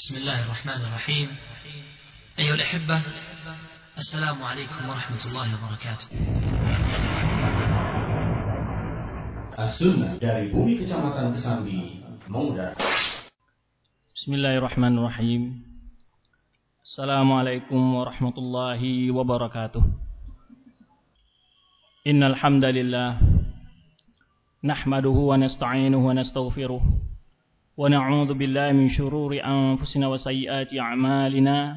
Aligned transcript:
بسم 0.00 0.16
الله 0.16 0.44
الرحمن 0.44 0.80
الرحيم. 0.80 1.28
أيها 2.38 2.54
الأحبة 2.54 3.02
السلام 3.98 4.42
عليكم 4.42 4.88
ورحمة 4.88 5.22
الله 5.28 5.48
وبركاته. 5.60 6.08
السنة 9.60 10.16
dari 10.16 10.56
bumi 10.56 10.80
kecamatan 10.80 11.36
Kesambi 11.36 12.00
مودة. 12.32 12.80
بسم 14.16 14.30
الله 14.40 14.56
الرحمن 14.56 14.98
الرحيم. 14.98 15.42
السلام 16.80 17.32
عليكم 17.32 17.80
ورحمة 17.94 18.36
الله 18.40 18.80
وبركاته. 19.12 19.84
إن 22.08 22.24
الحمد 22.24 22.64
لله 22.64 23.20
نحمده 24.64 25.16
ونستعينه 25.28 26.00
ونستغفره 26.00 26.82
wa 27.79 27.89
na'udzu 27.91 28.33
billahi 28.35 28.73
min 28.73 28.87
shururi 28.89 29.41
anfusina 29.43 30.07
wa 30.07 30.15
sayyiati 30.17 30.79
a'malina 30.79 31.75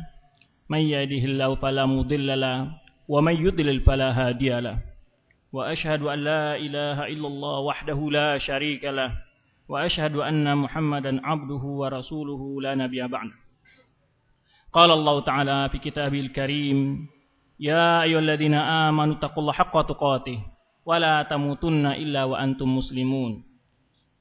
may 0.71 0.87
yahdihillahu 0.87 1.59
fala 1.59 1.87
mudilla 1.91 2.37
lahu 2.39 2.71
wa 3.09 3.19
may 3.25 3.35
yudlil 3.35 3.81
fala 3.83 4.13
hadiya 4.15 4.61
lahu 4.63 4.79
wa 5.53 5.73
ashhadu 5.73 6.13
an 6.13 6.19
la 6.23 6.45
ilaha 6.61 7.09
illallah 7.09 7.57
wahdahu 7.67 8.11
la 8.11 8.39
sharika 8.39 8.91
lahu 8.93 9.15
وأشهد 9.69 10.17
أن 10.17 10.49
محمدا 10.49 11.21
عبده 11.21 11.61
ورسوله 11.61 12.43
لا 12.65 12.73
نبي 12.75 13.05
بعده 13.05 13.37
قال 14.73 14.91
الله 14.91 15.21
تعالى 15.21 15.69
في 15.69 15.79
كتابه 15.79 16.21
الكريم 16.21 17.05
يا 17.61 18.03
أيها 18.09 18.19
الذين 18.19 18.55
آمنوا 18.57 19.15
اتقوا 19.21 19.41
الله 19.45 19.53
حق 19.53 19.77
تقاته 19.93 20.39
ولا 20.89 21.23
تموتن 21.29 21.85
إلا 22.01 22.25
وأنتم 22.25 22.69
مسلمون 22.81 23.45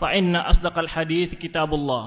فإن 0.00 0.36
أصدق 0.36 0.78
الحديث 0.78 1.34
كتاب 1.34 1.74
الله 1.74 2.04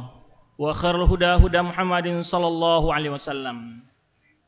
وخير 0.59 0.95
الهدى 1.03 1.31
هدى 1.45 1.61
محمد 1.61 2.07
صلى 2.21 2.47
الله 2.47 2.83
عليه 2.93 3.09
وسلم 3.09 3.57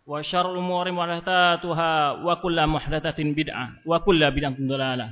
وشر 0.05 0.45
الأمور 0.53 0.85
محدثاتها 0.91 1.93
وكل 2.11 2.57
محدثة 2.67 3.19
بدعة 3.19 3.65
وكل 3.85 4.21
بدعة 4.31 4.55
ضلالة 4.59 5.07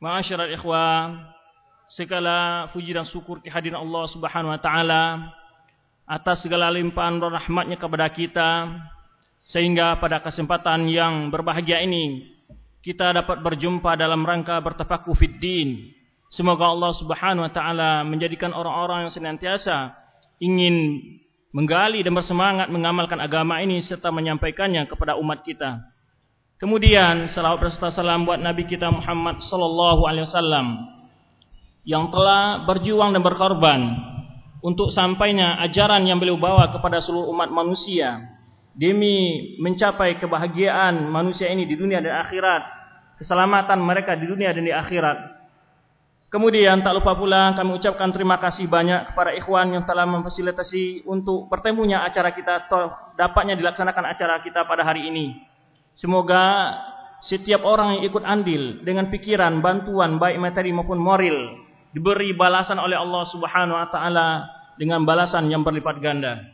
معاشر 0.00 0.38
الإخوة 0.44 0.84
segala 1.86 2.66
puji 2.74 2.90
dan 2.90 3.06
syukur 3.06 3.38
kehadiran 3.38 3.86
Allah 3.86 4.04
Subhanahu 4.10 4.50
wa 4.50 4.58
taala 4.58 5.30
atas 6.02 6.42
segala 6.42 6.66
limpahan 6.74 7.22
dan 7.22 7.30
rahmatnya 7.30 7.78
kepada 7.78 8.10
kita 8.10 8.50
sehingga 9.46 9.94
pada 10.02 10.18
kesempatan 10.18 10.90
yang 10.90 11.30
berbahagia 11.30 11.78
ini 11.86 12.26
kita 12.82 13.14
dapat 13.14 13.42
berjumpa 13.42 13.98
dalam 13.98 14.22
rangka 14.22 14.62
bertafakuh 14.62 15.14
fiddin. 15.14 15.90
Semoga 16.31 16.71
Allah 16.71 16.95
Subhanahu 16.95 17.43
wa 17.43 17.51
taala 17.51 18.07
menjadikan 18.07 18.55
orang-orang 18.55 19.07
yang 19.07 19.13
senantiasa 19.13 19.99
ingin 20.39 21.03
menggali 21.51 21.99
dan 22.07 22.15
bersemangat 22.15 22.71
mengamalkan 22.71 23.19
agama 23.19 23.59
ini 23.59 23.83
serta 23.83 24.09
menyampaikannya 24.15 24.87
kepada 24.87 25.19
umat 25.19 25.43
kita. 25.43 25.83
Kemudian 26.55 27.27
salawat 27.35 27.67
serta 27.75 27.91
salam 27.91 28.23
buat 28.23 28.39
Nabi 28.39 28.63
kita 28.63 28.87
Muhammad 28.87 29.43
sallallahu 29.43 30.07
alaihi 30.07 30.23
wasallam 30.23 30.67
yang 31.83 32.07
telah 32.13 32.63
berjuang 32.63 33.11
dan 33.11 33.25
berkorban 33.25 33.81
untuk 34.61 34.93
sampainya 34.93 35.57
ajaran 35.65 36.05
yang 36.05 36.21
beliau 36.21 36.37
bawa 36.37 36.69
kepada 36.69 37.01
seluruh 37.01 37.27
umat 37.33 37.49
manusia 37.49 38.21
demi 38.71 39.57
mencapai 39.59 40.15
kebahagiaan 40.15 41.11
manusia 41.11 41.51
ini 41.51 41.67
di 41.67 41.75
dunia 41.75 41.99
dan 41.99 42.23
akhirat, 42.23 42.63
keselamatan 43.19 43.83
mereka 43.83 44.15
di 44.15 44.31
dunia 44.31 44.55
dan 44.55 44.63
di 44.63 44.71
akhirat. 44.71 45.40
Kemudian 46.31 46.79
tak 46.79 46.95
lupa 46.95 47.11
pula 47.11 47.51
kami 47.59 47.75
ucapkan 47.75 48.07
terima 48.15 48.39
kasih 48.39 48.71
banyak 48.71 49.11
kepada 49.11 49.35
ikhwan 49.35 49.75
yang 49.75 49.83
telah 49.83 50.07
memfasilitasi 50.07 51.03
untuk 51.03 51.51
pertemunya 51.51 52.07
acara 52.07 52.31
kita 52.31 52.71
atau 52.71 52.87
dapatnya 53.19 53.59
dilaksanakan 53.59 54.15
acara 54.15 54.39
kita 54.39 54.63
pada 54.63 54.87
hari 54.87 55.11
ini. 55.11 55.35
Semoga 55.91 56.71
setiap 57.19 57.67
orang 57.67 57.99
yang 57.99 58.07
ikut 58.07 58.23
andil 58.23 58.79
dengan 58.79 59.11
pikiran, 59.11 59.59
bantuan 59.59 60.23
baik 60.23 60.39
materi 60.39 60.71
maupun 60.71 61.03
moral 61.03 61.67
diberi 61.91 62.31
balasan 62.31 62.79
oleh 62.79 62.95
Allah 62.95 63.23
Subhanahu 63.27 63.75
wa 63.75 63.87
taala 63.91 64.47
dengan 64.79 65.03
balasan 65.03 65.51
yang 65.51 65.67
berlipat 65.67 65.99
ganda. 65.99 66.47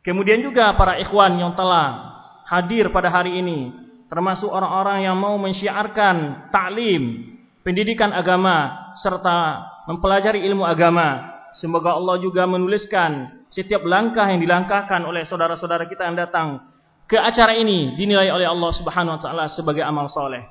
Kemudian 0.00 0.40
juga 0.40 0.72
para 0.80 0.96
ikhwan 0.96 1.36
yang 1.36 1.52
telah 1.52 2.16
hadir 2.48 2.88
pada 2.88 3.12
hari 3.12 3.44
ini, 3.44 3.76
termasuk 4.08 4.48
orang-orang 4.48 5.04
yang 5.04 5.20
mau 5.20 5.36
mensyiarkan 5.36 6.48
taklim, 6.48 7.36
pendidikan 7.60 8.12
agama 8.12 8.90
serta 9.00 9.66
mempelajari 9.88 10.44
ilmu 10.48 10.64
agama. 10.64 11.38
Semoga 11.50 11.98
Allah 11.98 12.22
juga 12.22 12.46
menuliskan 12.46 13.42
setiap 13.50 13.82
langkah 13.82 14.22
yang 14.30 14.38
dilangkahkan 14.38 15.02
oleh 15.02 15.26
saudara-saudara 15.26 15.90
kita 15.90 16.06
yang 16.06 16.14
datang 16.14 16.62
ke 17.10 17.18
acara 17.18 17.58
ini 17.58 17.98
dinilai 17.98 18.30
oleh 18.30 18.46
Allah 18.46 18.70
Subhanahu 18.70 19.18
wa 19.18 19.20
taala 19.20 19.44
sebagai 19.50 19.82
amal 19.82 20.06
soleh. 20.06 20.46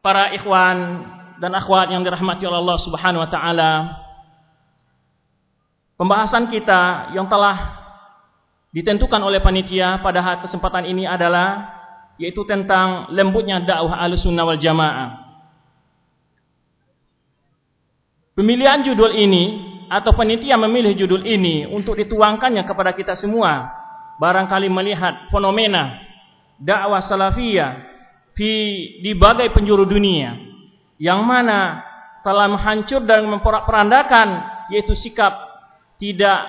Para 0.00 0.32
ikhwan 0.32 1.04
dan 1.36 1.52
akhwat 1.52 1.92
yang 1.92 2.00
dirahmati 2.00 2.48
oleh 2.48 2.58
Allah 2.64 2.78
Subhanahu 2.80 3.20
wa 3.20 3.28
taala. 3.28 3.72
Pembahasan 6.00 6.48
kita 6.48 7.12
yang 7.12 7.28
telah 7.28 7.76
ditentukan 8.72 9.20
oleh 9.20 9.44
panitia 9.44 10.00
pada 10.00 10.40
kesempatan 10.40 10.88
ini 10.88 11.04
adalah 11.04 11.68
yaitu 12.16 12.42
tentang 12.48 13.12
lembutnya 13.12 13.60
dakwah 13.60 14.00
Ahlussunnah 14.00 14.48
wal 14.48 14.56
Jamaah. 14.56 15.21
Pemilihan 18.32 18.80
judul 18.80 19.12
ini 19.12 19.44
atau 19.92 20.16
panitia 20.16 20.56
memilih 20.56 20.96
judul 20.96 21.20
ini 21.28 21.68
untuk 21.68 22.00
dituangkannya 22.00 22.64
kepada 22.64 22.96
kita 22.96 23.12
semua 23.12 23.68
barangkali 24.16 24.72
melihat 24.72 25.28
fenomena 25.28 26.00
dakwah 26.56 27.04
salafiyah 27.04 27.92
di 28.32 28.54
di 29.04 29.12
bagai 29.12 29.52
penjuru 29.52 29.84
dunia 29.84 30.32
yang 30.96 31.20
mana 31.28 31.84
telah 32.24 32.48
menghancur 32.48 33.04
dan 33.04 33.28
memporak-perandakan 33.28 34.28
yaitu 34.72 34.96
sikap 34.96 35.36
tidak 36.00 36.40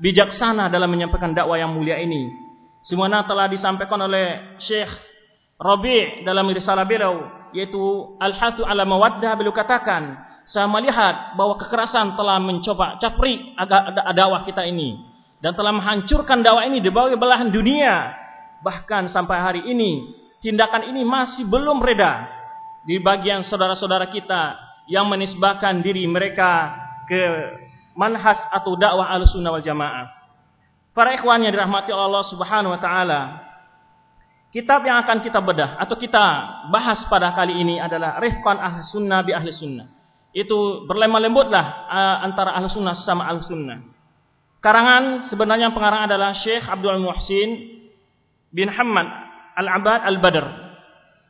bijaksana 0.00 0.72
dalam 0.72 0.88
menyampaikan 0.88 1.36
dakwah 1.36 1.60
yang 1.60 1.72
mulia 1.74 2.00
ini. 2.00 2.32
Semuanya 2.86 3.26
telah 3.26 3.50
disampaikan 3.50 3.98
oleh 3.98 4.56
Syekh 4.62 4.88
Rabi' 5.58 6.22
dalam 6.22 6.46
risalah 6.48 6.86
beliau 6.86 7.50
yaitu 7.52 7.82
Al-Hathu 8.22 8.62
ala 8.62 8.86
Mawaddah 8.86 9.34
beliau 9.34 9.52
katakan 9.52 10.16
saya 10.46 10.70
melihat 10.70 11.34
bahwa 11.34 11.58
kekerasan 11.58 12.14
telah 12.14 12.38
mencoba 12.38 13.02
capri 13.02 13.52
dakwah 14.14 14.46
kita 14.46 14.62
ini 14.62 15.02
dan 15.42 15.52
telah 15.58 15.74
menghancurkan 15.74 16.40
dakwah 16.40 16.62
ini 16.64 16.78
di 16.78 16.88
berbagai 16.88 17.18
belahan 17.18 17.50
dunia 17.50 18.14
bahkan 18.62 19.10
sampai 19.10 19.36
hari 19.42 19.62
ini 19.66 20.14
tindakan 20.38 20.86
ini 20.86 21.02
masih 21.02 21.44
belum 21.50 21.82
reda 21.82 22.30
di 22.86 23.02
bagian 23.02 23.42
saudara-saudara 23.42 24.06
kita 24.06 24.54
yang 24.86 25.10
menisbahkan 25.10 25.82
diri 25.82 26.06
mereka 26.06 26.78
ke 27.10 27.22
manhaj 27.98 28.38
atau 28.54 28.78
dakwah 28.78 29.10
al-sunnah 29.10 29.50
wal 29.50 29.64
jamaah. 29.64 30.06
Para 30.94 31.12
ikhwan 31.12 31.42
yang 31.42 31.52
dirahmati 31.52 31.90
Allah 31.90 32.22
subhanahu 32.24 32.72
wa 32.72 32.80
ta'ala. 32.80 33.20
Kitab 34.54 34.86
yang 34.86 35.02
akan 35.04 35.20
kita 35.20 35.42
bedah 35.42 35.76
atau 35.76 35.98
kita 35.98 36.24
bahas 36.72 37.04
pada 37.10 37.34
kali 37.34 37.60
ini 37.60 37.76
adalah 37.76 38.16
Rifqan 38.22 38.56
Ahli 38.56 38.80
bi 39.26 39.32
Ahli 39.36 39.52
Sunnah. 39.52 39.95
Itu 40.36 40.84
berlemah 40.84 41.16
lembutlah 41.16 41.88
antara 42.20 42.52
Ahli 42.52 42.68
Sunnah 42.68 42.92
sama 42.92 43.24
Ahli 43.24 43.40
Sunnah. 43.40 43.80
Karangan 44.60 45.32
sebenarnya 45.32 45.72
pengarang 45.72 46.04
adalah 46.04 46.36
Syekh 46.36 46.68
Abdul 46.68 47.00
Muhsin 47.00 47.80
bin 48.52 48.68
Hamad 48.68 49.08
Al-Abad 49.56 50.04
Al-Badr. 50.04 50.46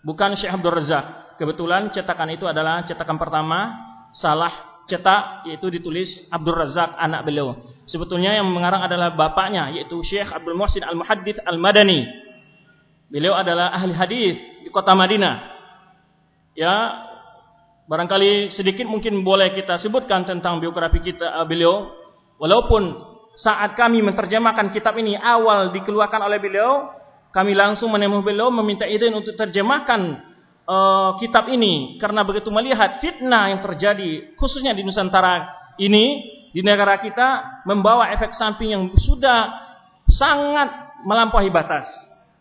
Bukan 0.03 0.35
Syekh 0.35 0.58
Abdul 0.58 0.75
Razak. 0.75 1.38
Kebetulan 1.38 1.94
cetakan 1.94 2.35
itu 2.35 2.50
adalah 2.50 2.82
cetakan 2.82 3.14
pertama 3.14 3.79
salah 4.11 4.82
cetak 4.91 5.47
yaitu 5.47 5.70
ditulis 5.70 6.26
Abdul 6.26 6.59
Razak 6.59 6.99
anak 6.99 7.23
beliau. 7.23 7.55
Sebetulnya 7.87 8.35
yang 8.35 8.50
mengarang 8.50 8.82
adalah 8.82 9.14
bapaknya 9.14 9.70
yaitu 9.70 10.02
Syekh 10.02 10.35
Abdul 10.35 10.59
Muhsin 10.59 10.82
Al-Muhaddits 10.82 11.38
Al-Madani. 11.47 12.11
Beliau 13.06 13.38
adalah 13.38 13.70
ahli 13.70 13.94
hadis 13.94 14.35
di 14.67 14.70
kota 14.75 14.91
Madinah. 14.99 15.55
Ya, 16.59 17.06
barangkali 17.87 18.50
sedikit 18.50 18.87
mungkin 18.87 19.23
boleh 19.23 19.55
kita 19.55 19.79
sebutkan 19.79 20.27
tentang 20.27 20.59
biografi 20.59 20.99
kita 21.00 21.38
beliau 21.47 21.91
walaupun 22.38 23.15
saat 23.37 23.77
kami 23.77 24.00
menerjemahkan 24.00 24.73
kitab 24.73 24.97
ini 24.97 25.12
awal 25.12 25.69
dikeluarkan 25.77 26.25
oleh 26.25 26.41
beliau, 26.41 26.88
kami 27.37 27.53
langsung 27.53 27.93
menemui 27.93 28.25
beliau 28.25 28.49
meminta 28.49 28.88
izin 28.88 29.12
untuk 29.12 29.37
terjemahkan 29.37 30.25
uh, 30.65 31.21
kitab 31.21 31.53
ini 31.53 32.00
karena 32.00 32.25
begitu 32.25 32.49
melihat 32.49 32.97
fitnah 32.97 33.53
yang 33.53 33.61
terjadi 33.61 34.33
khususnya 34.41 34.73
di 34.73 34.81
Nusantara 34.81 35.53
ini 35.77 36.33
di 36.56 36.65
negara 36.65 36.97
kita 36.97 37.61
membawa 37.69 38.09
efek 38.17 38.33
samping 38.33 38.73
yang 38.73 38.88
sudah 38.97 39.53
sangat 40.09 40.97
melampaui 41.05 41.53
batas. 41.53 41.85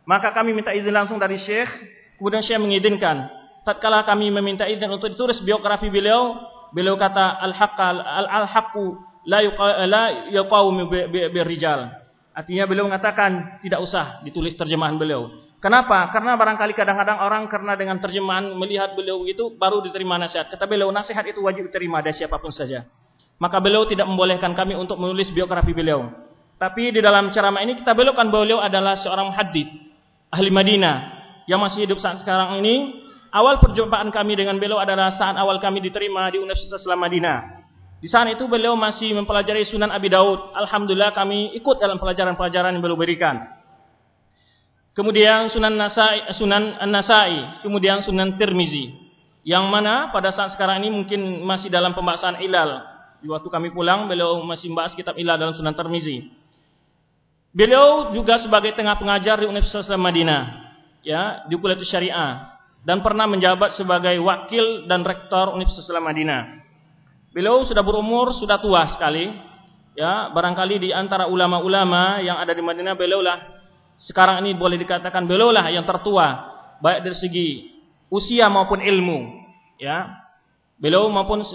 Maka 0.08 0.32
kami 0.32 0.56
minta 0.56 0.72
izin 0.72 0.96
langsung 0.96 1.20
dari 1.20 1.36
Syekh, 1.36 1.68
kemudian 2.16 2.40
Syekh 2.40 2.64
mengizinkan. 2.64 3.28
Tatkala 3.66 4.06
kami 4.06 4.30
meminta 4.30 4.70
izin 4.70 4.94
untuk 4.94 5.10
ditulis 5.10 5.42
biografi 5.42 5.90
beliau, 5.90 6.38
beliau 6.70 6.94
kata 6.96 7.42
al-haqqa 7.42 7.88
al-haqqu 8.46 8.86
la 9.26 9.42
yuqawimu 10.30 10.86
birrijal. 11.34 11.90
Artinya 12.36 12.70
beliau 12.70 12.86
mengatakan 12.86 13.58
tidak 13.66 13.82
usah 13.82 14.22
ditulis 14.22 14.54
terjemahan 14.54 15.02
beliau. 15.02 15.34
Kenapa? 15.58 16.14
Karena 16.14 16.38
barangkali 16.38 16.78
kadang-kadang 16.78 17.18
orang 17.26 17.50
karena 17.50 17.74
dengan 17.74 17.98
terjemahan 17.98 18.54
melihat 18.54 18.94
beliau 18.94 19.26
itu 19.26 19.50
baru 19.58 19.82
diterima 19.82 20.22
nasihat. 20.22 20.46
Kata 20.46 20.70
beliau 20.70 20.94
nasihat 20.94 21.26
itu 21.26 21.42
wajib 21.42 21.74
diterima 21.74 22.06
dari 22.06 22.14
siapa 22.14 22.38
pun 22.38 22.54
saja. 22.54 22.86
Maka 23.42 23.58
beliau 23.58 23.90
tidak 23.90 24.06
membolehkan 24.06 24.54
kami 24.54 24.78
untuk 24.78 25.02
menulis 25.02 25.34
biografi 25.34 25.74
beliau. 25.74 26.06
Tapi 26.62 26.94
di 26.94 27.02
dalam 27.02 27.34
ceramah 27.34 27.66
ini 27.66 27.76
kita 27.82 27.98
belokkan 27.98 28.30
beliau 28.30 28.62
adalah 28.62 28.94
seorang 28.96 29.34
hadith 29.34 29.68
ahli 30.30 30.54
Madinah 30.54 30.96
yang 31.50 31.58
masih 31.60 31.90
hidup 31.90 31.98
saat 31.98 32.22
sekarang 32.22 32.62
ini. 32.62 33.05
Awal 33.36 33.60
perjumpaan 33.60 34.08
kami 34.16 34.40
dengan 34.40 34.56
beliau 34.56 34.80
adalah 34.80 35.12
saat 35.12 35.36
awal 35.36 35.60
kami 35.60 35.84
diterima 35.84 36.32
di 36.32 36.40
Universitas 36.40 36.88
Islam 36.88 37.04
Madinah. 37.04 37.68
Di 38.00 38.08
saat 38.08 38.32
itu 38.32 38.48
beliau 38.48 38.80
masih 38.80 39.12
mempelajari 39.12 39.68
Sunan 39.68 39.92
Abi 39.92 40.08
Daud. 40.08 40.56
Alhamdulillah 40.56 41.12
kami 41.12 41.52
ikut 41.60 41.76
dalam 41.84 42.00
pelajaran-pelajaran 42.00 42.72
yang 42.72 42.80
beliau 42.80 42.96
berikan. 42.96 43.44
Kemudian 44.96 45.52
Sunan 45.52 45.76
Nasai, 45.76 46.32
Sunan 46.32 46.80
An-Nasai, 46.80 47.60
kemudian 47.60 48.00
Sunan 48.00 48.40
Tirmizi. 48.40 48.96
Yang 49.44 49.68
mana 49.68 50.16
pada 50.16 50.32
saat 50.32 50.56
sekarang 50.56 50.80
ini 50.80 50.96
mungkin 50.96 51.44
masih 51.44 51.68
dalam 51.68 51.92
pembahasan 51.92 52.40
ilal. 52.40 52.88
Di 53.20 53.28
waktu 53.28 53.52
kami 53.52 53.76
pulang 53.76 54.08
beliau 54.08 54.40
masih 54.48 54.72
membahas 54.72 54.96
kitab 54.96 55.20
ilal 55.20 55.36
dalam 55.36 55.52
Sunan 55.52 55.76
Tirmizi. 55.76 56.32
Beliau 57.52 58.16
juga 58.16 58.40
sebagai 58.40 58.72
tengah 58.80 58.96
pengajar 58.96 59.44
di 59.44 59.48
Universitas 59.52 59.92
Madinah, 59.92 60.72
ya, 61.04 61.44
di 61.52 61.60
Kuliah 61.60 61.84
Syariah 61.84 62.55
dan 62.86 63.02
pernah 63.02 63.26
menjabat 63.26 63.74
sebagai 63.74 64.14
wakil 64.22 64.86
dan 64.86 65.02
rektor 65.02 65.58
Universitas 65.58 65.90
Madinah. 65.90 66.62
Beliau 67.34 67.66
sudah 67.66 67.82
berumur, 67.82 68.32
sudah 68.32 68.62
tua 68.62 68.88
sekali. 68.88 69.28
Ya, 69.98 70.30
barangkali 70.32 70.80
di 70.80 70.90
antara 70.92 71.26
ulama-ulama 71.26 72.20
yang 72.22 72.38
ada 72.38 72.52
di 72.52 72.60
Madinah 72.60 73.00
beliau 73.00 73.24
lah 73.24 73.56
sekarang 73.96 74.44
ini 74.44 74.52
boleh 74.60 74.76
dikatakan 74.76 75.24
beliau 75.24 75.56
lah 75.56 75.72
yang 75.72 75.88
tertua 75.88 76.52
baik 76.84 77.08
dari 77.08 77.16
segi 77.16 77.48
usia 78.12 78.52
maupun 78.52 78.84
ilmu. 78.84 79.20
Ya. 79.80 80.24
Beliau 80.76 81.08
maupun 81.08 81.48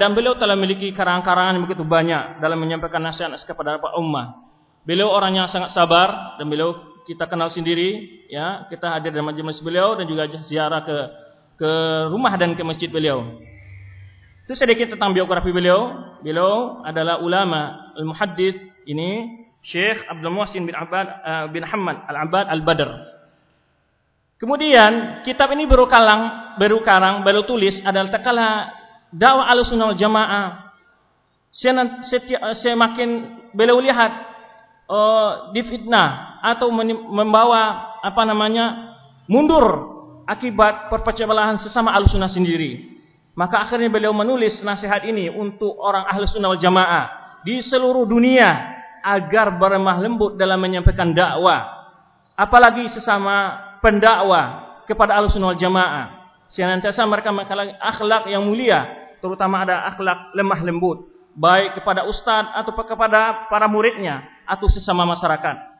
dan 0.00 0.16
beliau 0.16 0.40
telah 0.40 0.56
memiliki 0.56 0.88
karangan-karangan 0.96 1.60
begitu 1.60 1.84
banyak 1.84 2.40
dalam 2.40 2.56
menyampaikan 2.56 3.04
nasihat 3.04 3.36
kepada 3.44 3.76
ummah. 4.00 4.40
Beliau 4.88 5.12
orangnya 5.12 5.44
sangat 5.52 5.76
sabar 5.76 6.40
dan 6.40 6.48
beliau 6.48 6.93
kita 7.04 7.28
kenal 7.28 7.52
sendiri 7.52 8.24
ya, 8.32 8.64
kita 8.72 8.96
hadir 8.96 9.12
dalam 9.12 9.30
majelis 9.30 9.60
beliau 9.60 9.94
dan 9.94 10.08
juga 10.08 10.28
ziarah 10.44 10.80
ke 10.84 10.96
ke 11.54 11.70
rumah 12.10 12.34
dan 12.34 12.56
ke 12.56 12.62
masjid 12.66 12.90
beliau. 12.90 13.38
Itu 14.44 14.52
sedikit 14.52 14.92
tentang 14.92 15.16
biografi 15.16 15.48
beliau. 15.48 16.12
Beliau 16.20 16.84
adalah 16.84 17.20
ulama 17.20 17.92
al-muhaddits 17.96 18.60
ini 18.84 19.40
Syekh 19.64 20.04
Abdul 20.04 20.32
Muhsin 20.32 20.68
bin 20.68 20.76
Abad 20.76 21.06
uh, 21.08 21.46
bin 21.48 21.64
Hamad 21.64 22.04
Al-Abad 22.04 22.52
Al-Badr. 22.52 22.90
Kemudian 24.36 25.24
kitab 25.24 25.48
ini 25.56 25.64
baru 25.64 25.88
kalang, 25.88 26.56
baru 26.60 26.84
karang, 26.84 27.24
baru 27.24 27.48
tulis 27.48 27.80
adalah 27.80 28.12
takala 28.12 28.48
dakwah 29.08 29.48
Ahlussunnah 29.48 29.94
wal 29.94 30.00
Jamaah. 30.00 30.48
Semakin 32.52 33.10
beliau 33.54 33.78
lihat 33.80 34.12
uh, 34.90 35.54
difitnah 35.54 36.33
atau 36.44 36.68
membawa 37.08 37.96
apa 38.04 38.22
namanya 38.28 38.96
mundur 39.24 39.96
akibat 40.28 40.92
perpecah 40.92 41.24
belahan 41.24 41.56
sesama 41.56 41.96
Ahlussunnah 41.96 42.28
sendiri. 42.28 42.94
Maka 43.34 43.66
akhirnya 43.66 43.90
beliau 43.90 44.14
menulis 44.14 44.62
nasihat 44.62 45.02
ini 45.02 45.26
untuk 45.26 45.74
orang 45.82 46.06
ahli 46.06 46.22
sunnah 46.30 46.54
wal 46.54 46.60
jamaah 46.60 47.04
di 47.42 47.58
seluruh 47.58 48.06
dunia 48.06 48.78
agar 49.02 49.58
beremah 49.58 49.98
lembut 49.98 50.38
dalam 50.38 50.62
menyampaikan 50.62 51.10
dakwah. 51.10 51.90
Apalagi 52.38 52.86
sesama 52.86 53.58
pendakwah 53.82 54.78
kepada 54.86 55.18
ahli 55.18 55.26
sunnah 55.34 55.50
wal 55.50 55.58
jamaah. 55.58 56.06
Senantiasa 56.46 57.02
mereka 57.10 57.34
mengalami 57.34 57.74
akhlak 57.82 58.30
yang 58.30 58.46
mulia, 58.46 58.86
terutama 59.18 59.66
ada 59.66 59.90
akhlak 59.90 60.30
lemah 60.38 60.60
lembut, 60.62 61.10
baik 61.34 61.82
kepada 61.82 62.06
ustadz 62.06 62.54
atau 62.54 62.70
kepada 62.86 63.50
para 63.50 63.66
muridnya 63.66 64.22
atau 64.46 64.70
sesama 64.70 65.02
masyarakat. 65.02 65.73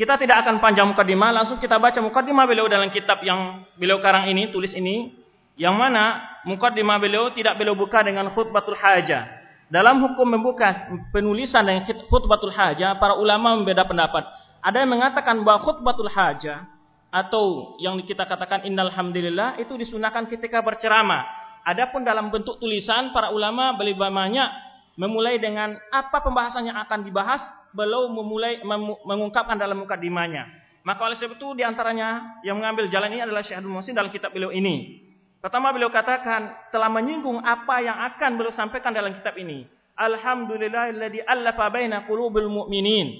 Kita 0.00 0.16
tidak 0.16 0.48
akan 0.48 0.64
panjang 0.64 0.88
mukadimah, 0.88 1.28
langsung 1.28 1.60
kita 1.60 1.76
baca 1.76 2.00
mukadimah 2.00 2.48
beliau 2.48 2.64
dalam 2.72 2.88
kitab 2.88 3.20
yang 3.20 3.68
beliau 3.76 4.00
karang 4.00 4.32
ini, 4.32 4.48
tulis 4.48 4.72
ini 4.72 5.12
yang 5.60 5.76
mana 5.76 6.24
mukaddimah 6.48 6.96
beliau 6.96 7.28
tidak 7.36 7.60
beliau 7.60 7.76
buka 7.76 8.00
dengan 8.00 8.32
khutbatul 8.32 8.80
hajah. 8.80 9.28
Dalam 9.68 10.00
hukum 10.00 10.24
membuka 10.24 10.88
penulisan 11.12 11.68
dengan 11.68 11.84
khutbatul 11.84 12.48
hajah, 12.48 12.96
para 12.96 13.20
ulama 13.20 13.60
membeda 13.60 13.84
pendapat. 13.84 14.24
Ada 14.64 14.88
yang 14.88 14.96
mengatakan 14.96 15.36
bahwa 15.44 15.68
khutbatul 15.68 16.08
hajah 16.08 16.64
atau 17.12 17.76
yang 17.76 18.00
kita 18.00 18.24
katakan 18.24 18.64
innal 18.64 18.88
hamdulillah 18.88 19.60
itu 19.60 19.76
disunahkan 19.76 20.24
ketika 20.32 20.64
berceramah. 20.64 21.28
Adapun 21.60 22.08
dalam 22.08 22.32
bentuk 22.32 22.56
tulisan 22.56 23.12
para 23.12 23.36
ulama 23.36 23.76
lebih 23.76 24.00
banyak 24.00 24.48
memulai 24.96 25.36
dengan 25.36 25.76
apa 25.92 26.24
pembahasan 26.24 26.72
yang 26.72 26.80
akan 26.80 27.04
dibahas 27.04 27.44
belum 27.72 28.14
memulai 28.14 28.60
mengungkapkan 29.06 29.58
dalam 29.58 29.82
mukadimahnya. 29.82 30.46
Maka 30.80 31.00
oleh 31.04 31.16
sebab 31.16 31.36
itu 31.36 31.48
di 31.60 31.62
antaranya 31.62 32.40
yang 32.40 32.56
mengambil 32.56 32.88
jalan 32.88 33.12
ini 33.12 33.22
adalah 33.22 33.44
Syekh 33.44 33.60
Muhsin 33.62 33.92
dalam 33.92 34.08
kitab 34.08 34.32
beliau 34.32 34.48
ini. 34.48 35.04
Pertama 35.40 35.72
beliau 35.72 35.92
katakan 35.92 36.72
telah 36.72 36.88
menyinggung 36.88 37.40
apa 37.40 37.80
yang 37.80 37.96
akan 38.12 38.40
beliau 38.40 38.52
sampaikan 38.52 38.92
dalam 38.92 39.12
kitab 39.16 39.36
ini. 39.36 39.68
Alhamdulillahilladzi 39.96 41.24
allafa 41.24 41.68
baina 41.68 42.08
qulubil 42.08 42.48
mu'minin. 42.48 43.12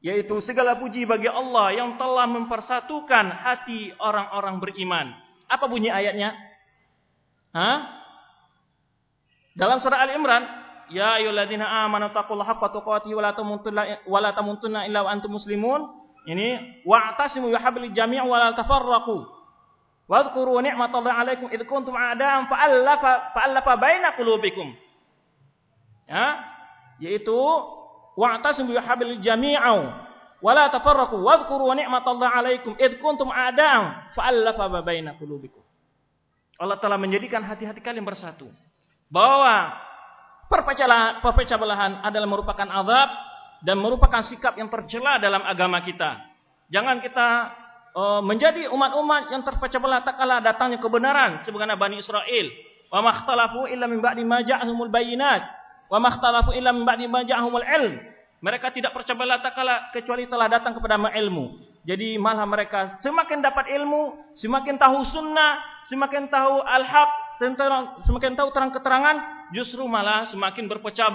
Yaitu 0.00 0.40
segala 0.40 0.80
puji 0.80 1.04
bagi 1.04 1.28
Allah 1.28 1.76
yang 1.76 2.00
telah 2.00 2.24
mempersatukan 2.24 3.26
hati 3.44 3.92
orang-orang 4.00 4.56
beriman. 4.60 5.12
Apa 5.48 5.68
bunyi 5.68 5.92
ayatnya? 5.92 6.36
Hah? 7.52 8.00
Dalam 9.56 9.76
surah 9.82 10.00
Al-Imran, 10.08 10.59
ya 10.90 11.18
ayyuhalladzina 11.22 11.86
amanu 11.86 12.10
taqullaha 12.10 12.58
haqqa 12.58 12.68
tuqatih 12.74 13.14
wa 13.14 13.22
la 13.22 13.32
tamutunna 13.32 13.82
wa 14.06 14.18
la 14.20 14.30
tamutunna 14.34 14.86
illa 14.86 15.06
wa 15.06 15.10
antum 15.10 15.34
muslimun. 15.34 15.86
Ini 16.28 16.82
wa'tasimu 16.84 17.48
bihablil 17.48 17.96
jami' 17.96 18.20
wa 18.20 18.36
la 18.36 18.52
tafarraqu. 18.52 19.24
Wadhkuru 20.10 20.60
ni'matallahi 20.60 21.16
'alaikum 21.16 21.48
id 21.48 21.62
kuntum 21.64 21.96
a'da'an 21.96 22.50
fa'alafa 22.50 23.32
fa'alafa 23.32 23.72
baina 23.80 24.12
qulubikum. 24.18 24.68
Ya, 26.10 26.44
yaitu 27.00 27.32
wa'tasimu 28.18 28.74
bihablil 28.74 29.22
jami'u 29.22 29.80
wa 30.44 30.50
la 30.52 30.68
tafarraqu 30.68 31.16
wadhkuru 31.16 31.72
ni'matallahi 31.78 32.32
'alaikum 32.36 32.76
id 32.76 33.00
kuntum 33.00 33.32
a'da'an 33.32 34.12
fa'alafa 34.12 34.82
baina 34.84 35.16
qulubikum. 35.16 35.64
Allah 36.60 36.76
telah 36.76 37.00
menjadikan 37.00 37.40
hati-hati 37.40 37.80
kalian 37.80 38.04
bersatu. 38.04 38.52
Bahwa 39.08 39.72
perpecahan 40.50 41.22
perpecah 41.22 41.56
belahan 41.56 42.02
adalah 42.02 42.26
merupakan 42.26 42.66
azab 42.66 43.08
dan 43.62 43.78
merupakan 43.78 44.20
sikap 44.26 44.58
yang 44.58 44.66
tercela 44.66 45.22
dalam 45.22 45.46
agama 45.46 45.78
kita. 45.86 46.18
Jangan 46.74 46.98
kita 46.98 47.28
uh, 47.94 48.20
menjadi 48.20 48.66
umat-umat 48.68 49.30
yang 49.30 49.46
terpecah 49.46 49.78
belah 49.78 50.02
tak 50.02 50.18
kala 50.18 50.42
datangnya 50.42 50.82
kebenaran 50.82 51.46
sebagaimana 51.46 51.78
Bani 51.78 52.02
Israel. 52.02 52.46
Wa 52.90 52.98
makhtalafu 52.98 53.70
illa 53.70 53.86
min 53.86 54.02
ba'di 54.02 54.26
ma 54.26 54.42
ja'ahumul 54.42 54.90
bayyinat 54.90 55.46
wa 55.86 55.98
makhtalafu 56.02 56.50
illa 56.58 56.74
min 56.74 56.82
ba'di 56.82 57.06
ma 57.06 57.22
ja'ahumul 57.22 57.62
ilm. 57.62 57.94
Mereka 58.40 58.72
tidak 58.74 58.96
percaya 58.96 59.14
belah 59.14 59.38
tak 59.44 59.54
kala 59.54 59.92
kecuali 59.94 60.24
telah 60.26 60.50
datang 60.50 60.74
kepada 60.74 60.96
ilmu. 60.96 61.70
Jadi 61.84 62.16
malah 62.16 62.48
mereka 62.48 62.96
semakin 63.04 63.40
dapat 63.44 63.68
ilmu, 63.72 64.32
semakin 64.36 64.80
tahu 64.80 65.00
sunnah, 65.08 65.60
semakin 65.88 66.28
tahu 66.28 66.60
al-haq, 66.60 67.10
semakin 68.04 68.36
tahu 68.36 68.48
terang 68.52 68.70
keterangan, 68.70 69.16
justru 69.56 69.80
malah 69.88 70.28
semakin 70.28 70.68
berpecah 70.68 71.08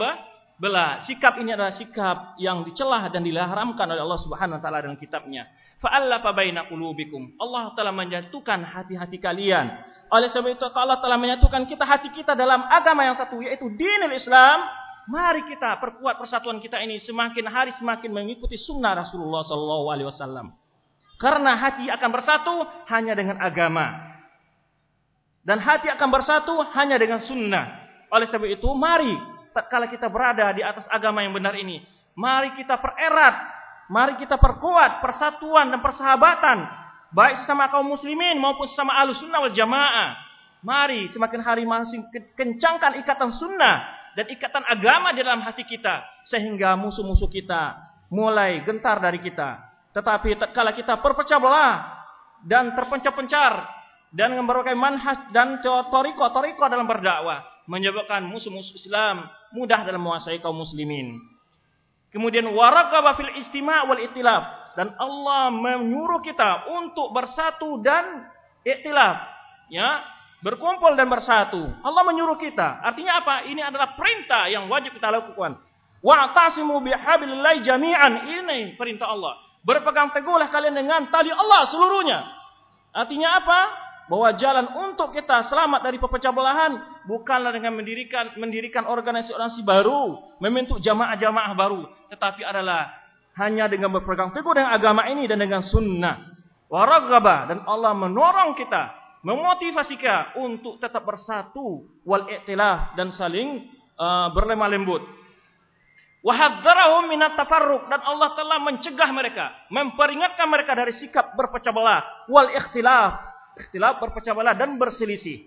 belah. 0.58 1.00
Sikap 1.06 1.38
ini 1.38 1.54
adalah 1.54 1.72
sikap 1.72 2.34
yang 2.42 2.66
dicelah 2.66 3.08
dan 3.14 3.22
diharamkan 3.22 3.86
oleh 3.86 4.02
Allah 4.02 4.20
Subhanahu 4.20 4.58
wa 4.58 4.62
taala 4.62 4.82
dalam 4.82 4.98
kitabnya 4.98 5.46
fa'allafa 5.86 6.30
baina 6.34 6.66
qulubikum. 6.66 7.38
Allah 7.38 7.70
telah 7.78 7.94
menyatukan 7.94 8.60
hati-hati 8.66 9.22
kalian. 9.22 9.78
Oleh 10.10 10.30
sebab 10.30 10.58
itu 10.58 10.66
Allah 10.74 10.98
telah 11.02 11.18
menyatukan 11.18 11.66
kita 11.70 11.86
hati 11.86 12.10
kita 12.10 12.38
dalam 12.38 12.66
agama 12.70 13.06
yang 13.06 13.14
satu 13.14 13.38
yaitu 13.42 13.70
dinul 13.74 14.14
Islam. 14.14 14.66
Mari 15.06 15.46
kita 15.46 15.78
perkuat 15.78 16.18
persatuan 16.18 16.58
kita 16.58 16.82
ini 16.82 16.98
semakin 16.98 17.46
hari 17.46 17.70
semakin 17.78 18.10
mengikuti 18.10 18.58
sunnah 18.58 18.98
Rasulullah 18.98 19.46
Sallallahu 19.46 19.86
Alaihi 19.94 20.10
Wasallam. 20.10 20.50
Karena 21.22 21.54
hati 21.54 21.86
akan 21.94 22.10
bersatu 22.10 22.66
hanya 22.90 23.14
dengan 23.14 23.38
agama. 23.38 24.15
Dan 25.46 25.62
hati 25.62 25.94
akan 25.94 26.10
bersatu 26.10 26.58
hanya 26.74 26.98
dengan 26.98 27.22
sunnah. 27.22 27.86
Oleh 28.10 28.26
sebab 28.26 28.50
itu, 28.50 28.66
mari 28.74 29.14
kalau 29.70 29.86
kita 29.86 30.10
berada 30.10 30.50
di 30.52 30.66
atas 30.66 30.90
agama 30.90 31.22
yang 31.22 31.38
benar 31.38 31.54
ini, 31.54 31.86
mari 32.18 32.58
kita 32.58 32.82
pererat, 32.82 33.36
mari 33.88 34.18
kita 34.18 34.42
perkuat 34.42 35.06
persatuan 35.06 35.70
dan 35.70 35.80
persahabatan 35.86 36.66
baik 37.16 37.40
sesama 37.40 37.72
kaum 37.72 37.88
muslimin 37.88 38.36
maupun 38.42 38.68
sesama 38.68 38.98
ahlu 39.00 39.14
sunnah 39.16 39.40
wal 39.40 39.54
jamaah. 39.54 40.18
Mari 40.66 41.06
semakin 41.14 41.46
hari 41.46 41.64
masing 41.64 42.10
kencangkan 42.34 42.98
ikatan 43.06 43.30
sunnah 43.30 43.86
dan 44.18 44.26
ikatan 44.34 44.66
agama 44.66 45.14
di 45.14 45.22
dalam 45.22 45.46
hati 45.46 45.62
kita 45.62 46.02
sehingga 46.26 46.74
musuh-musuh 46.74 47.30
kita 47.30 47.78
mulai 48.10 48.66
gentar 48.66 48.98
dari 48.98 49.22
kita. 49.22 49.62
Tetapi 49.94 50.42
tatkala 50.42 50.74
kita 50.74 50.98
perpecah 51.00 51.38
belah 51.38 51.76
dan 52.42 52.74
terpencar-pencar 52.74 53.75
dan 54.16 54.32
berbagai 54.48 54.74
manhaj 54.80 55.30
dan 55.36 55.60
toriko-toriko 55.62 56.64
dalam 56.72 56.88
berdakwah 56.88 57.44
menyebabkan 57.68 58.24
musuh-musuh 58.24 58.80
Islam 58.80 59.28
mudah 59.52 59.84
dalam 59.84 60.00
menguasai 60.00 60.40
kaum 60.40 60.56
muslimin. 60.56 61.20
Kemudian 62.16 62.48
warakaba 62.56 63.20
fil 63.20 63.28
istima' 63.44 63.92
wal 63.92 64.00
itilaf 64.00 64.72
dan 64.80 64.96
Allah 64.96 65.52
menyuruh 65.52 66.24
kita 66.24 66.72
untuk 66.72 67.12
bersatu 67.12 67.84
dan 67.84 68.32
iktilaf 68.64 69.20
ya 69.68 70.00
berkumpul 70.40 70.96
dan 70.96 71.12
bersatu. 71.12 71.68
Allah 71.84 72.04
menyuruh 72.08 72.40
kita. 72.40 72.80
Artinya 72.86 73.20
apa? 73.20 73.36
Ini 73.52 73.68
adalah 73.68 74.00
perintah 74.00 74.48
yang 74.48 74.72
wajib 74.72 74.96
kita 74.96 75.12
lakukan. 75.12 75.60
Wa'tasimu 76.06 76.86
bihablillahi 76.86 77.66
jami'an. 77.66 78.30
Ini 78.30 78.78
perintah 78.78 79.10
Allah. 79.10 79.42
Berpegang 79.66 80.14
teguhlah 80.14 80.46
kalian 80.54 80.78
dengan 80.78 81.10
tali 81.10 81.34
Allah 81.34 81.66
seluruhnya. 81.66 82.22
Artinya 82.94 83.42
apa? 83.42 83.85
Bahwa 84.06 84.30
jalan 84.38 84.70
untuk 84.86 85.18
kita 85.18 85.42
selamat 85.50 85.82
dari 85.82 85.98
pecah 85.98 86.30
belahan 86.30 86.78
bukanlah 87.10 87.50
dengan 87.50 87.74
mendirikan 87.74 88.38
mendirikan 88.38 88.86
organisasi-organisasi 88.86 89.66
baru, 89.66 90.22
membentuk 90.38 90.78
jamaah-jamaah 90.78 91.54
baru, 91.58 91.90
tetapi 92.14 92.46
adalah 92.46 92.94
hanya 93.42 93.66
dengan 93.66 93.90
berpegang 93.90 94.30
teguh 94.30 94.54
dengan 94.54 94.78
agama 94.78 95.10
ini 95.10 95.26
dan 95.26 95.42
dengan 95.42 95.66
sunnah. 95.66 96.38
Waragaba 96.70 97.50
dan 97.50 97.66
Allah 97.66 97.94
menorong 97.98 98.54
kita 98.58 99.06
memotivasi 99.26 99.98
kita 99.98 100.38
untuk 100.38 100.78
tetap 100.78 101.02
bersatu 101.02 101.82
wal 102.06 102.30
i'tilaf 102.30 102.94
dan 102.94 103.10
saling 103.10 103.66
uh, 103.98 104.30
berlemah 104.30 104.70
lembut. 104.70 105.02
Wahadzarahum 106.26 107.10
minat 107.10 107.38
tafarruq 107.38 107.86
dan 107.90 108.02
Allah 108.02 108.34
telah 108.34 108.58
mencegah 108.58 109.10
mereka, 109.14 109.54
memperingatkan 109.70 110.50
mereka 110.50 110.74
dari 110.74 110.94
sikap 110.94 111.38
berpecah 111.38 111.70
belah 111.70 112.02
wal 112.30 112.50
ikhtilaf, 112.50 113.18
ikhtilaf 113.56 114.00
berpecah 114.04 114.36
belah 114.36 114.56
dan 114.56 114.76
berselisih. 114.76 115.42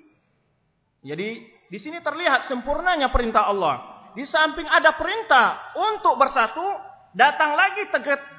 Jadi 1.04 1.28
di 1.68 1.78
sini 1.78 2.00
terlihat 2.00 2.48
sempurnanya 2.48 3.12
perintah 3.12 3.46
Allah. 3.46 4.08
Di 4.16 4.24
samping 4.24 4.66
ada 4.66 4.96
perintah 4.98 5.76
untuk 5.78 6.18
bersatu, 6.18 6.64
datang 7.14 7.54
lagi 7.54 7.86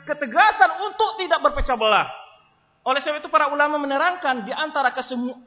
ketegasan 0.03 0.71
untuk 0.83 1.15
tidak 1.21 1.39
berpecah 1.45 1.77
belah. 1.77 2.09
Oleh 2.83 2.99
sebab 3.03 3.21
itu 3.21 3.29
para 3.29 3.53
ulama 3.53 3.77
menerangkan 3.77 4.43
di 4.43 4.51
antara 4.51 4.89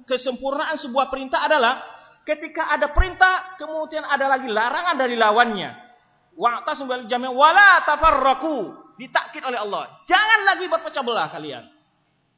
kesempurnaan 0.07 0.79
sebuah 0.79 1.11
perintah 1.11 1.43
adalah 1.43 1.83
ketika 2.23 2.71
ada 2.71 2.95
perintah 2.95 3.59
kemudian 3.59 4.07
ada 4.07 4.31
lagi 4.31 4.47
larangan 4.47 4.95
dari 4.95 5.19
lawannya. 5.19 5.71
Wa'tasim 6.33 6.89
bil 6.89 7.05
jami' 7.11 7.29
wala 7.29 7.83
tafarraqu. 7.85 8.79
Ditakkid 8.97 9.43
oleh 9.43 9.59
Allah. 9.59 10.01
Jangan 10.07 10.41
lagi 10.49 10.65
berpecah 10.71 11.03
belah 11.03 11.29
kalian. 11.29 11.65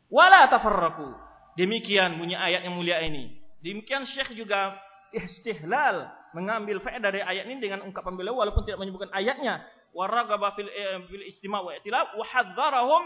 Wala 0.09 0.47
tafarraqu. 0.50 1.34
Demikian 1.55 2.19
bunyi 2.19 2.35
ayat 2.35 2.67
yang 2.67 2.75
mulia 2.75 2.99
ini. 3.03 3.31
Demikian 3.63 4.03
Syekh 4.05 4.35
juga 4.35 4.75
istihlal 5.15 6.11
mengambil 6.35 6.83
faedah 6.83 7.15
dari 7.15 7.23
ayat 7.23 7.47
ini 7.47 7.63
dengan 7.63 7.87
ungkapan 7.87 8.19
beliau 8.19 8.35
walaupun 8.43 8.67
tidak 8.67 8.83
menyebutkan 8.83 9.15
ayatnya 9.15 9.63
waragaba 9.95 10.51
fil, 10.59 10.67
eh, 10.67 10.99
istima' 11.31 11.63
wa 11.63 11.71
i'tilaf 11.71 12.19
wa 12.19 12.27
hadzarahum 12.27 13.03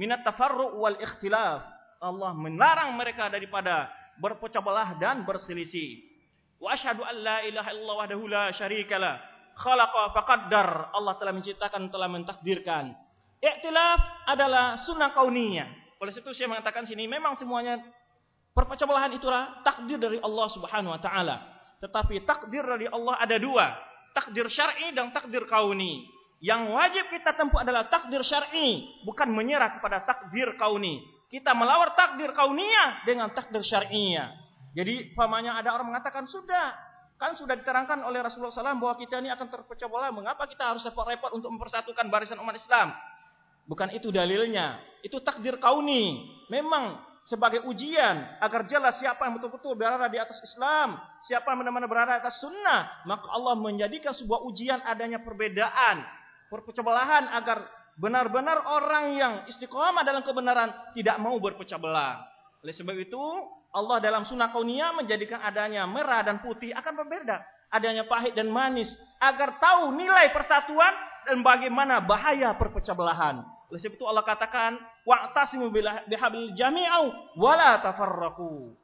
minat 0.00 0.24
tafarru' 0.24 0.80
wal 0.80 0.96
ikhtilaf. 0.96 1.60
Allah 2.02 2.32
melarang 2.34 2.96
mereka 2.96 3.28
daripada 3.30 3.92
berpecah 4.18 4.64
belah 4.64 4.96
dan 4.98 5.22
berselisih. 5.22 6.02
Wa 6.58 6.74
asyhadu 6.74 7.04
an 7.04 7.16
la 7.20 7.38
ilaha 7.44 7.68
illallah 7.70 7.96
wahdahu 8.08 8.24
la 8.26 8.44
syarikalah. 8.56 9.20
Khalaqa 9.52 10.16
faqaddar. 10.16 10.96
Allah 10.96 11.14
telah 11.20 11.32
menciptakan, 11.36 11.92
telah 11.92 12.08
mentakdirkan. 12.08 12.96
Iktilaf 13.42 14.00
adalah 14.26 14.80
sunnah 14.80 15.12
kauniyah. 15.12 15.81
Oleh 16.02 16.10
itu 16.10 16.34
saya 16.34 16.50
mengatakan 16.50 16.82
sini 16.82 17.06
memang 17.06 17.38
semuanya 17.38 17.78
perpecah 18.50 18.90
belahan 18.90 19.14
itulah 19.14 19.62
takdir 19.62 20.02
dari 20.02 20.18
Allah 20.18 20.50
Subhanahu 20.50 20.90
wa 20.90 20.98
taala. 20.98 21.36
Tetapi 21.78 22.26
takdir 22.26 22.66
dari 22.66 22.90
Allah 22.90 23.22
ada 23.22 23.38
dua, 23.38 23.70
takdir 24.10 24.50
syar'i 24.50 24.90
dan 24.90 25.14
takdir 25.14 25.46
kauni. 25.46 26.02
Yang 26.42 26.74
wajib 26.74 27.04
kita 27.06 27.38
tempuh 27.38 27.62
adalah 27.62 27.86
takdir 27.86 28.18
syar'i, 28.26 28.82
bukan 29.06 29.30
menyerah 29.30 29.78
kepada 29.78 30.02
takdir 30.02 30.58
kauni. 30.58 30.98
Kita 31.30 31.54
melawar 31.54 31.94
takdir 31.94 32.34
kauniyah 32.34 33.06
dengan 33.06 33.30
takdir 33.30 33.62
syar'iyah. 33.62 34.34
Jadi, 34.74 35.14
pamannya 35.14 35.54
ada 35.54 35.70
orang 35.70 35.94
mengatakan, 35.94 36.26
sudah, 36.26 36.74
kan 37.14 37.38
sudah 37.38 37.54
diterangkan 37.54 38.02
oleh 38.02 38.20
Rasulullah 38.24 38.50
SAW 38.50 38.76
bahwa 38.76 38.98
kita 38.98 39.22
ini 39.22 39.30
akan 39.30 39.48
terpecah 39.48 39.86
belah. 39.86 40.10
Mengapa 40.10 40.44
kita 40.50 40.74
harus 40.74 40.82
repot-repot 40.82 41.30
untuk 41.32 41.48
mempersatukan 41.54 42.10
barisan 42.10 42.42
umat 42.42 42.58
Islam? 42.58 42.90
Bukan 43.66 43.94
itu 43.94 44.10
dalilnya. 44.10 44.82
Itu 45.02 45.22
takdir 45.22 45.58
kauni. 45.58 46.28
Memang 46.50 46.98
sebagai 47.22 47.62
ujian 47.70 48.38
agar 48.42 48.66
jelas 48.66 48.98
siapa 48.98 49.26
yang 49.26 49.38
betul-betul 49.38 49.78
berada 49.78 50.10
di 50.10 50.18
atas 50.18 50.42
Islam, 50.42 50.98
siapa 51.22 51.54
yang 51.54 51.62
benar-benar 51.62 51.90
berada 51.90 52.12
di 52.18 52.20
atas 52.26 52.42
sunnah, 52.42 53.06
maka 53.06 53.30
Allah 53.30 53.54
menjadikan 53.54 54.10
sebuah 54.10 54.42
ujian 54.42 54.82
adanya 54.82 55.22
perbedaan 55.22 56.02
belahan 56.60 57.32
agar 57.32 57.64
benar-benar 57.96 58.60
orang 58.68 59.04
yang 59.16 59.32
istiqomah 59.48 60.04
dalam 60.04 60.20
kebenaran 60.20 60.68
tidak 60.92 61.16
mau 61.16 61.38
berpecah 61.40 61.80
belah. 61.80 62.20
Oleh 62.60 62.74
sebab 62.76 62.96
itu, 62.98 63.22
Allah 63.72 63.98
dalam 64.04 64.28
sunnah 64.28 64.52
kauniyah 64.52 64.92
menjadikan 64.92 65.40
adanya 65.40 65.88
merah 65.88 66.20
dan 66.20 66.44
putih 66.44 66.76
akan 66.76 66.92
berbeda. 66.92 67.40
Adanya 67.72 68.04
pahit 68.04 68.36
dan 68.36 68.52
manis. 68.52 68.92
Agar 69.16 69.56
tahu 69.56 69.96
nilai 69.96 70.28
persatuan 70.28 70.92
dan 71.24 71.40
bagaimana 71.40 72.04
bahaya 72.04 72.52
perpecah 72.52 72.92
belahan. 72.92 73.40
Oleh 73.72 73.80
sebab 73.80 73.96
itu 73.96 74.04
Allah 74.04 74.20
katakan, 74.20 74.76
Wa'tasimu 75.08 75.72
bihabil 75.72 76.52
jami'au 76.52 77.08
wala 77.40 77.80
tafarraku. 77.80 78.76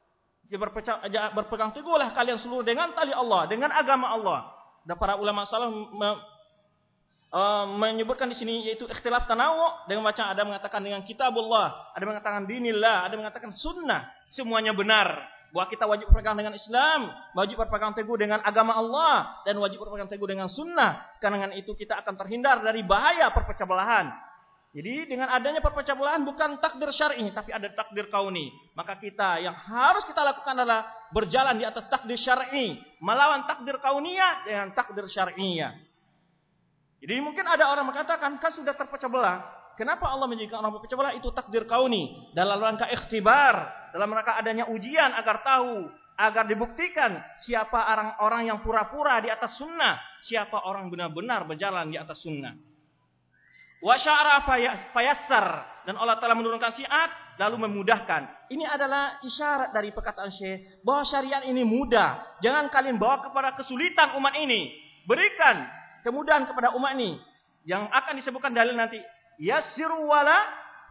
Berpecah, 0.48 1.04
berpegang 1.36 1.76
teguhlah 1.76 2.08
kalian 2.16 2.40
seluruh 2.40 2.64
dengan 2.64 2.96
tali 2.96 3.12
Allah, 3.12 3.44
dengan 3.44 3.68
agama 3.68 4.08
Allah. 4.16 4.48
Dan 4.88 4.96
para 4.96 5.20
ulama 5.20 5.44
salah 5.44 5.68
uh, 5.68 7.64
menyebutkan 7.68 8.32
di 8.32 8.36
sini 8.36 8.64
yaitu 8.64 8.88
ikhtilaf 8.88 9.28
tanawu 9.28 9.84
dengan 9.84 10.08
macam 10.08 10.24
ada 10.24 10.40
mengatakan 10.40 10.80
dengan 10.80 11.04
kitabullah, 11.04 11.92
ada 11.92 12.04
mengatakan 12.08 12.48
dinillah, 12.48 13.04
ada 13.04 13.14
mengatakan 13.20 13.52
sunnah, 13.52 14.08
semuanya 14.32 14.72
benar. 14.72 15.20
Bahwa 15.52 15.68
kita 15.68 15.84
wajib 15.84 16.08
berpegang 16.12 16.36
dengan 16.36 16.56
Islam, 16.56 17.12
wajib 17.36 17.60
berpegang 17.60 17.92
teguh 17.92 18.16
dengan 18.20 18.40
agama 18.40 18.72
Allah, 18.72 19.36
dan 19.44 19.56
wajib 19.60 19.84
berpegang 19.84 20.08
teguh 20.08 20.28
dengan 20.28 20.48
sunnah. 20.48 21.04
Karena 21.20 21.44
dengan 21.44 21.52
itu 21.56 21.72
kita 21.72 22.04
akan 22.04 22.20
terhindar 22.20 22.60
dari 22.64 22.84
bahaya 22.84 23.28
perpecah 23.32 23.64
belahan. 23.64 24.27
Jadi 24.68 25.08
dengan 25.08 25.32
adanya 25.32 25.64
perpecah 25.64 25.96
belahan 25.96 26.28
bukan 26.28 26.60
takdir 26.60 26.92
syar'i, 26.92 27.32
tapi 27.32 27.56
ada 27.56 27.72
takdir 27.72 28.12
kauni. 28.12 28.52
Maka 28.76 29.00
kita 29.00 29.40
yang 29.40 29.56
harus 29.56 30.04
kita 30.04 30.20
lakukan 30.20 30.52
adalah 30.52 30.92
berjalan 31.08 31.56
di 31.56 31.64
atas 31.64 31.88
takdir 31.88 32.20
syar'i, 32.20 32.76
melawan 33.00 33.48
takdir 33.48 33.80
kauniyah 33.80 34.44
dengan 34.44 34.68
takdir 34.76 35.08
syar'iyah. 35.08 35.72
Jadi 37.00 37.14
mungkin 37.24 37.48
ada 37.48 37.64
orang 37.72 37.88
mengatakan 37.88 38.36
kan 38.36 38.52
sudah 38.52 38.76
terpecah 38.76 39.08
belah. 39.08 39.40
Kenapa 39.80 40.10
Allah 40.10 40.28
menjadikan 40.28 40.60
orang 40.60 40.76
berpecah 40.76 40.98
belah 41.00 41.14
itu 41.16 41.32
takdir 41.32 41.64
kauni 41.64 42.34
dalam 42.36 42.60
rangka 42.60 42.92
ikhtibar, 42.92 43.72
dalam 43.96 44.10
rangka 44.12 44.36
adanya 44.36 44.68
ujian 44.68 45.16
agar 45.16 45.40
tahu, 45.40 45.88
agar 46.18 46.44
dibuktikan 46.44 47.24
siapa 47.40 47.88
orang-orang 47.88 48.52
yang 48.52 48.58
pura-pura 48.60 49.22
di 49.24 49.32
atas 49.32 49.56
sunnah, 49.56 49.96
siapa 50.20 50.66
orang 50.66 50.92
benar-benar 50.92 51.46
berjalan 51.48 51.88
di 51.88 51.96
atas 51.96 52.20
sunnah. 52.20 52.52
Wa 53.78 53.94
syara 53.98 54.42
fayassar. 54.94 55.46
Dan 55.88 55.96
Allah 55.96 56.20
telah 56.20 56.36
menurunkan 56.36 56.76
syiat 56.76 57.40
lalu 57.40 57.64
memudahkan. 57.64 58.50
Ini 58.52 58.66
adalah 58.68 59.22
isyarat 59.24 59.72
dari 59.72 59.88
perkataan 59.94 60.28
Syekh 60.28 60.84
bahwa 60.84 61.06
syariat 61.06 61.40
ini 61.46 61.64
mudah. 61.64 62.38
Jangan 62.44 62.68
kalian 62.68 63.00
bawa 63.00 63.24
kepada 63.24 63.56
kesulitan 63.56 64.18
umat 64.20 64.36
ini. 64.36 64.74
Berikan 65.08 65.64
kemudahan 66.04 66.44
kepada 66.44 66.76
umat 66.76 66.92
ini. 66.98 67.16
Yang 67.64 67.88
akan 67.88 68.14
disebutkan 68.20 68.52
dalil 68.52 68.76
nanti. 68.76 69.00
Yasiru 69.40 70.04
wala 70.04 70.36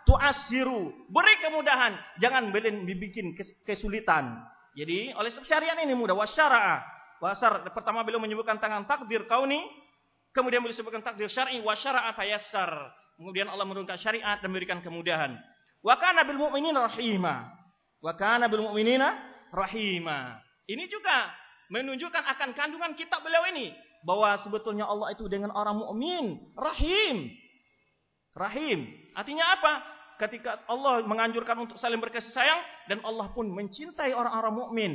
tuasiru 0.08 0.96
beri 1.12 1.36
kemudahan. 1.46 1.94
Jangan 2.18 2.50
bikin 2.88 3.38
kesulitan. 3.68 4.42
Jadi 4.74 5.14
oleh 5.14 5.30
syariat 5.46 5.78
ini 5.78 5.94
mudah. 5.94 6.16
Wasyara'a 6.18 6.82
wasar 7.22 7.66
pertama 7.74 8.02
beliau 8.02 8.22
menyebutkan 8.22 8.58
tangan 8.62 8.86
takdir 8.86 9.26
kauni 9.30 9.62
Kemudian 10.38 10.62
beliau 10.62 10.78
sebutkan 10.78 11.02
takdir 11.02 11.26
syar'i 11.34 11.58
wa 11.66 11.74
syara'a 11.74 12.14
fayassar. 12.14 12.70
Kemudian 13.18 13.50
Allah 13.50 13.66
menurunkan 13.66 13.98
syariat 13.98 14.38
dan 14.38 14.54
memberikan 14.54 14.86
kemudahan. 14.86 15.34
Wa 15.82 15.98
kana 15.98 16.22
bil 16.30 16.38
mu'minina 16.38 16.86
rahima. 16.86 17.50
Wa 17.98 18.14
kana 18.14 18.46
bil 18.46 18.62
mu'minina 18.70 19.18
rahima. 19.50 20.38
Ini 20.70 20.86
juga 20.86 21.34
menunjukkan 21.74 22.22
akan 22.38 22.54
kandungan 22.54 22.94
kitab 22.94 23.26
beliau 23.26 23.50
ini 23.50 23.74
bahwa 24.06 24.38
sebetulnya 24.38 24.86
Allah 24.86 25.18
itu 25.18 25.26
dengan 25.26 25.50
orang 25.58 25.82
mukmin 25.82 26.38
rahim. 26.54 27.34
Rahim. 28.38 28.86
Artinya 29.18 29.46
apa? 29.58 29.74
Ketika 30.22 30.62
Allah 30.70 31.02
menganjurkan 31.02 31.66
untuk 31.66 31.82
saling 31.82 31.98
berkasih 31.98 32.30
sayang 32.30 32.62
dan 32.86 33.02
Allah 33.02 33.34
pun 33.34 33.50
mencintai 33.50 34.14
orang-orang 34.14 34.54
mukmin. 34.54 34.92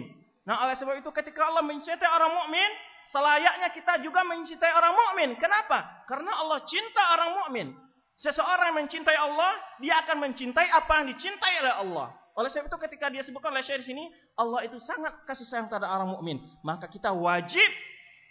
Nah, 0.46 0.66
oleh 0.66 0.78
sebab 0.78 0.99
itu 1.02 1.11
ketika 1.11 1.50
Allah 1.50 1.66
mencintai 1.66 2.06
orang 2.06 2.30
mukmin, 2.30 2.70
selayaknya 3.12 3.69
kita 3.71 4.00
juga 4.00 4.25
mencintai 4.25 4.73
orang 4.73 4.97
mukmin. 4.97 5.31
Kenapa? 5.37 6.09
Karena 6.09 6.33
Allah 6.40 6.64
cinta 6.64 7.02
orang 7.12 7.31
mukmin. 7.37 7.69
Seseorang 8.16 8.73
yang 8.73 8.78
mencintai 8.85 9.19
Allah, 9.19 9.52
dia 9.81 10.00
akan 10.04 10.16
mencintai 10.31 10.69
apa 10.73 10.92
yang 11.00 11.07
dicintai 11.12 11.52
oleh 11.64 11.75
Allah. 11.85 12.09
Oleh 12.33 12.49
sebab 12.49 12.73
itu 12.73 12.78
ketika 12.88 13.12
dia 13.12 13.21
sebutkan 13.21 13.52
oleh 13.52 13.61
di 13.61 13.85
sini, 13.85 14.04
Allah 14.40 14.64
itu 14.64 14.81
sangat 14.81 15.25
kasih 15.28 15.45
sayang 15.45 15.69
terhadap 15.69 15.92
orang 15.92 16.16
mukmin. 16.16 16.40
Maka 16.64 16.88
kita 16.88 17.12
wajib 17.12 17.69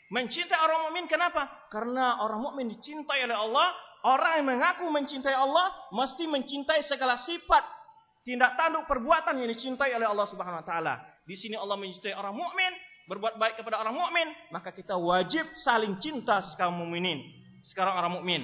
mencintai 0.09 0.57
orang 0.57 0.89
mukmin. 0.89 1.05
Kenapa? 1.05 1.45
Karena 1.69 2.17
orang 2.25 2.41
mukmin 2.41 2.65
dicintai 2.73 3.29
oleh 3.29 3.37
Allah. 3.37 3.69
Orang 4.01 4.41
yang 4.41 4.57
mengaku 4.57 4.89
mencintai 4.89 5.37
Allah 5.37 5.69
mesti 5.93 6.25
mencintai 6.25 6.81
segala 6.81 7.21
sifat 7.21 7.61
tindak 8.25 8.57
tanduk 8.57 8.89
perbuatan 8.89 9.37
yang 9.37 9.49
dicintai 9.49 9.93
oleh 9.93 10.09
Allah 10.09 10.25
Subhanahu 10.25 10.61
wa 10.61 10.65
taala. 10.65 10.93
Di 11.25 11.37
sini 11.37 11.53
Allah 11.53 11.77
mencintai 11.77 12.17
orang 12.17 12.33
mukmin, 12.33 12.73
berbuat 13.09 13.37
baik 13.37 13.61
kepada 13.61 13.81
orang 13.81 13.95
mukmin, 13.95 14.27
maka 14.53 14.69
kita 14.69 14.97
wajib 14.97 15.45
saling 15.61 15.97
cinta 16.01 16.41
sesama 16.41 16.81
mukminin. 16.83 17.21
Sekarang 17.65 17.97
orang 17.97 18.13
mukmin. 18.21 18.41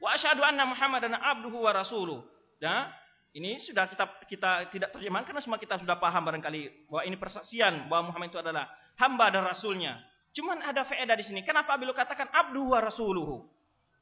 Wa 0.00 0.16
asyhadu 0.16 0.40
anna 0.40 0.64
Muhammadan 0.64 1.12
abduhu 1.16 1.64
wa 1.64 1.72
rasuluh. 1.76 2.24
Nah, 2.60 2.88
ini 3.36 3.60
sudah 3.62 3.86
kita 3.86 4.04
kita 4.26 4.50
tidak 4.74 4.90
terjemahkan 4.96 5.30
karena 5.30 5.42
semua 5.44 5.60
kita 5.60 5.78
sudah 5.78 6.00
paham 6.00 6.24
barangkali 6.24 6.90
bahwa 6.90 7.02
ini 7.04 7.16
persaksian 7.20 7.86
bahwa 7.86 8.10
Muhammad 8.10 8.32
itu 8.32 8.40
adalah 8.40 8.66
hamba 8.98 9.30
dan 9.30 9.46
rasulnya. 9.46 10.00
Cuman 10.34 10.62
ada 10.62 10.86
faedah 10.86 11.14
di 11.14 11.24
sini. 11.26 11.40
Kenapa 11.42 11.74
beliau 11.78 11.94
katakan 11.94 12.26
abduhu 12.30 12.74
wa 12.74 12.80
rasuluhu? 12.82 13.46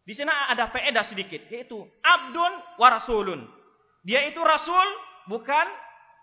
Di 0.08 0.16
sini 0.16 0.32
ada 0.32 0.72
faedah 0.72 1.04
sedikit 1.04 1.44
yaitu 1.52 1.76
abdun 2.00 2.52
wa 2.80 2.88
rasulun. 2.88 3.44
Dia 4.08 4.24
itu 4.24 4.40
rasul 4.40 4.88
bukan 5.28 5.66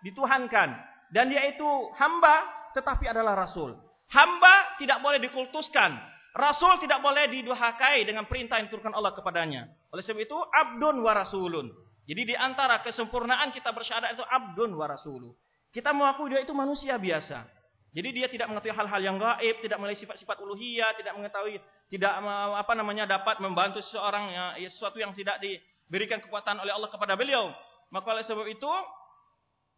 dituhankan 0.02 0.74
dan 1.14 1.30
dia 1.30 1.46
itu 1.54 1.70
hamba 1.98 2.42
tetapi 2.76 3.08
adalah 3.08 3.40
rasul. 3.40 3.74
Hamba 4.12 4.76
tidak 4.78 5.00
boleh 5.00 5.24
dikultuskan. 5.24 5.96
Rasul 6.36 6.84
tidak 6.84 7.00
boleh 7.00 7.32
diduhakai 7.32 8.04
dengan 8.04 8.28
perintah 8.28 8.60
yang 8.60 8.68
diturunkan 8.68 8.92
Allah 8.92 9.16
kepadanya. 9.16 9.72
Oleh 9.96 10.04
sebab 10.04 10.20
itu, 10.20 10.36
abdun 10.36 11.00
wa 11.00 11.16
rasulun. 11.16 11.72
Jadi 12.06 12.22
di 12.28 12.36
antara 12.36 12.84
kesempurnaan 12.84 13.50
kita 13.56 13.72
bersyahadat 13.72 14.20
itu 14.20 14.26
abdun 14.28 14.76
wa 14.76 14.86
rasuluh. 14.86 15.32
Kita 15.72 15.96
mengakui 15.96 16.36
dia 16.36 16.44
itu 16.44 16.52
manusia 16.52 17.00
biasa. 17.00 17.48
Jadi 17.96 18.10
dia 18.12 18.28
tidak 18.28 18.52
mengetahui 18.52 18.76
hal-hal 18.76 19.02
yang 19.02 19.16
gaib, 19.16 19.64
tidak 19.64 19.80
mengetahui 19.80 20.04
sifat-sifat 20.04 20.38
uluhiyah, 20.44 21.00
tidak 21.00 21.16
mengetahui 21.16 21.56
tidak 21.88 22.12
apa 22.60 22.74
namanya 22.76 23.08
dapat 23.08 23.40
membantu 23.40 23.80
seseorang 23.80 24.36
ya, 24.36 24.46
ya, 24.60 24.68
sesuatu 24.68 25.00
yang 25.00 25.16
tidak 25.16 25.40
diberikan 25.40 26.20
kekuatan 26.20 26.60
oleh 26.60 26.76
Allah 26.76 26.92
kepada 26.92 27.16
beliau. 27.16 27.56
Maka 27.96 28.08
oleh 28.12 28.28
sebab 28.28 28.44
itu 28.52 28.68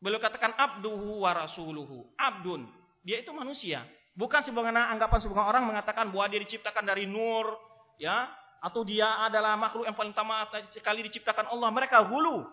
beliau 0.02 0.18
katakan 0.18 0.58
abduhu 0.58 1.22
wa 1.22 1.32
rasuluhu. 1.38 2.10
Abdun, 2.18 2.66
dia 3.08 3.24
itu 3.24 3.32
manusia. 3.32 3.88
Bukan 4.20 4.44
sebagaimana 4.44 4.92
anggapan 4.92 5.24
sebagian 5.24 5.48
orang 5.48 5.64
mengatakan 5.64 6.12
bahwa 6.12 6.28
dia 6.28 6.44
diciptakan 6.44 6.84
dari 6.84 7.08
nur, 7.08 7.56
ya, 7.96 8.28
atau 8.60 8.84
dia 8.84 9.24
adalah 9.24 9.56
makhluk 9.56 9.88
yang 9.88 9.96
paling 9.96 10.12
utama 10.12 10.44
sekali 10.76 11.08
diciptakan 11.08 11.48
Allah. 11.48 11.72
Mereka 11.72 12.04
hulu. 12.12 12.44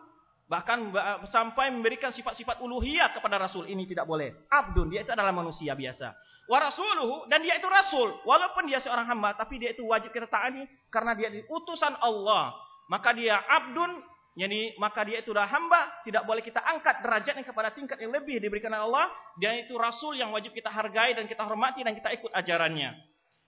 Bahkan 0.45 0.93
sampai 1.33 1.73
memberikan 1.73 2.13
sifat-sifat 2.15 2.61
uluhiyah 2.61 3.17
kepada 3.17 3.41
Rasul. 3.41 3.67
Ini 3.67 3.83
tidak 3.89 4.07
boleh. 4.07 4.47
Abdun, 4.47 4.93
dia 4.93 5.03
itu 5.03 5.11
adalah 5.11 5.35
manusia 5.35 5.75
biasa. 5.75 6.15
Wa 6.45 6.61
rasuluhu, 6.61 7.25
dan 7.33 7.41
dia 7.41 7.57
itu 7.57 7.65
Rasul. 7.65 8.13
Walaupun 8.29 8.69
dia 8.69 8.77
seorang 8.79 9.09
hamba, 9.09 9.33
tapi 9.35 9.57
dia 9.57 9.73
itu 9.73 9.83
wajib 9.89 10.13
kita 10.13 10.29
taati 10.29 10.69
karena 10.93 11.17
dia 11.17 11.33
utusan 11.49 11.97
Allah. 11.99 12.53
Maka 12.93 13.17
dia 13.17 13.41
abdun, 13.41 14.05
jadi 14.35 14.75
maka 14.83 15.07
dia 15.07 15.23
itu 15.23 15.31
adalah 15.31 15.47
hamba, 15.47 16.03
tidak 16.03 16.27
boleh 16.27 16.43
kita 16.43 16.59
angkat 16.59 17.07
derajatnya 17.07 17.47
kepada 17.47 17.71
tingkat 17.71 18.03
yang 18.03 18.11
lebih 18.11 18.43
diberikan 18.43 18.75
oleh 18.75 18.83
Allah. 18.91 19.07
Dia 19.39 19.55
itu 19.63 19.79
rasul 19.79 20.19
yang 20.19 20.35
wajib 20.35 20.51
kita 20.51 20.75
hargai 20.75 21.15
dan 21.15 21.31
kita 21.31 21.47
hormati 21.47 21.87
dan 21.87 21.95
kita 21.95 22.11
ikut 22.19 22.35
ajarannya. 22.35 22.99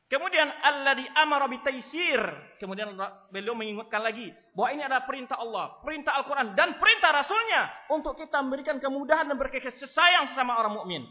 Kemudian 0.06 0.46
Allah 0.62 0.94
di 0.94 1.02
amara 1.18 1.50
bitaisir. 1.50 2.22
Kemudian 2.62 2.94
beliau 3.34 3.58
mengingatkan 3.58 3.98
lagi 3.98 4.30
bahwa 4.54 4.68
ini 4.78 4.82
adalah 4.86 5.02
perintah 5.02 5.42
Allah, 5.42 5.82
perintah 5.82 6.14
Al-Qur'an 6.22 6.54
dan 6.54 6.78
perintah 6.78 7.10
rasulnya 7.10 7.66
untuk 7.90 8.14
kita 8.14 8.38
memberikan 8.46 8.78
kemudahan 8.78 9.26
dan 9.26 9.34
berkasih 9.34 9.74
sayang 9.90 10.30
sesama 10.30 10.54
orang 10.54 10.78
mukmin. 10.78 11.02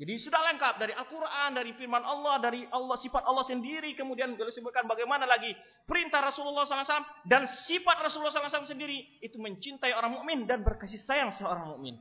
Jadi 0.00 0.16
sudah 0.16 0.40
lengkap 0.40 0.80
dari 0.80 0.96
Al-Quran, 0.96 1.52
dari 1.52 1.76
firman 1.76 2.00
Allah, 2.00 2.40
dari 2.40 2.64
Allah 2.72 2.96
sifat 2.96 3.20
Allah 3.20 3.44
sendiri. 3.44 3.92
Kemudian 3.92 4.32
beliau 4.32 4.48
sebutkan 4.48 4.88
bagaimana 4.88 5.28
lagi 5.28 5.52
perintah 5.84 6.24
Rasulullah 6.24 6.64
SAW 6.64 7.28
dan 7.28 7.44
sifat 7.44 8.00
Rasulullah 8.00 8.32
SAW 8.32 8.64
sendiri 8.64 9.20
itu 9.20 9.36
mencintai 9.36 9.92
orang 9.92 10.16
mukmin 10.16 10.48
dan 10.48 10.64
berkasih 10.64 10.96
sayang 11.04 11.36
seorang 11.36 11.76
mukmin. 11.76 12.00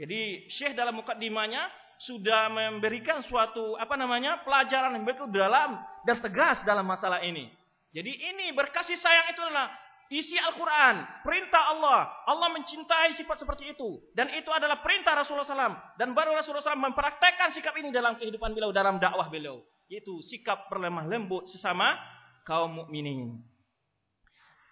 Jadi 0.00 0.48
Syekh 0.48 0.72
dalam 0.72 0.96
mukaddimahnya 0.96 1.68
sudah 2.00 2.48
memberikan 2.48 3.20
suatu 3.20 3.76
apa 3.76 3.92
namanya 4.00 4.40
pelajaran 4.40 4.96
yang 4.96 5.04
betul 5.04 5.28
dalam 5.28 5.76
dan 6.08 6.16
tegas 6.24 6.64
dalam 6.64 6.88
masalah 6.88 7.20
ini. 7.20 7.52
Jadi 7.92 8.08
ini 8.08 8.56
berkasih 8.56 8.96
sayang 8.96 9.36
itu 9.36 9.40
adalah 9.44 9.68
Isi 10.06 10.38
Al-Quran, 10.38 11.02
perintah 11.26 11.74
Allah. 11.74 12.06
Allah 12.30 12.48
mencintai 12.54 13.18
sifat 13.18 13.42
seperti 13.42 13.74
itu. 13.74 13.98
Dan 14.14 14.30
itu 14.38 14.46
adalah 14.54 14.78
perintah 14.78 15.18
Rasulullah 15.18 15.46
SAW. 15.46 15.98
Dan 15.98 16.14
baru 16.14 16.38
Rasulullah 16.38 16.62
SAW 16.62 16.78
mempraktekkan 16.78 17.50
sikap 17.50 17.74
ini 17.74 17.90
dalam 17.90 18.14
kehidupan 18.14 18.54
beliau, 18.54 18.70
dalam 18.70 19.02
dakwah 19.02 19.26
beliau. 19.26 19.58
Yaitu 19.90 20.22
sikap 20.22 20.70
berlemah 20.70 21.10
lembut 21.10 21.50
sesama 21.50 21.98
kaum 22.46 22.86
mukminin. 22.86 23.42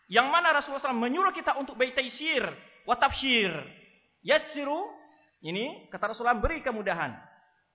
Yang 0.07 0.27
mana 0.31 0.55
Rasulullah 0.55 0.87
SAW 0.87 1.03
menyuruh 1.03 1.35
kita 1.35 1.59
untuk 1.59 1.75
baitaisir, 1.75 2.47
watabshir. 2.87 3.51
Yassiru, 4.23 4.87
ini 5.43 5.91
kata 5.91 6.15
Rasulullah 6.15 6.39
beri 6.39 6.63
kemudahan. 6.63 7.11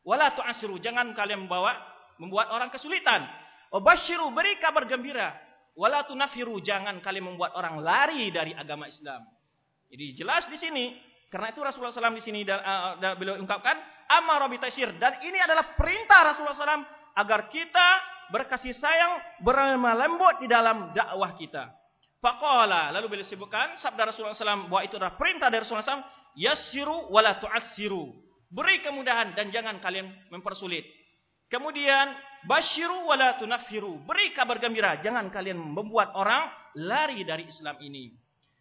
Wala 0.08 0.32
tu'asiru, 0.32 0.80
jangan 0.80 1.12
kalian 1.12 1.45
membawa 1.45 1.76
membuat 2.17 2.56
orang 2.56 2.72
kesulitan. 2.72 3.28
Obashiru, 3.69 4.32
beri 4.32 4.58
kabar 4.58 4.88
gembira. 4.88 5.48
Wala 5.79 6.03
tunafiru, 6.03 6.59
jangan 6.59 6.99
kalian 6.99 7.31
membuat 7.31 7.55
orang 7.55 7.79
lari 7.79 8.27
dari 8.35 8.51
agama 8.51 8.91
Islam. 8.91 9.23
Jadi 9.87 10.11
jelas 10.11 10.43
di 10.51 10.59
sini, 10.59 10.99
karena 11.31 11.55
itu 11.55 11.63
Rasulullah 11.63 11.95
SAW 11.95 12.19
di 12.19 12.25
sini 12.25 12.43
uh, 12.43 12.99
beliau 13.15 13.39
ungkapkan 13.39 13.79
amar 14.11 14.43
bitasir 14.51 14.91
dan 14.99 15.23
ini 15.23 15.39
adalah 15.39 15.79
perintah 15.79 16.27
Rasulullah 16.27 16.57
SAW 16.57 16.83
agar 17.15 17.47
kita 17.47 17.87
berkasih 18.33 18.75
sayang 18.75 19.23
berlemah 19.39 19.95
lembut 19.95 20.43
di 20.43 20.51
dalam 20.51 20.91
dakwah 20.91 21.31
kita. 21.39 21.71
Faqala 22.19 22.91
lalu 22.91 23.15
beliau 23.15 23.27
sebutkan 23.31 23.79
sabda 23.79 24.11
Rasulullah 24.11 24.35
SAW 24.35 24.67
bahwa 24.67 24.83
itu 24.83 24.99
adalah 24.99 25.15
perintah 25.15 25.47
dari 25.47 25.63
Rasulullah 25.63 25.87
SAW 25.87 26.05
yassiru 26.35 27.07
wala 27.07 27.39
tu'assiru. 27.39 28.11
Beri 28.51 28.83
kemudahan 28.83 29.31
dan 29.37 29.53
jangan 29.53 29.79
kalian 29.79 30.11
mempersulit. 30.27 30.98
Kemudian 31.49 32.13
basyiru 32.45 33.09
wala 33.09 33.35
tunafiru. 33.41 33.97
Beri 34.05 34.31
kabar 34.38 34.62
gembira, 34.62 35.01
jangan 35.01 35.33
kalian 35.33 35.57
membuat 35.57 36.13
orang 36.13 36.45
lari 36.77 37.25
dari 37.25 37.49
Islam 37.49 37.75
ini. 37.81 38.13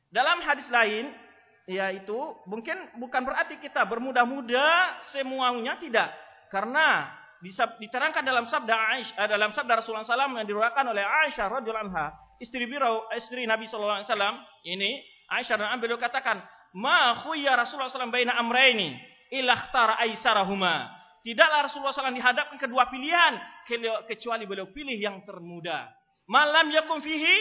Dalam 0.09 0.41
hadis 0.41 0.67
lain 0.73 1.13
yaitu 1.69 2.17
mungkin 2.49 2.81
bukan 2.97 3.29
berarti 3.29 3.61
kita 3.61 3.85
bermudah-mudah 3.85 5.05
semuanya 5.13 5.77
tidak. 5.77 6.09
Karena 6.49 7.13
diterangkan 7.79 8.25
dalam 8.25 8.49
sabda 8.49 8.75
Aisyah 8.97 9.15
eh, 9.21 9.29
dalam 9.29 9.53
sabda 9.53 9.79
Rasulullah 9.79 10.09
SAW 10.09 10.41
yang 10.41 10.49
diriwayatkan 10.49 10.87
oleh 10.89 11.05
Aisyah 11.05 11.61
radhiyallahu 11.61 11.93
anha, 11.93 12.17
istri 12.41 12.65
biro 12.65 13.05
istri 13.15 13.45
Nabi 13.45 13.69
wasallam 13.69 14.41
ini 14.65 15.05
Aisyah 15.29 15.61
dan 15.61 15.77
beliau 15.77 16.01
katakan, 16.01 16.41
"Ma 16.73 17.21
khuyya 17.21 17.53
Rasulullah 17.53 17.93
SAW 17.93 18.09
baina 18.09 18.33
amrayni 18.41 18.97
ila 19.29 19.53
ikhtara 19.55 20.01
aisarahuma." 20.09 20.98
Tidaklah 21.23 21.67
Rasulullah 21.67 21.93
SAW 21.93 22.15
dihadapkan 22.15 22.57
kedua 22.57 22.87
pilihan 22.89 23.37
kecuali 24.07 24.47
beliau 24.47 24.71
pilih 24.71 24.97
yang 24.97 25.23
termuda. 25.27 25.91
Malam 26.31 26.71
yakum 26.71 27.03
fihi 27.03 27.37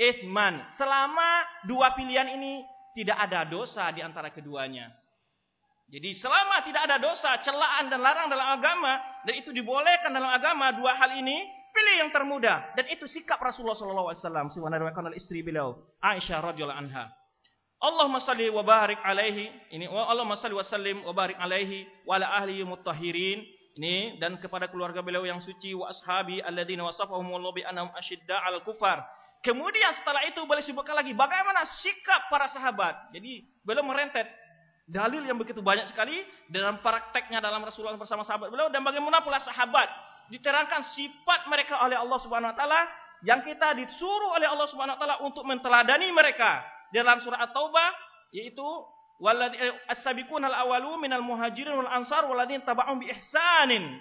ithman. 0.00 0.64
Selama 0.80 1.44
dua 1.68 1.92
pilihan 1.94 2.32
ini 2.32 2.64
tidak 2.96 3.20
ada 3.28 3.44
dosa 3.46 3.92
di 3.92 4.00
antara 4.00 4.32
keduanya. 4.32 4.88
Jadi 5.90 6.14
selama 6.14 6.62
tidak 6.62 6.86
ada 6.86 6.96
dosa, 7.02 7.42
celaan 7.42 7.90
dan 7.90 7.98
larang 7.98 8.30
dalam 8.30 8.54
agama 8.54 9.02
dan 9.26 9.34
itu 9.34 9.50
dibolehkan 9.50 10.14
dalam 10.14 10.30
agama 10.30 10.70
dua 10.78 10.94
hal 10.94 11.18
ini, 11.18 11.50
pilih 11.74 11.94
yang 12.06 12.10
termuda 12.14 12.74
dan 12.78 12.86
itu 12.90 13.10
sikap 13.10 13.42
Rasulullah 13.42 13.74
SAW. 13.74 14.50
Oleh 14.50 15.18
istri 15.18 15.42
beliau 15.42 15.74
Aisyah 15.98 16.38
radhiyallahu 16.54 16.78
anha. 16.78 17.19
Allahumma 17.80 18.20
salli 18.20 18.52
wa 18.52 18.60
barik 18.60 19.00
alaihi 19.00 19.48
ini 19.72 19.88
Allahumma 19.88 20.36
salli 20.36 20.52
wa 20.52 20.60
sallim 20.60 21.00
wa 21.00 21.16
barik 21.16 21.40
alaihi 21.40 21.88
wa 22.04 22.20
ala 22.20 22.28
ahli 22.36 22.60
mutahhirin 22.60 23.40
ini 23.80 24.20
dan 24.20 24.36
kepada 24.36 24.68
keluarga 24.68 25.00
beliau 25.00 25.24
yang 25.24 25.40
suci 25.40 25.72
wa 25.72 25.88
ashabi 25.88 26.44
alladzina 26.44 26.84
wasafahumullahu 26.84 27.56
bi 27.56 27.64
annahum 27.64 27.88
ashidda 27.96 28.36
'alal 28.36 28.60
kufar. 28.60 29.00
Kemudian 29.40 29.96
setelah 29.96 30.28
itu 30.28 30.44
beliau 30.44 30.60
sebutkan 30.60 30.92
lagi 30.92 31.16
bagaimana 31.16 31.64
sikap 31.80 32.28
para 32.28 32.52
sahabat. 32.52 33.16
Jadi 33.16 33.48
beliau 33.64 33.80
merentet 33.88 34.28
dalil 34.84 35.24
yang 35.24 35.40
begitu 35.40 35.64
banyak 35.64 35.88
sekali 35.88 36.20
dalam 36.52 36.84
prakteknya 36.84 37.40
dalam 37.40 37.64
Rasulullah 37.64 37.96
bersama 37.96 38.26
sahabat 38.26 38.52
beliau 38.52 38.68
dan 38.68 38.82
bagaimana 38.82 39.22
pula 39.22 39.38
sahabat 39.38 39.86
diterangkan 40.28 40.82
sifat 40.92 41.46
mereka 41.46 41.78
oleh 41.80 41.94
Allah 41.94 42.18
Subhanahu 42.18 42.52
wa 42.52 42.58
taala 42.58 42.80
yang 43.22 43.40
kita 43.46 43.72
disuruh 43.78 44.34
oleh 44.34 44.50
Allah 44.50 44.66
Subhanahu 44.66 44.98
wa 44.98 45.00
taala 45.00 45.16
untuk 45.22 45.46
menteladani 45.46 46.10
mereka 46.10 46.60
dalam 46.90 47.22
surah 47.22 47.46
At-Taubah 47.46 47.90
yaitu 48.30 48.66
Eh, 49.20 49.72
as-sabiqun 49.92 50.40
al-awalu 50.40 50.96
minal 51.04 51.20
muhajirin 51.20 51.76
wal 51.76 51.92
ansar 51.92 52.24
waladin 52.24 52.64
taba'um 52.64 53.04
bi 53.04 53.12
ihsanin. 53.12 54.00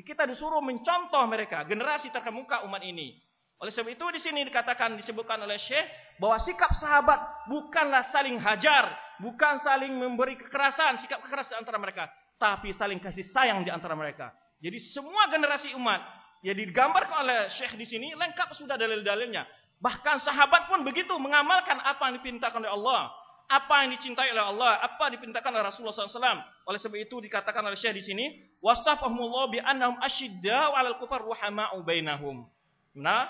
Kita 0.00 0.28
disuruh 0.28 0.60
mencontoh 0.64 1.24
mereka, 1.28 1.64
generasi 1.64 2.12
terkemuka 2.12 2.64
umat 2.68 2.84
ini. 2.84 3.16
Oleh 3.60 3.72
sebab 3.72 3.92
itu 3.92 4.04
di 4.16 4.20
sini 4.20 4.44
dikatakan 4.48 4.96
disebutkan 4.96 5.40
oleh 5.44 5.60
Syekh 5.60 5.84
bahwa 6.16 6.40
sikap 6.40 6.72
sahabat 6.76 7.20
bukanlah 7.48 8.08
saling 8.08 8.40
hajar, 8.40 8.96
bukan 9.20 9.60
saling 9.60 9.92
memberi 9.92 10.40
kekerasan, 10.40 10.96
sikap 11.04 11.20
keras 11.28 11.48
di 11.52 11.56
antara 11.56 11.76
mereka, 11.76 12.08
tapi 12.40 12.72
saling 12.72 12.96
kasih 13.00 13.24
sayang 13.28 13.60
di 13.64 13.68
antara 13.68 13.92
mereka. 13.92 14.32
Jadi 14.60 14.80
semua 14.92 15.28
generasi 15.28 15.72
umat 15.76 16.00
yang 16.40 16.56
digambarkan 16.56 17.16
oleh 17.28 17.40
Syekh 17.52 17.76
di 17.76 17.84
sini 17.84 18.12
lengkap 18.16 18.56
sudah 18.56 18.80
dalil-dalilnya. 18.80 19.44
Bahkan 19.80 20.20
sahabat 20.20 20.68
pun 20.68 20.84
begitu 20.84 21.12
mengamalkan 21.16 21.80
apa 21.80 22.12
yang 22.12 22.20
dipintakan 22.20 22.64
oleh 22.64 22.72
Allah 22.76 23.02
apa 23.50 23.82
yang 23.82 23.98
dicintai 23.98 24.30
oleh 24.30 24.46
Allah, 24.46 24.78
apa 24.78 25.10
diperintahkan 25.10 25.50
oleh 25.50 25.66
Rasulullah 25.66 25.90
SAW. 25.90 26.38
Oleh 26.70 26.78
sebab 26.78 27.02
itu 27.02 27.18
dikatakan 27.18 27.66
oleh 27.66 27.74
Syekh 27.74 27.98
di 27.98 28.02
sini, 28.06 28.24
wasafahumullah 28.62 29.50
bi 29.50 29.58
annahum 29.58 29.98
asyidda'u 29.98 30.70
'alal 30.70 31.02
kufar 31.02 31.26
ruhama'u 31.26 31.82
bainahum. 31.82 32.46
Nah, 32.94 33.26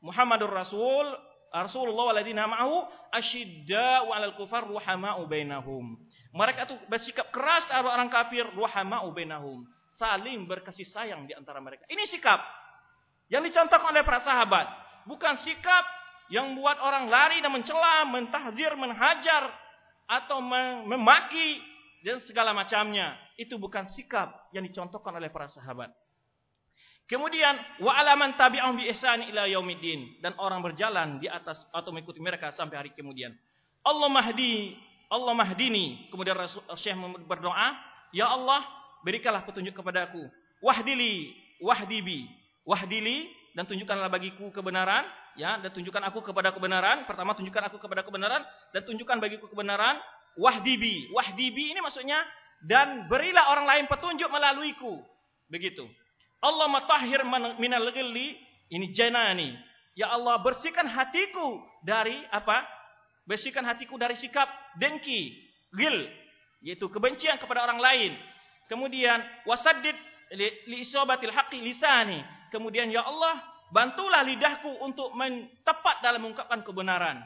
Muhammadur 0.00 0.48
Rasul 0.48 1.12
Rasulullah 1.52 2.16
waladina 2.16 2.48
ma'ahu 2.48 2.88
asyidda'u 3.12 4.08
'alal 4.08 4.40
kufar 4.40 4.64
ruhama'u 4.64 5.28
bainahum. 5.28 6.00
Mereka 6.32 6.64
itu 6.64 6.76
bersikap 6.88 7.28
keras 7.28 7.68
terhadap 7.68 7.92
orang 7.92 8.08
kafir 8.08 8.48
ruhama'u 8.56 9.12
bainahum. 9.12 9.68
Saling 10.00 10.48
berkasih 10.48 10.88
sayang 10.88 11.28
di 11.28 11.36
antara 11.36 11.60
mereka. 11.60 11.84
Ini 11.92 12.08
sikap 12.08 12.40
yang 13.28 13.44
dicontohkan 13.44 13.92
oleh 13.92 14.00
para 14.00 14.24
sahabat, 14.24 14.64
bukan 15.08 15.40
sikap 15.40 15.84
yang 16.28 16.52
membuat 16.52 16.76
orang 16.84 17.08
lari 17.08 17.40
dan 17.40 17.48
mencela, 17.48 18.04
mentahzir, 18.04 18.76
menhajar 18.76 19.48
atau 20.04 20.44
memaki 20.84 21.64
dan 22.04 22.20
segala 22.28 22.52
macamnya. 22.52 23.16
Itu 23.40 23.56
bukan 23.56 23.88
sikap 23.88 24.52
yang 24.52 24.68
dicontohkan 24.68 25.16
oleh 25.16 25.32
para 25.32 25.48
sahabat. 25.48 25.88
Kemudian 27.08 27.56
wa 27.80 27.96
alaman 27.96 28.36
tabi'ahum 28.36 28.84
bi 28.84 28.92
ihsan 28.92 29.32
ila 29.32 29.48
yaumiddin 29.48 30.20
dan 30.20 30.36
orang 30.36 30.60
berjalan 30.60 31.16
di 31.16 31.24
atas 31.24 31.56
atau 31.72 31.88
mengikuti 31.88 32.20
mereka 32.20 32.52
sampai 32.52 32.76
hari 32.76 32.90
kemudian. 32.92 33.32
Allah 33.80 34.12
mahdi, 34.12 34.76
Allah 35.08 35.32
mahdini. 35.32 36.12
Kemudian 36.12 36.36
Rasul 36.36 36.60
Syekh 36.76 37.00
berdoa, 37.24 37.72
"Ya 38.12 38.28
Allah, 38.28 38.60
berikanlah 39.00 39.40
petunjuk 39.48 39.72
kepadaku. 39.72 40.20
Wahdili, 40.60 41.32
wahdibi, 41.64 42.28
wahdili 42.68 43.37
dan 43.58 43.66
tunjukkanlah 43.66 44.06
bagiku 44.06 44.54
kebenaran 44.54 45.02
ya. 45.34 45.58
Dan 45.58 45.74
tunjukkan 45.74 45.98
aku 46.14 46.22
kepada 46.30 46.54
kebenaran. 46.54 47.02
Pertama 47.10 47.34
tunjukkan 47.34 47.66
aku 47.66 47.82
kepada 47.82 48.06
kebenaran. 48.06 48.46
Dan 48.70 48.86
tunjukkan 48.86 49.18
bagiku 49.18 49.50
kebenaran. 49.50 49.98
Wahdibi. 50.38 51.10
Wahdibi 51.10 51.74
ini 51.74 51.82
maksudnya 51.82 52.22
dan 52.62 53.10
berilah 53.10 53.50
orang 53.50 53.66
lain 53.66 53.84
petunjuk 53.90 54.30
melaluiku. 54.30 55.02
Begitu. 55.50 55.90
Allah 56.38 56.70
matahhir 56.70 57.26
minal 57.58 57.90
ghilli. 57.90 58.38
Ini 58.70 58.94
janani 58.94 59.58
ya 59.98 60.14
Allah 60.14 60.38
bersihkan 60.38 60.86
hatiku 60.86 61.58
dari 61.82 62.14
apa? 62.30 62.62
Bersihkan 63.26 63.66
hatiku 63.66 63.98
dari 63.98 64.14
sikap 64.14 64.46
dengki 64.78 65.34
gil 65.74 66.06
yaitu 66.62 66.86
kebencian 66.86 67.42
kepada 67.42 67.66
orang 67.66 67.82
lain. 67.82 68.14
Kemudian 68.70 69.18
wasaddid 69.50 69.98
li 70.36 70.78
isobatil 70.84 71.34
haqqi 71.34 71.58
lisani 71.58 72.37
kemudian 72.50 72.88
ya 72.92 73.04
Allah 73.04 73.58
Bantulah 73.68 74.24
lidahku 74.24 74.80
untuk 74.80 75.12
tepat 75.64 75.96
dalam 76.00 76.24
mengungkapkan 76.24 76.64
kebenaran. 76.64 77.20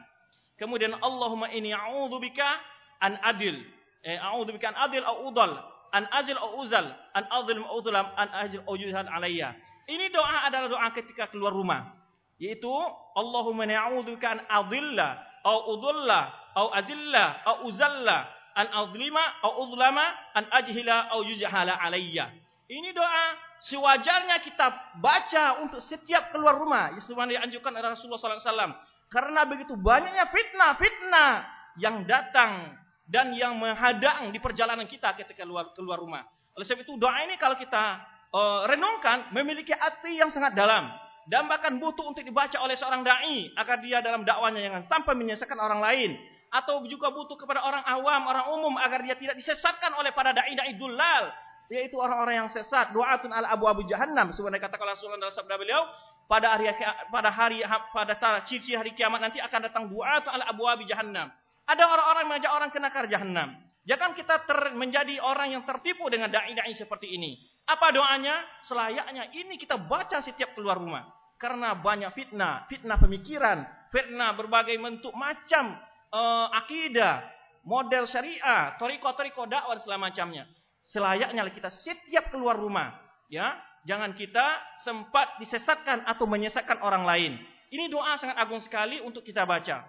Kemudian 0.58 0.98
Allahumma 0.98 1.50
inni 1.54 1.70
a'udzubika 1.70 2.58
an 2.98 3.14
adil. 3.22 3.62
Eh, 4.02 4.18
a'udzubika 4.18 4.74
an 4.74 4.90
adil 4.90 5.06
au 5.06 5.30
udal. 5.30 5.54
An 5.94 6.02
azil 6.10 6.34
au 6.34 6.58
uzal. 6.58 6.90
An 7.14 7.24
adil 7.30 7.62
au 7.62 7.78
uzlam. 7.78 8.06
An 8.18 8.28
ajil 8.42 8.62
au 8.66 8.74
yuzhad 8.74 9.06
alayya. 9.06 9.54
Ini 9.86 10.10
doa 10.10 10.50
adalah 10.50 10.66
doa 10.66 10.88
ketika 10.90 11.30
keluar 11.30 11.54
rumah. 11.54 11.94
Yaitu 12.42 12.70
Allahumma 13.14 13.62
inni 13.62 13.78
a'udzubika 13.78 14.34
an 14.34 14.40
adilla 14.50 15.22
au 15.46 15.78
udulla 15.78 16.34
au 16.58 16.74
azilla 16.74 17.38
au 17.46 17.70
uzalla 17.70 18.26
an 18.58 18.66
azlima 18.66 19.22
au 19.46 19.62
uzlama 19.62 20.10
an 20.34 20.50
ajhila 20.50 21.06
au 21.14 21.22
yuzhala 21.22 21.78
alayya. 21.78 22.34
Ini 22.66 22.90
doa 22.90 23.51
sewajarnya 23.62 24.42
kita 24.42 24.98
baca 24.98 25.62
untuk 25.62 25.78
setiap 25.78 26.34
keluar 26.34 26.58
rumah. 26.58 26.90
Sebagaimana 26.98 27.38
dianjurkan 27.38 27.70
oleh 27.74 27.90
Rasulullah 27.94 28.18
SAW. 28.18 28.74
Karena 29.12 29.44
begitu 29.44 29.76
banyaknya 29.76 30.24
fitnah-fitnah 30.32 31.30
yang 31.76 32.08
datang 32.08 32.74
dan 33.06 33.36
yang 33.36 33.60
menghadang 33.60 34.32
di 34.32 34.40
perjalanan 34.40 34.88
kita 34.88 35.12
ketika 35.20 35.44
keluar, 35.44 35.70
keluar 35.76 36.00
rumah. 36.00 36.24
Oleh 36.56 36.64
sebab 36.64 36.84
itu 36.84 36.96
doa 36.96 37.16
ini 37.24 37.36
kalau 37.36 37.56
kita 37.56 38.00
uh, 38.32 38.64
renungkan 38.68 39.32
memiliki 39.36 39.72
arti 39.76 40.16
yang 40.16 40.32
sangat 40.32 40.56
dalam 40.56 40.88
dan 41.28 41.46
bahkan 41.46 41.76
butuh 41.76 42.08
untuk 42.08 42.24
dibaca 42.24 42.56
oleh 42.60 42.74
seorang 42.74 43.04
dai 43.04 43.52
agar 43.56 43.78
dia 43.84 44.00
dalam 44.00 44.24
dakwanya 44.26 44.64
jangan 44.64 44.82
sampai 44.88 45.12
menyesatkan 45.16 45.60
orang 45.60 45.80
lain 45.80 46.10
atau 46.52 46.84
juga 46.84 47.08
butuh 47.08 47.36
kepada 47.40 47.64
orang 47.64 47.84
awam, 47.88 48.28
orang 48.28 48.46
umum 48.52 48.74
agar 48.76 49.00
dia 49.00 49.16
tidak 49.16 49.40
disesatkan 49.40 49.96
oleh 49.96 50.12
para 50.12 50.36
dai-dai 50.36 50.76
dulal 50.76 51.32
yaitu 51.72 51.96
orang-orang 51.96 52.44
yang 52.44 52.48
sesat, 52.52 52.92
du'atun 52.92 53.32
al 53.32 53.48
abu 53.48 53.64
abu 53.64 53.80
jahannam. 53.88 54.28
Sebenarnya 54.36 54.68
kata 54.68 54.76
Rasulullah 54.76 55.24
dalam 55.24 55.32
sabda 55.32 55.56
beliau, 55.56 55.88
pada 56.28 56.52
hari 56.52 56.68
pada 57.08 57.32
hari 57.32 57.64
pada 57.96 58.14
ciri 58.44 58.76
hari 58.76 58.92
kiamat 58.92 59.24
nanti 59.24 59.40
akan 59.40 59.72
datang 59.72 59.88
du'atun 59.88 60.28
al 60.28 60.44
abu 60.52 60.68
abu 60.68 60.84
jahannam. 60.84 61.32
Ada 61.64 61.82
orang-orang 61.88 62.24
mengajak 62.28 62.52
orang 62.52 62.68
ke 62.68 62.76
neraka 62.76 63.08
jahannam. 63.08 63.48
Jangan 63.82 64.14
kita 64.14 64.46
ter, 64.46 64.60
menjadi 64.78 65.18
orang 65.18 65.58
yang 65.58 65.62
tertipu 65.66 66.06
dengan 66.12 66.28
dai-dai 66.28 66.70
seperti 66.76 67.16
ini. 67.16 67.40
Apa 67.66 67.90
doanya? 67.90 68.44
Selayaknya 68.62 69.32
ini 69.34 69.58
kita 69.58 69.74
baca 69.74 70.22
setiap 70.22 70.54
keluar 70.54 70.78
rumah. 70.78 71.08
Karena 71.40 71.74
banyak 71.74 72.14
fitnah, 72.14 72.70
fitnah 72.70 72.98
pemikiran, 73.02 73.66
fitnah 73.90 74.38
berbagai 74.38 74.78
bentuk 74.78 75.10
macam 75.18 75.74
uh, 76.14 76.46
akidah, 76.54 77.26
model 77.66 78.06
syariah, 78.06 78.78
toriko-toriko 78.78 79.50
dakwah 79.50 79.74
dan 79.74 79.82
segala 79.82 79.98
macamnya 79.98 80.44
selayaknya 80.86 81.46
kita 81.52 81.70
setiap 81.70 82.30
keluar 82.34 82.58
rumah, 82.58 82.94
ya, 83.30 83.54
jangan 83.86 84.14
kita 84.14 84.60
sempat 84.82 85.38
disesatkan 85.42 86.06
atau 86.06 86.26
menyesatkan 86.26 86.82
orang 86.82 87.06
lain. 87.06 87.32
Ini 87.72 87.88
doa 87.88 88.20
sangat 88.20 88.36
agung 88.36 88.60
sekali 88.60 89.00
untuk 89.00 89.24
kita 89.24 89.48
baca. 89.48 89.80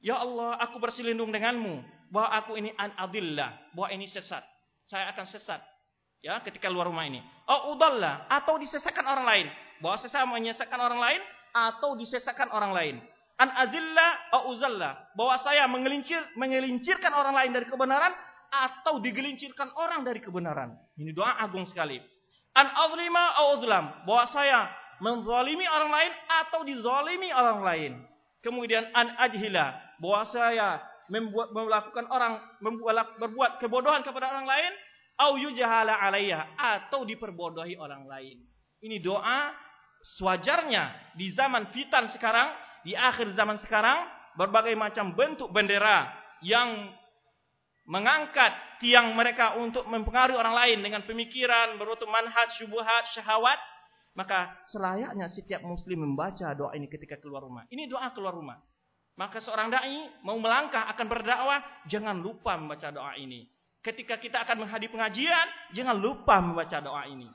Ya 0.00 0.16
Allah, 0.16 0.56
aku 0.64 0.80
berselindung 0.80 1.28
denganmu 1.28 1.84
bahwa 2.08 2.28
aku 2.32 2.56
ini 2.56 2.72
an 2.80 2.96
adillah, 2.96 3.52
bahwa 3.76 3.92
ini 3.92 4.08
sesat. 4.08 4.40
Saya 4.88 5.12
akan 5.12 5.28
sesat. 5.28 5.60
Ya, 6.20 6.40
ketika 6.40 6.68
keluar 6.68 6.88
rumah 6.88 7.04
ini. 7.04 7.20
Oh, 7.48 7.76
udallah 7.76 8.28
atau 8.28 8.56
disesatkan 8.56 9.04
orang 9.04 9.24
lain. 9.28 9.46
Bahwa 9.80 9.96
saya 10.00 10.24
menyesatkan 10.28 10.76
orang 10.76 11.00
lain 11.00 11.20
atau 11.52 11.96
disesatkan 11.96 12.48
orang 12.52 12.72
lain. 12.72 12.96
An 13.40 13.48
azillah 13.56 14.36
au 14.36 14.52
uzallah, 14.52 15.16
bahwa 15.16 15.32
saya 15.40 15.64
mengelincir 15.64 16.20
mengelincirkan 16.36 17.08
orang 17.08 17.32
lain 17.32 17.56
dari 17.56 17.64
kebenaran 17.64 18.12
atau 18.50 18.98
digelincirkan 18.98 19.70
orang 19.78 20.02
dari 20.02 20.18
kebenaran. 20.18 20.74
Ini 20.98 21.14
doa 21.14 21.38
agung 21.38 21.64
sekali. 21.64 22.02
An 22.52 22.66
azlima 22.66 23.38
au 23.38 23.62
bahwa 24.04 24.26
saya 24.26 24.66
menzalimi 24.98 25.64
orang 25.70 25.90
lain 25.90 26.12
atau 26.28 26.60
dizalimi 26.66 27.30
orang 27.30 27.60
lain. 27.62 27.92
Kemudian 28.42 28.90
an 28.92 29.14
ajhila, 29.20 29.78
bahwa 30.00 30.22
saya 30.26 30.80
membuat 31.10 31.52
melakukan 31.52 32.06
orang 32.08 32.40
membuat 32.62 33.18
berbuat 33.18 33.60
kebodohan 33.60 34.00
kepada 34.00 34.30
orang 34.30 34.46
lain 34.46 34.72
au 35.20 35.36
yujahala 35.36 35.98
alayya 36.00 36.56
atau 36.56 37.04
diperbodohi 37.04 37.76
orang 37.76 38.08
lain. 38.08 38.40
Ini 38.80 38.96
doa 39.04 39.52
sewajarnya 40.16 41.12
di 41.18 41.28
zaman 41.36 41.68
fitan 41.76 42.08
sekarang, 42.08 42.56
di 42.80 42.96
akhir 42.96 43.28
zaman 43.36 43.60
sekarang 43.60 44.08
berbagai 44.40 44.72
macam 44.72 45.12
bentuk 45.12 45.52
bendera 45.52 46.08
yang 46.40 46.88
mengangkat 47.90 48.54
tiang 48.78 49.18
mereka 49.18 49.58
untuk 49.58 49.82
mempengaruhi 49.90 50.38
orang 50.38 50.54
lain 50.54 50.78
dengan 50.86 51.02
pemikiran, 51.02 51.74
berutu 51.74 52.06
manhaj, 52.06 52.54
syubuhat, 52.54 53.10
syahwat, 53.10 53.58
maka 54.14 54.62
selayaknya 54.70 55.26
setiap 55.26 55.66
muslim 55.66 56.06
membaca 56.06 56.54
doa 56.54 56.70
ini 56.78 56.86
ketika 56.86 57.18
keluar 57.18 57.42
rumah. 57.42 57.66
Ini 57.66 57.90
doa 57.90 58.14
keluar 58.14 58.38
rumah. 58.38 58.62
Maka 59.18 59.42
seorang 59.42 59.68
dai 59.68 60.22
mau 60.22 60.38
melangkah 60.38 60.86
akan 60.94 61.06
berdakwah, 61.10 61.60
jangan 61.90 62.22
lupa 62.22 62.54
membaca 62.54 62.88
doa 62.94 63.18
ini. 63.18 63.44
ketika 63.80 64.20
kita 64.20 64.44
akan 64.44 64.64
menghadiri 64.64 64.92
pengajian, 64.92 65.46
jangan 65.72 65.96
lupa 65.96 66.36
membaca 66.36 66.78
doa 66.84 67.08
ini. 67.08 67.28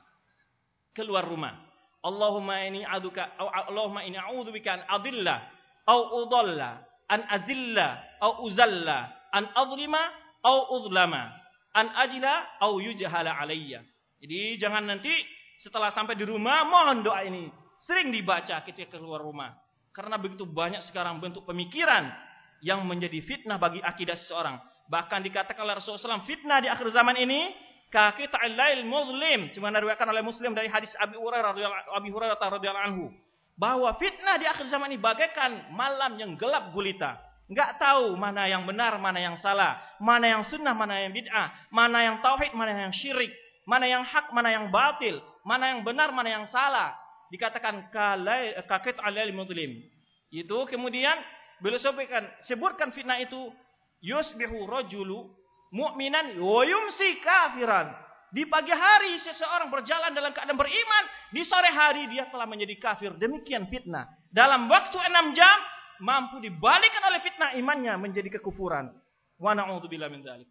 Keluar 0.94 1.26
rumah. 1.26 1.58
Allahumma 2.06 2.62
ini 2.62 2.86
aduka, 2.86 3.34
Allahumma 3.66 4.06
ini 4.06 4.14
a'udzubika 4.14 4.78
an 4.78 4.82
adilla, 4.86 5.42
au 5.90 6.22
udalla, 6.22 6.86
an 7.10 7.26
azilla, 7.26 7.98
au 8.22 8.46
uzalla, 8.46 9.10
an 9.34 9.50
adlima, 9.58 10.06
au 10.46 10.78
udlama, 10.78 11.34
an 11.74 11.90
ajila, 12.06 12.62
au 12.62 12.78
yujhala 12.78 13.34
alayya. 13.34 13.82
Jadi 14.22 14.62
jangan 14.62 14.86
nanti 14.86 15.10
setelah 15.58 15.90
sampai 15.90 16.14
di 16.14 16.22
rumah 16.22 16.62
mohon 16.62 17.02
doa 17.02 17.26
ini 17.26 17.50
sering 17.76 18.14
dibaca 18.14 18.62
ketika 18.62 18.96
keluar 18.96 19.20
rumah. 19.20 19.52
Karena 19.90 20.20
begitu 20.20 20.46
banyak 20.46 20.84
sekarang 20.86 21.18
bentuk 21.18 21.42
pemikiran 21.48 22.12
yang 22.60 22.84
menjadi 22.84 23.18
fitnah 23.24 23.58
bagi 23.58 23.82
akidah 23.82 24.14
seseorang. 24.16 24.60
Bahkan 24.86 25.24
dikatakan 25.26 25.66
oleh 25.66 25.76
Rasulullah 25.80 26.20
SAW, 26.20 26.28
fitnah 26.28 26.62
di 26.62 26.68
akhir 26.70 26.88
zaman 26.94 27.16
ini 27.18 27.52
kaki 27.90 28.28
ta'allail 28.30 28.84
muslim. 28.86 29.50
Cuma 29.56 29.72
diriwayatkan 29.72 30.08
oleh 30.08 30.22
Muslim 30.22 30.52
dari 30.52 30.70
hadis 30.70 30.92
Abi 31.00 31.18
Hurairah 31.18 31.52
Abi 31.96 32.08
Hurairah 32.12 32.38
radhiyallahu 32.38 32.86
anhu 32.86 33.06
bahwa 33.56 33.88
fitnah 33.96 34.36
di 34.36 34.44
akhir 34.44 34.68
zaman 34.68 34.92
ini 34.92 35.00
bagaikan 35.00 35.72
malam 35.72 36.20
yang 36.20 36.36
gelap 36.36 36.70
gulita. 36.76 37.16
Enggak 37.46 37.78
tahu 37.78 38.18
mana 38.18 38.50
yang 38.50 38.66
benar, 38.66 38.98
mana 38.98 39.22
yang 39.22 39.38
salah, 39.38 39.78
mana 40.02 40.26
yang 40.26 40.42
sunnah, 40.50 40.74
mana 40.74 40.98
yang 40.98 41.14
bid'ah, 41.14 41.54
mana 41.70 41.98
yang 42.02 42.16
tauhid, 42.18 42.50
mana 42.58 42.74
yang 42.74 42.90
syirik, 42.90 43.30
mana 43.62 43.86
yang 43.86 44.02
hak, 44.02 44.34
mana 44.34 44.50
yang 44.50 44.66
batil, 44.74 45.22
mana 45.46 45.70
yang 45.70 45.86
benar, 45.86 46.10
mana 46.10 46.42
yang 46.42 46.46
salah 46.50 46.98
dikatakan 47.30 47.90
kakit 48.66 48.98
alil 49.02 49.34
muslim. 49.34 49.78
Itu 50.30 50.66
kemudian 50.66 51.14
beliau 51.62 51.78
sebutkan 51.78 52.26
sebutkan 52.42 52.90
fitnah 52.90 53.22
itu 53.22 53.50
yusbihu 54.02 54.66
rajulu 54.66 55.30
mu'minan 55.70 56.38
wa 56.42 56.62
yumsi 56.66 57.22
kafiran. 57.22 57.94
Di 58.34 58.42
pagi 58.50 58.74
hari 58.74 59.16
seseorang 59.22 59.70
berjalan 59.70 60.10
dalam 60.12 60.34
keadaan 60.34 60.58
beriman, 60.58 61.04
di 61.30 61.46
sore 61.46 61.70
hari 61.70 62.10
dia 62.10 62.26
telah 62.26 62.44
menjadi 62.44 62.74
kafir. 62.82 63.14
Demikian 63.14 63.70
fitnah. 63.70 64.10
Dalam 64.34 64.66
waktu 64.66 64.98
enam 64.98 65.30
jam 65.32 65.56
mampu 66.02 66.40
dibalikkan 66.42 67.02
oleh 67.08 67.20
fitnah 67.22 67.54
imannya 67.56 67.94
menjadi 68.00 68.40
kekufuran. 68.40 68.92
Wa 69.36 69.52
na'udzubillah 69.52 70.08
min 70.08 70.24
dzalik. 70.24 70.48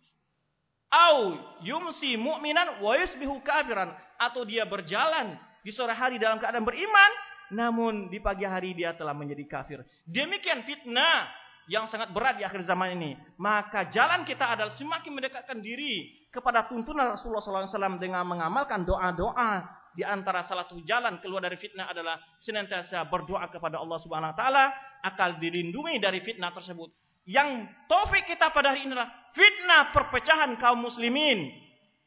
Au 0.93 1.35
yumsi 1.65 2.15
mu'minan 2.15 2.79
wa 2.79 2.93
yusbihu 2.95 3.41
kafiran 3.41 3.91
atau 4.15 4.45
dia 4.47 4.63
berjalan 4.63 5.35
di 5.65 5.73
sore 5.73 5.97
hari 5.97 6.21
dalam 6.21 6.37
keadaan 6.37 6.63
beriman, 6.63 7.11
namun 7.51 8.07
di 8.13 8.21
pagi 8.21 8.45
hari 8.45 8.77
dia 8.77 8.93
telah 8.93 9.17
menjadi 9.17 9.43
kafir. 9.49 9.81
Demikian 10.05 10.61
fitnah 10.63 11.25
yang 11.65 11.89
sangat 11.89 12.13
berat 12.13 12.37
di 12.37 12.45
akhir 12.45 12.61
zaman 12.65 12.93
ini. 12.97 13.17
Maka 13.41 13.89
jalan 13.89 14.21
kita 14.23 14.53
adalah 14.53 14.73
semakin 14.77 15.11
mendekatkan 15.13 15.57
diri 15.61 16.25
kepada 16.29 16.69
tuntunan 16.69 17.17
Rasulullah 17.17 17.41
SAW 17.41 17.97
dengan 17.97 18.21
mengamalkan 18.25 18.85
doa-doa. 18.85 19.65
Di 19.95 20.03
antara 20.03 20.43
salah 20.43 20.67
satu 20.67 20.83
jalan 20.83 21.23
keluar 21.23 21.39
dari 21.39 21.55
fitnah 21.55 21.87
adalah 21.87 22.19
senantiasa 22.43 23.07
berdoa 23.07 23.47
kepada 23.47 23.79
Allah 23.79 23.95
Subhanahu 24.03 24.35
Wa 24.35 24.37
Taala 24.37 24.65
akan 25.07 25.39
dilindungi 25.39 26.03
dari 26.03 26.19
fitnah 26.19 26.51
tersebut. 26.51 26.91
Yang 27.25 27.71
taufik 27.89 28.27
kita 28.27 28.51
pada 28.51 28.75
hari 28.75 28.85
ini 28.85 28.93
adalah 28.93 29.31
fitnah 29.33 29.95
perpecahan 29.95 30.59
kaum 30.59 30.83
muslimin. 30.83 31.47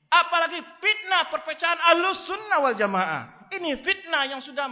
Apalagi 0.08 0.60
fitnah 0.78 1.32
perpecahan 1.32 1.80
alus 1.96 2.22
sunnah 2.28 2.60
wal 2.60 2.76
jamaah. 2.76 3.50
Ini 3.50 3.80
fitnah 3.80 4.24
yang 4.30 4.40
sudah 4.44 4.68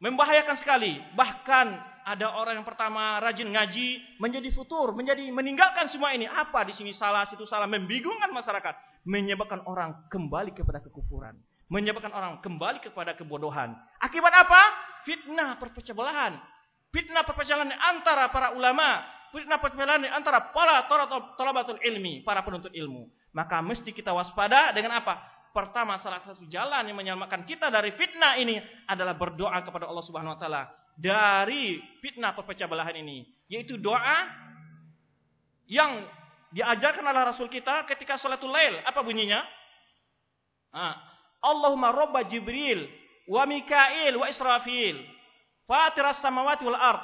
membahayakan 0.00 0.56
sekali. 0.60 1.00
Bahkan 1.16 1.66
ada 2.04 2.32
orang 2.32 2.60
yang 2.60 2.68
pertama 2.68 3.20
rajin 3.20 3.52
ngaji 3.52 4.18
menjadi 4.20 4.48
futur, 4.52 4.96
menjadi 4.96 5.24
meninggalkan 5.28 5.88
semua 5.92 6.16
ini. 6.16 6.24
Apa 6.24 6.64
di 6.64 6.72
sini 6.72 6.96
salah, 6.96 7.28
situ 7.28 7.44
salah, 7.44 7.68
membingungkan 7.68 8.32
masyarakat, 8.32 9.04
menyebabkan 9.04 9.60
orang 9.68 10.08
kembali 10.08 10.56
kepada 10.56 10.80
kekufuran, 10.80 11.36
menyebabkan 11.70 12.10
orang 12.10 12.42
kembali 12.42 12.82
kepada 12.82 13.14
kebodohan. 13.14 13.78
Akibat 14.02 14.34
apa? 14.34 14.62
Fitnah 15.06 15.56
perpecah 15.56 15.94
belahan. 15.94 16.36
Fitnah 16.90 17.22
perpecahan 17.22 17.70
antara 17.70 18.26
para 18.34 18.50
ulama, 18.50 19.06
fitnah 19.30 19.62
perpecahan 19.62 20.02
antara 20.10 20.50
para 20.50 20.90
tolabatul 21.38 21.78
ilmi, 21.78 22.26
para 22.26 22.42
penuntut 22.42 22.74
ilmu. 22.74 23.06
Maka 23.30 23.62
mesti 23.62 23.94
kita 23.94 24.10
waspada 24.10 24.74
dengan 24.74 24.98
apa? 24.98 25.22
Pertama 25.54 25.98
salah 26.02 26.18
satu 26.26 26.46
jalan 26.50 26.82
yang 26.90 26.98
menyelamatkan 26.98 27.46
kita 27.46 27.70
dari 27.70 27.94
fitnah 27.94 28.38
ini 28.38 28.58
adalah 28.90 29.14
berdoa 29.14 29.62
kepada 29.62 29.86
Allah 29.86 30.02
Subhanahu 30.02 30.34
wa 30.34 30.40
taala 30.42 30.62
dari 30.98 31.78
fitnah 32.02 32.34
perpecah 32.34 32.66
belahan 32.66 32.98
ini, 32.98 33.22
yaitu 33.46 33.78
doa 33.78 34.26
yang 35.70 36.02
diajarkan 36.50 37.06
oleh 37.06 37.22
Rasul 37.30 37.46
kita 37.46 37.86
ketika 37.86 38.18
salatul 38.18 38.50
lail. 38.50 38.82
Apa 38.82 39.02
bunyinya? 39.06 39.42
Ah, 40.74 41.09
Allahumma 41.40 41.92
robba 41.92 42.24
Jibril 42.24 42.88
wa 43.28 43.46
Mikail 43.48 44.16
wa 44.16 44.28
Israfil 44.28 45.00
fatiras 45.64 46.20
samawati 46.20 46.64
wal 46.64 46.76
ard 46.76 47.02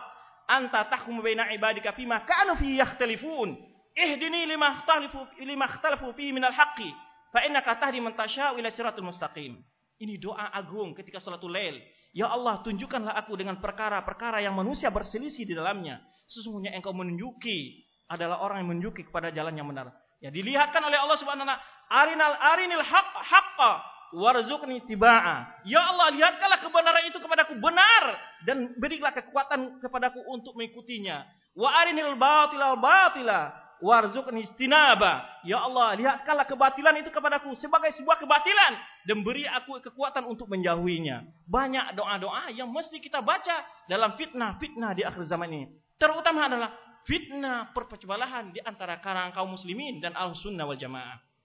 anta 0.48 0.84
tahkumu 0.86 1.22
baina 1.22 1.50
ibadika 1.52 1.92
fima 1.92 2.22
kanu 2.22 2.56
fi 2.56 2.76
yakhtalifun 2.76 3.56
ihdini 3.96 4.46
lima 4.46 4.76
ikhtalafu 4.80 5.24
lima 5.40 5.64
ikhtalafu 5.66 6.12
fihi 6.12 6.32
minal 6.32 6.52
haqqi 6.52 6.92
Fa 7.36 7.44
innaka 7.44 7.76
tahdi 7.76 8.00
man 8.00 8.16
tasya'u 8.16 8.56
ila 8.56 8.72
mustaqim. 9.04 9.60
Ini 10.00 10.16
doa 10.16 10.56
agung 10.56 10.96
ketika 10.96 11.20
salatul 11.20 11.52
lail. 11.52 11.84
Ya 12.16 12.32
Allah, 12.32 12.64
tunjukkanlah 12.64 13.12
aku 13.12 13.36
dengan 13.36 13.60
perkara-perkara 13.60 14.40
yang 14.40 14.56
manusia 14.56 14.88
berselisih 14.88 15.44
di 15.44 15.52
dalamnya. 15.52 16.00
Sesungguhnya 16.32 16.72
engkau 16.72 16.96
menunjuki 16.96 17.84
adalah 18.08 18.40
orang 18.40 18.64
yang 18.64 18.68
menunjuki 18.72 19.04
kepada 19.04 19.28
jalan 19.36 19.52
yang 19.52 19.68
benar. 19.68 19.92
Ya 20.16 20.32
dilihatkan 20.32 20.80
oleh 20.80 20.96
Allah 20.96 21.16
Subhanahu 21.20 21.44
wa 21.44 21.48
taala, 21.52 21.60
arinal 21.92 22.36
arinil 22.40 22.84
haq 22.88 23.08
haqqa 23.20 23.72
warzuqni 24.14 24.84
tiba'a. 24.86 25.66
Ya 25.66 25.82
Allah, 25.82 26.12
lihatkanlah 26.14 26.60
kebenaran 26.62 27.04
itu 27.08 27.18
kepadaku 27.18 27.58
benar 27.58 28.04
dan 28.46 28.74
berilah 28.78 29.10
kekuatan 29.10 29.82
kepadaku 29.82 30.20
untuk 30.30 30.54
mengikutinya. 30.54 31.26
Wa 31.56 31.82
arinil 31.82 32.14
batila 32.20 32.76
batila 32.76 33.66
warzuqni 33.80 34.44
istinaba. 34.44 35.24
Ya 35.44 35.60
Allah, 35.60 35.96
lihatkanlah 35.96 36.46
kebatilan 36.48 36.94
itu 37.00 37.10
kepadaku 37.12 37.52
sebagai 37.56 37.92
sebuah 37.96 38.20
kebatilan 38.20 38.72
dan 39.04 39.18
beri 39.20 39.44
aku 39.44 39.80
kekuatan 39.80 40.24
untuk 40.28 40.48
menjauhinya. 40.48 41.24
Banyak 41.48 41.96
doa-doa 41.96 42.52
yang 42.52 42.68
mesti 42.72 43.00
kita 43.00 43.20
baca 43.20 43.64
dalam 43.88 44.16
fitnah-fitnah 44.16 44.92
di 44.96 45.02
akhir 45.04 45.22
zaman 45.24 45.48
ini. 45.52 45.66
Terutama 45.96 46.48
adalah 46.48 46.70
fitnah 47.08 47.72
perpecah 47.72 48.52
di 48.52 48.60
antara 48.60 48.98
kalangan 49.00 49.32
kaum 49.32 49.54
muslimin 49.54 50.02
dan 50.02 50.12
al-sunnah 50.12 50.66
wal 50.66 50.76
jamaah. 50.76 51.35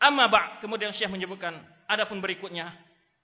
Amma 0.00 0.28
ba' 0.28 0.60
kemudian 0.60 0.92
Syekh 0.92 1.08
menyebutkan 1.08 1.56
adapun 1.88 2.20
berikutnya. 2.20 2.72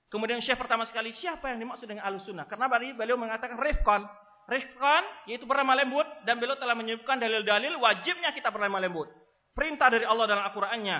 Kemudian 0.08 0.40
Syekh 0.40 0.60
pertama 0.60 0.88
sekali 0.88 1.12
siapa 1.12 1.52
yang 1.52 1.60
dimaksud 1.60 1.84
dengan 1.88 2.08
al-sunnah? 2.08 2.48
Karena 2.48 2.68
beliau 2.68 3.16
mengatakan 3.16 3.56
rifqan 3.60 4.04
Rifkan 4.50 5.02
yaitu 5.30 5.46
berlemah 5.46 5.78
lembut 5.78 6.06
dan 6.26 6.42
beliau 6.42 6.58
telah 6.58 6.74
menyebutkan 6.74 7.22
dalil-dalil 7.22 7.78
wajibnya 7.78 8.34
kita 8.34 8.50
berlemah 8.50 8.82
lembut. 8.82 9.06
Perintah 9.54 9.86
dari 9.92 10.02
Allah 10.02 10.26
dalam 10.26 10.42
Al-Qur'annya. 10.50 10.98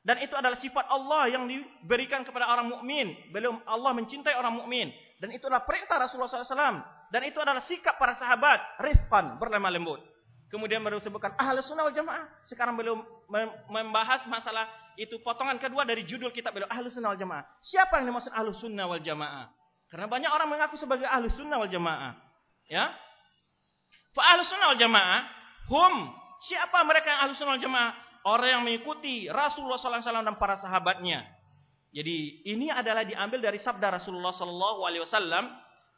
Dan 0.00 0.16
itu 0.24 0.32
adalah 0.32 0.56
sifat 0.56 0.88
Allah 0.88 1.28
yang 1.28 1.44
diberikan 1.44 2.24
kepada 2.24 2.48
orang 2.48 2.72
mukmin. 2.72 3.12
Beliau 3.36 3.60
Allah 3.68 3.92
mencintai 3.92 4.32
orang 4.32 4.64
mukmin 4.64 4.88
dan 5.20 5.28
itu 5.28 5.44
adalah 5.44 5.68
perintah 5.68 6.00
Rasulullah 6.00 6.40
SAW 6.40 6.80
dan 7.12 7.22
itu 7.28 7.36
adalah 7.36 7.60
sikap 7.60 8.00
para 8.00 8.16
sahabat 8.16 8.80
rifkan 8.80 9.36
berlemah 9.36 9.76
lembut. 9.76 10.00
Kemudian 10.50 10.82
beliau 10.82 10.98
sebutkan 10.98 11.30
ahli 11.38 11.62
sunnah 11.62 11.86
wal 11.86 11.94
jamaah. 11.94 12.26
Sekarang 12.42 12.74
beliau 12.74 12.98
membahas 13.70 14.26
masalah 14.26 14.66
itu 14.98 15.14
potongan 15.22 15.56
kedua 15.62 15.86
dari 15.86 16.02
judul 16.02 16.34
kitab 16.34 16.58
beliau 16.58 16.66
ahli 16.66 16.90
sunnah 16.90 17.14
wal 17.14 17.20
jamaah. 17.20 17.46
Siapa 17.62 18.02
yang 18.02 18.10
dimaksud 18.10 18.34
ahli 18.34 18.50
sunnah 18.58 18.90
wal 18.90 18.98
jamaah? 18.98 19.46
Karena 19.90 20.06
banyak 20.06 20.30
orang 20.30 20.48
mengaku 20.50 20.78
sebagai 20.78 21.06
ahli 21.06 21.30
sunnah 21.30 21.58
wal 21.58 21.70
jamaah. 21.70 22.14
Ya. 22.70 22.94
Fa 24.14 24.34
ahlus 24.34 24.50
sunnah 24.50 24.74
wal 24.74 24.80
jamaah 24.80 25.26
hum 25.70 25.94
siapa 26.46 26.82
mereka 26.86 27.10
yang 27.10 27.20
ahlus 27.26 27.38
sunnah 27.38 27.58
wal 27.58 27.62
jamaah? 27.62 27.92
Orang 28.20 28.48
yang 28.52 28.62
mengikuti 28.62 29.26
Rasulullah 29.32 29.80
wasallam 29.80 30.26
dan 30.28 30.36
para 30.36 30.54
sahabatnya. 30.54 31.24
Jadi 31.90 32.46
ini 32.46 32.70
adalah 32.70 33.02
diambil 33.02 33.42
dari 33.42 33.58
sabda 33.58 33.98
Rasulullah 33.98 34.30
wasallam 34.30 35.50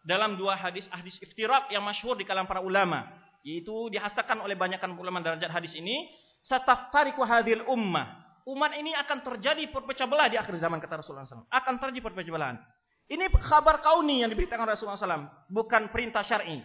dalam 0.07 0.39
dua 0.41 0.57
hadis 0.57 0.89
hadis 0.89 1.21
iftirak 1.21 1.69
yang 1.69 1.85
masyhur 1.85 2.17
di 2.17 2.25
kalangan 2.25 2.49
para 2.49 2.63
ulama, 2.63 3.11
yaitu 3.43 3.91
dihasakan 3.91 4.43
oleh 4.43 4.55
banyakkan 4.55 4.95
ulama 4.95 5.19
derajat 5.19 5.51
hadis 5.51 5.75
ini, 5.75 6.07
sataftariku 6.47 7.23
hadhil 7.27 7.67
ummah. 7.67 8.23
Umat 8.43 8.75
ini 8.75 8.91
akan 8.95 9.23
terjadi 9.23 9.71
perpecah 9.71 10.07
belah 10.11 10.27
di 10.27 10.35
akhir 10.35 10.59
zaman 10.59 10.83
kata 10.83 10.99
Rasulullah 10.99 11.27
SAW. 11.27 11.47
Akan 11.47 11.79
terjadi 11.79 12.11
perpecah 12.11 12.33
belahan. 12.35 12.59
Ini 13.07 13.31
kabar 13.39 13.79
kauni 13.83 14.27
yang 14.27 14.31
diberitakan 14.35 14.67
Rasulullah 14.67 14.99
SAW, 14.99 15.31
bukan 15.51 15.91
perintah 15.95 16.27
syar'i. 16.27 16.59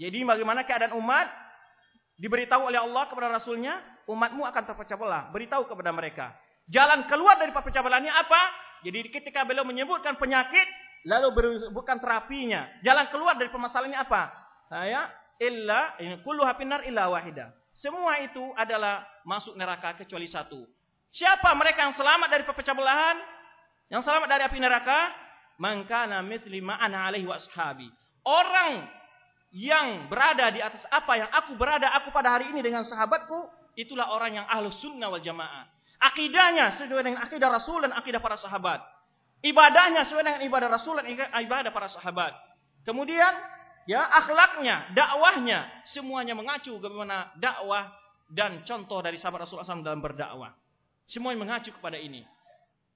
Jadi 0.00 0.24
bagaimana 0.24 0.64
keadaan 0.64 0.96
umat 0.96 1.28
diberitahu 2.16 2.72
oleh 2.72 2.80
Allah 2.80 3.04
kepada 3.08 3.28
Rasulnya, 3.32 3.80
umatmu 4.08 4.48
akan 4.48 4.62
terpecah 4.64 4.96
belah. 4.96 5.28
Beritahu 5.28 5.68
kepada 5.68 5.92
mereka. 5.92 6.32
Jalan 6.72 7.04
keluar 7.04 7.36
dari 7.36 7.52
perpecah 7.52 7.84
belahnya 7.84 8.16
apa? 8.16 8.40
Jadi 8.80 9.12
ketika 9.12 9.44
beliau 9.44 9.66
menyebutkan 9.68 10.16
penyakit, 10.16 10.64
lalu 11.04 11.60
bukan 11.68 12.00
terapinya. 12.00 12.64
Jalan 12.80 13.12
keluar 13.12 13.36
dari 13.36 13.52
permasalahannya 13.52 14.00
apa? 14.00 14.22
Saya 14.72 15.10
illa 15.40 15.96
ini 15.96 16.20
kullu 16.20 16.44
hapinar 16.44 16.84
illa 16.84 17.08
wahida. 17.08 17.50
Semua 17.72 18.20
itu 18.20 18.52
adalah 18.54 19.08
masuk 19.24 19.56
neraka 19.56 19.96
kecuali 19.96 20.28
satu. 20.28 20.68
Siapa 21.10 21.50
mereka 21.56 21.88
yang 21.88 21.96
selamat 21.96 22.28
dari 22.28 22.44
pecah 22.44 22.76
belahan? 22.76 23.16
Yang 23.90 24.06
selamat 24.06 24.28
dari 24.30 24.42
api 24.46 24.58
neraka? 24.60 24.98
Mangkana 25.58 26.22
mithli 26.22 26.62
ma'ana 26.62 27.10
alaihi 27.10 27.26
wa. 27.26 27.40
Orang 28.22 28.86
yang 29.50 30.06
berada 30.06 30.52
di 30.54 30.62
atas 30.62 30.84
apa 30.92 31.18
yang 31.18 31.30
aku 31.34 31.58
berada 31.58 31.90
aku 31.98 32.14
pada 32.14 32.38
hari 32.38 32.54
ini 32.54 32.62
dengan 32.62 32.86
sahabatku, 32.86 33.50
itulah 33.74 34.14
orang 34.14 34.38
yang 34.38 34.46
ahlus 34.46 34.78
sunnah 34.78 35.10
wal 35.10 35.18
jamaah. 35.18 35.66
Akidahnya 36.00 36.80
sesuai 36.80 37.02
dengan 37.04 37.20
akidah 37.26 37.50
Rasul 37.52 37.84
dan 37.84 37.92
akidah 37.92 38.22
para 38.22 38.38
sahabat. 38.38 38.80
Ibadahnya 39.40 40.04
sesuai 40.08 40.24
dengan 40.24 40.42
ibadah 40.44 40.68
Rasul 40.68 41.00
dan 41.00 41.08
ibadah 41.44 41.70
para 41.72 41.88
sahabat. 41.88 42.32
Kemudian 42.84 43.32
ya 43.88 44.00
akhlaknya, 44.04 44.92
dakwahnya 44.92 45.68
semuanya 45.88 46.36
mengacu 46.36 46.76
bagaimana 46.80 47.32
dakwah 47.38 47.92
dan 48.30 48.62
contoh 48.62 49.02
dari 49.02 49.18
sahabat 49.18 49.44
Rasulullah 49.44 49.66
SAW 49.66 49.82
dalam 49.82 49.98
berdakwah. 49.98 50.54
Semuanya 51.10 51.42
mengacu 51.42 51.74
kepada 51.74 51.98
ini. 51.98 52.22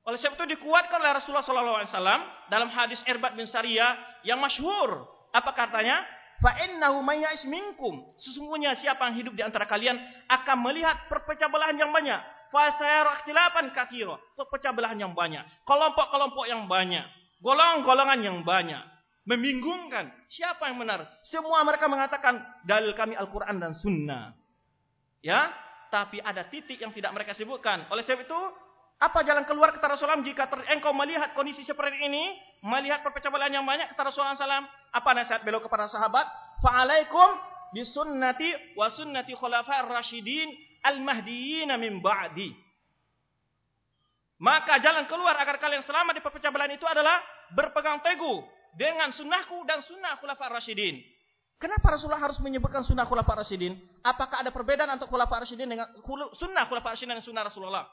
Oleh 0.07 0.21
sebab 0.21 0.39
itu 0.39 0.55
dikuatkan 0.55 1.03
oleh 1.03 1.19
Rasulullah 1.19 1.43
SAW 1.43 2.23
dalam 2.47 2.71
hadis 2.71 3.03
Erbat 3.09 3.35
bin 3.35 3.49
Sariyah 3.49 4.23
yang 4.23 4.39
masyhur. 4.39 5.11
Apa 5.35 5.51
katanya? 5.51 6.07
Fa 6.39 6.55
innahu 6.63 7.03
minkum. 7.51 8.15
Sesungguhnya 8.21 8.79
siapa 8.79 9.11
yang 9.11 9.17
hidup 9.19 9.35
di 9.35 9.43
antara 9.43 9.67
kalian 9.67 9.99
akan 10.31 10.57
melihat 10.63 11.11
perpecah 11.11 11.51
belahan 11.51 11.75
yang 11.75 11.91
banyak. 11.91 12.21
Fa 12.55 12.71
sayara 12.79 13.19
ikhtilafan 13.19 13.75
katsira. 13.75 14.15
Perpecah 14.39 14.71
belahan 14.71 15.01
yang 15.01 15.11
banyak, 15.17 15.43
kelompok-kelompok 15.67 16.47
yang 16.47 16.71
banyak, 16.71 17.03
golongan-golongan 17.43 18.21
yang 18.23 18.39
banyak 18.47 18.94
membingungkan. 19.25 20.13
Siapa 20.29 20.69
yang 20.69 20.81
benar? 20.81 21.09
Semua 21.25 21.65
mereka 21.65 21.89
mengatakan 21.89 22.41
dalil 22.65 22.93
kami 22.93 23.17
Al-Quran 23.17 23.57
dan 23.57 23.73
Sunnah. 23.73 24.37
Ya, 25.25 25.49
tapi 25.89 26.21
ada 26.21 26.45
titik 26.49 26.77
yang 26.77 26.93
tidak 26.93 27.17
mereka 27.17 27.33
sebutkan. 27.33 27.89
Oleh 27.89 28.05
sebab 28.05 28.29
itu, 28.29 28.41
apa 29.01 29.25
jalan 29.25 29.49
keluar 29.49 29.73
kata 29.73 29.97
Rasulullah 29.97 30.21
jika 30.21 30.47
ter, 30.53 30.61
engkau 30.77 30.93
melihat 30.93 31.33
kondisi 31.33 31.65
seperti 31.65 31.97
ini, 32.05 32.37
melihat 32.61 33.01
perpecahan 33.01 33.49
yang 33.49 33.65
banyak 33.65 33.89
kata 33.97 34.13
Rasulullah 34.13 34.37
SAW, 34.37 34.69
apa 34.69 35.11
nasihat 35.17 35.41
beliau 35.41 35.65
kepada 35.65 35.89
sahabat? 35.89 36.29
Fa'alaikum 36.61 37.29
bisunnati 37.73 38.77
wa 38.77 38.93
sunnati 38.93 39.33
khulafa'ir 39.33 39.89
rasyidin 39.89 40.53
al-mahdiyyin 40.85 41.73
min 41.81 42.05
ba'di. 42.05 42.53
Maka 44.45 44.77
jalan 44.85 45.09
keluar 45.09 45.41
agar 45.41 45.57
kalian 45.57 45.81
selamat 45.81 46.21
di 46.21 46.23
perpecahan 46.23 46.69
itu 46.77 46.85
adalah 46.85 47.17
berpegang 47.57 48.05
teguh 48.05 48.45
dengan 48.75 49.11
sunnahku 49.15 49.63
dan 49.67 49.83
sunnah 49.87 50.19
khulafah 50.19 50.51
rasyidin. 50.59 51.03
Kenapa 51.59 51.95
Rasulullah 51.95 52.21
harus 52.21 52.39
menyebutkan 52.43 52.83
sunnah 52.83 53.07
khulafah 53.07 53.41
rasyidin? 53.41 53.79
Apakah 54.03 54.43
ada 54.43 54.51
perbedaan 54.51 54.91
antara 54.91 55.09
khulafah 55.09 55.47
rasyidin 55.47 55.71
dengan 55.71 55.87
sunnah 56.37 56.67
khulafah 56.67 56.93
rasyidin 56.93 57.19
dan 57.19 57.25
sunnah 57.25 57.43
Rasulullah? 57.47 57.87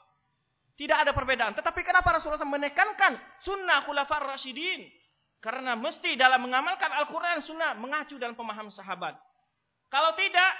Tidak 0.76 0.98
ada 0.98 1.12
perbedaan. 1.14 1.52
Tetapi 1.54 1.80
kenapa 1.84 2.16
Rasulullah 2.16 2.42
menekankan 2.42 3.16
sunnah 3.44 3.86
khulafah 3.86 4.34
rasyidin? 4.34 4.88
Karena 5.42 5.74
mesti 5.74 6.14
dalam 6.14 6.42
mengamalkan 6.46 6.90
Al-Quran 7.02 7.42
sunnah 7.42 7.74
mengacu 7.74 8.14
dalam 8.14 8.38
pemahaman 8.38 8.70
sahabat. 8.70 9.18
Kalau 9.90 10.14
tidak, 10.14 10.50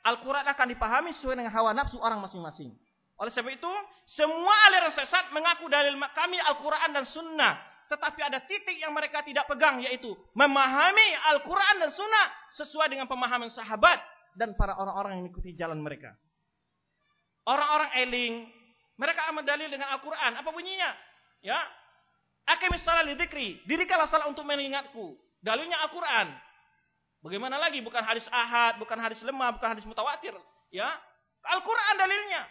Al-Quran 0.00 0.48
akan 0.48 0.66
dipahami 0.72 1.12
sesuai 1.12 1.36
dengan 1.36 1.52
hawa 1.52 1.76
nafsu 1.76 2.00
orang 2.00 2.24
masing-masing. 2.24 2.72
Oleh 3.20 3.28
sebab 3.28 3.52
itu, 3.52 3.72
semua 4.08 4.54
aliran 4.72 4.96
sesat 4.96 5.28
mengaku 5.36 5.68
dalil 5.68 5.92
kami 6.16 6.40
Al-Quran 6.40 6.90
dan 6.96 7.04
sunnah. 7.04 7.69
Tetapi 7.90 8.20
ada 8.22 8.38
titik 8.46 8.78
yang 8.78 8.94
mereka 8.94 9.26
tidak 9.26 9.50
pegang 9.50 9.82
yaitu 9.82 10.14
memahami 10.38 11.08
Al-Quran 11.34 11.82
dan 11.82 11.90
Sunnah 11.90 12.26
sesuai 12.54 12.86
dengan 12.86 13.10
pemahaman 13.10 13.50
sahabat 13.50 13.98
dan 14.38 14.54
para 14.54 14.78
orang-orang 14.78 15.18
yang 15.18 15.22
mengikuti 15.26 15.50
jalan 15.58 15.82
mereka. 15.82 16.14
Orang-orang 17.42 17.90
eling, 17.98 18.34
mereka 18.94 19.26
amat 19.34 19.42
dalil 19.42 19.66
dengan 19.66 19.90
Al-Quran. 19.98 20.38
Apa 20.38 20.54
bunyinya? 20.54 20.94
Ya, 21.42 21.58
Akimis 22.50 22.82
salat 22.82 23.06
lidikri. 23.06 23.62
Dirikanlah 23.68 24.10
salat 24.10 24.26
untuk 24.26 24.42
mengingatku. 24.42 25.14
Dalilnya 25.38 25.78
Al-Quran. 25.86 26.34
Bagaimana 27.22 27.60
lagi? 27.60 27.78
Bukan 27.84 28.00
hadis 28.00 28.26
ahad, 28.32 28.80
bukan 28.80 28.96
hadis 28.96 29.20
lemah, 29.22 29.54
bukan 29.54 29.68
hadis 29.76 29.84
mutawatir. 29.86 30.34
Ya, 30.72 30.88
Al-Quran 31.46 31.94
dalilnya. 31.94 32.42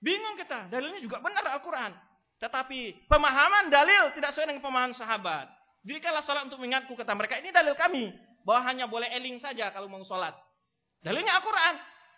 Bingung 0.00 0.36
kita. 0.38 0.70
Dalilnya 0.70 1.00
juga 1.02 1.18
benar 1.18 1.42
Al-Quran. 1.50 1.92
Tetapi 2.40 3.04
pemahaman 3.04 3.68
dalil 3.68 4.16
tidak 4.16 4.32
sesuai 4.32 4.48
dengan 4.56 4.64
pemahaman 4.64 4.96
sahabat. 4.96 5.46
Dirikanlah 5.84 6.24
sholat 6.24 6.48
untuk 6.48 6.60
mengingatku 6.60 6.96
kata 6.96 7.12
mereka. 7.12 7.36
Ini 7.36 7.52
dalil 7.52 7.76
kami. 7.76 8.12
Bahwa 8.40 8.64
hanya 8.64 8.88
boleh 8.88 9.12
eling 9.12 9.36
saja 9.36 9.68
kalau 9.68 9.92
mau 9.92 10.00
sholat. 10.08 10.32
Dalilnya 11.04 11.36
Al-Quran. 11.36 11.74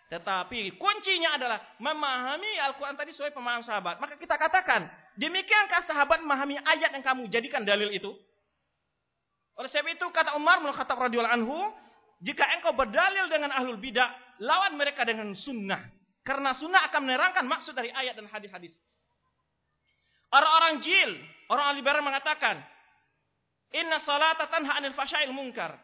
Tetapi 0.07 0.79
kuncinya 0.79 1.35
adalah 1.35 1.59
memahami 1.79 2.55
Al-Quran 2.71 2.95
tadi 2.95 3.11
sesuai 3.11 3.35
pemahaman 3.35 3.67
sahabat. 3.67 3.99
Maka 3.99 4.15
kita 4.15 4.39
katakan, 4.39 4.87
demikiankah 5.19 5.83
sahabat 5.87 6.23
memahami 6.23 6.59
ayat 6.63 6.95
yang 6.95 7.03
kamu 7.03 7.27
jadikan 7.27 7.67
dalil 7.67 7.91
itu? 7.91 8.15
Oleh 9.59 9.69
sebab 9.69 9.91
itu 9.91 10.05
kata 10.09 10.39
Umar 10.39 10.63
bin 10.63 10.71
Khattab 10.71 10.97
radhiyallahu 10.97 11.35
anhu, 11.35 11.57
jika 12.23 12.47
engkau 12.55 12.71
berdalil 12.71 13.27
dengan 13.27 13.51
ahlul 13.51 13.77
bidah, 13.77 14.07
lawan 14.39 14.79
mereka 14.79 15.03
dengan 15.03 15.35
sunnah. 15.35 15.83
Karena 16.23 16.55
sunnah 16.55 16.87
akan 16.87 17.01
menerangkan 17.03 17.43
maksud 17.43 17.75
dari 17.75 17.91
ayat 17.91 18.15
dan 18.15 18.31
hadis-hadis. 18.31 18.71
Orang-orang 20.33 20.81
jil, 20.81 21.21
orang 21.53 21.77
liberal 21.77 22.01
mengatakan, 22.01 22.57
Inna 23.73 24.01
salata 24.01 24.49
tanha 24.49 24.81
anil 24.81 24.97
fasha'il 24.97 25.29
munkar. 25.29 25.77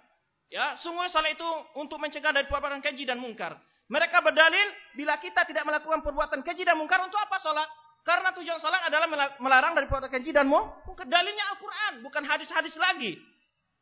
Ya, 0.49 0.73
sungguh 0.81 1.05
salat 1.13 1.37
itu 1.37 1.45
untuk 1.77 2.01
mencegah 2.01 2.33
dari 2.33 2.49
perbuatan 2.49 2.81
keji 2.81 3.05
dan 3.05 3.21
mungkar. 3.21 3.53
Mereka 3.89 4.17
berdalil, 4.25 4.73
bila 4.97 5.21
kita 5.21 5.45
tidak 5.45 5.61
melakukan 5.65 6.01
perbuatan 6.01 6.41
keji 6.41 6.65
dan 6.65 6.77
mungkar, 6.77 7.01
untuk 7.05 7.21
apa 7.21 7.37
salat? 7.37 7.69
Karena 8.01 8.33
tujuan 8.33 8.57
salat 8.57 8.89
adalah 8.89 9.05
melarang 9.37 9.77
dari 9.77 9.85
perbuatan 9.85 10.09
keji 10.09 10.33
dan 10.33 10.49
mungkar. 10.49 11.05
Dalilnya 11.05 11.45
Al-Quran, 11.53 11.93
bukan 12.01 12.23
hadis-hadis 12.25 12.73
lagi. 12.81 13.21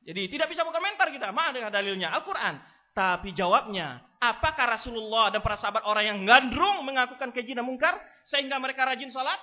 Jadi 0.03 0.27
tidak 0.27 0.51
bisa 0.51 0.67
berkomentar 0.67 1.07
kita, 1.11 1.31
mana 1.31 1.55
dengan 1.55 1.71
dalilnya 1.71 2.11
Al-Quran. 2.15 2.59
Tapi 2.91 3.31
jawabnya, 3.31 4.03
apakah 4.19 4.75
Rasulullah 4.75 5.31
dan 5.31 5.39
para 5.39 5.55
sahabat 5.55 5.87
orang 5.87 6.03
yang 6.03 6.19
gandrung 6.27 6.83
mengakukan 6.83 7.31
keji 7.31 7.55
dan 7.55 7.63
mungkar 7.63 7.95
sehingga 8.27 8.59
mereka 8.59 8.83
rajin 8.83 9.11
salat? 9.11 9.39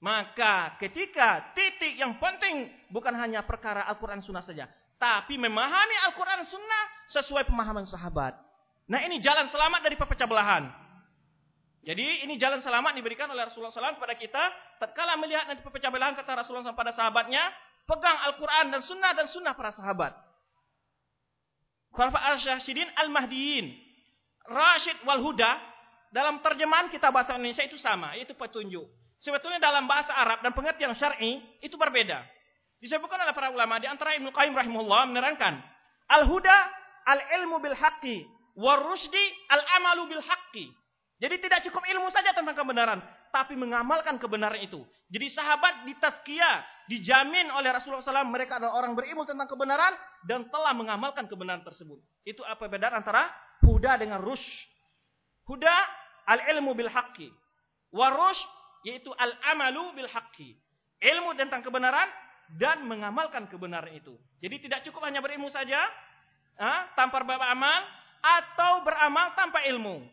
Maka 0.00 0.80
ketika 0.80 1.52
titik 1.52 2.00
yang 2.00 2.16
penting 2.16 2.72
bukan 2.88 3.12
hanya 3.20 3.44
perkara 3.44 3.84
Al-Quran 3.84 4.24
Sunnah 4.24 4.40
saja. 4.40 4.64
Tapi 4.96 5.36
memahami 5.36 5.96
Al-Quran 6.08 6.44
Sunnah 6.48 6.84
sesuai 7.08 7.44
pemahaman 7.44 7.84
sahabat. 7.84 8.32
Nah 8.88 9.00
ini 9.04 9.20
jalan 9.20 9.44
selamat 9.48 9.80
dari 9.84 9.96
pecah 10.00 10.24
belahan. 10.24 10.72
Jadi 11.80 12.28
ini 12.28 12.36
jalan 12.36 12.60
selamat 12.60 12.92
diberikan 12.92 13.28
oleh 13.32 13.48
Rasulullah 13.48 13.72
SAW 13.72 13.96
kepada 13.96 14.16
kita. 14.16 14.42
Tatkala 14.80 15.16
melihat 15.16 15.48
nanti 15.48 15.64
pecah 15.64 15.88
belahan 15.88 16.12
kata 16.16 16.44
Rasulullah 16.44 16.68
SAW 16.68 16.76
pada 16.76 16.92
sahabatnya. 16.92 17.40
Pegang 17.88 18.18
Al-Quran 18.28 18.64
dan 18.72 18.80
Sunnah 18.84 19.12
dan 19.16 19.26
Sunnah 19.28 19.52
para 19.56 19.72
sahabat. 19.72 20.12
Khulafa 21.92 22.20
al-Syahsidin 22.36 22.88
al-Mahdiyin. 23.00 23.72
Rashid 24.48 24.96
wal 25.08 25.24
Huda. 25.24 25.56
Dalam 26.12 26.44
terjemahan 26.44 26.92
kita 26.92 27.08
bahasa 27.08 27.36
Indonesia 27.36 27.64
itu 27.64 27.80
sama. 27.80 28.16
Itu 28.20 28.36
petunjuk. 28.36 28.99
Sebetulnya 29.20 29.60
dalam 29.60 29.84
bahasa 29.84 30.16
Arab 30.16 30.40
dan 30.40 30.56
pengertian 30.56 30.96
syar'i 30.96 31.44
itu 31.60 31.76
berbeda. 31.76 32.24
Disebutkan 32.80 33.20
oleh 33.20 33.36
para 33.36 33.52
ulama 33.52 33.76
di 33.76 33.84
antara 33.84 34.16
Ibnu 34.16 34.32
Qayyim 34.32 34.56
rahimahullah 34.56 35.12
menerangkan 35.12 35.60
al-huda 36.08 36.56
al-ilmu 37.04 37.60
bil 37.60 37.76
haqqi 37.76 38.24
warusdi 38.56 39.24
al-amalu 39.52 40.16
bil 40.16 40.24
haqqi. 40.24 40.72
Jadi 41.20 41.36
tidak 41.36 41.60
cukup 41.68 41.84
ilmu 41.84 42.08
saja 42.08 42.32
tentang 42.32 42.56
kebenaran, 42.56 43.04
tapi 43.28 43.52
mengamalkan 43.52 44.16
kebenaran 44.16 44.56
itu. 44.56 44.80
Jadi 45.12 45.28
sahabat 45.28 45.84
di 45.84 45.92
tazkiyah, 46.00 46.88
dijamin 46.88 47.52
oleh 47.52 47.76
Rasulullah 47.76 48.00
SAW 48.00 48.24
mereka 48.24 48.56
adalah 48.56 48.80
orang 48.80 48.96
berilmu 48.96 49.28
tentang 49.28 49.44
kebenaran 49.44 49.92
dan 50.24 50.48
telah 50.48 50.72
mengamalkan 50.72 51.28
kebenaran 51.28 51.60
tersebut. 51.60 52.00
Itu 52.24 52.40
apa 52.48 52.64
beda 52.72 52.88
antara 52.96 53.28
huda 53.60 54.00
dengan 54.00 54.24
rush. 54.24 54.48
Huda 55.44 55.76
al-ilmu 56.24 56.72
bil 56.72 56.88
haqqi. 56.88 57.28
Warush 57.92 58.40
yaitu 58.86 59.12
al-amalu 59.16 60.00
bil 60.00 60.10
haqqi. 60.10 60.56
Ilmu 61.00 61.32
tentang 61.36 61.64
kebenaran 61.64 62.08
dan 62.58 62.84
mengamalkan 62.84 63.46
kebenaran 63.46 63.92
itu. 63.94 64.16
Jadi 64.42 64.68
tidak 64.68 64.80
cukup 64.88 65.06
hanya 65.06 65.22
berilmu 65.22 65.48
saja 65.48 65.80
ha, 66.58 66.90
tanpa 66.98 67.22
beramal 67.22 67.80
atau 68.20 68.84
beramal 68.84 69.32
tanpa 69.38 69.64
ilmu. 69.68 70.04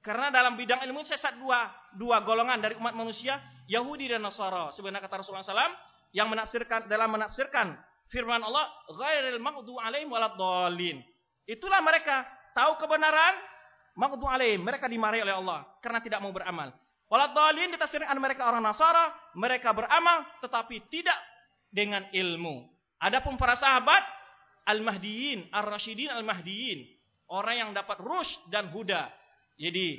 Karena 0.00 0.32
dalam 0.32 0.56
bidang 0.56 0.80
ilmu 0.86 1.04
sesat 1.04 1.36
dua 1.36 1.68
dua 1.96 2.24
golongan 2.24 2.60
dari 2.62 2.76
umat 2.78 2.96
manusia, 2.96 3.36
Yahudi 3.68 4.08
dan 4.08 4.24
Nasara. 4.24 4.72
Sebenarnya 4.72 5.04
kata 5.04 5.20
Rasulullah 5.20 5.44
SAW 5.44 5.76
yang 6.16 6.30
menafsirkan 6.30 6.88
dalam 6.88 7.10
menafsirkan 7.12 7.76
firman 8.08 8.40
Allah, 8.40 8.66
ghairil 8.90 9.40
maghdu 9.42 9.76
alaihim 9.76 10.08
waladdallin. 10.08 11.04
Itulah 11.44 11.84
mereka 11.84 12.24
tahu 12.56 12.80
kebenaran, 12.80 13.34
maghdu 13.94 14.24
alaihim, 14.24 14.64
mereka 14.64 14.88
dimarahi 14.88 15.22
oleh 15.26 15.36
Allah 15.36 15.60
karena 15.84 16.00
tidak 16.00 16.18
mau 16.24 16.32
beramal. 16.32 16.72
Waladhalin 17.10 17.74
ditafsirkan 17.74 18.14
mereka 18.22 18.46
orang 18.46 18.62
Nasara, 18.62 19.10
mereka 19.34 19.74
beramal 19.74 20.22
tetapi 20.38 20.86
tidak 20.94 21.18
dengan 21.74 22.06
ilmu. 22.14 22.70
Adapun 23.02 23.34
para 23.34 23.58
sahabat 23.58 24.06
al-mahdiyin, 24.70 25.50
ar-rasyidin 25.50 26.14
al-mahdiyin, 26.14 26.86
orang 27.26 27.66
yang 27.66 27.70
dapat 27.74 27.98
rush 27.98 28.30
dan 28.46 28.70
huda. 28.70 29.10
Jadi 29.58 29.98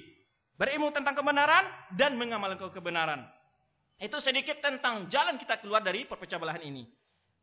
berilmu 0.56 0.96
tentang 0.96 1.20
kebenaran 1.20 1.68
dan 2.00 2.16
mengamalkan 2.16 2.72
kebenaran. 2.72 3.28
Itu 4.00 4.24
sedikit 4.24 4.64
tentang 4.64 5.12
jalan 5.12 5.36
kita 5.36 5.60
keluar 5.60 5.84
dari 5.84 6.08
perpecah 6.08 6.40
belahan 6.40 6.64
ini. 6.64 6.88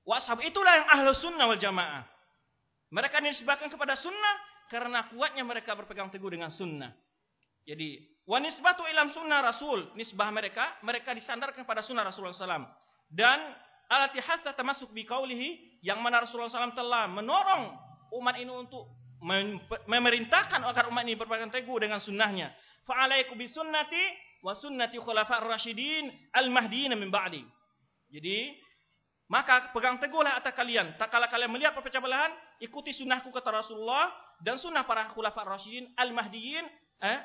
Washab 0.09 0.41
itulah 0.41 0.73
yang 0.81 0.89
ahlu 0.97 1.13
sunnah 1.13 1.45
wal 1.45 1.61
jamaah. 1.61 2.09
Mereka 2.89 3.21
disebabkan 3.21 3.69
kepada 3.69 4.01
sunnah 4.01 4.35
karena 4.73 5.05
kuatnya 5.13 5.45
mereka 5.45 5.77
berpegang 5.77 6.09
teguh 6.09 6.33
dengan 6.33 6.49
sunnah. 6.49 6.97
Jadi, 7.69 8.01
wanisbatu 8.25 8.81
ilam 8.89 9.13
sunnah 9.13 9.45
rasul. 9.45 9.93
Nisbah 9.93 10.33
mereka, 10.33 10.81
mereka 10.81 11.13
disandarkan 11.13 11.69
pada 11.69 11.85
sunnah 11.85 12.09
Rasulullah 12.09 12.33
SAW. 12.33 12.65
Dan 13.13 13.39
alati 13.93 14.25
hatta 14.25 14.57
termasuk 14.57 14.89
bi 14.97 15.05
kaulihi 15.05 15.81
yang 15.85 16.01
mana 16.01 16.25
Rasulullah 16.25 16.49
SAW 16.49 16.73
telah 16.73 17.05
menorong 17.13 17.77
umat 18.17 18.41
ini 18.41 18.49
untuk 18.49 18.89
memerintahkan 19.85 20.65
agar 20.65 20.89
umat 20.89 21.05
ini 21.05 21.21
berpegang 21.21 21.53
teguh 21.53 21.77
dengan 21.77 22.01
sunnahnya. 22.01 22.57
Fa'alaiku 22.89 23.37
bi 23.37 23.45
sunnati 23.53 24.05
wa 24.41 24.57
sunnati 24.57 24.97
khulafa 24.97 25.45
rasyidin 25.45 26.09
al-mahdiyin 26.33 26.97
min 26.97 27.13
ba'di. 27.13 27.45
Jadi, 28.09 28.57
maka 29.29 29.69
pegang 29.77 30.01
teguhlah 30.01 30.41
atas 30.41 30.57
kalian. 30.57 30.97
Tak 30.97 31.13
kala 31.13 31.29
kalian 31.29 31.53
melihat 31.53 31.77
perpecah 31.77 32.01
belahan, 32.01 32.33
ikuti 32.65 32.97
sunnahku 32.97 33.29
kata 33.29 33.61
Rasulullah 33.61 34.09
dan 34.41 34.57
sunnah 34.57 34.89
para 34.89 35.13
khulafa 35.13 35.45
rasyidin 35.45 35.93
al-mahdiyin 36.01 36.65
eh, 37.05 37.19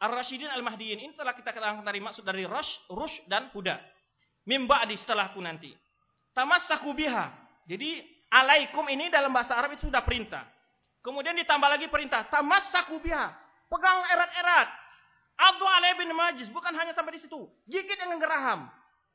ar-rasyidin 0.00 0.48
al-mahdiyin. 0.48 0.98
Ini 0.98 1.12
telah 1.14 1.36
kita 1.36 1.52
katakan 1.52 1.84
dari 1.84 2.00
maksud 2.00 2.24
dari 2.24 2.48
rush, 2.48 2.88
rush 2.88 3.20
dan 3.28 3.52
huda. 3.52 3.76
Min 4.48 4.64
ba'di 4.64 4.96
setelahku 4.96 5.38
nanti. 5.38 5.70
Tamassaku 6.32 6.96
biha. 6.96 7.28
Jadi 7.68 8.02
alaikum 8.32 8.88
ini 8.88 9.12
dalam 9.12 9.30
bahasa 9.30 9.54
Arab 9.54 9.76
itu 9.76 9.86
sudah 9.86 10.00
perintah. 10.02 10.48
Kemudian 11.04 11.36
ditambah 11.36 11.68
lagi 11.68 11.86
perintah. 11.92 12.24
Tamassaku 12.32 12.98
biha. 13.04 13.30
Pegang 13.68 14.00
erat-erat. 14.10 14.68
Adu 15.40 15.64
alaih 15.64 15.96
bin 15.96 16.10
Wajiz. 16.12 16.48
Bukan 16.52 16.72
hanya 16.76 16.92
sampai 16.92 17.16
di 17.16 17.20
situ. 17.22 17.48
Gigit 17.68 17.96
dengan 17.96 18.20
geraham. 18.20 18.68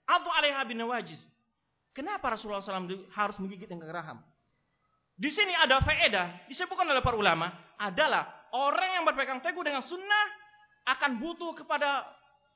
Adu 0.05 0.29
alaiha 0.29 0.61
bin 0.65 0.81
Wajiz. 0.85 1.19
Kenapa 1.95 2.33
Rasulullah 2.33 2.59
SAW 2.59 3.07
harus 3.13 3.37
menggigit 3.39 3.71
dengan 3.71 3.87
geraham? 3.87 4.19
Di 5.15 5.31
sini 5.31 5.55
ada 5.55 5.79
faedah. 5.79 6.49
Disebutkan 6.51 6.83
oleh 6.89 6.99
para 6.99 7.15
ulama. 7.15 7.53
Adalah 7.79 8.51
orang 8.51 8.99
yang 8.99 9.03
berpegang 9.07 9.39
teguh 9.39 9.63
dengan 9.63 9.85
sunnah. 9.85 10.44
Akan 10.85 11.17
butuh 11.17 11.57
kepada. 11.57 12.05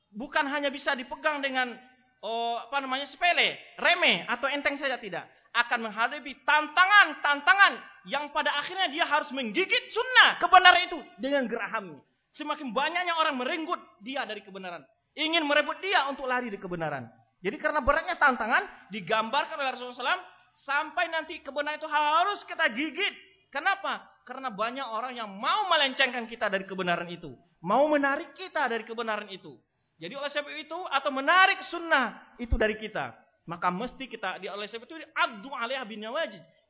Bukan 0.09 0.41
hanya 0.49 0.73
bisa 0.73 0.97
dipegang 0.97 1.37
dengan 1.37 1.77
oh, 2.23 2.57
apa 2.65 2.81
namanya 2.81 3.05
sepele, 3.05 3.57
remeh 3.77 4.25
atau 4.25 4.49
enteng 4.49 4.75
saja 4.79 4.97
tidak, 4.97 5.29
akan 5.53 5.89
menghadapi 5.89 6.33
tantangan-tantangan 6.45 7.73
yang 8.07 8.29
pada 8.33 8.53
akhirnya 8.57 8.89
dia 8.89 9.05
harus 9.05 9.29
menggigit 9.33 9.93
sunnah 9.93 10.41
kebenaran 10.41 10.81
itu 10.87 10.99
dengan 11.19 11.45
gerahamnya. 11.49 11.99
Semakin 12.37 12.71
banyaknya 12.71 13.17
orang 13.17 13.41
merenggut 13.41 13.81
dia 14.05 14.23
dari 14.23 14.45
kebenaran. 14.45 14.85
Ingin 15.17 15.43
merebut 15.49 15.81
dia 15.81 16.05
untuk 16.05 16.29
lari 16.29 16.53
dari 16.53 16.61
kebenaran. 16.61 17.09
Jadi 17.41 17.57
karena 17.57 17.81
beratnya 17.81 18.15
tantangan 18.19 18.91
digambarkan 18.93 19.57
oleh 19.57 19.71
Rasulullah 19.73 20.15
SAW 20.15 20.25
sampai 20.53 21.09
nanti 21.09 21.41
kebenaran 21.41 21.81
itu 21.81 21.89
harus 21.89 22.45
kita 22.45 22.69
gigit. 22.69 23.15
Kenapa? 23.49 24.05
Karena 24.21 24.53
banyak 24.53 24.85
orang 24.85 25.17
yang 25.17 25.29
mau 25.33 25.65
melencengkan 25.73 26.29
kita 26.29 26.53
dari 26.53 26.69
kebenaran 26.69 27.09
itu. 27.09 27.33
Mau 27.59 27.87
menarik 27.91 28.35
kita 28.35 28.67
dari 28.71 28.87
kebenaran 28.87 29.27
itu. 29.27 29.55
Jadi 29.99 30.15
oleh 30.15 30.31
sebab 30.31 30.55
itu 30.55 30.79
atau 30.95 31.11
menarik 31.11 31.59
sunnah 31.67 32.35
itu 32.39 32.55
dari 32.55 32.79
kita. 32.79 33.11
Maka 33.43 33.67
mesti 33.67 34.07
kita 34.07 34.39
di 34.39 34.47
oleh 34.47 34.69
sebab 34.69 34.87
itu 34.87 34.95
adu 35.11 35.51
alaiha 35.51 35.83
bin. 35.83 36.07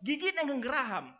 Gigit 0.02 0.34
dengan 0.34 0.58
geraham. 0.58 1.14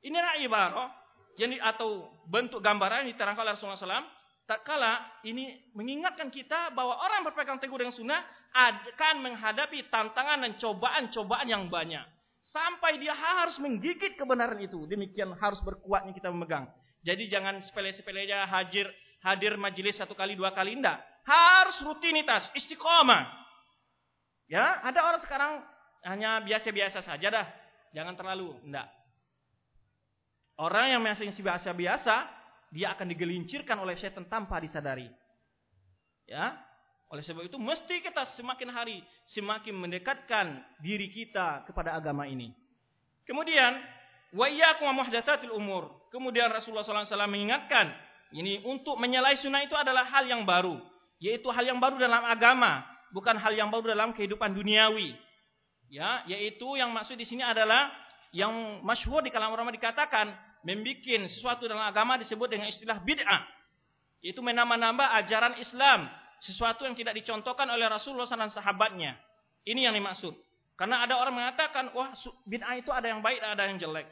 Inilah 0.00 0.40
ibarat 0.40 1.00
jadi 1.40 1.56
atau 1.56 2.12
bentuk 2.28 2.60
gambaran 2.60 3.08
yang 3.08 3.16
diterangkan 3.16 3.42
oleh 3.44 3.54
Rasulullah 3.56 3.80
SAW, 3.80 4.08
tak 4.44 4.60
kala 4.66 5.00
ini 5.24 5.72
mengingatkan 5.72 6.28
kita 6.28 6.68
bahwa 6.76 7.00
orang 7.00 7.24
berpegang 7.24 7.56
teguh 7.56 7.80
dengan 7.80 7.96
sunnah 7.96 8.20
akan 8.52 9.24
menghadapi 9.24 9.88
tantangan 9.88 10.42
dan 10.42 10.52
cobaan-cobaan 10.60 11.48
yang 11.48 11.70
banyak. 11.72 12.02
Sampai 12.44 13.00
dia 13.00 13.16
harus 13.16 13.56
menggigit 13.56 14.20
kebenaran 14.20 14.60
itu. 14.60 14.84
Demikian 14.84 15.32
harus 15.38 15.64
berkuatnya 15.64 16.12
kita 16.12 16.28
memegang. 16.28 16.68
Jadi 17.00 17.30
jangan 17.32 17.64
sepele-sepele 17.64 18.28
aja 18.28 18.44
hadir 18.44 18.90
hadir 19.24 19.56
majelis 19.56 19.96
satu 19.96 20.16
kali 20.16 20.36
dua 20.36 20.52
kali 20.52 20.76
enggak. 20.76 21.00
Harus 21.24 21.76
rutinitas, 21.84 22.48
istiqomah. 22.56 23.28
Ya, 24.50 24.82
ada 24.82 25.04
orang 25.06 25.22
sekarang 25.22 25.62
hanya 26.02 26.42
biasa-biasa 26.42 27.04
saja 27.04 27.28
dah. 27.30 27.46
Jangan 27.94 28.18
terlalu, 28.18 28.56
enggak. 28.66 28.88
Orang 30.60 30.92
yang 30.92 31.00
masih 31.00 31.30
biasa-biasa, 31.30 32.26
dia 32.72 32.92
akan 32.92 33.06
digelincirkan 33.14 33.78
oleh 33.78 33.96
setan 33.96 34.28
tanpa 34.28 34.60
disadari. 34.60 35.08
Ya, 36.28 36.54
oleh 37.10 37.26
sebab 37.26 37.42
itu 37.42 37.58
mesti 37.58 38.06
kita 38.06 38.22
semakin 38.38 38.70
hari 38.70 39.02
semakin 39.26 39.74
mendekatkan 39.74 40.62
diri 40.78 41.10
kita 41.10 41.66
kepada 41.66 41.98
agama 41.98 42.22
ini. 42.30 42.54
Kemudian 43.26 43.82
wa 44.30 44.46
iyyakum 44.46 44.94
muhdatsatil 44.94 45.50
umur. 45.50 45.90
Kemudian 46.14 46.50
Rasulullah 46.50 46.86
SAW 46.86 47.26
mengingatkan 47.26 47.90
ini 48.30 48.62
untuk 48.62 48.94
menyalahi 48.94 49.38
sunnah 49.42 49.66
itu 49.66 49.74
adalah 49.74 50.06
hal 50.06 50.26
yang 50.26 50.46
baru, 50.46 50.78
yaitu 51.18 51.50
hal 51.50 51.66
yang 51.66 51.82
baru 51.82 51.98
dalam 51.98 52.22
agama, 52.22 52.86
bukan 53.10 53.34
hal 53.34 53.50
yang 53.54 53.68
baru 53.68 53.90
dalam 53.90 54.14
kehidupan 54.14 54.54
duniawi. 54.54 55.18
Ya, 55.90 56.22
yaitu 56.30 56.78
yang 56.78 56.94
maksud 56.94 57.18
di 57.18 57.26
sini 57.26 57.42
adalah 57.42 57.90
yang 58.30 58.78
masyhur 58.86 59.26
di 59.26 59.34
kalangan 59.34 59.58
ulama 59.58 59.74
dikatakan 59.74 60.30
membuat 60.62 61.26
sesuatu 61.26 61.66
dalam 61.66 61.82
agama 61.82 62.14
disebut 62.14 62.46
dengan 62.46 62.70
istilah 62.70 63.02
bid'ah. 63.02 63.42
Itu 64.22 64.38
menambah-nambah 64.44 65.08
ajaran 65.24 65.58
Islam. 65.58 66.06
Sesuatu 66.40 66.88
yang 66.88 66.96
tidak 66.96 67.18
dicontohkan 67.20 67.68
oleh 67.68 67.84
Rasulullah 67.84 68.24
SAW 68.24 68.48
dan 68.48 68.52
sahabatnya. 68.54 69.12
Ini 69.66 69.90
yang 69.90 69.94
dimaksud. 69.98 70.32
Karena 70.78 71.04
ada 71.04 71.20
orang 71.20 71.36
mengatakan, 71.36 71.92
wah 71.92 72.14
bid'ah 72.48 72.80
itu 72.80 72.88
ada 72.88 73.12
yang 73.12 73.20
baik, 73.20 73.44
ada 73.44 73.68
yang 73.68 73.76
jelek. 73.76 74.08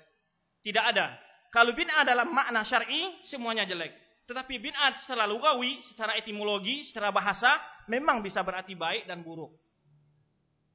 Tidak 0.60 0.84
ada. 0.84 1.16
Kalau 1.48 1.72
bid'ah 1.72 2.04
dalam 2.04 2.28
makna 2.28 2.66
syar'i, 2.68 3.16
semuanya 3.24 3.64
jelek. 3.64 4.07
Tetapi 4.28 4.60
bid'ah 4.60 4.92
secara 5.00 5.24
lugawi, 5.24 5.80
secara 5.88 6.20
etimologi, 6.20 6.84
secara 6.84 7.08
bahasa, 7.08 7.48
memang 7.88 8.20
bisa 8.20 8.44
berarti 8.44 8.76
baik 8.76 9.08
dan 9.08 9.24
buruk. 9.24 9.48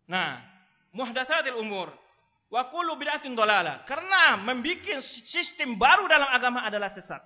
Nah, 0.09 0.41
muhdatsatil 0.89 1.61
umur. 1.61 1.93
Wa 2.49 2.73
kullu 2.73 2.97
bid'atin 2.97 3.37
dolala. 3.37 3.85
Karena 3.85 4.41
membuat 4.41 5.05
sistem 5.05 5.77
baru 5.77 6.09
dalam 6.09 6.33
agama 6.33 6.65
adalah 6.65 6.89
sesat. 6.89 7.21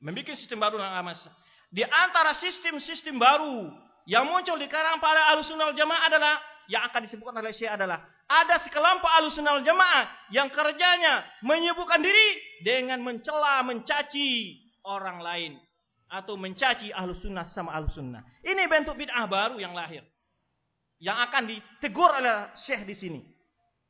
Membuat 0.00 0.32
sistem 0.32 0.64
baru 0.64 0.80
dalam 0.80 0.96
agama 0.96 1.12
sesat. 1.12 1.36
Di 1.68 1.84
antara 1.84 2.32
sistem-sistem 2.32 3.20
baru 3.20 3.68
yang 4.08 4.24
muncul 4.24 4.56
di 4.56 4.64
kalangan 4.64 4.96
para 4.96 5.28
alusunal 5.28 5.76
jamaah 5.76 6.08
adalah 6.08 6.40
yang 6.72 6.88
akan 6.88 7.04
disebutkan 7.04 7.36
oleh 7.36 7.52
Syekh 7.52 7.68
adalah 7.68 8.00
ada 8.26 8.58
sekelompok 8.64 9.12
alusunal 9.12 9.60
jamaah 9.60 10.08
yang 10.32 10.48
kerjanya 10.48 11.22
menyebutkan 11.44 12.00
diri 12.00 12.28
dengan 12.64 13.04
mencela, 13.04 13.60
mencaci 13.62 14.65
orang 14.86 15.18
lain 15.18 15.52
atau 16.06 16.38
mencaci 16.38 16.94
ahlu 16.94 17.12
sunnah 17.18 17.42
sama 17.50 17.74
ahlu 17.74 17.90
sunnah. 17.90 18.22
Ini 18.46 18.70
bentuk 18.70 18.94
bid'ah 18.94 19.26
baru 19.26 19.58
yang 19.58 19.74
lahir. 19.74 20.06
Yang 21.02 21.18
akan 21.28 21.42
ditegur 21.50 22.08
oleh 22.08 22.54
Syekh 22.56 22.86
di 22.86 22.94
sini. 22.94 23.20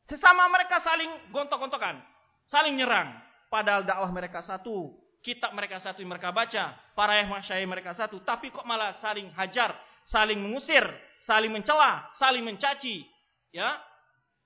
Sesama 0.09 0.49
mereka 0.49 0.81
saling 0.81 1.31
gontok-gontokan, 1.31 2.01
saling 2.49 2.75
nyerang. 2.75 3.15
Padahal 3.47 3.87
dakwah 3.87 4.11
mereka 4.11 4.43
satu, 4.43 4.91
kitab 5.23 5.55
mereka 5.55 5.79
satu 5.79 6.03
yang 6.03 6.15
mereka 6.15 6.35
baca, 6.35 6.75
para 6.99 7.23
syai 7.43 7.67
mereka 7.67 7.95
satu, 7.95 8.23
tapi 8.27 8.51
kok 8.51 8.67
malah 8.67 8.95
saling 8.99 9.31
hajar, 9.35 9.75
saling 10.07 10.39
mengusir, 10.39 10.83
saling 11.23 11.51
mencela, 11.51 12.11
saling 12.19 12.43
mencaci, 12.43 13.07
ya. 13.55 13.79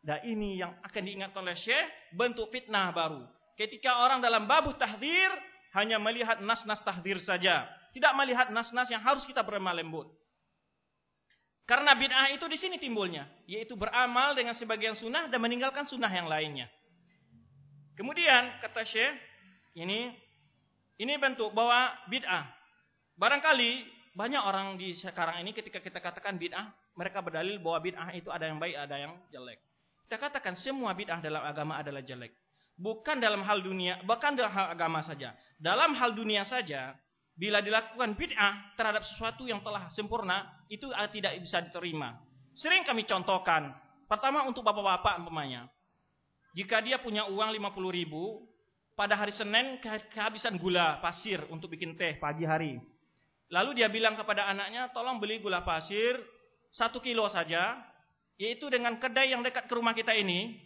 Dan 0.00 0.24
ini 0.24 0.56
yang 0.56 0.80
akan 0.80 1.02
diingat 1.04 1.32
oleh 1.36 1.52
Syekh 1.56 2.16
bentuk 2.16 2.48
fitnah 2.48 2.88
baru. 2.92 3.24
Ketika 3.56 4.00
orang 4.00 4.24
dalam 4.24 4.48
babu 4.48 4.72
tahdir 4.80 5.28
hanya 5.74 6.02
melihat 6.02 6.42
nas-nas 6.42 6.82
tahdir 6.82 7.22
saja, 7.22 7.66
tidak 7.94 8.12
melihat 8.18 8.50
nas-nas 8.50 8.90
yang 8.90 9.02
harus 9.02 9.22
kita 9.26 9.42
berlemah 9.42 9.74
lembut. 9.78 10.10
Karena 11.70 11.94
bid'ah 11.94 12.34
itu 12.34 12.42
di 12.50 12.58
sini 12.58 12.82
timbulnya, 12.82 13.30
yaitu 13.46 13.78
beramal 13.78 14.34
dengan 14.34 14.58
sebagian 14.58 14.98
sunnah 14.98 15.30
dan 15.30 15.38
meninggalkan 15.38 15.86
sunnah 15.86 16.10
yang 16.10 16.26
lainnya. 16.26 16.66
Kemudian 17.94 18.58
kata 18.58 18.82
Syekh, 18.82 19.14
ini 19.78 20.10
ini 20.98 21.14
bentuk 21.14 21.54
bahwa 21.54 21.94
bid'ah. 22.10 22.50
Barangkali 23.14 23.86
banyak 24.18 24.42
orang 24.42 24.74
di 24.74 24.98
sekarang 24.98 25.38
ini 25.38 25.54
ketika 25.54 25.78
kita 25.78 26.02
katakan 26.02 26.34
bid'ah, 26.34 26.74
mereka 26.98 27.22
berdalil 27.22 27.62
bahwa 27.62 27.78
bid'ah 27.78 28.10
itu 28.18 28.34
ada 28.34 28.50
yang 28.50 28.58
baik, 28.58 28.74
ada 28.74 28.96
yang 28.98 29.14
jelek. 29.30 29.62
Kita 30.10 30.18
katakan 30.18 30.58
semua 30.58 30.90
bid'ah 30.90 31.22
dalam 31.22 31.46
agama 31.46 31.78
adalah 31.78 32.02
jelek. 32.02 32.34
Bukan 32.80 33.20
dalam 33.20 33.44
hal 33.44 33.60
dunia, 33.60 34.00
bahkan 34.08 34.32
dalam 34.32 34.56
hal 34.56 34.72
agama 34.72 35.04
saja. 35.04 35.36
Dalam 35.60 35.92
hal 35.92 36.16
dunia 36.16 36.48
saja, 36.48 36.96
bila 37.36 37.60
dilakukan 37.60 38.16
bid'ah 38.16 38.72
terhadap 38.72 39.04
sesuatu 39.04 39.44
yang 39.44 39.60
telah 39.60 39.92
sempurna, 39.92 40.48
itu 40.72 40.88
tidak 41.12 41.36
bisa 41.44 41.60
diterima. 41.60 42.16
Sering 42.56 42.80
kami 42.88 43.04
contohkan, 43.04 43.76
pertama 44.08 44.48
untuk 44.48 44.64
bapak-bapak 44.64 45.20
umpamanya. 45.20 45.68
Jika 46.56 46.80
dia 46.80 46.96
punya 46.96 47.28
uang 47.28 47.52
50 47.52 47.92
ribu, 47.92 48.48
pada 48.96 49.16
hari 49.16 49.32
Senin 49.32 49.80
kehabisan 49.84 50.56
gula 50.56 51.00
pasir 51.04 51.40
untuk 51.52 51.72
bikin 51.72 52.00
teh 52.00 52.16
pagi 52.16 52.48
hari. 52.48 52.80
Lalu 53.52 53.80
dia 53.80 53.88
bilang 53.92 54.16
kepada 54.16 54.48
anaknya, 54.48 54.88
tolong 54.92 55.20
beli 55.20 55.40
gula 55.40 55.60
pasir 55.64 56.16
satu 56.72 57.00
kilo 57.00 57.28
saja, 57.28 57.76
yaitu 58.40 58.72
dengan 58.72 58.96
kedai 58.96 59.36
yang 59.36 59.44
dekat 59.44 59.68
ke 59.68 59.74
rumah 59.76 59.92
kita 59.92 60.16
ini, 60.16 60.56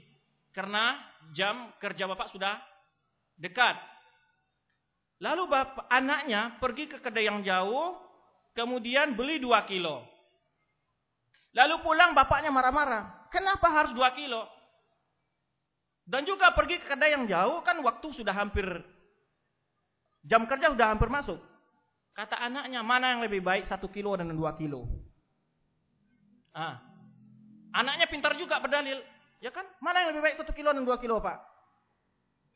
karena 0.55 0.96
jam 1.34 1.74
kerja 1.82 2.07
bapak 2.07 2.30
sudah 2.30 2.62
dekat. 3.36 3.74
Lalu 5.18 5.50
bapak, 5.50 5.84
anaknya 5.90 6.57
pergi 6.62 6.86
ke 6.86 7.02
kedai 7.02 7.26
yang 7.26 7.42
jauh, 7.42 7.98
kemudian 8.55 9.18
beli 9.18 9.42
dua 9.42 9.66
kilo. 9.66 10.07
Lalu 11.55 11.74
pulang 11.82 12.14
bapaknya 12.14 12.50
marah-marah. 12.50 13.30
Kenapa 13.30 13.66
harus 13.70 13.94
dua 13.94 14.14
kilo? 14.14 14.46
Dan 16.07 16.26
juga 16.26 16.55
pergi 16.55 16.78
ke 16.82 16.86
kedai 16.86 17.14
yang 17.14 17.24
jauh 17.26 17.62
kan 17.64 17.78
waktu 17.80 18.12
sudah 18.12 18.34
hampir 18.34 18.66
jam 20.26 20.44
kerja 20.44 20.70
sudah 20.70 20.92
hampir 20.92 21.09
masuk. 21.09 21.40
Kata 22.14 22.38
anaknya 22.38 22.84
mana 22.86 23.16
yang 23.16 23.26
lebih 23.26 23.42
baik 23.42 23.66
satu 23.66 23.90
kilo 23.90 24.14
dan 24.14 24.30
dua 24.30 24.55
kilo. 24.55 24.86
Ah, 26.55 26.78
anaknya 27.74 28.07
pintar 28.07 28.38
juga 28.38 28.62
berdalil, 28.62 29.02
ya 29.45 29.53
kan? 29.53 29.68
Mana 29.84 30.01
yang 30.01 30.16
lebih 30.16 30.24
baik 30.24 30.40
satu 30.40 30.57
kilo 30.57 30.72
dan 30.72 30.88
dua 30.88 30.97
kilo 30.97 31.20
pak? 31.20 31.36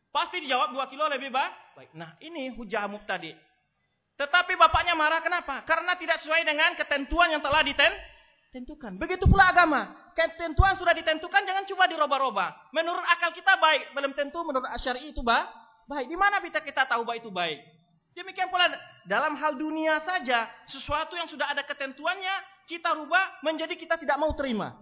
Pasti 0.08 0.40
dijawab 0.40 0.72
dua 0.72 0.88
kilo 0.88 1.04
lebih 1.12 1.28
baik. 1.28 1.52
Baik. 1.76 1.90
Nah 1.92 2.16
ini 2.24 2.48
hujah 2.56 2.88
tadi. 3.04 3.36
Tetapi 4.16 4.56
bapaknya 4.56 4.96
marah 4.96 5.20
kenapa? 5.20 5.62
Karena 5.68 5.94
tidak 6.00 6.24
sesuai 6.24 6.42
dengan 6.48 6.72
ketentuan 6.74 7.36
yang 7.36 7.44
telah 7.44 7.60
ditentukan 7.60 8.16
tentukan. 8.48 8.96
Begitu 8.96 9.28
pula 9.28 9.52
agama. 9.52 9.92
Ketentuan 10.16 10.74
sudah 10.74 10.96
ditentukan, 10.96 11.44
jangan 11.46 11.62
coba 11.68 11.84
diroba-roba. 11.86 12.46
Menurut 12.74 13.04
akal 13.06 13.30
kita 13.30 13.54
baik, 13.60 13.94
belum 13.94 14.12
tentu 14.16 14.42
menurut 14.42 14.66
syari 14.80 15.12
itu 15.12 15.22
bah, 15.22 15.46
baik. 15.86 16.10
Di 16.10 16.16
mana 16.18 16.42
kita 16.42 16.64
kita 16.64 16.88
tahu 16.88 17.06
bahwa 17.06 17.16
itu 17.20 17.30
baik? 17.30 17.60
Demikian 18.16 18.50
pula 18.50 18.66
dalam 19.06 19.38
hal 19.38 19.54
dunia 19.54 20.02
saja, 20.02 20.50
sesuatu 20.66 21.14
yang 21.14 21.30
sudah 21.30 21.54
ada 21.54 21.62
ketentuannya, 21.62 22.66
kita 22.66 22.98
rubah 22.98 23.44
menjadi 23.46 23.78
kita 23.78 23.94
tidak 23.94 24.18
mau 24.18 24.34
terima. 24.34 24.74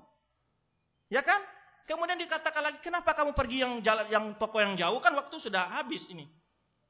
Ya 1.13 1.21
kan? 1.21 1.43
Kemudian 1.87 2.19
dikatakan 2.19 2.63
lagi, 2.67 2.79
kenapa 2.83 3.15
kamu 3.15 3.31
pergi 3.31 3.63
yang 3.63 3.79
jalan 3.79 4.07
yang 4.11 4.25
toko 4.43 4.59
yang 4.59 4.75
jauh 4.75 4.99
kan 4.99 5.15
waktu 5.15 5.39
sudah 5.39 5.71
habis 5.71 6.03
ini. 6.11 6.27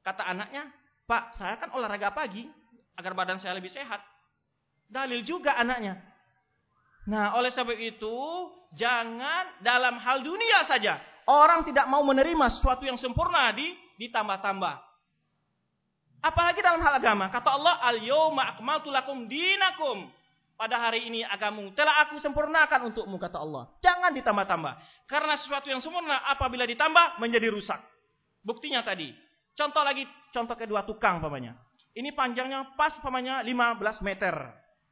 Kata 0.01 0.25
anaknya, 0.25 0.73
Pak, 1.05 1.37
saya 1.37 1.61
kan 1.61 1.69
olahraga 1.77 2.09
pagi 2.09 2.49
agar 2.97 3.13
badan 3.13 3.37
saya 3.37 3.53
lebih 3.53 3.69
sehat. 3.69 4.01
Dalil 4.89 5.21
juga 5.21 5.53
anaknya. 5.53 6.01
Nah, 7.07 7.37
oleh 7.37 7.53
sebab 7.53 7.77
itu, 7.77 8.17
jangan 8.73 9.61
dalam 9.61 10.01
hal 10.01 10.25
dunia 10.25 10.65
saja. 10.65 10.97
Orang 11.29 11.63
tidak 11.63 11.85
mau 11.85 12.01
menerima 12.01 12.49
sesuatu 12.57 12.83
yang 12.83 12.97
sempurna 12.97 13.53
di 13.53 13.69
ditambah-tambah. 14.01 14.75
Apalagi 16.25 16.59
dalam 16.59 16.81
hal 16.81 16.97
agama. 16.97 17.29
Kata 17.29 17.53
Allah, 17.53 17.77
Al-yawma 17.85 18.57
akmaltu 18.57 18.89
lakum 18.89 19.29
dinakum. 19.29 20.09
Pada 20.57 20.81
hari 20.81 21.05
ini 21.05 21.21
agamu 21.21 21.69
telah 21.77 22.01
aku 22.09 22.17
sempurnakan 22.17 22.89
untukmu, 22.89 23.21
kata 23.21 23.37
Allah. 23.37 23.69
Jangan 23.77 24.09
ditambah-tambah. 24.09 24.73
Karena 25.05 25.37
sesuatu 25.37 25.69
yang 25.69 25.77
sempurna 25.77 26.17
apabila 26.33 26.65
ditambah 26.65 27.21
menjadi 27.21 27.53
rusak. 27.53 27.77
Buktinya 28.41 28.81
tadi. 28.81 29.13
Contoh 29.53 29.85
lagi, 29.85 30.09
contoh 30.33 30.57
kedua 30.57 30.81
tukang 30.81 31.21
pamannya. 31.21 31.53
Ini 31.93 32.09
panjangnya 32.17 32.73
pas 32.73 32.97
pamannya 32.97 33.45
15 33.45 34.01
meter. 34.01 34.33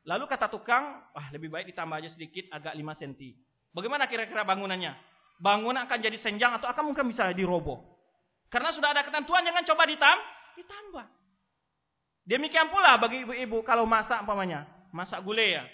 Lalu 0.05 0.29
kata 0.29 0.53
tukang, 0.53 1.01
wah 1.17 1.27
lebih 1.33 1.49
baik 1.49 1.73
ditambah 1.73 1.97
aja 1.97 2.13
sedikit 2.13 2.45
agak 2.53 2.77
5 2.77 3.01
cm. 3.01 3.33
Bagaimana 3.73 4.05
kira-kira 4.05 4.45
bangunannya? 4.45 4.93
Bangunan 5.41 5.89
akan 5.89 5.97
jadi 5.97 6.17
senjang 6.21 6.61
atau 6.61 6.69
akan 6.69 6.93
mungkin 6.93 7.09
bisa 7.09 7.25
diroboh. 7.33 7.81
Karena 8.53 8.69
sudah 8.69 8.93
ada 8.93 9.01
ketentuan 9.01 9.41
jangan 9.41 9.65
coba 9.65 9.83
ditam, 9.89 10.17
ditambah. 10.61 11.05
Demikian 12.25 12.69
pula 12.69 13.01
bagi 13.01 13.25
ibu-ibu 13.25 13.65
kalau 13.65 13.89
masak 13.89 14.21
umpamanya, 14.21 14.65
masak 14.95 15.19
gulai 15.27 15.59
ya. 15.59 15.67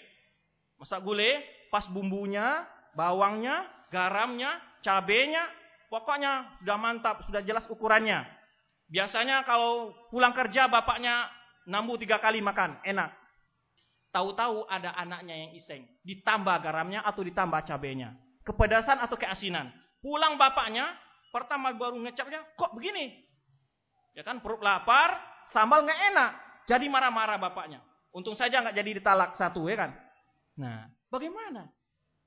Masak 0.82 1.06
gulai, 1.06 1.46
pas 1.70 1.86
bumbunya, 1.86 2.66
bawangnya, 2.98 3.70
garamnya, 3.94 4.58
cabenya, 4.82 5.46
pokoknya 5.86 6.58
sudah 6.58 6.78
mantap, 6.82 7.22
sudah 7.30 7.38
jelas 7.46 7.70
ukurannya. 7.70 8.26
Biasanya 8.90 9.46
kalau 9.46 9.94
pulang 10.10 10.34
kerja 10.34 10.66
bapaknya 10.66 11.30
nambu 11.70 11.94
tiga 12.02 12.18
kali 12.18 12.42
makan, 12.42 12.82
enak. 12.82 13.14
Tahu-tahu 14.12 14.68
ada 14.68 14.92
anaknya 14.92 15.32
yang 15.38 15.50
iseng. 15.56 15.88
Ditambah 16.04 16.60
garamnya 16.60 17.00
atau 17.00 17.24
ditambah 17.24 17.64
cabenya. 17.64 18.12
Kepedasan 18.44 19.00
atau 19.00 19.16
keasinan. 19.16 19.72
Pulang 20.04 20.36
bapaknya, 20.36 20.92
pertama 21.32 21.72
baru 21.72 21.96
ngecapnya, 21.96 22.58
kok 22.58 22.74
begini? 22.76 23.22
Ya 24.12 24.20
kan 24.26 24.44
perut 24.44 24.60
lapar, 24.60 25.16
sambal 25.54 25.86
nggak 25.86 26.00
enak. 26.12 26.30
Jadi 26.68 26.90
marah-marah 26.92 27.40
bapaknya. 27.40 27.80
Untung 28.12 28.36
saja 28.36 28.60
nggak 28.60 28.76
jadi 28.76 28.90
ditalak 29.00 29.34
satu 29.40 29.64
ya 29.68 29.76
kan. 29.88 29.90
Nah, 30.60 30.88
bagaimana? 31.08 31.68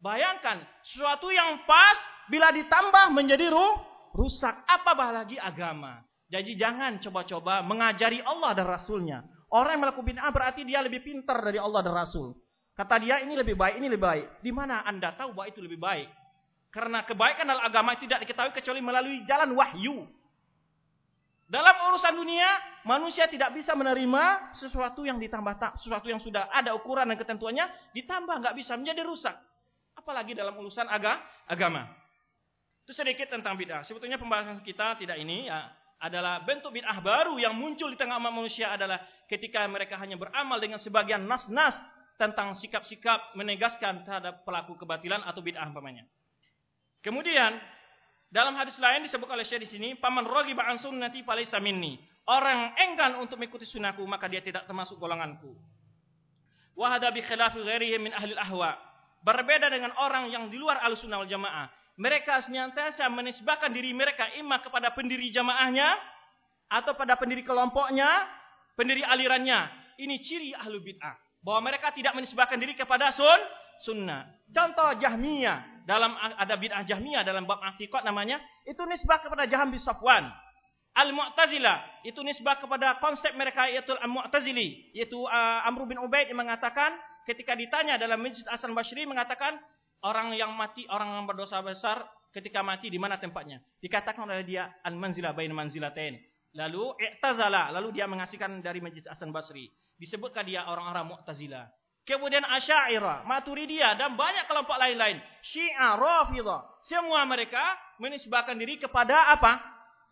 Bayangkan, 0.01 0.61
sesuatu 0.81 1.29
yang 1.29 1.63
pas 1.65 1.97
bila 2.29 2.49
ditambah 2.49 3.13
menjadi 3.13 3.53
ruh, 3.53 3.79
rusak. 4.17 4.65
Apa 4.65 4.93
lagi 5.13 5.37
agama? 5.37 6.01
Jadi 6.25 6.57
jangan 6.57 6.97
coba-coba 6.97 7.61
mengajari 7.61 8.17
Allah 8.25 8.57
dan 8.57 8.65
Rasulnya. 8.65 9.21
Orang 9.53 9.77
yang 9.77 9.83
melakukan 9.85 10.09
bid'ah 10.09 10.31
berarti 10.33 10.61
dia 10.65 10.81
lebih 10.81 11.05
pintar 11.05 11.37
dari 11.45 11.61
Allah 11.61 11.85
dan 11.85 11.93
Rasul. 11.93 12.33
Kata 12.75 12.99
dia 12.99 13.21
ini 13.23 13.37
lebih 13.37 13.55
baik, 13.55 13.79
ini 13.79 13.87
lebih 13.87 14.03
baik. 14.03 14.25
Di 14.41 14.51
mana 14.51 14.83
Anda 14.83 15.13
tahu 15.15 15.31
bahwa 15.31 15.47
itu 15.47 15.61
lebih 15.63 15.79
baik? 15.79 16.09
Karena 16.73 17.07
kebaikan 17.07 17.47
dalam 17.47 17.63
agama 17.63 17.95
tidak 17.95 18.25
diketahui 18.25 18.51
kecuali 18.51 18.83
melalui 18.83 19.23
jalan 19.23 19.55
wahyu. 19.55 20.03
Dalam 21.45 21.77
urusan 21.93 22.17
dunia, 22.17 22.49
manusia 22.89 23.29
tidak 23.29 23.53
bisa 23.53 23.77
menerima 23.77 24.49
sesuatu 24.57 25.05
yang 25.05 25.21
ditambah 25.21 25.55
tak, 25.61 25.77
sesuatu 25.77 26.09
yang 26.09 26.17
sudah 26.17 26.49
ada 26.49 26.73
ukuran 26.73 27.05
dan 27.05 27.17
ketentuannya 27.21 27.69
ditambah 27.93 28.41
nggak 28.41 28.55
bisa 28.57 28.73
menjadi 28.73 29.05
rusak. 29.05 29.37
Apalagi 29.93 30.33
dalam 30.33 30.57
urusan 30.57 30.89
aga, 30.89 31.21
agama. 31.45 31.85
Itu 32.85 32.97
sedikit 32.97 33.29
tentang 33.29 33.57
bid'ah. 33.57 33.85
Sebetulnya 33.85 34.17
pembahasan 34.17 34.61
kita 34.65 34.97
tidak 34.97 35.17
ini 35.21 35.45
ya, 35.45 35.69
adalah 36.01 36.41
bentuk 36.41 36.73
bid'ah 36.73 36.97
baru 37.01 37.37
yang 37.37 37.53
muncul 37.53 37.93
di 37.93 37.97
tengah 37.97 38.17
umat 38.17 38.33
manusia 38.33 38.73
adalah 38.73 39.01
ketika 39.29 39.61
mereka 39.69 40.01
hanya 40.01 40.17
beramal 40.17 40.57
dengan 40.57 40.81
sebagian 40.81 41.29
nas-nas 41.29 41.77
tentang 42.17 42.57
sikap-sikap 42.57 43.37
menegaskan 43.37 44.01
terhadap 44.01 44.41
pelaku 44.45 44.77
kebatilan 44.81 45.21
atau 45.25 45.45
bid'ah 45.45 45.69
umpamanya. 45.69 46.09
Kemudian 47.05 47.61
dalam 48.33 48.53
hadis 48.57 48.75
lain 48.81 49.05
disebut 49.05 49.29
oleh 49.29 49.45
Syekh 49.45 49.65
di 49.65 49.69
sini, 49.69 49.89
"Paman 49.97 50.25
raghiba 50.25 50.65
an 50.65 50.77
sunnati 50.81 51.21
falaysa 51.25 51.61
minni." 51.61 51.97
Orang 52.25 52.73
enggan 52.81 53.21
untuk 53.21 53.37
mengikuti 53.37 53.69
sunnahku 53.69 54.01
maka 54.09 54.25
dia 54.25 54.41
tidak 54.41 54.65
termasuk 54.65 54.97
golonganku. 54.97 55.53
Wa 56.73 56.97
bi 56.97 57.21
khilafi 57.21 57.61
ghairihi 57.61 58.01
min 58.01 58.11
ahli 58.11 58.33
ahwa. 58.33 58.73
Berbeda 59.21 59.69
dengan 59.69 59.93
orang 59.97 60.29
yang 60.33 60.49
di 60.49 60.57
luar 60.57 60.81
Ahlussunnah 60.81 61.21
wal 61.21 61.29
Jamaah 61.29 61.69
mereka 61.95 62.43
senantiasa 62.43 63.07
menisbahkan 63.07 63.71
diri 63.71 63.95
mereka 63.95 64.27
imah 64.35 64.59
kepada 64.59 64.91
pendiri 64.91 65.31
jamaahnya 65.31 65.95
atau 66.67 66.91
pada 66.91 67.15
pendiri 67.15 67.39
kelompoknya, 67.47 68.07
pendiri 68.75 68.99
alirannya. 68.99 69.71
Ini 69.95 70.15
ciri 70.19 70.51
ahlu 70.51 70.83
bid'ah. 70.83 71.15
Bahwa 71.39 71.71
mereka 71.71 71.95
tidak 71.95 72.17
menisbahkan 72.17 72.59
diri 72.59 72.75
kepada 72.75 73.15
sun, 73.15 73.39
sunnah. 73.87 74.27
Contoh 74.51 74.97
Jahmiyah. 74.99 75.74
Dalam 75.85 76.17
ada 76.17 76.57
bid'ah 76.57 76.81
Jahmiyah 76.81 77.21
dalam 77.21 77.45
bab 77.45 77.61
akikot 77.61 78.01
namanya. 78.01 78.41
Itu 78.65 78.81
nisbah 78.89 79.21
kepada 79.21 79.45
Jaham 79.45 79.69
bin 79.69 79.77
Safwan. 79.77 80.25
Al-Mu'tazilah. 80.97 82.01
Itu 82.01 82.25
nisbah 82.25 82.57
kepada 82.57 82.97
konsep 82.97 83.37
mereka 83.37 83.69
yaitu 83.69 83.93
Al-Mu'tazili. 83.93 84.91
Yaitu 84.97 85.21
uh, 85.21 85.67
Amr 85.69 85.85
bin 85.85 86.01
Ubaid 86.01 86.33
yang 86.33 86.41
mengatakan 86.41 86.97
ketika 87.29 87.53
ditanya 87.53 88.01
dalam 88.01 88.17
Masjid 88.17 88.43
Hasan 88.49 88.73
Basri 88.73 89.05
mengatakan 89.05 89.61
orang 90.01 90.33
yang 90.33 90.49
mati, 90.57 90.89
orang 90.89 91.13
yang 91.21 91.25
berdosa 91.29 91.61
besar 91.61 92.01
ketika 92.33 92.65
mati 92.65 92.89
di 92.89 92.97
mana 92.97 93.21
tempatnya? 93.21 93.61
Dikatakan 93.77 94.25
oleh 94.25 94.41
dia 94.41 94.71
al-manzilah 94.81 95.37
bain 95.37 95.53
manzilatain. 95.53 96.17
Lalu 96.55 96.95
i'tazala, 96.97 97.69
lalu 97.75 97.99
dia 97.99 98.07
mengasihkan 98.07 98.63
dari 98.63 98.79
Majlis 98.79 99.05
Hasan 99.11 99.29
Basri. 99.29 99.67
Disebutkan 99.99 100.47
dia 100.47 100.65
orang-orang 100.65 101.13
Mu'tazilah. 101.13 101.67
Kemudian 102.05 102.45
Asy'ariyah, 102.45 103.25
Maturidiyah 103.25 103.97
dan 103.97 104.13
banyak 104.13 104.45
kelompok 104.45 104.77
lain-lain. 104.77 105.17
Syiah, 105.41 105.97
Rafidhah, 105.97 106.77
semua 106.85 107.25
mereka 107.25 107.61
menisbahkan 107.97 108.53
diri 108.53 108.77
kepada 108.77 109.33
apa? 109.33 109.57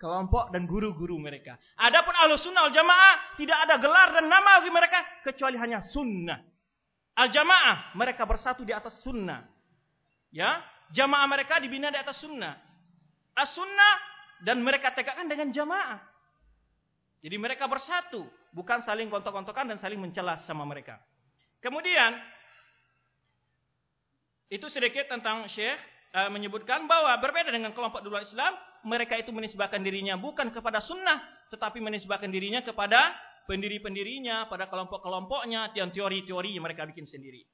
Kelompok 0.01 0.49
dan 0.49 0.65
guru-guru 0.65 1.21
mereka. 1.21 1.53
Adapun 1.77 2.17
Ahlussunnah 2.17 2.65
wal 2.67 2.75
Jamaah 2.75 3.37
tidak 3.37 3.57
ada 3.69 3.75
gelar 3.77 4.09
dan 4.17 4.25
nama 4.25 4.59
bagi 4.59 4.73
mereka 4.73 4.99
kecuali 5.21 5.55
hanya 5.61 5.85
sunnah. 5.85 6.41
Al-Jamaah 7.13 7.93
mereka 7.93 8.25
bersatu 8.25 8.65
di 8.65 8.73
atas 8.73 8.97
sunnah. 9.05 9.45
Ya, 10.33 10.65
jamaah 10.97 11.29
mereka 11.29 11.61
dibina 11.61 11.93
di 11.93 12.01
atas 12.01 12.17
sunnah. 12.17 12.57
As-sunnah 13.37 13.95
dan 14.41 14.65
mereka 14.65 14.89
tegakkan 14.97 15.29
dengan 15.29 15.53
jamaah. 15.53 16.01
Jadi 17.21 17.37
mereka 17.37 17.69
bersatu, 17.69 18.25
bukan 18.51 18.81
saling 18.81 19.13
kontok-kontokan 19.13 19.69
dan 19.69 19.77
saling 19.77 20.01
mencela 20.01 20.41
sama 20.43 20.65
mereka. 20.65 20.97
Kemudian 21.63 22.19
itu 24.51 24.67
sedikit 24.67 25.07
tentang 25.07 25.47
Syekh 25.47 25.79
uh, 26.11 26.27
menyebutkan 26.27 26.83
bahwa 26.91 27.15
berbeda 27.23 27.49
dengan 27.55 27.71
kelompok 27.71 28.03
dulu 28.03 28.19
Islam, 28.19 28.53
mereka 28.83 29.15
itu 29.15 29.31
menisbahkan 29.31 29.79
dirinya 29.79 30.19
bukan 30.19 30.51
kepada 30.51 30.83
sunnah, 30.83 31.23
tetapi 31.47 31.79
menisbahkan 31.79 32.27
dirinya 32.27 32.59
kepada 32.59 33.15
pendiri-pendirinya, 33.47 34.51
pada 34.51 34.67
kelompok-kelompoknya, 34.67 35.71
dan 35.71 35.89
teori-teori 35.95 36.51
yang 36.51 36.67
mereka 36.67 36.83
bikin 36.83 37.07
sendiri. 37.07 37.47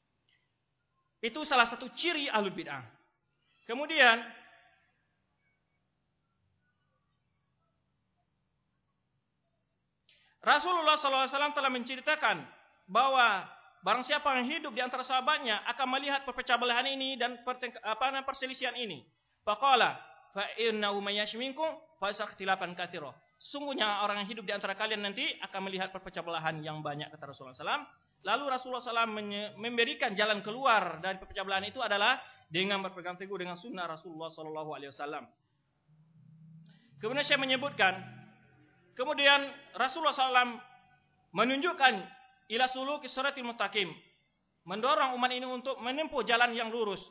Itu 1.22 1.46
salah 1.46 1.70
satu 1.70 1.94
ciri 1.94 2.26
ahlul 2.34 2.56
bid'ah. 2.58 2.82
Kemudian 3.70 4.26
Rasulullah 10.40 10.98
SAW 10.98 11.54
telah 11.54 11.70
menceritakan 11.70 12.42
bahwa 12.90 13.46
barang 13.82 14.04
siapa 14.04 14.40
yang 14.40 14.48
hidup 14.48 14.72
di 14.76 14.82
antara 14.84 15.04
sahabatnya 15.04 15.64
akan 15.76 15.88
melihat 15.98 16.22
perpecah 16.28 16.60
belahan 16.60 16.88
ini 16.88 17.16
dan 17.16 17.40
apa 17.84 18.06
perselisihan 18.24 18.76
ini. 18.76 19.04
Faqala 19.44 20.00
fa 20.36 20.46
innahu 20.60 21.00
may 21.00 21.18
yashminkum 21.20 21.68
fa 21.98 22.12
sakhtilafan 22.12 22.76
katsira. 22.76 23.16
Sungguhnya 23.40 24.04
orang 24.04 24.24
yang 24.24 24.30
hidup 24.36 24.44
di 24.44 24.52
antara 24.52 24.76
kalian 24.76 25.00
nanti 25.00 25.24
akan 25.40 25.72
melihat 25.72 25.96
perpecah 25.96 26.20
belahan 26.20 26.60
yang 26.60 26.84
banyak 26.84 27.08
kata 27.16 27.32
Rasulullah 27.32 27.56
SAW. 27.56 27.88
Lalu 28.20 28.44
Rasulullah 28.52 28.84
SAW 28.84 29.16
memberikan 29.56 30.12
jalan 30.12 30.44
keluar 30.44 31.00
dari 31.00 31.16
perpecah 31.16 31.48
belahan 31.48 31.72
itu 31.72 31.80
adalah 31.80 32.20
dengan 32.52 32.84
berpegang 32.84 33.16
teguh 33.16 33.40
dengan 33.40 33.56
sunnah 33.56 33.88
Rasulullah 33.88 34.28
SAW. 34.28 35.24
Kemudian 37.00 37.24
saya 37.24 37.40
menyebutkan 37.40 38.20
Kemudian 39.00 39.48
Rasulullah 39.80 40.12
SAW 40.12 40.60
menunjukkan 41.32 41.94
ila 42.50 42.66
suluki 42.74 43.08
suratil 43.08 43.46
mustaqim. 43.46 43.94
Mendorong 44.66 45.16
umat 45.16 45.32
ini 45.32 45.48
untuk 45.48 45.78
menempuh 45.80 46.26
jalan 46.26 46.52
yang 46.54 46.70
lurus. 46.74 47.02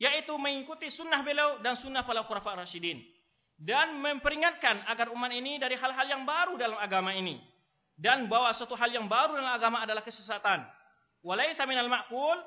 Yaitu 0.00 0.32
mengikuti 0.40 0.88
sunnah 0.92 1.20
beliau 1.20 1.60
dan 1.60 1.76
sunnah 1.80 2.04
para 2.04 2.24
khulafa 2.24 2.64
rasyidin. 2.64 3.00
Dan 3.60 4.00
memperingatkan 4.00 4.88
agar 4.88 5.12
umat 5.12 5.28
ini 5.36 5.60
dari 5.60 5.76
hal-hal 5.76 6.06
yang 6.08 6.24
baru 6.24 6.56
dalam 6.56 6.80
agama 6.80 7.12
ini. 7.12 7.36
Dan 8.00 8.32
bahwa 8.32 8.48
suatu 8.56 8.72
hal 8.72 8.88
yang 8.88 9.04
baru 9.04 9.36
dalam 9.36 9.52
agama 9.52 9.84
adalah 9.84 10.00
kesesatan. 10.00 10.64
Walaysa 11.20 11.68
minal 11.68 11.88
ma'kul. 11.92 12.40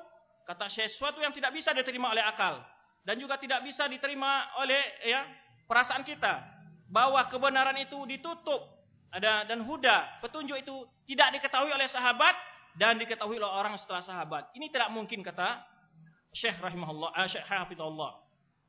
Kata 0.50 0.66
sesuatu 0.66 1.22
yang 1.22 1.30
tidak 1.30 1.54
bisa 1.54 1.70
diterima 1.70 2.10
oleh 2.10 2.26
akal. 2.26 2.58
Dan 3.06 3.22
juga 3.22 3.38
tidak 3.38 3.62
bisa 3.62 3.86
diterima 3.86 4.50
oleh 4.58 4.82
ya 5.06 5.22
perasaan 5.70 6.02
kita 6.02 6.42
bahwa 6.90 7.22
kebenaran 7.30 7.78
itu 7.78 7.96
ditutup 8.10 8.73
ada 9.14 9.46
dan 9.46 9.62
huda 9.62 10.18
petunjuk 10.18 10.58
itu 10.58 10.74
tidak 11.06 11.38
diketahui 11.38 11.70
oleh 11.70 11.86
sahabat 11.86 12.34
dan 12.74 12.98
diketahui 12.98 13.38
oleh 13.38 13.46
orang 13.46 13.78
setelah 13.78 14.02
sahabat. 14.02 14.50
Ini 14.58 14.66
tidak 14.74 14.90
mungkin 14.90 15.22
kata 15.22 15.62
Syekh 16.34 16.58
rahimahullah, 16.58 17.14
uh, 17.14 17.28
Syekh 17.30 17.46
Hafizullah. 17.46 18.18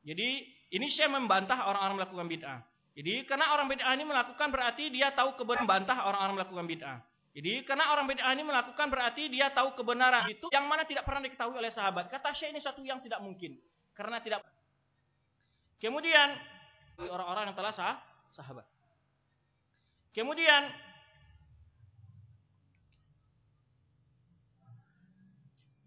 Jadi 0.06 0.46
ini 0.70 0.86
Syekh 0.86 1.10
membantah 1.10 1.66
orang-orang 1.66 1.98
melakukan 1.98 2.26
bid'ah. 2.30 2.60
Jadi 2.94 3.26
karena 3.26 3.52
orang 3.58 3.66
bid'ah 3.66 3.92
ini 3.98 4.04
melakukan 4.06 4.48
berarti 4.54 4.84
dia 4.94 5.10
tahu 5.10 5.34
kebenaran 5.34 5.66
membantah 5.66 5.98
orang-orang 6.06 6.34
melakukan 6.38 6.66
bid'ah. 6.70 6.98
Jadi 7.34 7.52
karena 7.66 7.90
orang 7.90 8.06
bid'ah 8.06 8.30
ini 8.30 8.44
melakukan 8.46 8.86
berarti 8.86 9.22
dia 9.26 9.50
tahu 9.50 9.74
kebenaran 9.74 10.30
itu 10.30 10.46
yang 10.54 10.70
mana 10.70 10.86
tidak 10.86 11.02
pernah 11.02 11.26
diketahui 11.26 11.58
oleh 11.58 11.74
sahabat. 11.74 12.06
Kata 12.06 12.30
Syekh 12.30 12.54
ini 12.54 12.62
satu 12.62 12.86
yang 12.86 13.02
tidak 13.02 13.18
mungkin. 13.18 13.58
Karena 13.98 14.22
tidak 14.22 14.46
Kemudian 15.76 16.32
orang-orang 16.96 17.52
yang 17.52 17.56
telah 17.56 17.72
sah, 17.74 18.00
sahabat. 18.32 18.64
Kemudian 20.16 20.72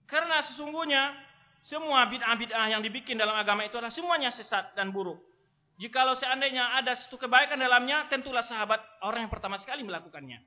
karena 0.05 0.45
sesungguhnya 0.53 1.17
semua 1.65 2.05
bid'ah-bid'ah 2.13 2.77
yang 2.77 2.86
dibikin 2.86 3.17
dalam 3.17 3.34
agama 3.34 3.65
itu 3.65 3.82
adalah 3.82 3.89
semuanya 3.89 4.30
sesat 4.30 4.77
dan 4.77 4.93
buruk. 4.93 5.17
Jikalau 5.82 6.13
seandainya 6.13 6.77
ada 6.77 6.93
satu 6.93 7.17
kebaikan 7.17 7.57
dalamnya, 7.57 8.05
tentulah 8.11 8.45
sahabat 8.45 8.77
orang 9.01 9.25
yang 9.25 9.34
pertama 9.34 9.57
sekali 9.57 9.82
melakukannya. 9.82 10.43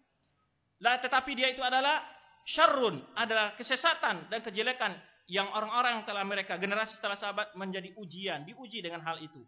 Lah, 0.85 1.01
tetapi 1.03 1.33
dia 1.35 1.51
itu 1.51 1.65
adalah 1.65 2.05
syarrun, 2.45 3.01
adalah 3.17 3.57
kesesatan 3.59 4.29
dan 4.29 4.45
kejelekan 4.45 4.93
yang 5.27 5.49
orang-orang 5.51 6.03
yang 6.03 6.05
telah 6.05 6.23
mereka 6.27 6.61
generasi 6.61 7.01
setelah 7.01 7.17
sahabat 7.17 7.57
menjadi 7.57 7.97
ujian, 7.97 8.45
diuji 8.45 8.85
dengan 8.85 9.01
hal 9.03 9.19
itu. 9.25 9.41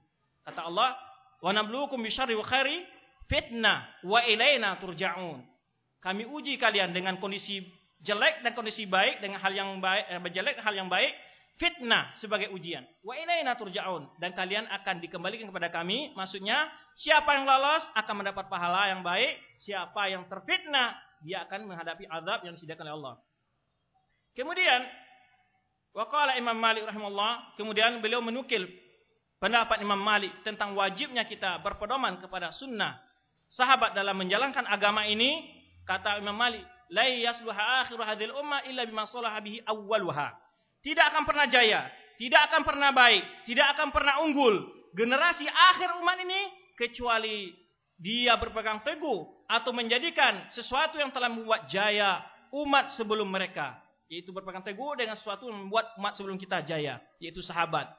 Kata 0.46 0.64
Allah, 0.64 0.96
Wa 1.44 1.52
nabluukum 1.52 2.00
bisyarri 2.00 2.32
wa 2.32 2.46
khairi 2.48 2.80
fitnah 3.28 3.88
wa 4.04 4.20
ilaina 4.24 4.76
turja'un. 4.80 5.42
Kami 6.00 6.28
uji 6.28 6.60
kalian 6.60 6.92
dengan 6.92 7.16
kondisi 7.16 7.64
jelek 8.04 8.44
dan 8.44 8.52
kondisi 8.52 8.84
baik 8.84 9.24
dengan 9.24 9.40
hal 9.40 9.52
yang 9.56 9.80
baik 9.80 10.04
eh, 10.12 10.20
jelek 10.32 10.60
hal 10.60 10.76
yang 10.76 10.92
baik 10.92 11.12
fitnah 11.56 12.12
sebagai 12.18 12.50
ujian. 12.50 12.84
Wa 13.00 13.14
ilaina 13.16 13.54
turja'un 13.54 14.10
dan 14.18 14.34
kalian 14.34 14.66
akan 14.68 15.00
dikembalikan 15.00 15.48
kepada 15.48 15.70
kami. 15.70 16.12
Maksudnya 16.18 16.68
siapa 16.98 17.38
yang 17.38 17.46
lolos 17.46 17.84
akan 17.94 18.14
mendapat 18.20 18.46
pahala 18.50 18.90
yang 18.90 19.00
baik, 19.00 19.38
siapa 19.62 20.10
yang 20.10 20.26
terfitnah 20.28 20.98
dia 21.24 21.46
akan 21.48 21.64
menghadapi 21.64 22.04
azab 22.04 22.44
yang 22.44 22.52
disediakan 22.58 22.84
oleh 22.90 22.94
Allah. 23.00 23.14
Kemudian 24.34 24.80
waqala 25.94 26.36
Imam 26.36 26.58
Malik 26.58 26.84
rahimahullah, 26.84 27.56
kemudian 27.56 28.02
beliau 28.02 28.20
menukil 28.20 28.66
pendapat 29.38 29.80
Imam 29.80 30.00
Malik 30.00 30.34
tentang 30.42 30.74
wajibnya 30.74 31.24
kita 31.24 31.62
berpedoman 31.62 32.18
kepada 32.18 32.50
sunnah 32.50 32.98
sahabat 33.54 33.94
dalam 33.94 34.18
menjalankan 34.18 34.66
agama 34.66 35.06
ini, 35.06 35.46
kata 35.86 36.18
Imam 36.18 36.34
Malik, 36.34 36.66
la 36.90 37.06
yasluha 37.06 37.86
akhiru 37.86 38.02
hadhil 38.02 38.34
umma 38.34 38.66
illa 38.66 38.82
bima 38.82 39.06
salaha 39.06 39.38
bihi 39.38 39.62
awwaluha. 39.62 40.34
Tidak 40.82 41.04
akan 41.14 41.22
pernah 41.22 41.46
jaya, 41.48 41.86
tidak 42.18 42.50
akan 42.50 42.62
pernah 42.66 42.90
baik, 42.90 43.22
tidak 43.46 43.66
akan 43.78 43.88
pernah 43.94 44.20
unggul 44.20 44.84
generasi 44.94 45.44
akhir 45.44 45.98
umat 46.00 46.16
ini 46.22 46.40
kecuali 46.78 47.50
dia 47.98 48.38
berpegang 48.38 48.82
teguh 48.86 49.46
atau 49.50 49.70
menjadikan 49.74 50.48
sesuatu 50.54 50.96
yang 50.98 51.10
telah 51.10 51.30
membuat 51.30 51.66
jaya 51.66 52.22
umat 52.54 52.94
sebelum 52.94 53.26
mereka, 53.26 53.74
yaitu 54.06 54.30
berpegang 54.30 54.62
teguh 54.62 54.94
dengan 54.94 55.18
sesuatu 55.18 55.50
yang 55.50 55.66
membuat 55.66 55.94
umat 55.98 56.14
sebelum 56.14 56.38
kita 56.38 56.62
jaya, 56.62 57.02
yaitu 57.18 57.42
sahabat. 57.42 57.90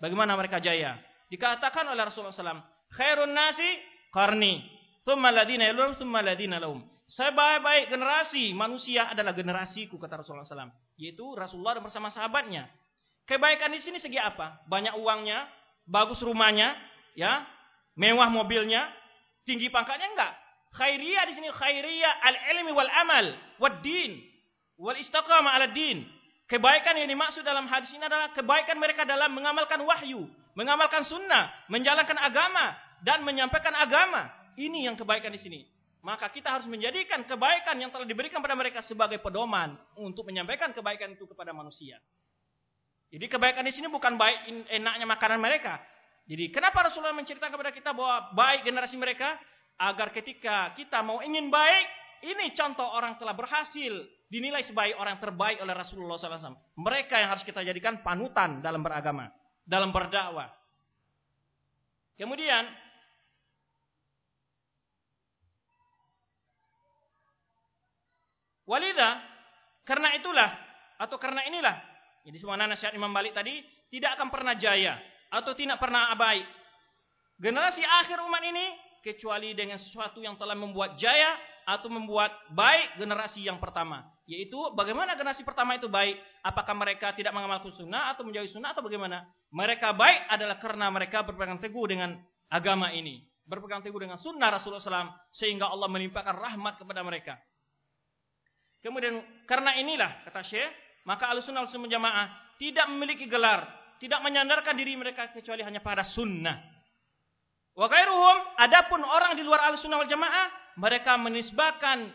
Bagaimana 0.00 0.32
mereka 0.32 0.56
jaya? 0.60 0.96
Dikatakan 1.28 1.84
oleh 1.92 2.02
Rasulullah 2.08 2.32
SAW, 2.32 2.64
khairun 2.96 3.32
nasi 3.36 3.68
karni, 4.10 4.64
thumma 5.04 5.30
ladina 5.32 5.68
yalum, 5.70 5.96
thumma 5.96 6.20
ladina 6.24 6.60
lahum. 6.60 6.84
Sebaik-baik 7.10 7.90
generasi 7.90 8.54
manusia 8.54 9.10
adalah 9.10 9.34
generasiku 9.34 9.98
kata 9.98 10.22
Rasulullah 10.22 10.46
SAW, 10.46 10.70
yaitu 10.94 11.26
Rasulullah 11.34 11.74
bersama 11.82 12.06
sahabatnya. 12.06 12.70
Kebaikan 13.26 13.74
di 13.74 13.82
sini 13.82 13.98
segi 13.98 14.18
apa? 14.18 14.62
Banyak 14.70 14.94
uangnya, 14.94 15.50
bagus 15.90 16.22
rumahnya, 16.22 16.78
ya, 17.18 17.42
mewah 17.98 18.30
mobilnya, 18.30 18.86
tinggi 19.42 19.66
pangkatnya 19.70 20.06
enggak. 20.14 20.32
Khairiyah 20.70 21.24
di 21.26 21.34
sini 21.34 21.50
khairiyah 21.50 22.12
al-ilmi 22.22 22.70
wal 22.70 22.86
amal 22.86 23.26
wad 23.58 23.82
din 23.82 24.22
wal 24.78 24.94
istiqamah 24.94 25.58
ala 25.58 25.74
din. 25.74 26.06
Kebaikan 26.46 26.98
yang 26.98 27.10
dimaksud 27.10 27.46
dalam 27.46 27.70
hadis 27.70 27.90
ini 27.94 28.06
adalah 28.06 28.34
kebaikan 28.34 28.74
mereka 28.78 29.06
dalam 29.06 29.30
mengamalkan 29.30 29.78
wahyu, 29.86 30.26
mengamalkan 30.58 31.06
sunnah, 31.06 31.50
menjalankan 31.70 32.18
agama, 32.18 32.74
dan 33.06 33.22
menyampaikan 33.22 33.70
agama. 33.74 34.26
Ini 34.58 34.90
yang 34.90 34.96
kebaikan 34.98 35.30
di 35.34 35.40
sini. 35.40 35.60
Maka 36.00 36.32
kita 36.32 36.48
harus 36.48 36.64
menjadikan 36.64 37.28
kebaikan 37.28 37.76
yang 37.76 37.92
telah 37.92 38.08
diberikan 38.08 38.40
pada 38.40 38.56
mereka 38.56 38.80
sebagai 38.80 39.20
pedoman 39.20 39.76
untuk 40.00 40.24
menyampaikan 40.24 40.72
kebaikan 40.72 41.12
itu 41.12 41.28
kepada 41.28 41.52
manusia. 41.52 42.00
Jadi 43.12 43.26
kebaikan 43.28 43.66
di 43.66 43.72
sini 43.74 43.90
bukan 43.92 44.16
baik 44.16 44.70
enaknya 44.70 45.04
makanan 45.04 45.36
mereka. 45.36 45.76
Jadi 46.24 46.48
kenapa 46.54 46.88
Rasulullah 46.88 47.12
menceritakan 47.18 47.52
kepada 47.52 47.72
kita 47.74 47.90
bahwa 47.92 48.32
baik 48.32 48.64
generasi 48.64 48.96
mereka 48.96 49.36
agar 49.76 50.14
ketika 50.14 50.72
kita 50.78 51.04
mau 51.04 51.20
ingin 51.20 51.52
baik, 51.52 51.84
ini 52.22 52.54
contoh 52.56 52.86
orang 52.86 53.20
telah 53.20 53.36
berhasil 53.36 53.92
dinilai 54.30 54.62
sebagai 54.62 54.94
orang 54.96 55.18
terbaik 55.18 55.58
oleh 55.58 55.74
Rasulullah 55.74 56.16
SAW. 56.16 56.54
Mereka 56.78 57.18
yang 57.18 57.34
harus 57.34 57.42
kita 57.42 57.60
jadikan 57.66 58.00
panutan 58.00 58.62
dalam 58.62 58.80
beragama, 58.80 59.28
dalam 59.66 59.90
berdakwah. 59.90 60.48
Kemudian 62.14 62.68
Walida 68.70 69.18
karena 69.82 70.14
itulah 70.14 70.54
atau 71.02 71.18
karena 71.18 71.42
inilah 71.50 71.90
jadi 72.22 72.36
semua 72.38 72.54
nasihat 72.60 72.94
Imam 72.94 73.10
Malik 73.10 73.34
tadi 73.34 73.58
tidak 73.90 74.14
akan 74.14 74.28
pernah 74.30 74.54
jaya 74.54 74.94
atau 75.32 75.56
tidak 75.56 75.82
pernah 75.82 76.12
abai. 76.14 76.44
Generasi 77.40 77.80
akhir 77.80 78.20
umat 78.20 78.42
ini 78.44 78.66
kecuali 79.00 79.56
dengan 79.56 79.80
sesuatu 79.80 80.20
yang 80.20 80.36
telah 80.36 80.52
membuat 80.52 81.00
jaya 81.00 81.34
atau 81.64 81.88
membuat 81.88 82.30
baik 82.52 83.00
generasi 83.00 83.40
yang 83.40 83.56
pertama. 83.56 84.04
Yaitu 84.28 84.56
bagaimana 84.76 85.16
generasi 85.16 85.40
pertama 85.42 85.80
itu 85.80 85.88
baik? 85.88 86.20
Apakah 86.44 86.76
mereka 86.76 87.16
tidak 87.16 87.32
mengamalkan 87.32 87.72
sunnah 87.72 88.12
atau 88.12 88.28
menjauhi 88.28 88.52
sunnah 88.52 88.76
atau 88.76 88.84
bagaimana? 88.84 89.24
Mereka 89.50 89.96
baik 89.96 90.20
adalah 90.28 90.56
karena 90.60 90.86
mereka 90.92 91.24
berpegang 91.24 91.58
teguh 91.58 91.86
dengan 91.88 92.20
agama 92.52 92.92
ini. 92.92 93.24
Berpegang 93.48 93.80
teguh 93.82 93.98
dengan 93.98 94.20
sunnah 94.20 94.52
Rasulullah 94.52 94.84
SAW. 94.84 95.10
Sehingga 95.34 95.66
Allah 95.66 95.88
melimpahkan 95.90 96.36
rahmat 96.36 96.78
kepada 96.78 97.00
mereka. 97.02 97.40
Kemudian 98.80 99.20
karena 99.44 99.76
inilah 99.76 100.24
kata 100.28 100.40
Syekh. 100.44 100.72
Maka 101.08 101.32
al-sunnah 101.32 101.64
al 101.64 101.72
jamaah 101.72 102.56
tidak 102.60 102.86
memiliki 102.92 103.24
gelar. 103.24 103.64
Tidak 104.00 104.20
menyandarkan 104.24 104.76
diri 104.76 104.96
mereka 104.96 105.28
kecuali 105.32 105.60
hanya 105.60 105.84
pada 105.84 106.04
sunnah. 106.04 106.56
Wa 107.76 107.86
ghairuhum 107.86 108.36
adapun 108.58 109.00
orang 109.04 109.38
di 109.38 109.42
luar 109.46 109.70
Ahlussunnah 109.70 110.02
wal 110.02 110.10
Jamaah 110.10 110.46
mereka 110.80 111.14
menisbahkan 111.20 112.12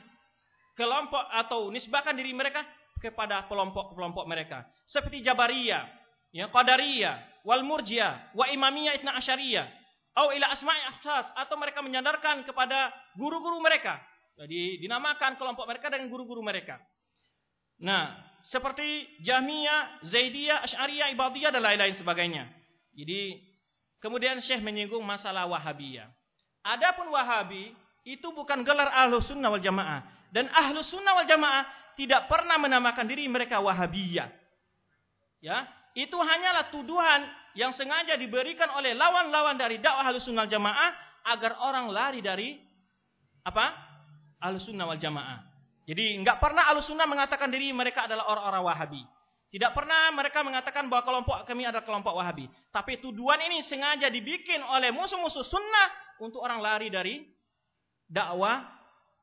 kelompok 0.75 1.23
atau 1.31 1.71
nisbahkan 1.71 2.13
diri 2.13 2.35
mereka 2.35 2.61
kepada 2.99 3.47
kelompok-kelompok 3.47 4.25
mereka 4.27 4.67
seperti 4.85 5.23
Jabariyah, 5.23 5.83
ya 6.35 6.51
Qadariyah, 6.51 7.45
wal 7.47 7.63
Murji'ah, 7.63 8.35
wa 8.35 8.45
Imamiyah 8.49 8.99
Itna 8.99 9.15
Asyariyah, 9.15 9.65
atau 10.15 10.31
ila 10.31 10.47
asma'i 10.51 10.81
atau 11.35 11.55
mereka 11.59 11.79
menyandarkan 11.83 12.43
kepada 12.43 12.91
guru-guru 13.15 13.59
mereka. 13.63 13.99
Jadi 14.35 14.83
dinamakan 14.83 15.39
kelompok 15.39 15.63
mereka 15.63 15.87
dengan 15.87 16.11
guru-guru 16.11 16.43
mereka. 16.43 16.75
Nah, 17.79 18.15
seperti 18.51 19.07
Jahmiyah, 19.23 20.03
Zaidiyah, 20.03 20.63
Asy'ariyah, 20.67 21.07
Ibadiyah 21.15 21.51
dan 21.55 21.63
lain-lain 21.63 21.95
sebagainya. 21.95 22.43
Jadi 22.95 23.39
kemudian 24.03 24.39
Syekh 24.43 24.59
menyinggung 24.59 25.03
masalah 25.03 25.47
Wahabiyah. 25.47 26.07
Adapun 26.65 27.11
Wahabi 27.11 27.71
itu 28.03 28.27
bukan 28.35 28.61
gelar 28.61 28.91
Ahlus 28.91 29.27
Sunnah 29.31 29.49
wal 29.49 29.63
Jamaah 29.63 30.03
dan 30.35 30.51
Ahlus 30.51 30.91
Sunnah 30.91 31.15
wal 31.15 31.27
Jamaah 31.27 31.63
tidak 31.95 32.27
pernah 32.27 32.59
menamakan 32.59 33.07
diri 33.07 33.27
mereka 33.31 33.63
Wahabiyah. 33.63 34.29
Ya, 35.39 35.67
itu 35.95 36.15
hanyalah 36.17 36.73
tuduhan 36.73 37.23
yang 37.55 37.71
sengaja 37.71 38.19
diberikan 38.19 38.67
oleh 38.75 38.91
lawan-lawan 38.97 39.55
dari 39.55 39.79
dakwah 39.79 40.11
Ahlus 40.11 40.27
Sunnah 40.27 40.43
wal 40.43 40.51
Jamaah 40.51 40.91
agar 41.25 41.55
orang 41.63 41.87
lari 41.89 42.19
dari 42.19 42.59
apa? 43.45 43.84
Ahlus 44.45 44.69
Sunnah 44.69 44.85
wal 44.85 45.01
Jamaah. 45.01 45.55
Jadi 45.85 46.17
nggak 46.25 46.41
pernah 46.41 46.73
Ahlussunnah 46.73 47.05
mengatakan 47.05 47.53
diri 47.53 47.69
mereka 47.69 48.09
adalah 48.09 48.25
orang-orang 48.25 48.63
Wahabi. 48.65 49.03
Tidak 49.53 49.71
pernah 49.71 50.09
mereka 50.11 50.41
mengatakan 50.41 50.89
bahwa 50.89 51.05
kelompok 51.05 51.35
kami 51.45 51.63
adalah 51.63 51.85
kelompok 51.85 52.11
Wahabi. 52.17 52.49
Tapi 52.73 52.97
tuduhan 52.99 53.39
ini 53.45 53.61
sengaja 53.61 54.09
dibikin 54.09 54.65
oleh 54.65 54.89
musuh-musuh 54.89 55.45
sunnah 55.45 55.87
untuk 56.19 56.41
orang 56.41 56.59
lari 56.59 56.89
dari 56.89 57.21
dakwah 58.09 58.65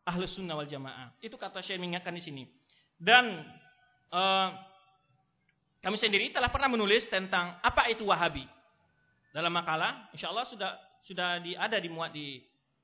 Ahlus 0.06 0.38
Sunnah 0.38 0.54
wal 0.54 0.70
Jamaah. 0.70 1.18
Itu 1.18 1.34
kata 1.34 1.60
Syekh 1.60 1.82
mengingatkan 1.82 2.14
di 2.14 2.22
sini. 2.22 2.42
Dan 2.94 3.42
uh, 4.14 4.48
kami 5.82 5.98
sendiri 5.98 6.30
telah 6.30 6.48
pernah 6.48 6.70
menulis 6.70 7.10
tentang 7.10 7.58
apa 7.58 7.90
itu 7.90 8.06
Wahabi. 8.06 8.46
Dalam 9.34 9.50
makalah, 9.50 10.14
insya 10.14 10.30
Allah 10.30 10.46
sudah 10.46 10.70
sudah 11.02 11.42
di, 11.42 11.58
ada 11.58 11.82
dimuat 11.82 12.14
di 12.14 12.38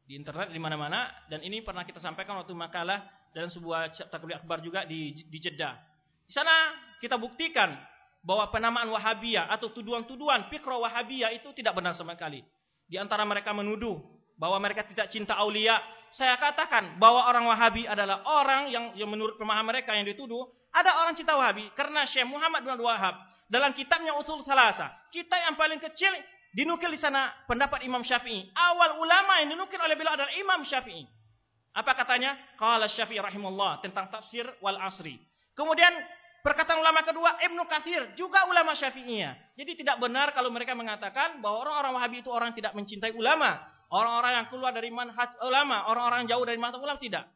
di 0.08 0.16
internet 0.16 0.48
di 0.48 0.56
mana-mana 0.56 1.12
dan 1.28 1.44
ini 1.44 1.60
pernah 1.60 1.84
kita 1.84 2.00
sampaikan 2.00 2.40
waktu 2.40 2.56
makalah 2.56 3.04
dalam 3.36 3.52
sebuah 3.52 3.92
takbir 4.08 4.40
akbar 4.40 4.64
juga 4.64 4.88
di, 4.88 5.12
di 5.12 5.36
Jeddah. 5.36 5.76
Di 6.24 6.32
sana 6.32 6.72
kita 6.96 7.20
buktikan 7.20 7.76
bahwa 8.24 8.48
penamaan 8.48 8.88
Wahabiyah 8.88 9.52
atau 9.52 9.68
tuduhan-tuduhan 9.68 10.48
fikra 10.48 10.80
Wahabiyah 10.80 11.36
itu 11.36 11.52
tidak 11.52 11.76
benar 11.76 11.92
sama 11.92 12.16
sekali. 12.16 12.40
Di 12.88 12.96
antara 12.96 13.28
mereka 13.28 13.52
menuduh 13.52 14.00
bahwa 14.40 14.56
mereka 14.64 14.88
tidak 14.88 15.12
cinta 15.12 15.36
aulia. 15.36 15.76
Saya 16.08 16.40
katakan 16.40 16.96
bahwa 16.96 17.28
orang 17.28 17.44
Wahabi 17.44 17.84
adalah 17.84 18.24
orang 18.24 18.72
yang, 18.72 18.96
yang 18.96 19.12
menurut 19.12 19.36
pemahaman 19.36 19.76
mereka 19.76 19.92
yang 19.92 20.08
dituduh 20.08 20.48
ada 20.72 21.04
orang 21.04 21.12
cinta 21.12 21.36
Wahabi 21.36 21.68
karena 21.76 22.08
Syekh 22.08 22.24
Muhammad 22.24 22.64
bin 22.64 22.80
Wahab 22.80 23.28
dalam 23.52 23.76
kitabnya 23.76 24.16
Usul 24.16 24.40
Salasa, 24.40 24.88
kita 25.12 25.36
yang 25.36 25.52
paling 25.56 25.76
kecil 25.76 26.08
dinukil 26.52 26.92
di 26.92 27.00
sana 27.00 27.32
pendapat 27.44 27.84
Imam 27.84 28.00
Syafi'i. 28.00 28.48
Awal 28.52 29.00
ulama 29.00 29.42
yang 29.44 29.52
dinukil 29.56 29.80
oleh 29.80 29.94
beliau 29.96 30.14
adalah 30.16 30.32
Imam 30.36 30.64
Syafi'i. 30.64 31.04
Apa 31.76 31.94
katanya? 31.94 32.34
Qala 32.56 32.88
Syafi'i 32.88 33.20
rahimullah 33.20 33.84
tentang 33.84 34.10
tafsir 34.10 34.48
wal 34.64 34.80
asri. 34.82 35.20
Kemudian 35.54 35.90
perkataan 36.42 36.78
ulama 36.80 37.02
kedua 37.02 37.38
Ibnu 37.42 37.62
Katsir 37.66 38.14
juga 38.14 38.46
ulama 38.46 38.72
Syafi'iyah. 38.74 39.54
Jadi 39.58 39.84
tidak 39.84 39.98
benar 39.98 40.32
kalau 40.32 40.48
mereka 40.48 40.72
mengatakan 40.72 41.42
bahwa 41.42 41.66
orang-orang 41.66 41.92
Wahabi 41.98 42.16
itu 42.22 42.30
orang 42.30 42.54
tidak 42.54 42.72
mencintai 42.72 43.12
ulama, 43.14 43.58
orang-orang 43.90 44.32
yang 44.42 44.46
keluar 44.48 44.70
dari 44.70 44.88
manhaj 44.88 45.34
ulama, 45.42 45.90
orang-orang 45.90 46.24
jauh 46.30 46.44
dari 46.46 46.58
manhaj 46.58 46.78
ulama 46.80 46.98
tidak. 47.02 47.26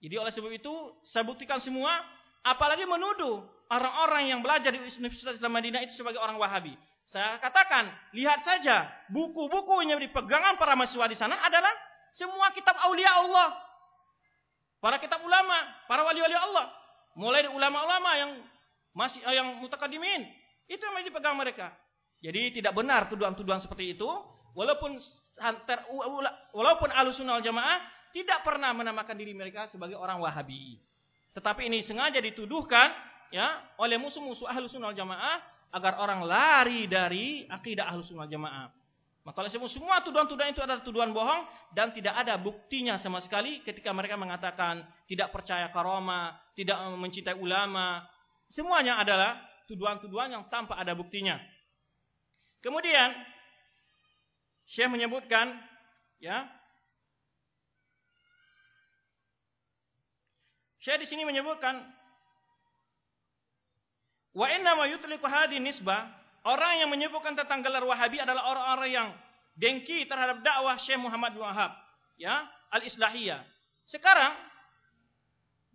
Jadi 0.00 0.14
oleh 0.16 0.32
sebab 0.32 0.52
itu 0.56 0.72
saya 1.04 1.28
buktikan 1.28 1.60
semua 1.60 2.00
apalagi 2.40 2.88
menuduh 2.88 3.44
orang-orang 3.68 4.32
yang 4.32 4.40
belajar 4.40 4.72
di 4.72 4.80
Universitas 4.80 5.36
Islam 5.36 5.52
Madinah 5.52 5.84
itu 5.84 5.94
sebagai 5.94 6.18
orang 6.18 6.40
Wahabi. 6.40 6.74
Saya 7.10 7.42
katakan, 7.42 7.90
lihat 8.14 8.46
saja 8.46 8.86
buku-buku 9.10 9.82
yang 9.82 9.98
dipegangan 9.98 10.54
para 10.62 10.78
mahasiswa 10.78 11.10
di 11.10 11.18
sana 11.18 11.42
adalah 11.42 11.74
semua 12.14 12.54
kitab 12.54 12.78
aulia 12.86 13.10
Allah. 13.18 13.50
Para 14.78 15.02
kitab 15.02 15.18
ulama, 15.26 15.58
para 15.90 16.06
wali-wali 16.06 16.38
Allah. 16.38 16.70
Mulai 17.18 17.44
dari 17.44 17.52
ulama-ulama 17.52 18.10
yang 18.14 18.30
masih 18.94 19.18
eh, 19.26 19.34
yang 19.34 19.58
mutakadimin. 19.58 20.22
Itu 20.70 20.86
yang 20.86 21.02
dipegang 21.02 21.34
mereka. 21.34 21.74
Jadi 22.22 22.62
tidak 22.62 22.78
benar 22.78 23.10
tuduhan-tuduhan 23.10 23.58
seperti 23.58 23.98
itu. 23.98 24.06
Walaupun 24.54 25.02
ter, 25.66 25.78
walaupun 26.54 26.94
alusunah 26.94 27.38
wal 27.38 27.44
jamaah 27.44 27.78
tidak 28.14 28.46
pernah 28.46 28.70
menamakan 28.70 29.18
diri 29.18 29.34
mereka 29.34 29.66
sebagai 29.66 29.98
orang 29.98 30.22
wahabi. 30.22 30.78
Tetapi 31.34 31.66
ini 31.66 31.82
sengaja 31.82 32.22
dituduhkan 32.22 32.90
ya 33.34 33.62
oleh 33.78 33.98
musuh-musuh 33.98 34.46
ahlu 34.46 34.66
sunnah 34.66 34.94
jamaah 34.94 35.38
agar 35.70 36.02
orang 36.02 36.26
lari 36.26 36.90
dari 36.90 37.46
akidah 37.46 37.86
ahlu 37.90 38.02
sunnah 38.02 38.26
jamaah. 38.26 38.68
Maka 39.20 39.36
oleh 39.44 39.52
sebab 39.52 39.68
semua 39.68 40.00
tuduhan-tuduhan 40.00 40.50
itu 40.56 40.64
adalah 40.64 40.80
tuduhan 40.80 41.12
bohong 41.12 41.44
dan 41.76 41.92
tidak 41.92 42.16
ada 42.16 42.40
buktinya 42.40 42.96
sama 42.96 43.20
sekali 43.20 43.60
ketika 43.62 43.92
mereka 43.92 44.16
mengatakan 44.16 44.82
tidak 45.06 45.30
percaya 45.30 45.68
karoma, 45.70 46.34
tidak 46.56 46.80
mencintai 46.96 47.36
ulama. 47.36 48.02
Semuanya 48.50 48.98
adalah 48.98 49.38
tuduhan-tuduhan 49.68 50.34
yang 50.34 50.44
tanpa 50.48 50.80
ada 50.80 50.96
buktinya. 50.96 51.36
Kemudian 52.64 53.12
Syekh 54.66 54.90
menyebutkan 54.90 55.52
ya 56.18 56.48
Syekh 60.80 61.04
di 61.04 61.06
sini 61.12 61.28
menyebutkan 61.28 61.99
wa 64.34 64.46
inna 64.50 64.78
ma 64.78 64.86
yutliqu 64.86 65.26
hadhihi 65.26 65.62
nisbah 65.62 66.20
Orang 66.40 66.80
yang 66.80 66.88
menyebutkan 66.88 67.36
tentang 67.36 67.60
gelar 67.60 67.84
Wahabi 67.84 68.16
adalah 68.16 68.48
orang-orang 68.48 68.88
yang 68.88 69.08
dengki 69.60 70.08
terhadap 70.08 70.40
dakwah 70.40 70.80
Syekh 70.80 70.96
Muhammad 70.96 71.36
bin 71.36 71.44
Wahab, 71.44 71.76
ya, 72.16 72.48
al-Islahiyah. 72.72 73.44
Sekarang 73.84 74.32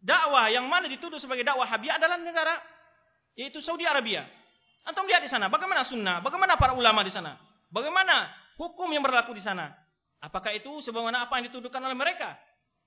dakwah 0.01 0.49
yang 0.49 0.65
mana 0.65 0.89
dituduh 0.89 1.21
sebagai 1.21 1.45
dakwah 1.45 1.69
Wahabi 1.69 1.93
adalah 1.93 2.17
negara 2.17 2.57
yaitu 3.37 3.61
Saudi 3.61 3.85
Arabia. 3.85 4.25
Antum 4.85 5.05
lihat 5.05 5.21
di 5.21 5.29
sana, 5.29 5.53
bagaimana 5.53 5.85
sunnah, 5.85 6.21
bagaimana 6.25 6.57
para 6.57 6.73
ulama 6.73 7.05
di 7.05 7.13
sana, 7.13 7.37
bagaimana 7.69 8.33
hukum 8.57 8.89
yang 8.89 9.05
berlaku 9.05 9.37
di 9.37 9.45
sana. 9.45 9.69
Apakah 10.17 10.49
itu 10.57 10.81
sebagaimana 10.81 11.29
apa 11.29 11.37
yang 11.37 11.53
dituduhkan 11.53 11.81
oleh 11.85 11.93
mereka? 11.93 12.33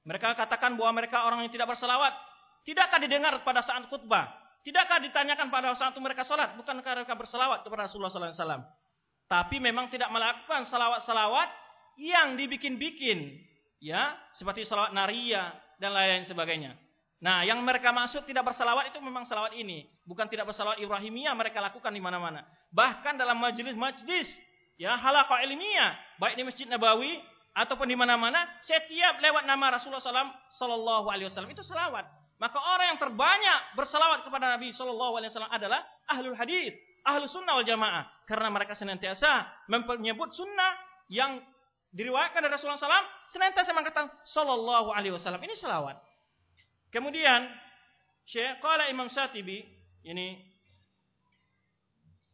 Mereka 0.03 0.35
katakan 0.35 0.75
bahwa 0.75 0.99
mereka 0.99 1.23
orang 1.23 1.47
yang 1.47 1.53
tidak 1.55 1.71
berselawat. 1.71 2.11
Tidakkah 2.67 2.99
didengar 2.99 3.39
pada 3.47 3.63
saat 3.63 3.87
khutbah? 3.87 4.48
Tidakkah 4.69 5.01
ditanyakan 5.01 5.49
pada 5.49 5.73
saat 5.81 5.97
itu 5.97 6.01
mereka 6.05 6.29
sholat? 6.29 6.53
Bukankah 6.61 7.01
mereka 7.01 7.17
berselawat 7.17 7.65
kepada 7.65 7.89
Rasulullah 7.89 8.13
SAW? 8.13 8.69
Tapi 9.25 9.57
memang 9.65 9.89
tidak 9.89 10.13
melakukan 10.13 10.69
salawat-salawat 10.69 11.49
yang 11.97 12.37
dibikin-bikin. 12.37 13.33
ya 13.81 14.13
Seperti 14.37 14.69
salawat 14.69 14.93
naria 14.93 15.57
dan 15.81 15.97
lain-lain 15.97 16.29
sebagainya. 16.29 16.77
Nah, 17.25 17.49
yang 17.49 17.65
mereka 17.65 17.97
maksud 17.97 18.29
tidak 18.29 18.45
bersalawat 18.45 18.93
itu 18.93 19.01
memang 19.01 19.25
salawat 19.25 19.57
ini. 19.57 19.89
Bukan 20.05 20.29
tidak 20.29 20.53
bersalawat 20.53 20.77
Ibrahimiyah 20.85 21.33
mereka 21.33 21.65
lakukan 21.65 21.89
di 21.89 22.05
mana-mana. 22.05 22.45
Bahkan 22.69 23.17
dalam 23.17 23.41
majelis-majelis 23.41 24.29
ya 24.77 25.01
halaqah 25.01 25.49
ilmiah, 25.49 25.97
baik 26.21 26.37
di 26.37 26.45
Masjid 26.45 26.69
Nabawi 26.69 27.17
ataupun 27.57 27.89
di 27.89 27.97
mana-mana, 27.97 28.45
setiap 28.69 29.17
lewat 29.17 29.49
nama 29.49 29.81
Rasulullah 29.81 30.05
SAW, 30.05 30.29
Sallallahu 30.61 31.09
Alaihi 31.09 31.33
Wasallam 31.33 31.57
itu 31.57 31.65
salawat. 31.65 32.18
Maka 32.39 32.59
orang 32.63 32.95
yang 32.95 33.01
terbanyak 33.03 33.61
bersalawat 33.75 34.23
kepada 34.23 34.55
Nabi 34.55 34.71
Shallallahu 34.71 35.19
Alaihi 35.19 35.31
Wasallam 35.35 35.51
adalah 35.51 35.83
ahlul 36.07 36.39
hadis, 36.39 36.71
ahlul 37.03 37.27
sunnah 37.27 37.59
wal 37.59 37.67
jamaah, 37.67 38.07
karena 38.31 38.47
mereka 38.47 38.79
senantiasa 38.79 39.43
menyebut 39.67 40.31
sunnah 40.31 40.79
yang 41.11 41.43
diriwayatkan 41.91 42.39
dari 42.39 42.55
Rasulullah 42.55 42.79
SAW, 42.79 43.11
senantiasa 43.35 43.75
mengatakan 43.75 44.07
Shallallahu 44.23 44.95
Alaihi 44.95 45.19
Wasallam. 45.19 45.43
Ini 45.43 45.55
salawat. 45.59 45.99
Kemudian 46.95 47.51
Syekh 48.23 48.63
Qala 48.63 48.87
Imam 48.87 49.11
Syatibi 49.11 49.67
ini 50.07 50.39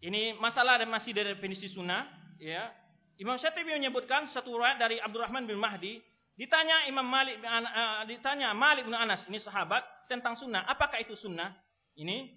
ini 0.04 0.36
masalah 0.36 0.84
dan 0.84 0.92
masih 0.92 1.16
dari 1.16 1.32
definisi 1.32 1.72
sunnah, 1.72 2.04
ya. 2.36 2.68
Imam 3.16 3.40
Syatibi 3.40 3.72
menyebutkan 3.72 4.28
satu 4.36 4.52
riwayat 4.52 4.76
dari 4.76 5.00
Abdurrahman 5.00 5.48
bin 5.48 5.56
Mahdi 5.56 5.96
Ditanya 6.34 6.90
Imam 6.90 7.06
Malik 7.06 7.38
uh, 7.46 8.02
ditanya 8.10 8.50
Malik 8.58 8.90
bin 8.90 8.94
Anas 8.94 9.22
ini 9.30 9.38
sahabat 9.38 9.86
tentang 10.06 10.38
sunnah. 10.38 10.66
Apakah 10.68 11.00
itu 11.00 11.14
sunnah? 11.18 11.54
Ini 11.94 12.30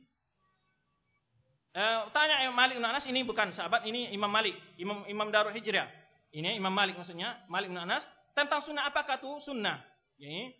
uh, 1.73 2.09
tanya 2.13 2.45
Imam 2.45 2.57
Malik 2.57 2.77
bin 2.77 2.85
Anas 2.85 3.05
ini 3.09 3.25
bukan 3.25 3.53
sahabat, 3.53 3.85
ini 3.89 4.13
Imam 4.13 4.29
Malik, 4.29 4.53
Imam 4.77 5.05
Imam 5.09 5.27
Darul 5.33 5.53
Hijrah. 5.53 5.89
Ini 6.33 6.59
Imam 6.59 6.73
Malik 6.73 6.99
maksudnya, 6.99 7.41
Malik 7.47 7.71
bin 7.71 7.79
Anas 7.79 8.05
tentang 8.37 8.61
sunnah 8.61 8.85
apakah 8.85 9.17
itu 9.17 9.41
sunnah? 9.41 9.81
Ini 10.21 10.53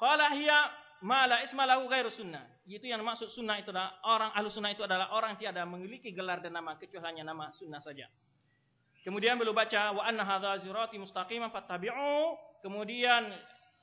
qala 0.00 0.32
hiya 0.32 0.58
ma 1.04 1.28
la 1.28 1.44
isma 1.44 1.68
lahu 1.68 1.84
ghairu 1.88 2.08
sunnah. 2.08 2.44
Itu 2.64 2.88
yang 2.88 3.04
maksud 3.04 3.30
sunnah 3.36 3.60
itu 3.60 3.70
adalah 3.70 4.00
orang 4.08 4.30
ahlu 4.32 4.48
sunnah 4.48 4.72
itu 4.72 4.82
adalah 4.82 5.12
orang 5.12 5.36
yang 5.36 5.52
tiada 5.52 5.62
memiliki 5.68 6.10
gelar 6.16 6.40
dan 6.40 6.56
nama 6.56 6.74
kecuali 6.80 7.04
hanya 7.04 7.30
nama 7.30 7.52
sunnah 7.54 7.78
saja. 7.84 8.08
Kemudian 9.06 9.38
beliau 9.38 9.54
baca 9.54 9.94
wa 9.94 10.02
anna 10.02 10.26
hadza 10.26 10.66
sirati 10.66 10.98
mustaqiman 10.98 11.54
fattabi'u. 11.54 12.34
Kemudian 12.64 13.30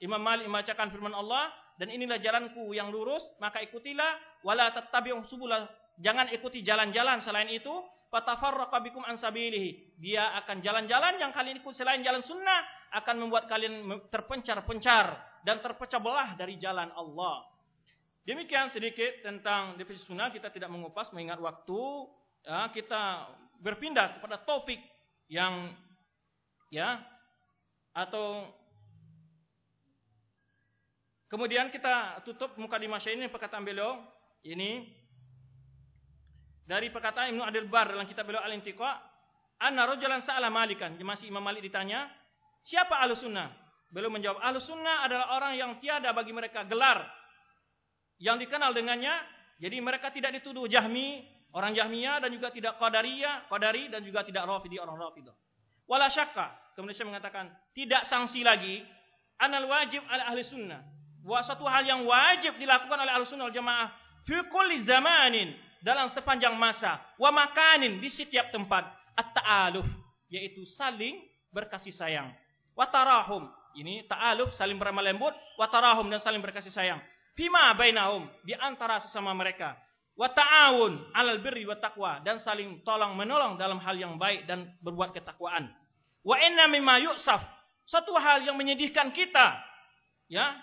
Imam 0.03 0.19
Malik 0.19 0.51
membacakan 0.51 0.91
firman 0.91 1.15
Allah 1.15 1.47
dan 1.77 1.89
inilah 1.89 2.21
jalanku 2.21 2.69
yang 2.77 2.93
lurus, 2.93 3.25
maka 3.41 3.61
ikutilah 3.65 4.43
wala 4.45 4.69
tattabi'u 4.73 5.25
subula. 5.25 5.65
Jangan 5.97 6.29
ikuti 6.33 6.61
jalan-jalan 6.61 7.21
selain 7.21 7.49
itu, 7.49 7.73
fatafarraqa 8.13 8.77
bikum 8.85 9.01
an 9.01 9.17
sabilihi. 9.17 9.97
Dia 9.97 10.37
akan 10.45 10.61
jalan-jalan 10.61 11.17
yang 11.17 11.33
kalian 11.33 11.61
ikut 11.61 11.73
selain 11.73 12.05
jalan 12.05 12.21
sunnah 12.21 12.61
akan 12.93 13.25
membuat 13.25 13.49
kalian 13.49 13.89
terpencar-pencar 14.13 15.17
dan 15.41 15.57
terpecah 15.65 15.97
belah 15.97 16.37
dari 16.37 16.61
jalan 16.61 16.93
Allah. 16.93 17.41
Demikian 18.23 18.71
sedikit 18.71 19.25
tentang 19.25 19.75
definisi 19.75 20.05
sunnah. 20.07 20.31
Kita 20.31 20.53
tidak 20.53 20.69
mengupas 20.71 21.11
mengingat 21.11 21.41
waktu. 21.41 21.81
Ya, 22.45 22.69
kita 22.71 23.33
berpindah 23.59 24.19
kepada 24.19 24.39
topik 24.45 24.79
yang 25.27 25.73
ya 26.69 27.01
atau 27.95 28.47
kemudian 31.33 31.73
kita 31.73 32.21
tutup 32.21 32.53
muka 32.61 32.77
di 32.77 32.85
masya 32.85 33.17
ini 33.17 33.25
perkataan 33.33 33.65
beliau 33.65 33.97
ini. 34.45 35.01
Dari 36.63 36.93
perkataan 36.93 37.33
Ibnu 37.33 37.43
Adil 37.43 37.67
Bar 37.67 37.91
dalam 37.91 38.07
kitab 38.07 38.29
beliau 38.29 38.39
Al-Intiqa 38.39 39.01
anna 39.59 39.89
rajulan 39.89 40.21
sa'ala 40.21 40.47
malikan. 40.47 40.95
Masih 41.01 41.27
Imam 41.27 41.43
Malik 41.43 41.65
ditanya 41.65 42.07
siapa 42.63 43.01
ahlu 43.01 43.17
sunnah? 43.17 43.51
Beliau 43.91 44.07
menjawab 44.07 44.39
ahlu 44.39 44.63
sunnah 44.63 45.03
adalah 45.03 45.35
orang 45.35 45.59
yang 45.59 45.71
tiada 45.83 46.15
bagi 46.15 46.31
mereka 46.31 46.63
gelar 46.69 47.03
yang 48.21 48.37
dikenal 48.39 48.71
dengannya. 48.71 49.11
Jadi 49.59 49.75
mereka 49.83 50.13
tidak 50.13 50.39
dituduh 50.39 50.69
jahmi 50.71 51.33
Orang 51.53 51.77
Jahmiyah 51.77 52.17
dan 52.17 52.33
juga 52.33 52.49
tidak 52.49 52.81
Qadariyah, 52.81 53.45
Qadari 53.45 53.85
dan 53.93 54.01
juga 54.01 54.25
tidak 54.25 54.49
Rafidi 54.49 54.81
orang 54.81 54.97
Rafidah. 54.97 55.37
Wala 55.85 56.09
syakka, 56.09 56.73
kemudian 56.73 56.97
saya 56.97 57.07
mengatakan 57.13 57.45
tidak 57.77 58.09
sanksi 58.09 58.41
lagi. 58.41 58.81
Anal 59.37 59.69
wajib 59.69 60.01
ala 60.09 60.33
ahli 60.33 60.41
sunnah. 60.49 60.81
Wa 61.23 61.39
satu 61.43 61.63
hal 61.63 61.87
yang 61.87 62.03
wajib 62.03 62.59
dilakukan 62.59 62.99
oleh 62.99 63.11
wal 63.15 63.55
jamaah 63.55 63.87
fi 64.27 64.35
kulli 64.51 64.83
zamanin 64.83 65.55
dalam 65.79 66.11
sepanjang 66.11 66.55
masa 66.55 66.99
wa 67.15 67.31
makanin 67.31 67.99
di 67.99 68.11
setiap 68.11 68.51
tempat 68.51 68.87
at-ta'aluf 69.15 69.87
yaitu 70.27 70.67
saling 70.75 71.19
berkasih 71.51 71.95
sayang. 71.95 72.31
Wa 72.75 72.91
tarahum 72.91 73.47
ini 73.79 74.03
ta'aluf 74.05 74.53
saling 74.53 74.77
beramah 74.77 75.01
lembut, 75.05 75.33
wa 75.55 75.67
tarahum 75.71 76.05
dan 76.11 76.19
saling 76.19 76.43
berkasih 76.43 76.73
sayang. 76.73 76.99
Fima 77.33 77.73
bainahum 77.73 78.29
di 78.45 78.53
antara 78.53 79.01
sesama 79.01 79.33
mereka 79.33 79.73
wa 80.13 80.29
ta'awun 80.29 81.13
'alal 81.13 81.41
birri 81.41 81.65
wa 81.65 81.77
taqwa 81.77 82.21
dan 82.21 82.37
saling 82.37 82.85
tolong 82.85 83.17
menolong 83.17 83.57
dalam 83.57 83.81
hal 83.81 83.97
yang 83.97 84.19
baik 84.21 84.45
dan 84.45 84.69
berbuat 84.85 85.13
ketakwaan. 85.15 85.73
Wa 86.21 86.37
inna 86.37 86.69
mimma 86.69 87.01
yu'saf 87.01 87.41
satu 87.89 88.15
hal 88.15 88.45
yang 88.47 88.55
menyedihkan 88.55 89.11
kita 89.11 89.59
ya 90.31 90.55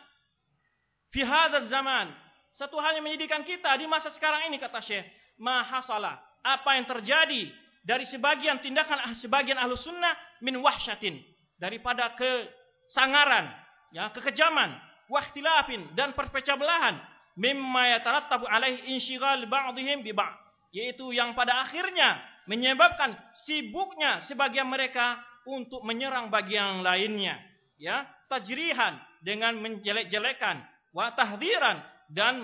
fi 1.10 1.26
zaman. 1.68 2.10
Satu 2.58 2.76
hal 2.76 2.98
yang 2.98 3.04
menyedihkan 3.06 3.42
kita 3.46 3.72
di 3.80 3.88
masa 3.88 4.12
sekarang 4.12 4.52
ini 4.52 4.60
kata 4.60 4.84
Syekh 4.84 5.06
ma 5.40 5.64
hasala. 5.64 6.20
Apa 6.40 6.76
yang 6.76 6.86
terjadi 6.88 7.48
dari 7.84 8.04
sebagian 8.08 8.60
tindakan 8.60 9.00
ah, 9.00 9.14
sebagian 9.16 9.56
ahlu 9.56 9.76
sunnah 9.76 10.12
min 10.44 10.60
wahsyatin. 10.60 11.20
Daripada 11.60 12.16
kesangaran 12.16 13.52
ya 13.92 14.08
kekejaman 14.12 14.76
wahtilafin 15.08 15.92
dan 15.96 16.12
perpecah 16.12 16.56
belahan. 16.56 17.00
Mimma 17.40 17.96
yatarattabu 17.96 18.44
alaihi 18.44 18.92
insyighal 18.96 19.48
ba'dihim 19.48 20.04
bi 20.04 20.12
ba'd. 20.12 20.36
Yaitu 20.70 21.10
yang 21.16 21.32
pada 21.32 21.64
akhirnya 21.64 22.20
menyebabkan 22.46 23.16
sibuknya 23.48 24.22
sebagian 24.28 24.68
mereka 24.68 25.18
untuk 25.48 25.80
menyerang 25.82 26.28
bagian 26.28 26.84
lainnya. 26.84 27.40
Ya 27.80 28.04
tajrihan 28.28 29.00
dengan 29.24 29.56
menjelek-jelekan 29.58 30.60
wa 30.90 31.10
tahdziran 31.14 31.82
dan 32.10 32.42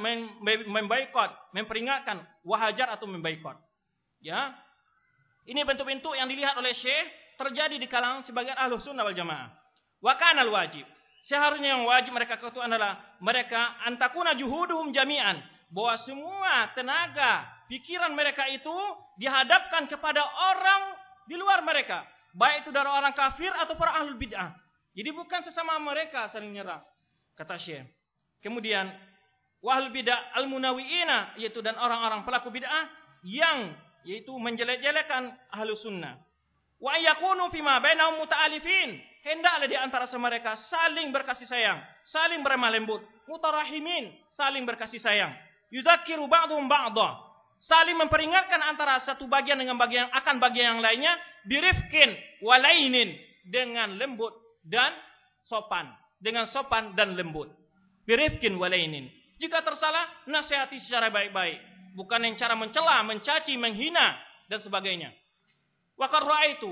membaikot 0.70 1.30
memperingatkan 1.54 2.22
wahajar 2.46 2.90
atau 2.94 3.10
membaikot 3.10 3.58
ya 4.22 4.54
ini 5.46 5.62
bentuk-bentuk 5.62 6.14
yang 6.14 6.30
dilihat 6.30 6.54
oleh 6.58 6.74
Syekh 6.74 7.06
terjadi 7.38 7.78
di 7.78 7.86
kalangan 7.90 8.22
sebagian 8.26 8.54
ahlu 8.58 8.78
sunnah 8.78 9.02
wal 9.02 9.14
jamaah 9.14 9.50
wa 10.02 10.12
kana 10.14 10.46
wajib 10.46 10.86
Seharusnya 11.26 11.74
yang 11.74 11.82
wajib 11.82 12.14
mereka 12.14 12.38
ketahui 12.38 12.62
adalah 12.62 13.02
mereka 13.18 13.82
antakuna 13.82 14.38
juhuduhum 14.38 14.94
jami'an. 14.94 15.42
Bahwa 15.74 15.98
semua 16.06 16.70
tenaga, 16.78 17.42
pikiran 17.66 18.14
mereka 18.14 18.46
itu 18.46 18.70
dihadapkan 19.18 19.90
kepada 19.90 20.22
orang 20.22 20.94
di 21.26 21.34
luar 21.34 21.66
mereka. 21.66 22.06
Baik 22.30 22.62
itu 22.62 22.70
dari 22.70 22.86
orang 22.86 23.10
kafir 23.10 23.50
atau 23.50 23.74
para 23.74 23.98
ahlul 23.98 24.14
bid'ah. 24.14 24.54
Jadi 24.94 25.10
bukan 25.10 25.42
sesama 25.42 25.82
mereka 25.82 26.30
saling 26.30 26.54
nyerang. 26.54 26.86
Kata 27.34 27.58
Syekh. 27.58 27.90
Kemudian, 28.46 28.86
wahlul 29.58 29.90
bid'ah 29.90 30.38
al-munawi'ina. 30.38 31.34
Yaitu 31.42 31.58
dan 31.66 31.74
orang-orang 31.74 32.22
pelaku 32.22 32.54
bid'ah 32.54 32.86
yang 33.26 33.74
yaitu 34.06 34.30
menjelek-jelekan 34.38 35.34
ahlu 35.50 35.74
sunnah. 35.74 36.14
Wa 36.78 36.94
yakunu 36.94 37.50
fima 37.50 37.82
bainahum 37.82 38.22
muta'alifin 38.22 39.02
hendaklah 39.26 39.66
di 39.66 39.74
antara 39.74 40.06
mereka 40.14 40.54
saling 40.54 41.10
berkasih 41.10 41.50
sayang, 41.50 41.82
saling 42.06 42.46
beremah 42.46 42.70
lembut, 42.70 43.02
mutarahimin, 43.26 44.14
saling 44.30 44.62
berkasih 44.62 45.02
sayang. 45.02 45.34
Yudzakiru 45.74 46.30
ba'dhum 46.30 46.70
ba'dha. 46.70 47.26
Saling 47.58 47.98
memperingatkan 47.98 48.62
antara 48.62 49.00
satu 49.02 49.26
bagian 49.26 49.58
dengan 49.58 49.80
bagian 49.80 50.06
akan 50.12 50.36
bagian 50.38 50.76
yang 50.76 50.80
lainnya 50.84 51.16
birifkin 51.48 52.14
walainin 52.44 53.16
dengan 53.48 53.96
lembut 53.96 54.36
dan 54.62 54.92
sopan, 55.48 55.90
dengan 56.20 56.46
sopan 56.46 56.94
dan 56.94 57.16
lembut. 57.16 57.50
Birifkin 58.06 58.54
walainin. 58.56 59.10
Jika 59.36 59.60
tersalah, 59.60 60.24
nasihati 60.30 60.80
secara 60.80 61.12
baik-baik, 61.12 61.58
bukan 61.98 62.22
yang 62.24 62.38
cara 62.38 62.56
mencela, 62.56 63.02
mencaci, 63.04 63.58
menghina 63.58 64.16
dan 64.48 64.62
sebagainya. 64.62 65.12
Wa 65.98 66.08
itu 66.46 66.70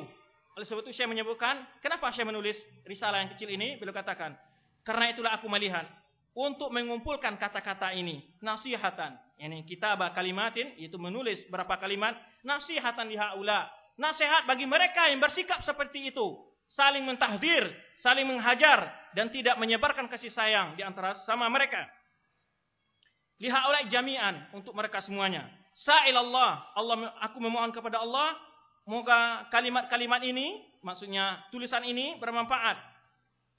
oleh 0.54 0.66
sebab 0.70 0.86
itu 0.86 0.94
saya 0.94 1.10
menyebutkan, 1.10 1.66
kenapa 1.82 2.14
saya 2.14 2.30
menulis 2.30 2.54
risalah 2.86 3.26
yang 3.26 3.30
kecil 3.34 3.50
ini? 3.50 3.74
Beliau 3.74 3.90
katakan, 3.90 4.38
karena 4.86 5.10
itulah 5.10 5.34
aku 5.34 5.50
melihat 5.50 5.82
untuk 6.30 6.70
mengumpulkan 6.70 7.34
kata-kata 7.42 7.90
ini, 7.90 8.22
nasihatan. 8.38 9.18
Ini 9.34 9.66
kitab 9.66 9.98
kalimatin, 10.14 10.78
itu 10.78 10.94
menulis 10.94 11.42
berapa 11.50 11.74
kalimat, 11.82 12.14
nasihatan 12.46 13.10
lihaula. 13.10 13.66
Nasihat 13.98 14.46
bagi 14.46 14.66
mereka 14.66 15.10
yang 15.10 15.18
bersikap 15.18 15.58
seperti 15.66 16.14
itu. 16.14 16.26
Saling 16.74 17.06
mentahdir, 17.06 17.70
saling 18.02 18.26
menghajar, 18.26 18.90
dan 19.14 19.30
tidak 19.30 19.54
menyebarkan 19.62 20.10
kasih 20.10 20.30
sayang 20.30 20.74
di 20.74 20.82
antara 20.82 21.14
sama 21.22 21.46
mereka. 21.46 21.86
Lihaula 23.38 23.86
jami'an, 23.86 24.50
untuk 24.50 24.74
mereka 24.74 24.98
semuanya. 24.98 25.46
Sa'il 25.74 26.14
Allah, 26.14 26.66
Allah 26.74 27.14
aku 27.22 27.38
memohon 27.42 27.70
kepada 27.74 28.02
Allah 28.02 28.34
Moga 28.84 29.48
kalimat-kalimat 29.48 30.20
ini, 30.20 30.60
maksudnya 30.84 31.40
tulisan 31.48 31.80
ini 31.88 32.20
bermanfaat. 32.20 32.76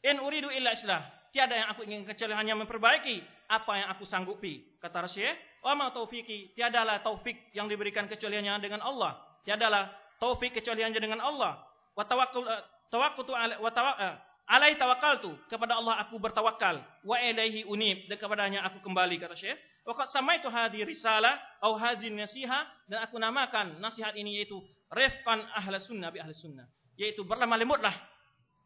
In 0.06 0.22
uridu 0.22 0.54
illa 0.54 0.70
islah. 0.78 1.02
Tiada 1.34 1.58
yang 1.58 1.70
aku 1.74 1.82
ingin 1.82 2.06
kecuali 2.06 2.38
hanya 2.38 2.54
memperbaiki 2.54 3.26
apa 3.50 3.72
yang 3.74 3.90
aku 3.90 4.06
sanggupi. 4.06 4.78
Kata 4.78 5.10
Rasyih, 5.10 5.34
wa 5.66 5.74
ma 5.74 5.90
taufiki. 5.90 6.54
Tiadalah 6.54 7.02
taufik 7.02 7.50
yang 7.58 7.66
diberikan 7.66 8.06
kecuali 8.06 8.38
hanya 8.38 8.62
dengan 8.62 8.86
Allah. 8.86 9.18
Tiadalah 9.42 9.90
taufik 10.22 10.54
kecuali 10.54 10.86
hanya 10.86 11.02
dengan 11.02 11.26
Allah. 11.26 11.58
Wa 11.98 12.06
tawakkul 12.06 12.46
tawakkutu 12.92 13.32
wa 13.34 13.72
tawakkal 13.72 14.14
eh, 14.14 14.16
alai 14.50 14.78
tawakkaltu. 14.78 15.34
Kepada 15.50 15.78
Allah 15.78 16.02
aku 16.06 16.18
bertawakal 16.22 16.82
wa 17.06 17.18
ilaihi 17.22 17.66
unib. 17.66 18.10
Dan 18.10 18.18
kepadanya 18.18 18.66
aku 18.68 18.82
kembali 18.86 19.18
kata 19.22 19.36
Syekh. 19.38 19.58
Waqad 19.86 20.10
samaitu 20.10 20.50
hadhi 20.50 20.82
risalah 20.82 21.38
atau 21.62 21.78
hadhi 21.78 22.10
nasiha. 22.10 22.66
Dan 22.90 23.06
aku 23.06 23.18
namakan 23.18 23.78
nasihat 23.82 24.18
ini 24.18 24.42
yaitu 24.42 24.58
rifqan 24.90 25.46
ahli 25.54 25.78
sunnah 25.82 26.10
bi 26.10 26.22
ahli 26.22 26.34
sunnah. 26.34 26.66
Yaitu 26.98 27.22
berlemah 27.26 27.58
lembutlah 27.60 27.96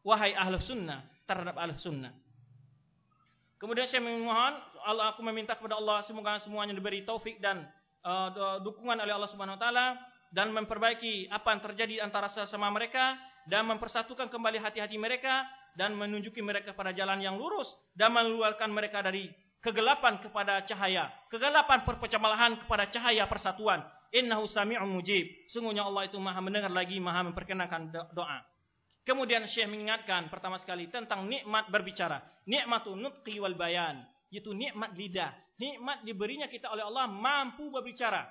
wahai 0.04 0.36
ahli 0.36 0.60
sunnah 0.64 1.04
terhadap 1.28 1.56
ahli 1.60 1.76
sunnah. 1.80 2.14
Kemudian 3.60 3.92
saya 3.92 4.00
memohon 4.00 4.56
Allah 4.88 5.12
aku 5.12 5.20
meminta 5.20 5.60
kepada 5.60 5.76
Allah 5.76 6.00
semoga 6.08 6.40
semuanya 6.40 6.72
diberi 6.72 7.04
taufik 7.04 7.44
dan 7.44 7.68
uh, 8.08 8.64
dukungan 8.64 8.96
oleh 9.04 9.12
Allah 9.12 9.28
Subhanahu 9.28 9.60
wa 9.60 9.62
taala 9.62 10.00
dan 10.32 10.56
memperbaiki 10.56 11.28
apa 11.28 11.48
yang 11.52 11.62
terjadi 11.68 11.96
antara 12.06 12.32
sesama 12.32 12.72
mereka 12.72 13.20
dan 13.48 13.70
mempersatukan 13.70 14.28
kembali 14.28 14.60
hati-hati 14.60 14.98
mereka 15.00 15.48
dan 15.78 15.96
menunjuki 15.96 16.44
mereka 16.44 16.76
pada 16.76 16.92
jalan 16.92 17.22
yang 17.24 17.40
lurus 17.40 17.70
dan 17.96 18.12
mengeluarkan 18.12 18.68
mereka 18.74 19.00
dari 19.00 19.32
kegelapan 19.64 20.20
kepada 20.20 20.64
cahaya, 20.68 21.12
kegelapan 21.32 21.84
perpecahan 21.84 22.60
kepada 22.64 22.88
cahaya 22.92 23.24
persatuan. 23.28 23.84
Innahu 24.10 24.50
sami'un 24.50 24.90
mujib. 24.90 25.30
Sungguhnya 25.54 25.86
Allah 25.86 26.10
itu 26.10 26.18
maha 26.18 26.42
mendengar 26.42 26.74
lagi, 26.74 26.98
maha 26.98 27.30
memperkenankan 27.30 27.94
doa. 28.18 28.42
Kemudian 29.06 29.46
Syekh 29.46 29.70
mengingatkan 29.70 30.30
pertama 30.34 30.58
sekali 30.58 30.90
tentang 30.90 31.30
nikmat 31.30 31.70
berbicara. 31.70 32.22
Nikmatun 32.50 32.98
nutqi 32.98 33.38
wal 33.38 33.54
bayan. 33.54 34.02
Itu 34.34 34.54
nikmat 34.54 34.98
lidah. 34.98 35.34
Nikmat 35.62 36.06
diberinya 36.06 36.50
kita 36.50 36.74
oleh 36.74 36.86
Allah 36.86 37.06
mampu 37.06 37.70
berbicara. 37.70 38.26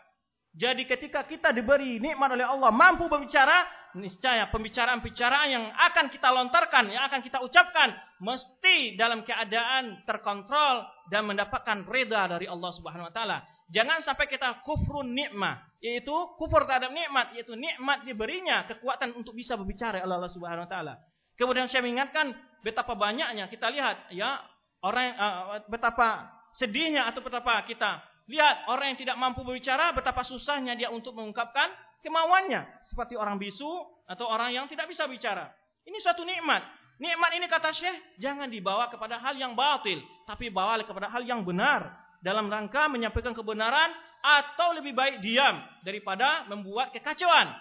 Jadi 0.55 0.87
ketika 0.89 1.23
kita 1.23 1.55
diberi 1.55 2.03
nikmat 2.03 2.35
oleh 2.35 2.47
Allah 2.47 2.71
mampu 2.75 3.07
berbicara, 3.07 3.67
niscaya 3.97 4.53
pembicaraan-pembicaraan 4.53 5.49
yang 5.49 5.65
akan 5.73 6.13
kita 6.13 6.29
lontarkan, 6.29 6.93
yang 6.93 7.05
akan 7.09 7.25
kita 7.25 7.41
ucapkan 7.41 7.97
mesti 8.21 8.99
dalam 9.01 9.25
keadaan 9.25 10.05
terkontrol 10.05 10.85
dan 11.09 11.25
mendapatkan 11.25 11.89
reda 11.89 12.37
dari 12.37 12.45
Allah 12.45 12.71
Subhanahu 12.75 13.09
wa 13.09 13.15
taala. 13.15 13.39
Jangan 13.69 14.01
sampai 14.01 14.29
kita 14.29 14.65
kufrun 14.65 15.13
nikmah, 15.13 15.61
yaitu 15.81 16.13
kufur 16.41 16.65
terhadap 16.65 16.93
nikmat, 16.93 17.33
yaitu 17.37 17.53
nikmat 17.57 18.05
diberinya 18.05 18.65
kekuatan 18.69 19.13
untuk 19.17 19.37
bisa 19.37 19.57
berbicara 19.57 20.01
Allah, 20.01 20.21
Allah 20.21 20.33
Subhanahu 20.33 20.65
wa 20.65 20.71
taala. 20.71 20.95
Kemudian 21.39 21.71
saya 21.71 21.85
mengingatkan 21.85 22.35
betapa 22.67 22.99
banyaknya 22.99 23.47
kita 23.47 23.71
lihat 23.71 24.11
ya 24.11 24.43
orang 24.83 25.15
uh, 25.15 25.63
betapa 25.71 26.27
sedihnya 26.59 27.07
atau 27.07 27.23
betapa 27.23 27.63
kita 27.63 28.03
lihat 28.29 28.69
orang 28.69 28.93
yang 28.95 28.99
tidak 28.99 29.17
mampu 29.17 29.47
berbicara 29.47 29.95
betapa 29.95 30.27
susahnya 30.27 30.75
dia 30.75 30.91
untuk 30.91 31.15
mengungkapkan 31.15 31.71
kemauannya 32.03 32.85
seperti 32.87 33.19
orang 33.19 33.37
bisu 33.37 33.69
atau 34.09 34.27
orang 34.31 34.55
yang 34.55 34.67
tidak 34.71 34.89
bisa 34.89 35.05
bicara. 35.05 35.51
Ini 35.85 35.99
suatu 36.01 36.23
nikmat. 36.23 36.63
Nikmat 36.99 37.31
ini 37.39 37.47
kata 37.47 37.71
Syekh 37.71 38.19
jangan 38.19 38.51
dibawa 38.51 38.91
kepada 38.91 39.23
hal 39.23 39.39
yang 39.39 39.55
batil, 39.55 40.03
tapi 40.27 40.51
bawa 40.51 40.83
kepada 40.83 41.07
hal 41.07 41.23
yang 41.23 41.47
benar 41.47 41.95
dalam 42.19 42.51
rangka 42.51 42.91
menyampaikan 42.91 43.31
kebenaran 43.31 43.95
atau 44.19 44.75
lebih 44.75 44.99
baik 44.99 45.23
diam 45.23 45.63
daripada 45.87 46.51
membuat 46.51 46.91
kekacauan. 46.91 47.55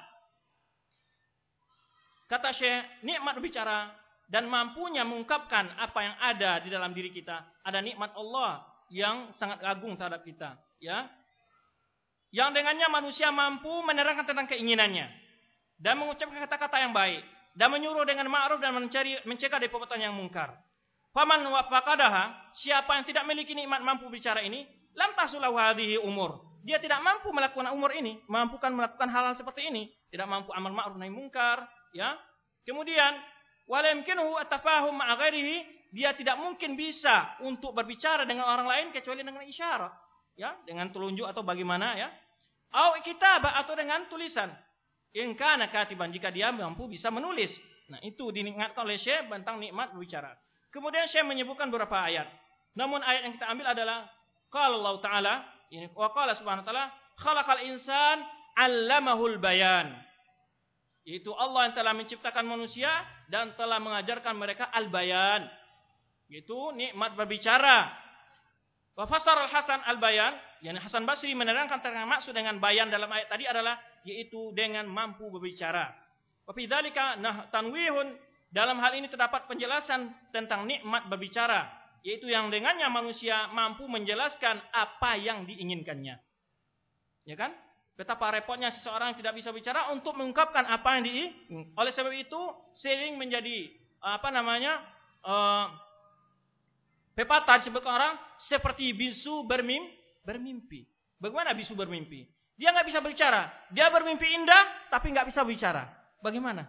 Kata 2.27 2.49
Syekh, 2.51 3.05
nikmat 3.05 3.37
berbicara 3.37 3.93
dan 4.27 4.49
mampunya 4.49 5.07
mengungkapkan 5.07 5.71
apa 5.79 5.99
yang 6.03 6.15
ada 6.19 6.51
di 6.59 6.69
dalam 6.73 6.91
diri 6.91 7.13
kita. 7.13 7.45
Ada 7.63 7.79
nikmat 7.79 8.11
Allah 8.17 8.65
yang 8.91 9.31
sangat 9.37 9.63
agung 9.63 9.95
terhadap 9.95 10.25
kita, 10.25 10.57
ya 10.81 11.07
yang 12.35 12.51
dengannya 12.51 12.87
manusia 12.91 13.31
mampu 13.31 13.71
menerangkan 13.83 14.27
tentang 14.27 14.47
keinginannya 14.51 15.07
dan 15.79 15.95
mengucapkan 15.95 16.43
kata-kata 16.43 16.77
yang 16.83 16.91
baik 16.91 17.23
dan 17.57 17.73
menyuruh 17.73 18.05
dengan 18.05 18.29
ma'ruf 18.29 18.61
dan 18.61 18.75
mencari 18.77 19.17
mencegah 19.25 19.57
dari 19.57 19.71
perbuatan 19.71 19.97
yang 19.97 20.13
mungkar. 20.13 20.53
Faman 21.15 21.41
wafaqadaha, 21.49 22.53
siapa 22.53 22.93
yang 22.93 23.05
tidak 23.09 23.25
memiliki 23.25 23.57
nikmat 23.57 23.81
mampu 23.81 24.05
bicara 24.13 24.45
ini, 24.45 24.61
lam 24.93 25.17
tasulahu 25.17 25.57
hadhihi 25.57 25.97
umur. 25.97 26.45
Dia 26.61 26.77
tidak 26.77 27.01
mampu 27.01 27.33
melakukan 27.33 27.73
umur 27.73 27.95
ini, 27.95 28.21
mampukan 28.29 28.69
melakukan 28.69 29.09
hal-hal 29.09 29.33
seperti 29.33 29.71
ini, 29.71 29.89
tidak 30.13 30.29
mampu 30.29 30.53
amal 30.53 30.69
ma'ruf 30.69 30.99
nahi 30.99 31.09
mungkar, 31.09 31.65
ya. 31.95 32.13
Kemudian 32.67 33.17
wala 33.65 33.89
yumkinuhu 33.97 34.37
at-tafahum 34.37 34.93
ma'a 34.93 35.15
dia 35.87 36.11
tidak 36.13 36.35
mungkin 36.37 36.75
bisa 36.75 37.39
untuk 37.41 37.71
berbicara 37.71 38.27
dengan 38.27 38.45
orang 38.51 38.67
lain 38.67 38.87
kecuali 38.91 39.23
dengan 39.23 39.41
isyarat, 39.47 39.89
ya, 40.37 40.55
dengan 40.63 40.93
telunjuk 40.93 41.25
atau 41.25 41.41
bagaimana 41.43 41.97
ya. 41.97 42.07
Au 42.71 42.95
kitabah 43.01 43.57
atau 43.59 43.73
dengan 43.73 44.05
tulisan. 44.07 44.53
In 45.17 45.33
kana 45.33 45.73
katiban 45.73 46.13
jika 46.13 46.29
dia 46.29 46.53
mampu 46.53 46.85
bisa 46.85 47.09
menulis. 47.09 47.51
Nah, 47.89 47.97
itu 48.03 48.29
diingatkan 48.29 48.83
oleh 48.85 48.99
Syekh 48.99 49.31
tentang 49.31 49.57
nikmat 49.57 49.95
berbicara. 49.95 50.35
Kemudian 50.69 51.07
Syekh 51.09 51.25
menyebutkan 51.25 51.71
beberapa 51.73 51.97
ayat. 51.97 52.27
Namun 52.77 53.01
ayat 53.01 53.25
yang 53.25 53.33
kita 53.33 53.47
ambil 53.49 53.67
adalah 53.73 54.05
qala 54.53 54.75
Allah 54.77 54.95
taala 55.01 55.33
ini 55.73 55.89
wa 55.91 56.11
qala 56.13 56.35
subhanahu 56.37 56.67
taala 56.67 56.93
khalaqal 57.17 57.63
insan 57.65 58.21
'allamahul 58.55 59.41
bayan. 59.41 59.95
Yaitu 61.07 61.31
Allah 61.31 61.71
yang 61.71 61.75
telah 61.75 61.95
menciptakan 61.95 62.43
manusia 62.43 62.91
dan 63.31 63.55
telah 63.55 63.79
mengajarkan 63.79 64.35
mereka 64.35 64.67
al-bayan. 64.75 65.47
Yaitu 66.27 66.75
nikmat 66.75 67.15
berbicara. 67.15 67.87
Wa 68.97 69.05
fasara 69.05 69.45
al-Hasan 69.45 69.85
al-bayan 69.85 70.33
yang 70.65 70.73
Hasan 70.81 71.05
Basri 71.05 71.37
menerangkan 71.37 71.85
tentang 71.85 72.09
maksud 72.09 72.33
dengan 72.33 72.57
bayan 72.57 72.89
dalam 72.89 73.05
ayat 73.13 73.29
tadi 73.29 73.45
adalah 73.45 73.77
yaitu 74.01 74.49
dengan 74.57 74.89
mampu 74.89 75.29
berbicara. 75.29 75.93
Wa 76.49 76.51
fi 76.57 76.65
nah 77.21 77.45
tanwihun 77.53 78.17
dalam 78.49 78.81
hal 78.81 78.97
ini 78.97 79.05
terdapat 79.05 79.45
penjelasan 79.45 80.09
tentang 80.33 80.65
nikmat 80.65 81.05
berbicara, 81.13 81.69
yaitu 82.01 82.25
yang 82.25 82.49
dengannya 82.49 82.89
manusia 82.89 83.53
mampu 83.53 83.85
menjelaskan 83.85 84.57
apa 84.73 85.13
yang 85.21 85.45
diinginkannya. 85.45 86.17
Ya 87.29 87.35
kan? 87.37 87.53
Betapa 87.93 88.33
repotnya 88.33 88.73
seseorang 88.73 89.13
tidak 89.13 89.37
bisa 89.37 89.53
bicara 89.53 89.93
untuk 89.93 90.17
mengungkapkan 90.17 90.65
apa 90.65 90.97
yang 90.97 91.03
diinginkan. 91.05 91.77
Oleh 91.77 91.93
sebab 91.93 92.13
itu, 92.17 92.41
sering 92.73 93.13
menjadi 93.21 93.69
apa 94.01 94.33
namanya? 94.33 94.81
Uh, 95.21 95.86
pepatah 97.17 97.65
disebut 97.65 97.81
orang 97.81 98.13
seperti 98.37 98.93
bisu 98.93 99.49
bermimpi 99.49 99.97
bermimpi. 100.27 100.83
Bagaimana 101.23 101.55
bisu 101.55 101.71
bermimpi? 101.71 102.27
Dia 102.59 102.75
nggak 102.75 102.91
bisa 102.91 102.99
berbicara. 102.99 103.47
Dia 103.71 103.87
bermimpi 103.87 104.27
indah, 104.27 104.91
tapi 104.91 105.15
nggak 105.15 105.31
bisa 105.31 105.47
bicara. 105.47 105.87
Bagaimana? 106.19 106.67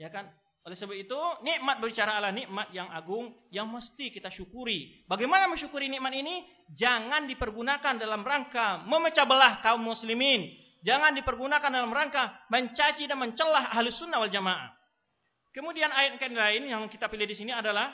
Ya 0.00 0.08
kan? 0.08 0.32
Oleh 0.64 0.76
sebab 0.76 0.96
itu, 0.96 1.20
nikmat 1.44 1.76
berbicara 1.84 2.16
adalah 2.16 2.32
nikmat 2.32 2.72
yang 2.72 2.88
agung 2.88 3.36
yang 3.52 3.68
mesti 3.68 4.08
kita 4.08 4.32
syukuri. 4.32 5.04
Bagaimana 5.04 5.44
mensyukuri 5.44 5.92
nikmat 5.92 6.16
ini? 6.16 6.48
Jangan 6.72 7.28
dipergunakan 7.28 8.00
dalam 8.00 8.24
rangka 8.24 8.80
memecah 8.88 9.28
belah 9.28 9.60
kaum 9.60 9.82
muslimin. 9.84 10.48
Jangan 10.80 11.12
dipergunakan 11.12 11.68
dalam 11.68 11.92
rangka 11.92 12.48
mencaci 12.48 13.04
dan 13.04 13.20
mencelah 13.20 13.68
ahli 13.76 13.92
sunnah 13.92 14.24
wal 14.24 14.32
jamaah. 14.32 14.72
Kemudian 15.50 15.90
ayat 15.90 16.16
lain 16.22 16.70
yang 16.70 16.86
kita 16.86 17.10
pilih 17.10 17.26
di 17.26 17.34
sini 17.34 17.50
adalah 17.50 17.90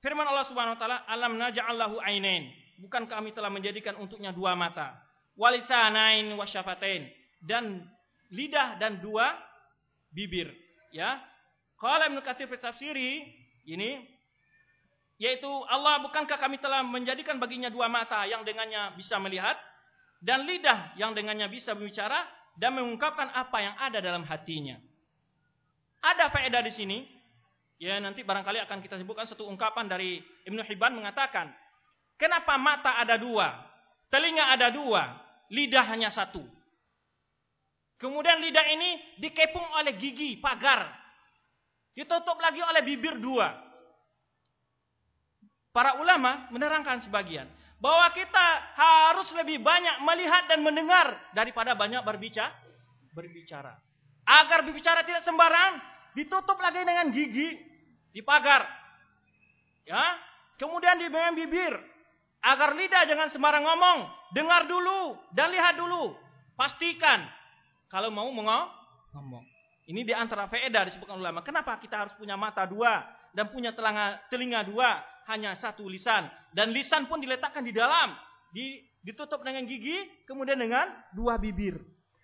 firman 0.00 0.26
Allah 0.26 0.44
Subhanahu 0.48 0.76
wa 0.76 0.80
taala, 0.80 0.98
"Alam 1.08 1.38
naj'allahu 1.38 2.00
ainain." 2.02 2.60
bukan 2.80 3.04
kami 3.04 3.36
telah 3.36 3.52
menjadikan 3.52 3.94
untuknya 4.00 4.32
dua 4.32 4.56
mata, 4.56 4.96
walisanain 5.36 6.32
wasyafatain 6.34 7.12
dan 7.44 7.84
lidah 8.32 8.80
dan 8.80 8.98
dua 9.04 9.36
bibir, 10.10 10.48
ya. 10.90 11.20
Kalau 11.76 12.08
Ibnu 12.08 12.20
Katsir 12.24 12.48
tafsiri 12.60 13.24
ini 13.68 14.04
yaitu 15.20 15.48
Allah 15.68 16.00
bukankah 16.00 16.40
kami 16.40 16.56
telah 16.56 16.80
menjadikan 16.80 17.36
baginya 17.36 17.68
dua 17.68 17.92
mata 17.92 18.24
yang 18.24 18.40
dengannya 18.40 18.96
bisa 18.96 19.20
melihat 19.20 19.56
dan 20.20 20.48
lidah 20.48 20.96
yang 20.96 21.12
dengannya 21.12 21.48
bisa 21.52 21.76
berbicara 21.76 22.24
dan 22.56 22.76
mengungkapkan 22.76 23.28
apa 23.32 23.58
yang 23.60 23.76
ada 23.80 24.00
dalam 24.00 24.24
hatinya. 24.24 24.80
Ada 26.00 26.32
faedah 26.32 26.64
di 26.64 26.72
sini. 26.72 26.98
Ya 27.80 27.96
nanti 27.96 28.20
barangkali 28.20 28.60
akan 28.68 28.84
kita 28.84 29.00
sebutkan 29.00 29.24
satu 29.24 29.48
ungkapan 29.48 29.88
dari 29.88 30.20
Ibnu 30.44 30.60
Hibban 30.68 30.92
mengatakan 30.92 31.48
Kenapa 32.20 32.60
mata 32.60 33.00
ada 33.00 33.16
dua? 33.16 33.56
Telinga 34.12 34.52
ada 34.52 34.68
dua, 34.68 35.08
lidah 35.48 35.88
hanya 35.88 36.12
satu. 36.12 36.44
Kemudian 37.96 38.44
lidah 38.44 38.66
ini 38.76 39.16
dikepung 39.16 39.64
oleh 39.80 39.96
gigi, 39.96 40.36
pagar. 40.36 40.92
Ditutup 41.96 42.36
lagi 42.36 42.60
oleh 42.60 42.84
bibir 42.84 43.16
dua. 43.16 43.56
Para 45.72 45.96
ulama 45.96 46.52
menerangkan 46.52 47.00
sebagian. 47.08 47.48
Bahwa 47.80 48.12
kita 48.12 48.46
harus 48.76 49.32
lebih 49.40 49.64
banyak 49.64 50.04
melihat 50.04 50.44
dan 50.52 50.60
mendengar 50.60 51.16
daripada 51.32 51.72
banyak 51.72 52.04
berbicara. 52.04 52.52
berbicara. 53.16 53.72
Agar 54.28 54.60
berbicara 54.68 55.00
tidak 55.08 55.24
sembarang, 55.24 55.80
ditutup 56.12 56.60
lagi 56.60 56.84
dengan 56.84 57.08
gigi, 57.08 57.69
dipagar. 58.14 58.66
Ya, 59.86 60.18
kemudian 60.60 61.00
dengan 61.00 61.34
bibir, 61.34 61.74
Agar 62.40 62.72
lidah 62.72 63.04
jangan 63.04 63.28
sembarang 63.28 63.64
ngomong. 63.64 63.98
Dengar 64.32 64.64
dulu 64.64 65.20
dan 65.36 65.52
lihat 65.52 65.76
dulu. 65.76 66.16
Pastikan. 66.56 67.28
Kalau 67.92 68.08
mau 68.08 68.28
ngomong. 68.32 69.44
Ini 69.90 70.06
di 70.06 70.14
antara 70.14 70.46
faedah 70.48 70.86
disebutkan 70.88 71.18
ulama. 71.18 71.44
Kenapa 71.44 71.76
kita 71.82 72.06
harus 72.06 72.14
punya 72.16 72.38
mata 72.38 72.64
dua 72.64 73.02
dan 73.34 73.50
punya 73.50 73.74
telinga, 73.74 74.22
telinga 74.30 74.60
dua, 74.62 75.02
hanya 75.28 75.58
satu 75.58 75.84
lisan 75.90 76.30
dan 76.54 76.70
lisan 76.70 77.10
pun 77.10 77.18
diletakkan 77.18 77.66
di 77.66 77.74
dalam, 77.74 78.14
di, 78.54 78.78
ditutup 79.02 79.42
dengan 79.42 79.66
gigi, 79.66 80.06
kemudian 80.30 80.62
dengan 80.62 80.86
dua 81.10 81.42
bibir. 81.42 81.74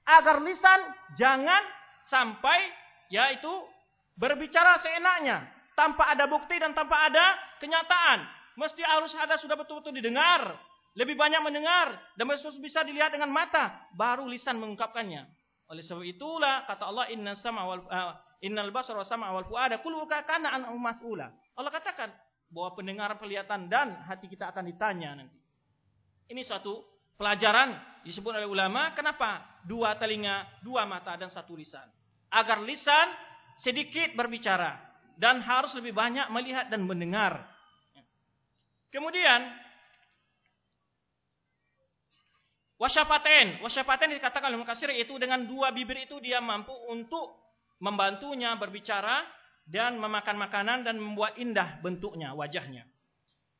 Agar 0.07 0.39
lisan 0.47 0.95
jangan 1.19 1.63
sampai 2.07 2.71
yaitu 3.11 3.51
berbicara 4.15 4.79
seenaknya, 4.79 5.51
tanpa 5.77 6.09
ada 6.09 6.25
bukti 6.27 6.57
dan 6.57 6.73
tanpa 6.73 7.07
ada 7.07 7.37
kenyataan. 7.61 8.25
Mesti 8.57 8.81
harus 8.81 9.13
ada 9.13 9.37
sudah 9.37 9.55
betul-betul 9.55 9.93
didengar. 9.93 10.57
Lebih 10.97 11.13
banyak 11.13 11.45
mendengar. 11.45 11.93
Dan 12.17 12.33
bisa 12.33 12.81
dilihat 12.81 13.13
dengan 13.13 13.29
mata. 13.29 13.85
Baru 13.93 14.25
lisan 14.25 14.57
mengungkapkannya. 14.57 15.29
Oleh 15.69 15.85
sebab 15.85 16.03
itulah 16.09 16.65
kata 16.65 16.89
Allah 16.89 17.07
inna 17.13 17.37
sama 17.37 17.69
wal 17.69 17.85
uh, 17.91 18.17
innal 18.41 18.71
basara 18.71 19.03
sama 19.03 19.29
wal 19.35 19.45
fuada 19.45 19.83
kullu 19.85 20.09
kana 20.09 20.57
an 20.57 20.63
mas'ula. 20.79 21.29
Allah 21.59 21.73
katakan 21.75 22.15
bahwa 22.49 22.79
pendengar 22.79 23.11
kelihatan 23.19 23.67
dan 23.67 23.99
hati 24.07 24.31
kita 24.31 24.49
akan 24.55 24.63
ditanya 24.71 25.19
nanti. 25.19 25.37
Ini 26.31 26.43
suatu 26.47 26.87
pelajaran 27.19 28.03
disebut 28.07 28.31
oleh 28.31 28.47
ulama 28.47 28.95
kenapa 28.95 29.61
dua 29.67 29.99
telinga, 29.99 30.47
dua 30.63 30.87
mata 30.87 31.19
dan 31.19 31.35
satu 31.35 31.59
lisan. 31.59 31.87
Agar 32.31 32.63
lisan 32.63 33.11
sedikit 33.59 34.15
berbicara 34.15 34.86
dan 35.17 35.41
harus 35.41 35.73
lebih 35.75 35.97
banyak 35.97 36.29
melihat 36.29 36.69
dan 36.69 36.85
mendengar 36.85 37.57
Kemudian 38.97 39.45
wasyafaten, 42.81 43.61
wasyafaten 43.61 44.17
dikatakan 44.17 44.49
oleh 44.49 44.65
Mukasir 44.65 44.89
itu 44.89 45.21
dengan 45.21 45.45
dua 45.45 45.69
bibir 45.69 46.09
itu 46.09 46.17
dia 46.25 46.41
mampu 46.41 46.73
untuk 46.89 47.37
membantunya 47.77 48.57
berbicara 48.57 49.21
dan 49.69 50.01
memakan 50.01 50.41
makanan 50.41 50.79
dan 50.89 50.97
membuat 50.97 51.37
indah 51.37 51.77
bentuknya, 51.85 52.33
wajahnya. 52.33 52.89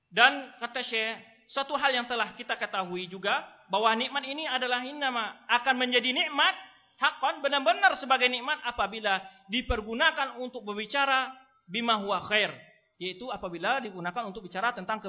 Dan 0.09 0.57
kata 0.57 0.81
Syekh, 0.81 1.21
suatu 1.53 1.77
hal 1.77 1.93
yang 1.93 2.09
telah 2.09 2.33
kita 2.33 2.57
ketahui 2.57 3.05
juga 3.13 3.45
bahwa 3.69 3.93
nikmat 3.93 4.25
ini 4.25 4.49
adalah 4.49 4.81
nama 4.89 5.45
akan 5.53 5.75
menjadi 5.77 6.17
nikmat 6.17 6.57
hakon 6.97 7.45
benar-benar 7.45 7.93
sebagai 8.01 8.33
nikmat 8.33 8.57
apabila 8.65 9.21
dipergunakan 9.53 10.41
untuk 10.41 10.65
berbicara 10.65 11.45
bima 11.67 12.01
huwa 12.01 12.23
khair, 12.27 12.55
yaitu 12.97 13.29
apabila 13.29 13.83
digunakan 13.83 14.25
untuk 14.25 14.47
bicara 14.47 14.73
tentang 14.73 15.03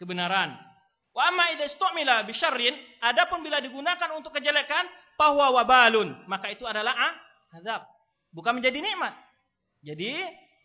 kebenaran. 0.00 0.56
Wa 1.12 1.28
amma 1.28 1.52
idza 1.52 1.68
istumila 1.68 2.24
bi 2.24 2.32
adapun 3.04 3.44
bila 3.44 3.60
digunakan 3.60 4.10
untuk 4.16 4.32
kejelekan, 4.32 4.88
bahwa 5.22 5.54
wabalun, 5.54 6.16
maka 6.26 6.50
itu 6.50 6.64
adalah 6.66 6.90
ah, 6.96 7.14
azab. 7.54 7.86
Bukan 8.32 8.58
menjadi 8.58 8.80
nikmat. 8.80 9.14
Jadi 9.84 10.10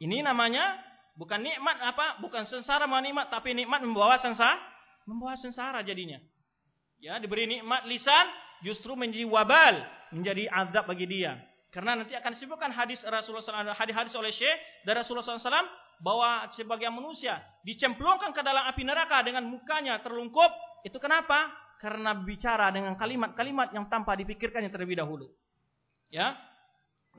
ini 0.02 0.24
namanya 0.24 0.78
bukan 1.20 1.44
nikmat 1.44 1.78
apa? 1.84 2.18
Bukan 2.24 2.48
sengsara 2.48 2.88
mau 2.88 2.98
nikmat, 3.04 3.28
tapi 3.28 3.52
nikmat 3.54 3.84
membawa 3.84 4.16
sengsara, 4.18 4.58
membawa 5.06 5.36
sengsara 5.36 5.84
jadinya. 5.84 6.18
Ya, 6.98 7.22
diberi 7.22 7.46
nikmat 7.46 7.86
lisan 7.86 8.26
justru 8.66 8.98
menjadi 8.98 9.30
wabal, 9.30 9.86
menjadi 10.16 10.50
azab 10.50 10.90
bagi 10.90 11.06
dia. 11.06 11.38
Karena 11.68 12.00
nanti 12.00 12.16
akan 12.16 12.32
disebutkan 12.32 12.72
hadis 12.72 13.04
Rasulullah 13.04 13.44
SAW, 13.44 13.76
hadis-hadis 13.76 14.14
oleh 14.16 14.32
Syekh 14.32 14.56
dari 14.88 15.04
Rasulullah 15.04 15.36
SAW 15.36 15.68
bahwa 16.00 16.48
sebagian 16.54 16.94
manusia 16.94 17.42
dicemplungkan 17.66 18.32
ke 18.32 18.42
dalam 18.46 18.70
api 18.70 18.86
neraka 18.88 19.20
dengan 19.26 19.44
mukanya 19.46 20.00
terlungkup. 20.00 20.50
Itu 20.88 21.02
kenapa? 21.02 21.52
Karena 21.78 22.16
bicara 22.16 22.72
dengan 22.72 22.96
kalimat-kalimat 22.96 23.76
yang 23.76 23.92
tanpa 23.92 24.16
dipikirkannya 24.16 24.72
terlebih 24.72 24.98
dahulu. 24.98 25.28
Ya, 26.08 26.40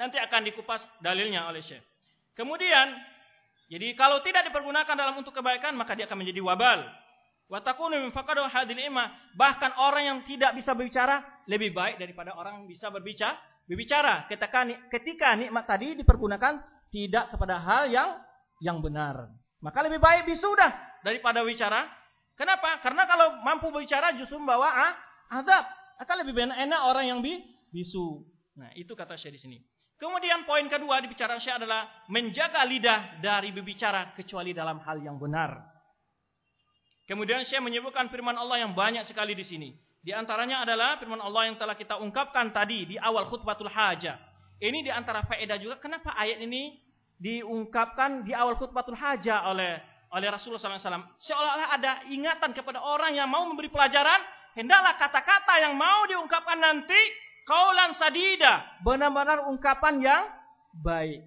nanti 0.01 0.17
akan 0.17 0.49
dikupas 0.49 0.81
dalilnya 1.05 1.45
oleh 1.47 1.61
Syekh. 1.61 1.85
Kemudian, 2.33 2.97
jadi 3.69 3.93
kalau 3.99 4.25
tidak 4.25 4.49
dipergunakan 4.49 4.97
dalam 4.97 5.19
untuk 5.19 5.37
kebaikan 5.37 5.77
maka 5.77 5.93
dia 5.93 6.09
akan 6.09 6.25
menjadi 6.25 6.41
wabal. 6.41 6.89
Bahkan 7.49 7.81
orang 9.81 10.05
yang 10.05 10.21
tidak 10.29 10.53
bisa 10.57 10.75
berbicara 10.77 11.25
lebih 11.49 11.73
baik 11.73 11.97
daripada 12.01 12.37
orang 12.37 12.63
yang 12.63 12.67
bisa 12.69 12.91
berbicara. 12.93 13.37
Berbicara 13.69 14.25
ketika 14.89 15.37
nikmat 15.37 15.65
tadi 15.69 15.93
dipergunakan 15.93 16.57
tidak 16.89 17.29
kepada 17.37 17.61
hal 17.61 17.93
yang 17.93 18.17
yang 18.65 18.81
benar. 18.81 19.29
Maka 19.61 19.85
lebih 19.85 20.01
baik 20.01 20.25
bisudah 20.25 21.03
daripada 21.05 21.45
bicara. 21.45 21.85
Kenapa? 22.33 22.81
Karena 22.81 23.05
kalau 23.05 23.45
mampu 23.45 23.69
berbicara 23.69 24.17
justru 24.17 24.41
membawa 24.41 24.73
ah, 24.73 24.93
azab. 25.37 25.69
Akan 25.99 26.23
lebih 26.23 26.47
enak 26.47 26.81
orang 26.87 27.11
yang 27.11 27.21
bisu. 27.75 28.23
Nah, 28.55 28.71
itu 28.79 28.95
kata 28.95 29.19
saya 29.19 29.35
di 29.35 29.43
sini. 29.43 29.59
Kemudian 29.99 30.47
poin 30.47 30.63
kedua 30.71 31.03
di 31.03 31.11
bicara 31.11 31.43
saya 31.43 31.59
adalah 31.59 31.91
menjaga 32.07 32.63
lidah 32.63 33.19
dari 33.19 33.51
berbicara 33.51 34.15
kecuali 34.15 34.55
dalam 34.55 34.79
hal 34.87 35.03
yang 35.03 35.19
benar. 35.19 35.59
Kemudian 37.11 37.43
saya 37.43 37.59
menyebutkan 37.59 38.07
firman 38.07 38.39
Allah 38.39 38.63
yang 38.63 38.79
banyak 38.79 39.03
sekali 39.03 39.35
di 39.35 39.43
sini. 39.43 39.75
Di 39.99 40.15
antaranya 40.15 40.63
adalah 40.63 40.97
firman 41.03 41.19
Allah 41.19 41.51
yang 41.51 41.57
telah 41.59 41.75
kita 41.75 41.99
ungkapkan 41.99 42.55
tadi 42.55 42.95
di 42.95 42.97
awal 42.97 43.27
khutbatul 43.27 43.71
hajah. 43.71 44.17
Ini 44.59 44.83
di 44.87 44.91
antara 44.91 45.23
faedah 45.27 45.59
juga 45.59 45.79
kenapa 45.79 46.15
ayat 46.15 46.43
ini 46.43 46.79
diungkapkan 47.19 48.23
di 48.23 48.31
awal 48.35 48.55
khutbatul 48.55 48.95
hajah 48.95 49.51
oleh 49.51 49.79
oleh 50.09 50.29
Rasulullah 50.33 50.63
SAW. 50.63 51.19
Seolah-olah 51.21 51.69
ada 51.77 51.93
ingatan 52.09 52.57
kepada 52.57 52.81
orang 52.81 53.13
yang 53.19 53.29
mau 53.29 53.45
memberi 53.45 53.69
pelajaran. 53.69 54.23
Hendaklah 54.57 54.97
kata-kata 54.97 55.55
yang 55.63 55.77
mau 55.77 56.09
diungkapkan 56.09 56.59
nanti 56.59 56.99
kaulan 57.47 57.95
sadida, 57.95 58.81
benar-benar 58.83 59.47
ungkapan 59.47 60.03
yang 60.03 60.25
baik. 60.83 61.23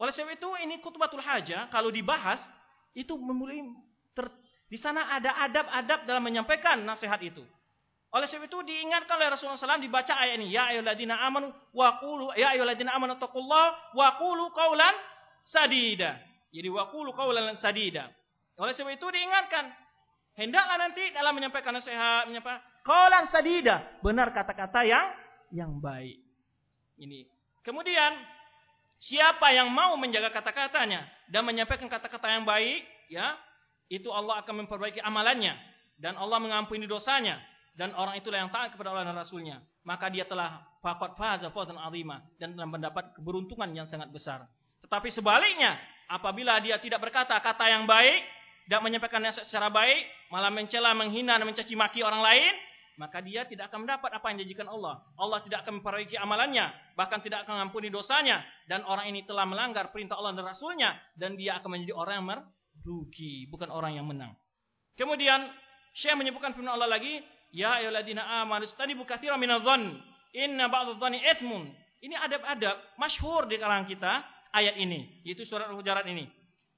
Oleh 0.00 0.12
sebab 0.16 0.32
itu 0.32 0.48
ini 0.64 0.80
khutbatul 0.80 1.20
haja 1.20 1.68
kalau 1.68 1.92
dibahas 1.92 2.40
itu 2.96 3.12
memulai 3.20 3.60
ter, 4.16 4.32
di 4.70 4.78
sana 4.80 5.12
ada 5.12 5.36
adab-adab 5.44 6.08
dalam 6.08 6.22
menyampaikan 6.24 6.80
nasihat 6.86 7.20
itu. 7.20 7.44
Oleh 8.10 8.26
sebab 8.26 8.50
itu 8.50 8.58
diingatkan 8.66 9.14
oleh 9.22 9.30
Rasulullah 9.30 9.54
SAW 9.54 9.78
dibaca 9.78 10.14
ayat 10.18 10.42
ini. 10.42 10.50
Ya 10.50 10.74
ayyuhalladzina 10.74 11.14
amanu 11.14 11.54
wa 11.70 11.88
qulu 12.02 12.34
ya 12.34 12.50
ayyuhalladzina 12.54 12.90
amanu 12.90 13.14
taqullaha 13.22 13.94
wa 13.94 14.08
qulu 14.18 14.50
sadida. 15.46 16.18
Jadi 16.50 16.68
wa 16.68 16.90
qulu 16.90 17.14
qawlan 17.14 17.54
sadida. 17.54 18.10
Oleh 18.58 18.74
sebab 18.74 18.98
itu 18.98 19.06
diingatkan 19.06 19.70
hendaklah 20.34 20.76
nanti 20.82 21.14
dalam 21.14 21.38
menyampaikan 21.38 21.70
nasihat 21.70 22.26
menyampaikan 22.26 22.60
Kaulan 22.80 23.28
sadida, 23.28 24.00
benar 24.00 24.32
kata-kata 24.32 24.88
yang 24.88 25.06
yang 25.52 25.72
baik. 25.84 26.16
Ini. 26.96 27.28
Kemudian 27.60 28.16
siapa 28.96 29.52
yang 29.52 29.68
mau 29.68 30.00
menjaga 30.00 30.32
kata-katanya 30.32 31.04
dan 31.28 31.44
menyampaikan 31.44 31.92
kata-kata 31.92 32.40
yang 32.40 32.48
baik, 32.48 32.88
ya, 33.12 33.36
itu 33.92 34.08
Allah 34.08 34.40
akan 34.40 34.64
memperbaiki 34.64 35.04
amalannya 35.04 35.60
dan 36.00 36.16
Allah 36.16 36.40
mengampuni 36.40 36.88
dosanya 36.88 37.36
dan 37.74 37.94
orang 37.94 38.18
itulah 38.18 38.42
yang 38.42 38.50
taat 38.50 38.74
kepada 38.74 38.92
Allah 38.92 39.06
dan 39.08 39.16
Rasulnya. 39.16 39.62
Maka 39.86 40.12
dia 40.12 40.28
telah 40.28 40.60
faqad 40.84 41.16
faza 41.16 41.48
fawzan 41.48 41.78
azima 41.80 42.20
dan 42.36 42.52
telah 42.52 42.68
mendapat 42.68 43.16
keberuntungan 43.16 43.70
yang 43.72 43.86
sangat 43.88 44.12
besar. 44.12 44.44
Tetapi 44.84 45.08
sebaliknya, 45.12 45.76
apabila 46.10 46.58
dia 46.60 46.80
tidak 46.82 47.00
berkata 47.00 47.36
kata 47.38 47.64
yang 47.68 47.84
baik 47.88 48.20
dan 48.68 48.84
menyampaikannya 48.84 49.32
secara 49.32 49.72
baik, 49.72 50.30
malah 50.32 50.52
mencela, 50.52 50.92
menghina 50.92 51.38
dan 51.38 51.46
mencaci 51.46 51.74
maki 51.78 52.00
orang 52.04 52.20
lain, 52.20 52.52
maka 53.00 53.24
dia 53.24 53.48
tidak 53.48 53.72
akan 53.72 53.88
mendapat 53.88 54.12
apa 54.12 54.26
yang 54.28 54.44
dijanjikan 54.44 54.68
Allah. 54.68 55.00
Allah 55.16 55.40
tidak 55.40 55.64
akan 55.64 55.80
memperbaiki 55.80 56.20
amalannya, 56.20 56.68
bahkan 56.92 57.24
tidak 57.24 57.48
akan 57.48 57.56
mengampuni 57.56 57.88
dosanya. 57.88 58.44
Dan 58.68 58.84
orang 58.84 59.08
ini 59.08 59.24
telah 59.24 59.48
melanggar 59.48 59.88
perintah 59.88 60.20
Allah 60.20 60.36
dan 60.36 60.44
Rasulnya, 60.44 61.00
dan 61.16 61.32
dia 61.40 61.56
akan 61.56 61.80
menjadi 61.80 61.96
orang 61.96 62.14
yang 62.20 62.28
merugi, 62.28 63.48
bukan 63.48 63.72
orang 63.72 63.96
yang 63.96 64.04
menang. 64.04 64.36
Kemudian, 65.00 65.48
Syekh 65.96 66.12
menyebutkan 66.12 66.52
firman 66.52 66.76
Allah 66.76 66.92
lagi, 66.92 67.24
Ya 67.50 67.82
ayyuhalladzina 67.82 68.42
amanu 68.42 68.66
istanibu 68.66 69.02
katsiran 69.02 69.38
minadh-dhann, 69.42 69.98
inna 70.34 70.70
ba'dadh-dhanni 70.70 71.18
itsmun. 71.34 71.74
Ini 72.00 72.16
adab-adab 72.16 72.80
masyhur 72.96 73.50
di 73.50 73.60
kalangan 73.60 73.84
kita 73.90 74.24
ayat 74.54 74.78
ini, 74.80 75.20
yaitu 75.26 75.44
surat 75.44 75.68
Al-Hujurat 75.68 76.06
ini. 76.08 76.30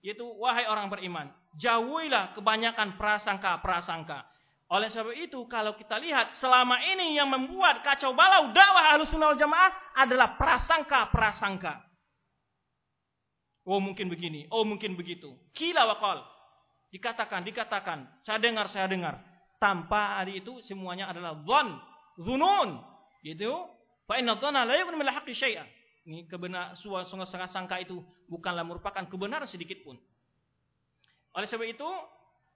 Yaitu 0.02 0.26
wahai 0.26 0.66
orang 0.66 0.90
beriman, 0.90 1.30
jauhilah 1.60 2.34
kebanyakan 2.34 2.98
prasangka-prasangka. 2.98 4.26
Oleh 4.72 4.88
sebab 4.88 5.12
itu 5.14 5.44
kalau 5.52 5.76
kita 5.76 6.00
lihat 6.00 6.32
selama 6.40 6.80
ini 6.80 7.14
yang 7.14 7.28
membuat 7.28 7.84
kacau 7.84 8.16
balau 8.16 8.50
dakwah 8.56 8.96
Ahlus 8.96 9.12
Sunnah 9.12 9.36
Jamaah 9.36 10.00
adalah 10.00 10.34
prasangka-prasangka. 10.40 11.84
Oh 13.62 13.78
mungkin 13.78 14.10
begini, 14.10 14.48
oh 14.50 14.66
mungkin 14.66 14.98
begitu. 14.98 15.30
Kila 15.54 15.86
wakal. 15.86 16.24
Dikatakan, 16.90 17.46
dikatakan, 17.46 18.04
saya 18.26 18.40
dengar, 18.42 18.66
saya 18.66 18.90
dengar. 18.90 19.22
Tanpa 19.62 20.18
hari 20.18 20.42
itu 20.42 20.58
semuanya 20.66 21.14
adalah 21.14 21.38
zon, 21.46 21.78
zunun. 22.18 22.82
Gitu. 23.22 23.54
Fa 24.10 24.18
inna 24.18 24.34
dhana 24.34 24.66
la 24.66 24.74
yughni. 24.74 25.06
Ini 26.02 26.26
kebenar 26.26 26.74
suasana 26.74 27.46
sangka 27.46 27.78
itu 27.78 28.02
bukanlah 28.26 28.66
merupakan 28.66 29.06
kebenaran 29.06 29.46
sedikit 29.46 29.78
pun. 29.86 29.94
Oleh 31.38 31.46
sebab 31.46 31.62
itu, 31.70 31.86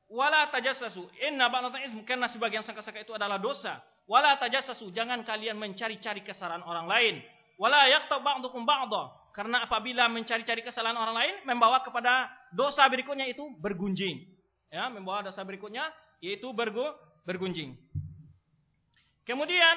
Wala 0.06 0.46
tajassasu. 0.54 1.02
Inna 1.18 1.50
ba'datan 1.50 1.82
ism 1.90 2.00
karena 2.06 2.30
sebagian 2.30 2.62
sangka-sangka 2.62 3.02
itu 3.02 3.12
adalah 3.14 3.42
dosa. 3.42 3.82
Wala 4.06 4.38
tajassasu. 4.38 4.94
Jangan 4.94 5.26
kalian 5.26 5.58
mencari-cari 5.58 6.22
kesalahan 6.22 6.62
orang 6.62 6.86
lain. 6.86 7.14
Wala 7.58 7.90
yaqta 7.90 8.22
ba'dukum 8.22 8.62
ba'dha. 8.62 9.34
Karena 9.34 9.66
apabila 9.66 10.06
mencari-cari 10.06 10.62
kesalahan 10.62 10.96
orang 10.96 11.16
lain 11.18 11.34
membawa 11.44 11.82
kepada 11.82 12.30
dosa 12.54 12.86
berikutnya 12.86 13.26
itu 13.26 13.50
bergunjing. 13.58 14.30
Ya, 14.70 14.86
membawa 14.88 15.26
dosa 15.26 15.42
berikutnya 15.42 15.90
yaitu 16.20 16.50
bergu, 16.52 16.84
bergunjing. 17.26 17.76
Kemudian 19.26 19.76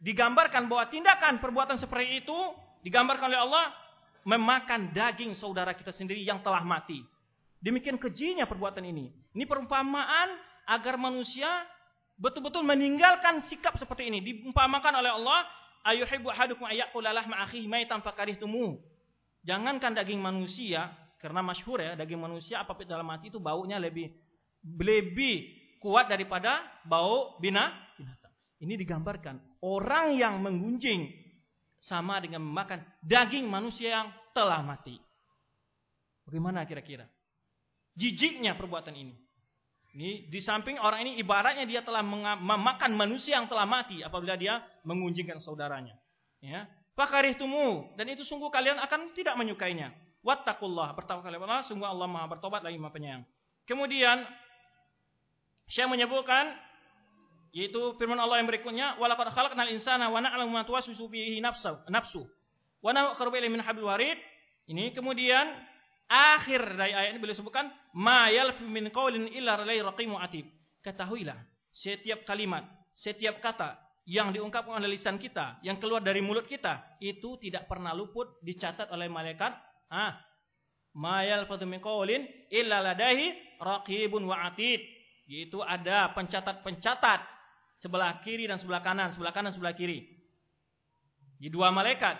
digambarkan 0.00 0.68
bahwa 0.68 0.88
tindakan 0.88 1.40
perbuatan 1.40 1.76
seperti 1.76 2.24
itu 2.24 2.38
digambarkan 2.84 3.28
oleh 3.28 3.40
Allah 3.40 3.66
memakan 4.26 4.90
daging 4.90 5.32
saudara 5.38 5.76
kita 5.76 5.94
sendiri 5.94 6.20
yang 6.24 6.42
telah 6.42 6.64
mati. 6.66 7.04
Demikian 7.62 7.96
kejinya 7.96 8.44
perbuatan 8.44 8.84
ini. 8.84 9.12
Ini 9.32 9.44
perumpamaan 9.46 10.34
agar 10.66 10.98
manusia 10.98 11.48
betul-betul 12.18 12.64
meninggalkan 12.66 13.44
sikap 13.46 13.78
seperti 13.78 14.08
ini. 14.10 14.18
Diumpamakan 14.20 14.92
oleh 14.98 15.12
Allah, 15.14 15.40
ayuhibbu 15.86 16.28
ahadukum 16.32 16.66
ayakula 16.66 17.14
lahma 17.14 17.44
akhihi 17.46 17.68
maitan 17.70 18.02
fakarihtumuh. 18.02 18.76
Jangankan 19.46 19.94
daging 19.94 20.18
manusia, 20.18 20.90
karena 21.22 21.38
masyhur 21.38 21.78
ya, 21.78 21.94
daging 21.94 22.18
manusia 22.18 22.66
apa 22.66 22.74
pun 22.74 22.82
dalam 22.82 23.06
mati 23.06 23.30
itu 23.30 23.38
baunya 23.38 23.78
lebih 23.78 24.10
lebih 24.66 25.54
kuat 25.78 26.10
daripada 26.10 26.66
bau 26.82 27.38
bina 27.38 27.70
binatang. 27.94 28.34
Ini 28.58 28.74
digambarkan 28.74 29.62
orang 29.62 30.18
yang 30.18 30.42
menggunjing 30.42 31.14
sama 31.78 32.18
dengan 32.18 32.42
memakan 32.42 32.82
daging 33.06 33.46
manusia 33.46 34.02
yang 34.02 34.08
telah 34.34 34.58
mati. 34.66 34.98
Bagaimana 36.26 36.66
kira-kira? 36.66 37.06
jijiknya 37.96 38.54
perbuatan 38.54 38.92
ini. 38.92 39.16
Ini 39.96 40.28
di 40.28 40.40
samping 40.44 40.76
orang 40.76 41.08
ini 41.08 41.12
ibaratnya 41.16 41.64
dia 41.64 41.80
telah 41.80 42.04
memakan 42.36 42.92
manusia 42.92 43.40
yang 43.40 43.48
telah 43.48 43.64
mati 43.64 44.04
apabila 44.04 44.36
dia 44.36 44.60
mengunjingkan 44.84 45.40
saudaranya. 45.40 45.96
Ya. 46.44 46.68
Fakarihtumu 46.92 47.96
dan 47.96 48.12
itu 48.12 48.20
sungguh 48.20 48.52
kalian 48.52 48.76
akan 48.76 49.16
tidak 49.16 49.32
menyukainya. 49.40 49.96
Wattaqullah, 50.20 50.92
bertawakal 50.92 51.32
Allah, 51.32 51.64
sungguh 51.64 51.88
Allah 51.88 52.04
Maha 52.04 52.28
bertobat 52.28 52.60
lagi 52.60 52.76
Maha 52.76 52.92
penyayang. 52.92 53.24
Kemudian 53.64 54.26
Syekh 55.66 55.90
menyebutkan 55.90 56.54
yaitu 57.56 57.96
firman 57.96 58.20
Allah 58.20 58.36
yang 58.38 58.48
berikutnya, 58.52 59.00
"Walaqad 59.00 59.32
khalaqnal 59.32 59.72
insana 59.72 60.12
wa 60.12 60.20
na'lamu 60.20 60.52
ma 60.52 60.62
tuwaswisu 60.68 61.08
bihi 61.08 61.40
nafsu." 61.40 61.72
Nafsu. 61.88 62.22
Wa 62.84 62.92
naqrabu 62.92 63.40
min 63.48 63.64
hablil 63.64 63.88
warid. 63.88 64.18
Ini 64.68 64.92
kemudian 64.92 65.56
akhir 66.06 66.76
dari 66.76 66.92
ayat 66.92 67.16
ini 67.16 67.18
beliau 67.22 67.38
sebutkan, 67.38 67.72
"Ma 67.96 68.28
yalfi 68.28 68.66
min 68.66 68.92
qawlin 68.92 69.32
illa 69.32 69.56
raqibun 69.56 70.20
atid." 70.20 70.46
Ketahuilah, 70.84 71.38
setiap 71.72 72.28
kalimat, 72.28 72.62
setiap 72.94 73.42
kata 73.42 73.74
yang 74.06 74.30
diungkapkan 74.30 74.78
oleh 74.78 74.94
lisan 74.94 75.18
kita, 75.18 75.58
yang 75.66 75.82
keluar 75.82 75.98
dari 75.98 76.22
mulut 76.22 76.46
kita, 76.46 76.98
itu 77.02 77.34
tidak 77.42 77.66
pernah 77.66 77.90
luput 77.90 78.38
dicatat 78.44 78.86
oleh 78.94 79.10
malaikat. 79.10 79.50
Ah, 79.90 80.14
mayal 80.94 81.48
min 81.66 81.82
qawlin 81.82 82.22
illa 82.54 82.84
ladahi 82.84 83.58
raqibun 83.58 84.22
wa 84.30 84.46
atid. 84.46 84.95
Yaitu 85.26 85.58
ada 85.62 86.14
pencatat-pencatat 86.14 87.20
sebelah 87.82 88.22
kiri 88.22 88.46
dan 88.46 88.62
sebelah 88.62 88.80
kanan, 88.80 89.10
sebelah 89.10 89.34
kanan 89.34 89.50
sebelah 89.50 89.74
kiri. 89.74 90.06
Di 91.36 91.50
dua 91.52 91.68
malaikat 91.74 92.16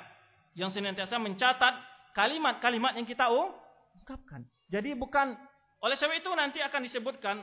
yang 0.58 0.68
senantiasa 0.68 1.16
mencatat 1.16 1.74
kalimat-kalimat 2.12 2.98
yang 2.98 3.06
kita 3.06 3.30
ungkapkan. 3.30 4.44
Jadi 4.66 4.92
bukan 4.98 5.38
oleh 5.80 5.94
sebab 5.94 6.18
itu 6.18 6.30
nanti 6.34 6.58
akan 6.58 6.80
disebutkan 6.82 7.36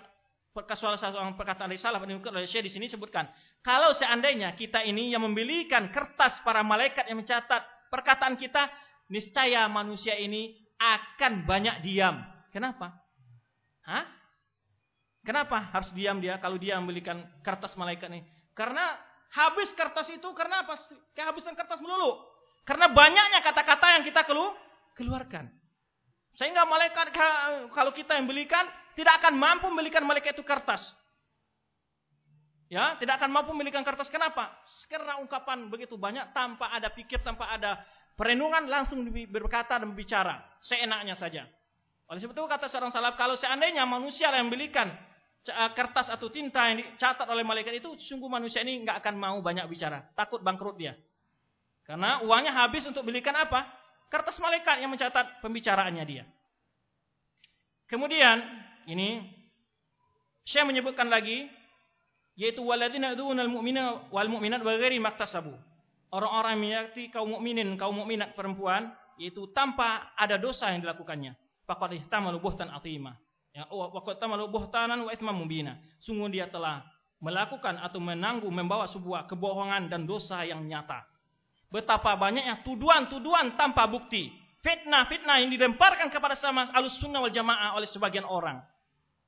salah 0.53 1.02
satu 1.02 1.18
perkataan 1.34 1.73
risalah 1.73 1.98
oleh 1.98 2.45
Syekh 2.45 2.69
di 2.69 2.72
sini 2.73 2.85
sebutkan 2.85 3.26
kalau 3.65 3.90
seandainya 3.90 4.53
kita 4.53 4.85
ini 4.85 5.10
yang 5.10 5.26
membelikan 5.26 5.90
kertas 5.90 6.38
para 6.45 6.61
malaikat 6.61 7.10
yang 7.10 7.26
mencatat 7.26 7.90
perkataan 7.90 8.38
kita 8.38 8.69
niscaya 9.10 9.65
manusia 9.65 10.14
ini 10.14 10.53
akan 10.77 11.49
banyak 11.49 11.81
diam 11.81 12.22
kenapa 12.53 13.02
Hah? 13.81 14.06
Kenapa 15.23 15.71
harus 15.73 15.89
diam 15.95 16.19
dia 16.19 16.37
kalau 16.37 16.59
dia 16.59 16.77
membelikan 16.77 17.23
kertas 17.41 17.73
malaikat 17.79 18.11
ini 18.11 18.21
karena 18.53 18.95
habis 19.33 19.71
kertas 19.73 20.07
itu 20.13 20.29
karena 20.37 20.67
apa 20.67 20.77
kehabisan 21.17 21.57
kertas 21.57 21.81
melulu 21.81 22.21
karena 22.63 22.91
banyaknya 22.91 23.39
kata-kata 23.43 23.87
yang 23.99 24.03
kita 24.05 24.21
keluarkan 24.95 25.49
sehingga 26.37 26.65
malaikat 26.65 27.13
kalau 27.73 27.91
kita 27.93 28.17
yang 28.17 28.25
belikan 28.25 28.65
tidak 28.97 29.21
akan 29.21 29.33
mampu 29.37 29.69
membelikan 29.69 30.05
malaikat 30.05 30.37
itu 30.37 30.45
kertas. 30.45 30.81
Ya, 32.71 32.97
tidak 32.97 33.21
akan 33.21 33.29
mampu 33.29 33.53
membelikan 33.53 33.85
kertas. 33.85 34.09
Kenapa? 34.09 34.49
Karena 34.89 35.21
ungkapan 35.21 35.69
begitu 35.69 35.93
banyak 35.93 36.33
tanpa 36.33 36.73
ada 36.73 36.89
pikir, 36.89 37.21
tanpa 37.21 37.53
ada 37.53 37.77
perenungan 38.17 38.65
langsung 38.65 39.05
berkata 39.29 39.77
dan 39.77 39.93
berbicara 39.93 40.41
seenaknya 40.65 41.13
saja. 41.13 41.45
Oleh 42.09 42.17
sebab 42.17 42.33
itu 42.33 42.49
kata 42.49 42.65
seorang 42.73 42.89
salaf, 42.89 43.13
kalau 43.13 43.37
seandainya 43.37 43.85
manusia 43.85 44.33
yang 44.33 44.49
membelikan 44.49 44.89
eh, 44.89 45.12
kertas 45.76 46.07
atau 46.07 46.32
tinta 46.32 46.72
yang 46.72 46.80
dicatat 46.80 47.28
oleh 47.28 47.44
malaikat 47.44 47.84
itu, 47.84 47.99
sungguh 47.99 48.32
manusia 48.32 48.64
ini 48.64 48.80
nggak 48.88 49.03
akan 49.03 49.15
mau 49.20 49.38
banyak 49.44 49.68
bicara, 49.68 50.07
takut 50.15 50.40
bangkrut 50.40 50.80
dia. 50.80 50.95
Karena 51.84 52.24
uangnya 52.24 52.56
habis 52.56 52.88
untuk 52.88 53.03
belikan 53.03 53.36
apa? 53.36 53.68
Kertas 54.07 54.40
malaikat 54.40 54.80
yang 54.80 54.91
mencatat 54.94 55.44
pembicaraannya 55.44 56.06
dia. 56.07 56.24
Kemudian 57.91 58.40
ini 58.88 59.28
saya 60.48 60.64
menyebutkan 60.64 61.11
lagi 61.11 61.52
yaitu 62.34 62.64
waladina 62.64 63.14
dzunal 63.14 63.52
mu'mina 63.52 64.10
wal 64.10 64.30
mu'minat 64.32 64.64
wa 64.64 64.74
ghairi 64.80 64.98
maktasabu. 64.98 65.53
Orang-orang 66.14 66.61
menyakiti 66.61 67.10
kaum 67.10 67.36
mukminin, 67.36 67.74
kaum 67.74 67.98
mukminat 67.98 68.38
perempuan 68.38 68.94
yaitu 69.18 69.49
tanpa 69.52 70.14
ada 70.14 70.38
dosa 70.38 70.70
yang 70.70 70.86
dilakukannya. 70.86 71.34
Faqad 71.65 71.98
ihtamalu 71.98 72.38
buhtan 72.38 72.70
atima. 72.70 73.18
Ya, 73.53 73.69
waqad 73.69 74.17
tamalu 74.17 74.49
buhtanan 74.49 75.05
wa 75.05 75.13
itsman 75.13 75.38
mubina. 75.38 75.77
Sungguh 76.01 76.25
dia 76.34 76.49
telah 76.49 76.81
melakukan 77.21 77.77
atau 77.80 78.01
menanggung 78.01 78.51
membawa 78.51 78.89
sebuah 78.89 79.30
kebohongan 79.30 79.93
dan 79.93 80.09
dosa 80.09 80.41
yang 80.41 80.65
nyata. 80.65 81.05
Betapa 81.69 82.17
banyaknya 82.17 82.65
tuduhan-tuduhan 82.65 83.53
tanpa 83.53 83.85
bukti. 83.85 84.34
Fitnah-fitnah 84.65 85.43
yang 85.45 85.51
dilemparkan 85.53 86.09
kepada 86.09 86.34
sama 86.39 86.65
alus 86.73 86.97
sunnah 86.97 87.21
wal 87.21 87.34
jamaah 87.34 87.77
oleh 87.77 87.85
sebagian 87.85 88.25
orang. 88.25 88.57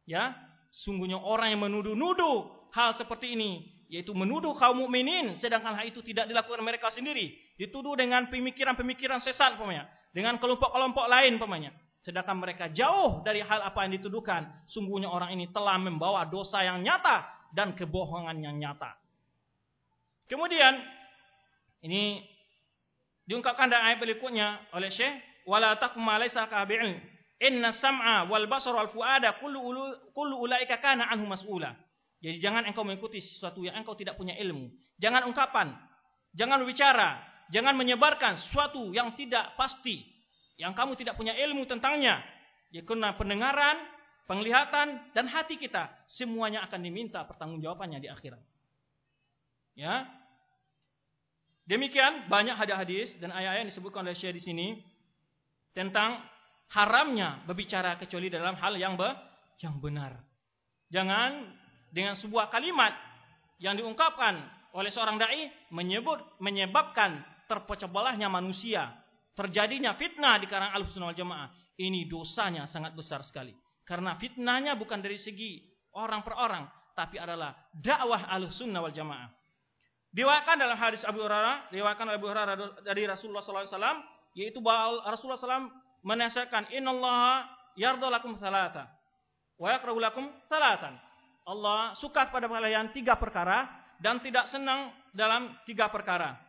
Ya, 0.09 0.33
sungguhnya 0.73 1.21
orang 1.21 1.53
yang 1.53 1.61
menuduh-nuduh 1.61 2.69
hal 2.73 2.97
seperti 2.97 3.33
ini, 3.33 3.67
yaitu 3.89 4.15
menuduh 4.15 4.57
kaum 4.57 4.85
mukminin, 4.85 5.37
sedangkan 5.37 5.75
hal 5.75 5.85
itu 5.87 6.01
tidak 6.05 6.29
dilakukan 6.29 6.61
mereka 6.63 6.89
sendiri, 6.89 7.35
dituduh 7.59 7.93
dengan 7.99 8.27
pemikiran-pemikiran 8.31 9.21
sesat, 9.21 9.57
pemanya, 9.59 9.89
dengan 10.15 10.39
kelompok-kelompok 10.39 11.05
lain, 11.09 11.35
pemanya. 11.39 11.71
Sedangkan 12.05 12.37
mereka 12.37 12.69
jauh 12.69 13.25
dari 13.25 13.41
hal 13.41 13.65
apa 13.65 13.81
yang 13.81 13.97
dituduhkan, 13.97 14.45
sungguhnya 14.69 15.09
orang 15.09 15.33
ini 15.33 15.49
telah 15.49 15.73
membawa 15.81 16.29
dosa 16.29 16.61
yang 16.61 16.85
nyata 16.85 17.25
dan 17.49 17.73
kebohongan 17.73 18.45
yang 18.45 18.53
nyata. 18.61 18.93
Kemudian 20.29 20.85
ini 21.81 22.21
diungkapkan 23.25 23.73
dalam 23.73 23.89
ayat 23.89 23.97
berikutnya 23.97 24.69
oleh 24.77 24.93
Syekh 24.93 25.17
wala 25.49 25.73
taqma 25.81 26.21
laysa 26.21 26.45
Inna 27.35 27.75
sam'a 27.75 28.29
wal 28.31 28.47
basar 28.47 28.77
wal 28.77 28.93
fuada 28.93 29.35
kullu, 29.43 29.59
kullu 30.15 30.35
ulaika 30.39 30.79
kana 30.79 31.09
anhu 31.11 31.27
mas'ula. 31.27 31.75
Jadi 32.23 32.39
jangan 32.39 32.63
engkau 32.63 32.87
mengikuti 32.87 33.19
sesuatu 33.19 33.59
yang 33.59 33.75
engkau 33.75 33.97
tidak 33.97 34.15
punya 34.15 34.37
ilmu. 34.39 34.71
Jangan 35.01 35.27
ungkapan, 35.27 35.75
jangan 36.31 36.63
berbicara, 36.63 37.19
jangan 37.51 37.75
menyebarkan 37.75 38.39
sesuatu 38.39 38.95
yang 38.95 39.11
tidak 39.19 39.51
pasti, 39.59 40.14
yang 40.55 40.71
kamu 40.71 40.95
tidak 40.95 41.19
punya 41.19 41.35
ilmu 41.35 41.67
tentangnya. 41.67 42.23
Ya 42.71 42.83
karena 42.83 43.15
pendengaran, 43.15 43.77
penglihatan 44.27 45.11
dan 45.11 45.25
hati 45.27 45.55
kita 45.55 45.91
semuanya 46.11 46.65
akan 46.67 46.79
diminta 46.81 47.23
pertanggungjawabannya 47.23 47.99
di 48.01 48.09
akhirat. 48.09 48.41
Ya. 49.75 50.07
Demikian 51.65 52.29
banyak 52.29 52.53
hadis-hadis 52.53 53.17
dan 53.17 53.33
ayat-ayat 53.33 53.65
yang 53.65 53.69
disebutkan 53.73 54.05
oleh 54.05 54.13
Syekh 54.13 54.37
di 54.37 54.43
sini 54.43 54.67
tentang 55.73 56.21
haramnya 56.69 57.41
berbicara 57.49 57.97
kecuali 57.97 58.29
dalam 58.29 58.53
hal 58.53 58.77
yang 58.77 58.93
be, 58.93 59.09
yang 59.65 59.81
benar. 59.81 60.13
Jangan 60.93 61.49
dengan 61.89 62.13
sebuah 62.13 62.53
kalimat 62.53 62.93
yang 63.57 63.75
diungkapkan 63.81 64.45
oleh 64.75 64.91
seorang 64.91 65.17
dai 65.17 65.49
menyebut 65.71 66.19
menyebabkan 66.37 67.23
terpecah 67.47 67.87
belahnya 67.87 68.27
manusia, 68.27 68.91
terjadinya 69.35 69.93
fitnah 69.99 70.39
di 70.39 70.47
kalangan 70.47 70.79
Ahlussunnah 70.79 71.11
wal 71.11 71.19
Jamaah. 71.19 71.47
Ini 71.75 72.07
dosanya 72.07 72.65
sangat 72.71 72.95
besar 72.95 73.21
sekali. 73.27 73.51
Karena 73.83 74.15
fitnahnya 74.15 74.79
bukan 74.79 75.03
dari 75.03 75.19
segi 75.19 75.61
orang 75.93 76.23
per 76.23 76.33
orang, 76.39 76.65
tapi 76.95 77.19
adalah 77.19 77.53
dakwah 77.75 78.31
Ahlussunnah 78.31 78.81
wal 78.81 78.95
Jamaah. 78.95 79.29
Diwakilkan 80.15 80.55
dalam 80.55 80.79
hadis 80.79 81.03
Abu 81.03 81.19
Hurairah, 81.19 81.75
diwakilkan 81.75 82.07
Abu 82.15 82.25
Hurairah 82.31 82.55
dari 82.87 83.03
Rasulullah 83.03 83.43
SAW, 83.43 83.99
yaitu 84.31 84.63
bahwa 84.63 85.03
Rasulullah 85.11 85.35
SAW 85.35 85.67
menasihatkan 86.07 86.71
innallaha 86.71 87.43
yarda 87.75 88.07
lakum 88.07 88.39
salata 88.39 88.87
wa 89.59 89.67
yakrahu 89.71 89.99
lakum 89.99 90.31
salatan. 90.47 90.95
Allah 91.45 91.93
suka 91.99 92.31
pada 92.33 92.49
kalian 92.49 92.95
tiga 92.95 93.19
perkara 93.19 93.69
dan 94.01 94.19
tidak 94.23 94.49
senang 94.49 94.91
dalam 95.13 95.53
tiga 95.67 95.91
perkara. 95.91 96.44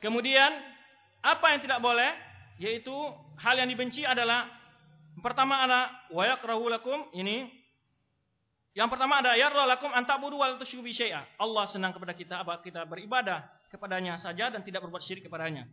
Kemudian 0.00 0.50
apa 1.20 1.52
yang 1.52 1.60
tidak 1.60 1.80
boleh 1.84 2.10
yaitu 2.60 2.92
hal 3.40 3.56
yang 3.56 3.68
dibenci 3.68 4.04
adalah 4.04 4.48
pertama 5.20 5.64
adalah 5.64 6.08
wa 6.12 6.24
yakrahu 6.24 6.68
lakum 6.68 7.08
ini 7.16 7.60
yang 8.70 8.86
pertama 8.86 9.18
ada 9.18 9.34
ya 9.34 9.50
lakum 9.50 9.90
antabudu 9.90 10.38
wal 10.38 10.54
tusyriku 10.54 10.94
syai'a. 10.94 11.26
Allah 11.42 11.66
senang 11.66 11.90
kepada 11.90 12.14
kita 12.14 12.38
apa 12.38 12.62
kita 12.62 12.86
beribadah 12.86 13.42
kepadanya 13.66 14.14
saja 14.14 14.46
dan 14.46 14.62
tidak 14.62 14.86
berbuat 14.86 15.02
syirik 15.02 15.26
kepadanya. 15.26 15.66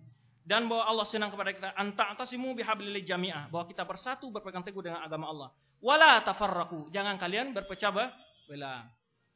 Dan 0.47 0.65
bahwa 0.71 0.87
Allah 0.87 1.05
senang 1.05 1.29
kepada 1.29 1.51
kita 1.51 1.69
anta 1.75 2.07
atasimu 2.15 2.55
bihablil 2.55 3.03
jami'ah, 3.03 3.51
bahwa 3.51 3.67
kita 3.67 3.83
bersatu 3.83 4.31
berpegang 4.31 4.63
teguh 4.63 4.79
dengan 4.79 5.03
agama 5.03 5.27
Allah. 5.27 5.49
Wala 5.83 6.23
tafarraqu, 6.23 6.87
jangan 6.89 7.19
kalian 7.19 7.51
berpecah 7.51 7.91
belah. 8.47 8.87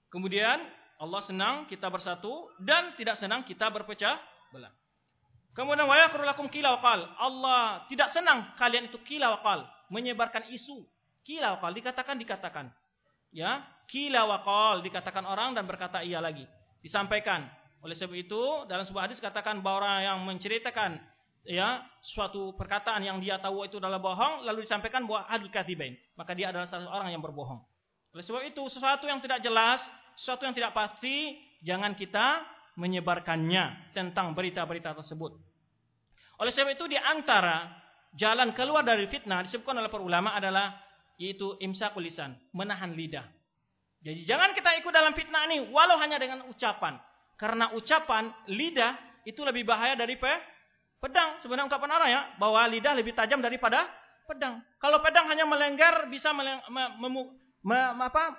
Kemudian 0.10 0.58
Allah 0.98 1.22
senang 1.22 1.68
kita 1.68 1.92
bersatu 1.92 2.50
dan 2.64 2.96
tidak 2.96 3.20
senang 3.20 3.44
kita 3.46 3.70
berpecah 3.70 4.18
belah. 4.56 4.72
Kemudian 5.52 5.84
wa 5.84 5.96
yakru 6.00 6.24
lakum 6.24 6.48
kila 6.48 6.80
waqal. 6.80 7.04
Allah 7.20 7.84
tidak 7.92 8.08
senang 8.12 8.56
kalian 8.56 8.88
itu 8.88 9.00
kila 9.04 9.40
waqal, 9.40 9.68
menyebarkan 9.92 10.48
isu. 10.56 10.84
Kila 11.28 11.60
waqal 11.60 11.76
dikatakan 11.76 12.16
dikatakan. 12.16 12.66
Ya 13.36 13.64
kila 13.92 14.28
waqal 14.28 14.80
dikatakan 14.84 15.28
orang 15.28 15.52
dan 15.52 15.68
berkata 15.68 16.00
iya 16.00 16.24
lagi. 16.24 16.48
Disampaikan. 16.80 17.48
Oleh 17.84 17.98
sebab 17.98 18.16
itu 18.16 18.42
dalam 18.70 18.86
sebuah 18.86 19.10
hadis 19.10 19.20
katakan 19.20 19.60
bahwa 19.60 19.84
orang 19.84 19.98
yang 20.06 20.18
menceritakan 20.24 21.02
ya 21.44 21.82
suatu 22.06 22.54
perkataan 22.54 23.02
yang 23.02 23.18
dia 23.18 23.42
tahu 23.42 23.66
itu 23.66 23.82
adalah 23.82 23.98
bohong 23.98 24.46
lalu 24.46 24.62
disampaikan 24.62 25.10
bahwa 25.10 25.26
adil 25.26 25.50
katibain 25.50 25.98
maka 26.14 26.38
dia 26.38 26.54
adalah 26.54 26.70
salah 26.70 26.94
orang 26.94 27.12
yang 27.12 27.20
berbohong. 27.20 27.60
Oleh 28.12 28.24
sebab 28.28 28.44
itu, 28.44 28.64
sesuatu 28.68 29.08
yang 29.08 29.24
tidak 29.24 29.40
jelas, 29.40 29.80
sesuatu 30.20 30.44
yang 30.44 30.52
tidak 30.52 30.76
pasti, 30.76 31.40
jangan 31.64 31.96
kita 31.96 32.44
menyebarkannya 32.80 33.94
tentang 33.96 34.32
berita-berita 34.32 34.96
tersebut. 34.96 35.36
Oleh 36.40 36.52
sebab 36.54 36.74
itu, 36.74 36.88
di 36.88 36.98
antara 36.98 37.70
jalan 38.16 38.52
keluar 38.52 38.84
dari 38.84 39.08
fitnah 39.08 39.44
disebutkan 39.46 39.80
oleh 39.80 39.92
para 39.92 40.04
ulama 40.04 40.36
adalah 40.36 40.76
yaitu 41.22 41.56
imsakul 41.62 42.02
lisan, 42.02 42.34
menahan 42.52 42.92
lidah. 42.98 43.24
Jadi 44.02 44.26
jangan 44.26 44.58
kita 44.58 44.74
ikut 44.82 44.90
dalam 44.90 45.14
fitnah 45.14 45.46
ini 45.46 45.70
walau 45.70 46.02
hanya 46.02 46.18
dengan 46.18 46.50
ucapan. 46.50 46.98
Karena 47.38 47.70
ucapan 47.78 48.34
lidah 48.50 48.98
itu 49.30 49.46
lebih 49.46 49.62
bahaya 49.62 49.94
dari 49.94 50.18
pe 50.18 50.34
pedang. 50.98 51.38
Sebenarnya 51.46 51.70
ungkapan 51.70 51.90
orang 51.94 52.10
ya 52.10 52.22
bahwa 52.42 52.62
lidah 52.66 52.94
lebih 52.98 53.14
tajam 53.14 53.38
daripada 53.38 53.86
pedang. 54.26 54.66
Kalau 54.82 54.98
pedang 55.06 55.30
hanya 55.30 55.46
melenggar 55.46 56.10
bisa 56.10 56.34
meleng, 56.34 56.58
me, 56.74 56.84
me, 56.98 57.08
me, 57.62 57.78
apa, 58.02 58.34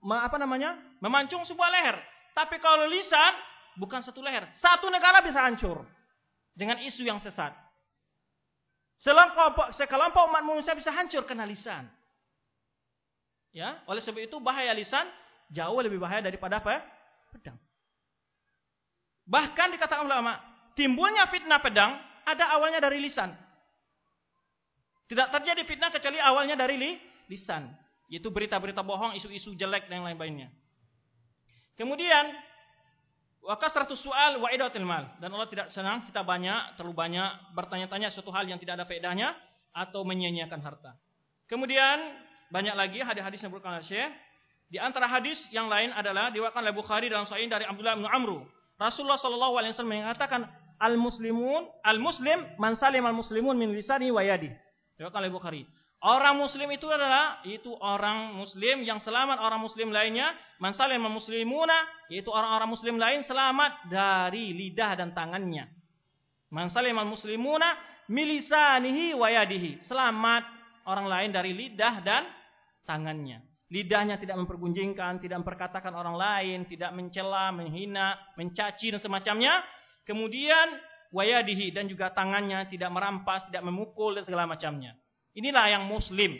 me, 0.00 0.16
apa 0.16 0.36
namanya? 0.40 0.80
memancung 1.04 1.44
sebuah 1.44 1.68
leher. 1.68 1.96
Tapi 2.32 2.56
kalau 2.60 2.88
lisan 2.88 3.32
bukan 3.76 4.00
satu 4.02 4.24
leher, 4.24 4.48
satu 4.58 4.88
negara 4.88 5.20
bisa 5.22 5.40
hancur 5.44 5.84
dengan 6.56 6.80
isu 6.82 7.04
yang 7.04 7.20
sesat. 7.20 7.52
Sekelompok, 8.96 9.76
sekelompok 9.76 10.24
umat 10.32 10.42
manusia 10.42 10.72
bisa 10.72 10.88
hancur 10.88 11.28
karena 11.28 11.44
lisan. 11.44 11.84
Ya, 13.52 13.80
oleh 13.88 14.00
sebab 14.00 14.20
itu 14.24 14.36
bahaya 14.40 14.72
lisan 14.72 15.04
jauh 15.52 15.78
lebih 15.80 16.00
bahaya 16.00 16.24
daripada 16.24 16.60
apa? 16.60 16.80
Pedang. 17.32 17.56
Bahkan 19.26 19.68
dikatakan 19.76 20.06
ulama, 20.06 20.38
timbulnya 20.78 21.28
fitnah 21.28 21.60
pedang 21.60 21.98
ada 22.24 22.56
awalnya 22.56 22.80
dari 22.80 23.02
lisan. 23.02 23.34
Tidak 25.06 25.28
terjadi 25.30 25.62
fitnah 25.62 25.90
kecuali 25.94 26.18
awalnya 26.18 26.58
dari 26.58 26.74
li, 26.78 26.90
lisan. 27.30 27.70
Yaitu 28.10 28.30
berita-berita 28.30 28.82
bohong, 28.82 29.14
isu-isu 29.18 29.54
jelek 29.54 29.86
dan 29.86 30.02
lain-lainnya. 30.02 30.50
Kemudian, 31.78 32.34
wakas 33.46 33.72
ratus 33.72 34.02
soal 34.02 34.42
wa 34.42 34.50
idatul 34.50 34.82
mal. 34.82 35.06
Dan 35.22 35.30
Allah 35.30 35.46
tidak 35.46 35.70
senang 35.70 36.02
kita 36.04 36.26
banyak, 36.26 36.74
terlalu 36.74 36.94
banyak 36.98 37.30
bertanya-tanya 37.54 38.10
suatu 38.10 38.34
hal 38.34 38.44
yang 38.50 38.58
tidak 38.58 38.82
ada 38.82 38.84
faedahnya 38.84 39.32
atau 39.70 40.02
menyia-nyiakan 40.02 40.60
harta. 40.60 40.98
Kemudian 41.46 42.18
banyak 42.50 42.74
lagi 42.74 42.98
hadis-hadis 43.00 43.40
yang 43.46 43.54
berkata 43.54 43.86
Syekh. 43.86 44.10
Di 44.66 44.82
antara 44.82 45.06
hadis 45.06 45.38
yang 45.54 45.70
lain 45.70 45.94
adalah 45.94 46.34
diwakilkan 46.34 46.58
oleh 46.58 46.74
Bukhari 46.74 47.06
dalam 47.06 47.22
Sahih 47.30 47.46
dari 47.46 47.62
Abdullah 47.62 47.94
bin 47.94 48.10
Amru. 48.10 48.42
Rasulullah 48.74 49.14
Shallallahu 49.14 49.54
alaihi 49.62 49.72
wasallam 49.78 49.94
mengatakan 49.94 50.42
al-muslimun 50.82 51.70
al-muslim 51.86 52.42
man 52.58 52.74
salim 52.74 53.06
al-muslimun 53.06 53.54
min 53.54 53.70
lisani 53.70 54.10
wa 54.10 54.26
yadi. 54.26 54.50
Diwakilkan 54.98 55.22
oleh 55.22 55.32
Bukhari. 55.32 55.62
Orang 56.04 56.36
muslim 56.36 56.68
itu 56.76 56.84
adalah 56.92 57.40
itu 57.48 57.72
orang 57.72 58.36
muslim 58.36 58.84
yang 58.84 59.00
selamat 59.00 59.40
orang 59.40 59.64
muslim 59.64 59.88
lainnya 59.88 60.28
man 60.60 60.76
salim 60.76 61.00
al-muslimuna 61.00 61.88
yaitu 62.12 62.28
orang-orang 62.28 62.68
muslim 62.68 63.00
lain 63.00 63.24
selamat 63.24 63.88
dari 63.88 64.52
lidah 64.52 64.92
dan 64.92 65.16
tangannya. 65.16 65.72
Man 66.52 66.68
salim 66.68 67.00
al-muslimuna 67.00 67.80
milisanihi 68.12 69.16
wa 69.16 69.28
yadihi. 69.32 69.80
Selamat 69.88 70.44
orang 70.84 71.08
lain 71.08 71.30
dari 71.32 71.56
lidah 71.56 72.04
dan 72.04 72.28
tangannya. 72.84 73.40
Lidahnya 73.66 74.20
tidak 74.20 74.38
mempergunjingkan, 74.46 75.18
tidak 75.18 75.42
memperkatakan 75.42 75.90
orang 75.90 76.14
lain, 76.14 76.70
tidak 76.70 76.94
mencela, 76.94 77.50
menghina, 77.50 78.14
mencaci 78.38 78.94
dan 78.94 79.00
semacamnya. 79.02 79.64
Kemudian 80.06 80.76
wayadihi 81.10 81.74
dan 81.74 81.90
juga 81.90 82.14
tangannya 82.14 82.70
tidak 82.70 82.94
merampas, 82.94 83.48
tidak 83.50 83.66
memukul 83.66 84.14
dan 84.14 84.22
segala 84.22 84.46
macamnya. 84.46 84.94
Inilah 85.36 85.68
yang 85.68 85.84
muslim. 85.84 86.32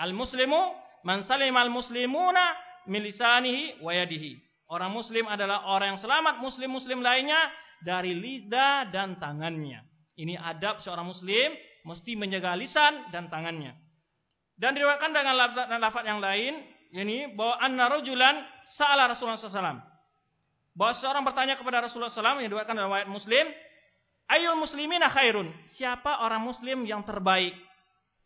Al-muslimu 0.00 0.72
man 1.04 1.20
salim 1.22 1.52
al-muslimuna 1.52 2.56
milisanihi 2.88 3.84
wayadihi. 3.84 4.40
Orang 4.68 4.92
muslim 4.92 5.28
adalah 5.28 5.64
orang 5.68 5.96
yang 5.96 6.00
selamat 6.00 6.40
muslim-muslim 6.44 7.00
lainnya 7.00 7.40
dari 7.80 8.12
lidah 8.12 8.88
dan 8.92 9.16
tangannya. 9.16 9.84
Ini 10.18 10.36
adab 10.36 10.84
seorang 10.84 11.08
muslim 11.08 11.54
mesti 11.88 12.18
menjaga 12.18 12.52
lisan 12.58 13.08
dan 13.14 13.32
tangannya. 13.32 13.72
Dan 14.58 14.74
diriwayatkan 14.74 15.14
dengan 15.14 15.34
lafaz 15.78 16.04
yang 16.04 16.18
lain, 16.18 16.58
ini 16.90 17.30
bahwa 17.32 17.54
anna 17.62 17.84
rajulan 17.86 18.42
sa'ala 18.74 19.06
Rasulullah 19.06 19.38
SAW. 19.38 19.78
Bahwa 20.74 20.92
seorang 20.98 21.22
bertanya 21.22 21.54
kepada 21.54 21.86
Rasulullah 21.86 22.10
SAW 22.10 22.42
yang 22.42 22.50
diriwayatkan 22.50 22.74
dalam 22.74 22.90
riwayat 22.90 23.08
Muslim, 23.08 23.46
ayul 24.26 24.58
muslimina 24.58 25.06
khairun? 25.08 25.48
Siapa 25.78 26.26
orang 26.26 26.42
muslim 26.42 26.82
yang 26.84 27.06
terbaik? 27.06 27.54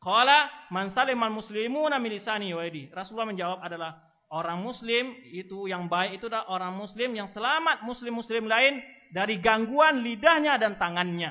Qala 0.02 0.50
man 0.74 0.90
salimal 0.90 1.30
muslimuna 1.30 2.02
min 2.02 2.18
lisani 2.18 2.50
wa 2.50 2.66
Rasulullah 2.90 3.30
menjawab 3.30 3.62
adalah 3.62 4.02
orang 4.34 4.58
muslim 4.58 5.14
itu 5.30 5.70
yang 5.70 5.86
baik 5.86 6.18
itu 6.18 6.26
adalah 6.26 6.50
orang 6.50 6.74
muslim 6.74 7.14
yang 7.14 7.30
selamat 7.30 7.86
muslim-muslim 7.86 8.50
lain 8.50 8.82
dari 9.14 9.38
gangguan 9.38 10.02
lidahnya 10.02 10.58
dan 10.58 10.74
tangannya. 10.74 11.30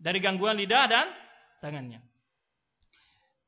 Dari 0.00 0.16
gangguan 0.16 0.56
lidah 0.56 0.88
dan 0.88 1.06
tangannya. 1.60 2.00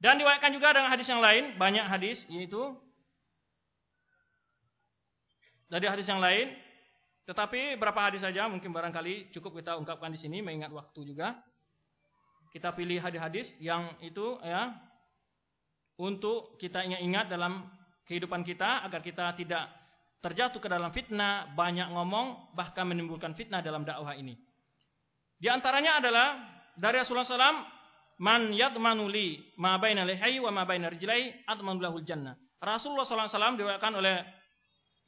Dan 0.02 0.18
diwakilkan 0.20 0.52
juga 0.52 0.74
dengan 0.76 0.90
hadis 0.92 1.08
yang 1.08 1.22
lain, 1.22 1.56
banyak 1.56 1.86
hadis 1.88 2.20
yaitu 2.28 2.76
dari 5.72 5.88
hadis 5.88 6.04
yang 6.04 6.20
lain. 6.20 6.52
Tetapi 7.24 7.80
berapa 7.80 8.10
hadis 8.10 8.20
saja 8.20 8.50
mungkin 8.50 8.74
barangkali 8.74 9.32
cukup 9.32 9.62
kita 9.62 9.78
ungkapkan 9.78 10.12
di 10.12 10.20
sini 10.20 10.44
mengingat 10.44 10.74
waktu 10.74 11.08
juga. 11.08 11.40
Kita 12.52 12.76
pilih 12.76 13.00
hadis-hadis 13.00 13.56
yang 13.58 13.96
itu 14.04 14.36
ya 14.44 14.76
untuk 15.96 16.60
kita 16.60 16.84
ingat-ingat 16.84 17.32
dalam 17.32 17.64
kehidupan 18.04 18.44
kita 18.44 18.84
agar 18.84 19.00
kita 19.00 19.32
tidak 19.40 19.72
terjatuh 20.22 20.60
ke 20.62 20.68
dalam 20.70 20.94
fitnah, 20.94 21.50
banyak 21.56 21.90
ngomong 21.90 22.54
bahkan 22.54 22.86
menimbulkan 22.86 23.34
fitnah 23.34 23.64
dalam 23.64 23.82
dakwah 23.82 24.14
ini. 24.14 24.38
Di 25.40 25.50
antaranya 25.50 25.98
adalah 25.98 26.26
dari 26.78 27.02
Rasulullah 27.02 27.26
SAW 27.26 27.82
Man 28.22 28.54
yadmanu 28.54 29.10
li 29.10 29.40
ma 29.58 29.82
baina 29.82 30.06
lihi 30.06 30.38
wa 30.38 30.54
ma 30.54 30.62
baina 30.62 30.86
rijlai 30.86 31.42
lahul 31.48 32.06
jannah. 32.06 32.38
Rasulullah 32.62 33.02
SAW 33.02 33.58
diwakilkan 33.58 33.98
oleh 33.98 34.22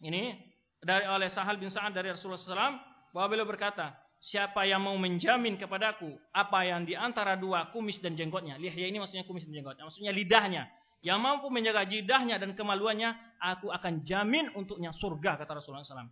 ini 0.02 0.34
dari 0.82 1.06
oleh 1.06 1.30
Sahal 1.30 1.62
bin 1.62 1.70
Sa'ad 1.70 1.94
dari 1.94 2.10
Rasulullah 2.10 2.42
SAW 2.42 2.74
bahwa 3.14 3.26
beliau 3.30 3.46
berkata, 3.46 3.94
siapa 4.24 4.64
yang 4.64 4.80
mau 4.80 4.96
menjamin 4.96 5.60
kepadaku 5.60 6.16
apa 6.32 6.64
yang 6.64 6.88
di 6.88 6.96
antara 6.96 7.36
dua 7.36 7.68
kumis 7.68 8.00
dan 8.00 8.16
jenggotnya. 8.16 8.56
Lihya 8.56 8.88
ini 8.88 8.96
maksudnya 8.96 9.28
kumis 9.28 9.44
dan 9.44 9.52
jenggotnya, 9.52 9.84
maksudnya 9.84 10.12
lidahnya. 10.16 10.64
Yang 11.04 11.20
mampu 11.20 11.52
menjaga 11.52 11.84
jidahnya 11.84 12.40
dan 12.40 12.56
kemaluannya, 12.56 13.12
aku 13.36 13.68
akan 13.68 14.08
jamin 14.08 14.48
untuknya 14.56 14.88
surga 14.96 15.36
kata 15.36 15.60
Rasulullah 15.60 15.84
SAW. 15.84 16.08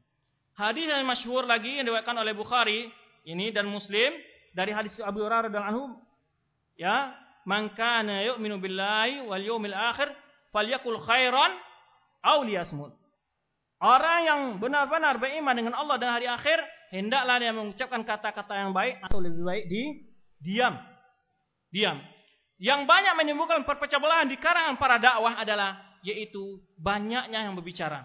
Hadis 0.53 0.85
yang 0.85 1.01
masyhur 1.09 1.49
lagi 1.49 1.81
yang 1.81 1.89
diwakilkan 1.89 2.21
oleh 2.21 2.37
Bukhari 2.37 2.93
ini 3.25 3.49
dan 3.57 3.73
Muslim 3.73 4.13
dari 4.53 4.77
hadis 4.77 5.01
Abu 5.01 5.25
Hurairah 5.25 5.49
dan 5.49 5.65
anhu 5.65 5.97
ya 6.77 7.17
man 7.49 7.73
kana 7.73 8.21
yu'minu 8.29 8.61
billahi 8.61 9.25
wal 9.25 9.41
yawmil 9.41 9.73
akhir 9.73 10.13
falyakul 10.53 11.01
khairan 11.01 11.57
aw 12.21 12.45
liyasmut 12.45 12.93
orang 13.81 14.21
yang 14.29 14.41
benar-benar 14.61 15.17
beriman 15.17 15.57
dengan 15.57 15.75
Allah 15.75 15.97
dan 15.97 16.11
hari 16.21 16.29
akhir 16.29 16.61
hendaklah 16.93 17.41
dia 17.41 17.57
mengucapkan 17.57 18.05
kata-kata 18.05 18.53
yang 18.53 18.77
baik 18.77 19.01
atau 19.01 19.19
lebih 19.19 19.43
baik 19.43 19.65
di 19.67 19.83
diam 20.39 20.77
diam 21.73 21.99
yang 22.61 22.85
banyak 22.85 23.17
menimbulkan 23.17 23.65
perpecah 23.65 23.99
belahan 23.99 24.29
di 24.29 24.37
kalangan 24.37 24.77
para 24.77 25.01
dakwah 25.01 25.41
adalah 25.41 25.99
yaitu 26.05 26.61
banyaknya 26.77 27.49
yang 27.49 27.57
berbicara 27.57 28.05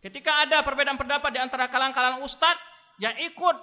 ketika 0.00 0.48
ada 0.48 0.64
perbedaan 0.64 0.96
pendapat 0.96 1.30
di 1.30 1.38
antara 1.38 1.68
kalangan-kalangan 1.68 2.24
ustadz 2.24 2.72
yang 2.98 3.14
ikut 3.26 3.56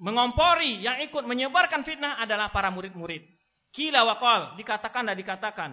mengompori, 0.00 0.82
yang 0.82 0.98
ikut 1.06 1.22
menyebarkan 1.22 1.86
fitnah 1.86 2.18
adalah 2.18 2.50
para 2.50 2.70
murid-murid. 2.74 3.22
Kila 3.74 4.06
wakal, 4.06 4.54
dikatakan 4.58 5.10
dan 5.10 5.16
dikatakan. 5.18 5.70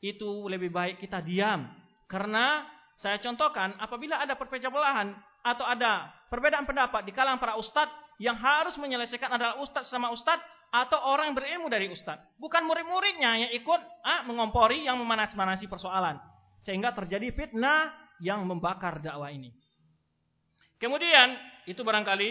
Itu 0.00 0.48
lebih 0.48 0.72
baik 0.72 1.02
kita 1.02 1.20
diam. 1.20 1.68
Karena 2.08 2.64
saya 2.96 3.20
contohkan, 3.20 3.76
apabila 3.78 4.18
ada 4.18 4.34
perpecah 4.34 4.72
belahan 4.72 5.14
atau 5.44 5.66
ada 5.66 6.08
perbedaan 6.30 6.64
pendapat 6.64 7.02
di 7.04 7.12
kalangan 7.12 7.42
para 7.42 7.58
ustadz, 7.58 7.92
yang 8.22 8.38
harus 8.38 8.78
menyelesaikan 8.78 9.34
adalah 9.34 9.58
ustadz 9.60 9.90
sama 9.90 10.14
ustadz 10.14 10.40
atau 10.70 11.02
orang 11.02 11.34
yang 11.34 11.36
berilmu 11.36 11.66
dari 11.66 11.90
ustadz. 11.90 12.38
Bukan 12.38 12.62
murid-muridnya 12.64 13.48
yang 13.48 13.50
ikut 13.58 13.80
ah, 14.06 14.22
mengompori, 14.24 14.86
yang 14.86 14.96
memanas-manasi 15.02 15.66
persoalan. 15.66 16.16
Sehingga 16.62 16.94
terjadi 16.94 17.34
fitnah 17.34 17.90
yang 18.22 18.46
membakar 18.46 19.02
dakwah 19.02 19.32
ini. 19.32 19.50
Kemudian, 20.78 21.36
itu 21.66 21.82
barangkali 21.82 22.30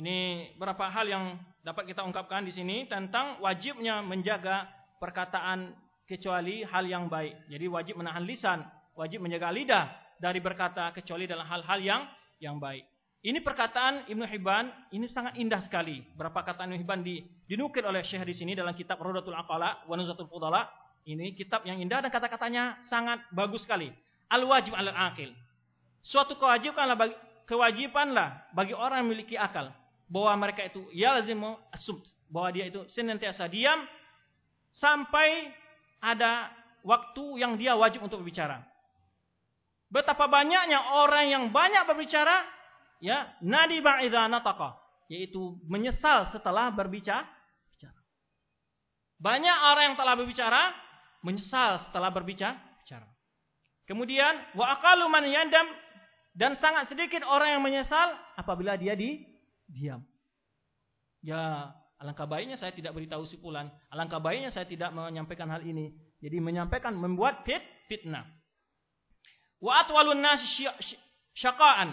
ini 0.00 0.50
beberapa 0.56 0.88
hal 0.90 1.06
yang 1.06 1.24
dapat 1.62 1.90
kita 1.90 2.02
ungkapkan 2.06 2.46
di 2.46 2.52
sini 2.54 2.86
tentang 2.86 3.42
wajibnya 3.42 4.00
menjaga 4.00 4.70
perkataan 5.02 5.74
kecuali 6.06 6.62
hal 6.62 6.86
yang 6.86 7.10
baik. 7.10 7.50
Jadi 7.50 7.66
wajib 7.66 7.94
menahan 7.98 8.22
lisan, 8.22 8.62
wajib 8.94 9.20
menjaga 9.20 9.50
lidah 9.50 9.84
dari 10.16 10.38
berkata 10.40 10.94
kecuali 10.94 11.26
dalam 11.28 11.44
hal-hal 11.44 11.80
yang 11.82 12.02
yang 12.42 12.60
baik. 12.60 12.84
Ini 13.26 13.42
perkataan 13.42 14.06
Ibnu 14.06 14.22
Hibban 14.22 14.70
ini 14.94 15.10
sangat 15.10 15.34
indah 15.34 15.58
sekali. 15.64 16.04
Berapa 16.14 16.46
kata 16.46 16.62
Ibnu 16.68 16.78
Hibban 16.78 17.02
di, 17.02 17.26
dinukil 17.50 17.82
oleh 17.82 18.06
Syekh 18.06 18.22
di 18.22 18.34
sini 18.38 18.52
dalam 18.54 18.76
kitab 18.78 19.02
Rodatul 19.02 19.34
Aqala 19.34 19.82
wa 19.88 19.94
Nuzatul 19.98 20.30
Fudala. 20.30 20.70
Ini 21.06 21.34
kitab 21.34 21.66
yang 21.66 21.78
indah 21.82 22.02
dan 22.02 22.10
kata-katanya 22.10 22.78
sangat 22.86 23.22
bagus 23.34 23.62
sekali. 23.66 23.90
al-wajib 24.26 24.74
al-aqil. 24.74 25.30
Suatu 26.02 26.34
kewajibanlah 26.34 26.98
bagi 26.98 27.14
kewajibanlah 27.46 28.50
bagi 28.50 28.74
orang 28.74 29.02
yang 29.02 29.06
memiliki 29.06 29.38
akal 29.38 29.70
bahwa 30.10 30.34
mereka 30.46 30.66
itu 30.66 30.82
yalzimu 30.90 31.54
asub 31.70 32.02
bahwa 32.26 32.50
dia 32.50 32.66
itu 32.66 32.82
senantiasa 32.90 33.46
diam 33.46 33.86
sampai 34.74 35.54
ada 36.02 36.50
waktu 36.82 37.42
yang 37.42 37.54
dia 37.54 37.74
wajib 37.78 38.02
untuk 38.02 38.22
berbicara. 38.22 38.62
Betapa 39.86 40.26
banyaknya 40.26 40.98
orang 40.98 41.30
yang 41.30 41.44
banyak 41.54 41.86
berbicara 41.86 42.42
ya 42.98 43.30
nadi 43.38 43.78
nataqa 43.78 44.74
yaitu 45.06 45.58
menyesal 45.70 46.26
setelah 46.34 46.74
berbicara. 46.74 47.36
Banyak 49.16 49.58
orang 49.72 49.84
yang 49.92 49.96
telah 49.96 50.14
berbicara 50.18 50.62
menyesal 51.24 51.80
setelah 51.88 52.12
berbicara. 52.12 53.08
Kemudian 53.86 54.34
wa 54.58 54.76
aqalu 54.76 55.06
man 55.06 55.24
yandam 55.30 55.66
dan 56.34 56.58
sangat 56.58 56.90
sedikit 56.90 57.24
orang 57.24 57.56
yang 57.56 57.62
menyesal 57.62 58.12
apabila 58.36 58.76
dia 58.76 58.92
di 58.92 59.24
diam. 59.70 60.02
Ya, 61.24 61.72
alangkah 61.96 62.28
baiknya 62.28 62.60
saya 62.60 62.76
tidak 62.76 62.92
beritahu 62.92 63.24
si 63.24 63.40
pulan. 63.40 63.72
Alangkah 63.88 64.20
baiknya 64.20 64.52
saya 64.52 64.68
tidak 64.68 64.92
menyampaikan 64.92 65.48
hal 65.48 65.64
ini. 65.64 65.96
Jadi 66.20 66.36
menyampaikan 66.42 66.92
membuat 66.92 67.46
fit 67.48 67.62
fitnah. 67.88 68.26
Wa 69.60 69.84
atwalun 69.84 70.20
nas 70.20 70.44
syaqaan 71.32 71.90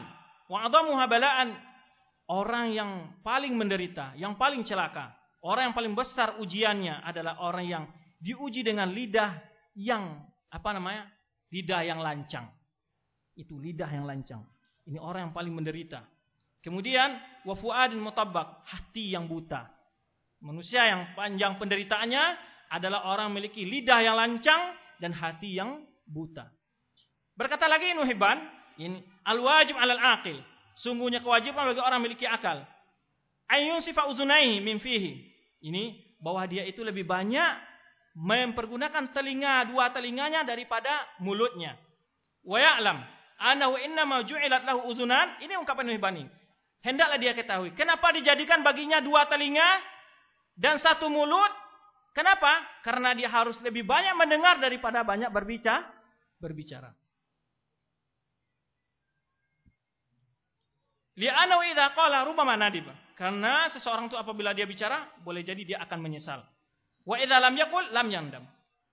wa 0.52 0.57
adamuha 0.68 1.07
bala'an 1.07 1.56
orang 2.27 2.76
yang 2.76 2.91
paling 3.23 3.56
menderita, 3.56 4.15
yang 4.19 4.35
paling 4.35 4.64
celaka, 4.68 5.15
orang 5.44 5.72
yang 5.72 5.76
paling 5.76 5.94
besar 5.95 6.40
ujiannya 6.40 7.03
adalah 7.03 7.40
orang 7.44 7.65
yang 7.68 7.84
diuji 8.23 8.64
dengan 8.64 8.91
lidah 8.91 9.40
yang 9.76 10.23
apa 10.53 10.69
namanya? 10.76 11.10
lidah 11.53 11.85
yang 11.85 12.02
lancang. 12.02 12.49
Itu 13.38 13.61
lidah 13.61 13.85
yang 13.94 14.10
lancang. 14.10 14.41
Ini 14.90 14.98
orang 14.98 15.30
yang 15.30 15.34
paling 15.38 15.53
menderita. 15.53 16.02
Kemudian 16.65 17.14
wafuadin 17.45 18.02
mutabbak, 18.02 18.65
hati 18.65 19.14
yang 19.14 19.30
buta. 19.30 19.69
Manusia 20.41 20.81
yang 20.90 21.14
panjang 21.14 21.61
penderitaannya 21.61 22.23
adalah 22.73 23.06
orang 23.06 23.30
memiliki 23.30 23.69
lidah 23.69 24.02
yang 24.02 24.18
lancang 24.18 24.73
dan 24.98 25.14
hati 25.14 25.53
yang 25.61 25.85
buta. 26.10 26.49
Berkata 27.34 27.66
lagi 27.66 27.94
Nuhiban, 27.98 28.38
ini 28.78 29.02
al-wajib 29.26 29.78
alal 29.78 30.02
aqil. 30.20 30.38
Sungguhnya 30.78 31.22
kewajiban 31.22 31.70
bagi 31.70 31.82
orang 31.82 32.02
memiliki 32.02 32.26
akal. 32.26 32.66
Ayun 33.50 33.82
sifat 33.82 34.10
uzunai 34.10 34.62
min 34.62 34.82
fihi. 34.82 35.22
Ini 35.62 36.18
bahwa 36.22 36.46
dia 36.50 36.66
itu 36.66 36.82
lebih 36.82 37.06
banyak 37.06 37.74
mempergunakan 38.14 39.10
telinga 39.14 39.70
dua 39.70 39.90
telinganya 39.90 40.46
daripada 40.46 40.90
mulutnya. 41.22 41.78
Wa 42.46 42.58
ya'lam 42.58 43.02
annahu 43.42 43.78
innama 43.82 44.26
ju'ilat 44.26 44.66
lahu 44.66 44.90
uzunan. 44.90 45.38
Ini 45.42 45.58
ungkapan 45.58 45.90
Ibn 45.94 46.18
Hendaklah 46.84 47.16
dia 47.16 47.32
ketahui 47.32 47.72
kenapa 47.80 48.12
dijadikan 48.12 48.60
baginya 48.60 49.00
dua 49.00 49.24
telinga 49.32 49.80
dan 50.60 50.78
satu 50.84 51.08
mulut? 51.08 51.50
Kenapa? 52.14 52.62
Karena 52.86 53.18
dia 53.18 53.26
harus 53.26 53.58
lebih 53.66 53.88
banyak 53.90 54.14
mendengar 54.14 54.62
daripada 54.62 55.02
banyak 55.02 55.34
berbicara. 55.34 55.82
Berbicara. 56.38 56.94
Li'anau 61.14 61.61
idza 61.61 61.94
qala 61.94 62.26
rubama 62.26 62.57
nadib. 62.57 62.90
Karena 63.14 63.69
seseorang 63.69 64.10
itu 64.10 64.18
apabila 64.18 64.52
dia 64.57 64.65
bicara, 64.65 65.06
boleh 65.22 65.45
jadi 65.45 65.61
dia 65.61 65.77
akan 65.85 65.99
menyesal. 66.02 66.41
Wa 67.06 67.22
idza 67.22 67.38
lam 67.38 67.53
yaqul 67.53 67.85
lam 67.94 68.07
yandam. 68.10 68.44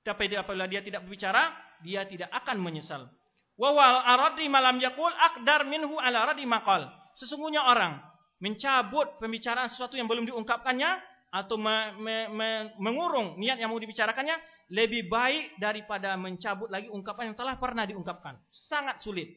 Tapi 0.04 0.32
apabila 0.36 0.68
dia 0.68 0.84
tidak 0.84 1.04
berbicara, 1.04 1.52
dia 1.80 2.04
tidak 2.04 2.28
akan 2.32 2.60
menyesal. 2.60 3.08
Wa 3.56 3.70
wal 3.72 4.00
aradi 4.04 4.48
malam 4.48 4.80
yaqul 4.80 5.12
aqdar 5.12 5.64
minhu 5.68 5.96
ala 6.00 6.32
radi 6.32 6.44
maqal. 6.44 6.88
Sesungguhnya 7.16 7.64
orang 7.64 8.00
mencabut 8.40 9.20
pembicaraan 9.20 9.68
sesuatu 9.68 10.00
yang 10.00 10.08
belum 10.08 10.24
diungkapkannya 10.32 10.90
atau 11.30 11.60
me, 11.60 11.94
me, 12.00 12.16
me, 12.32 12.48
mengurung 12.80 13.36
niat 13.36 13.60
yang 13.60 13.70
mau 13.70 13.78
dibicarakannya 13.78 14.34
lebih 14.72 15.10
baik 15.10 15.60
daripada 15.60 16.16
mencabut 16.16 16.72
lagi 16.72 16.88
ungkapan 16.88 17.32
yang 17.32 17.36
telah 17.36 17.54
pernah 17.60 17.84
diungkapkan. 17.84 18.38
Sangat 18.50 19.02
sulit. 19.04 19.28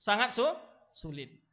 Sangat 0.00 0.32
su 0.32 0.46
sulit. 0.96 1.49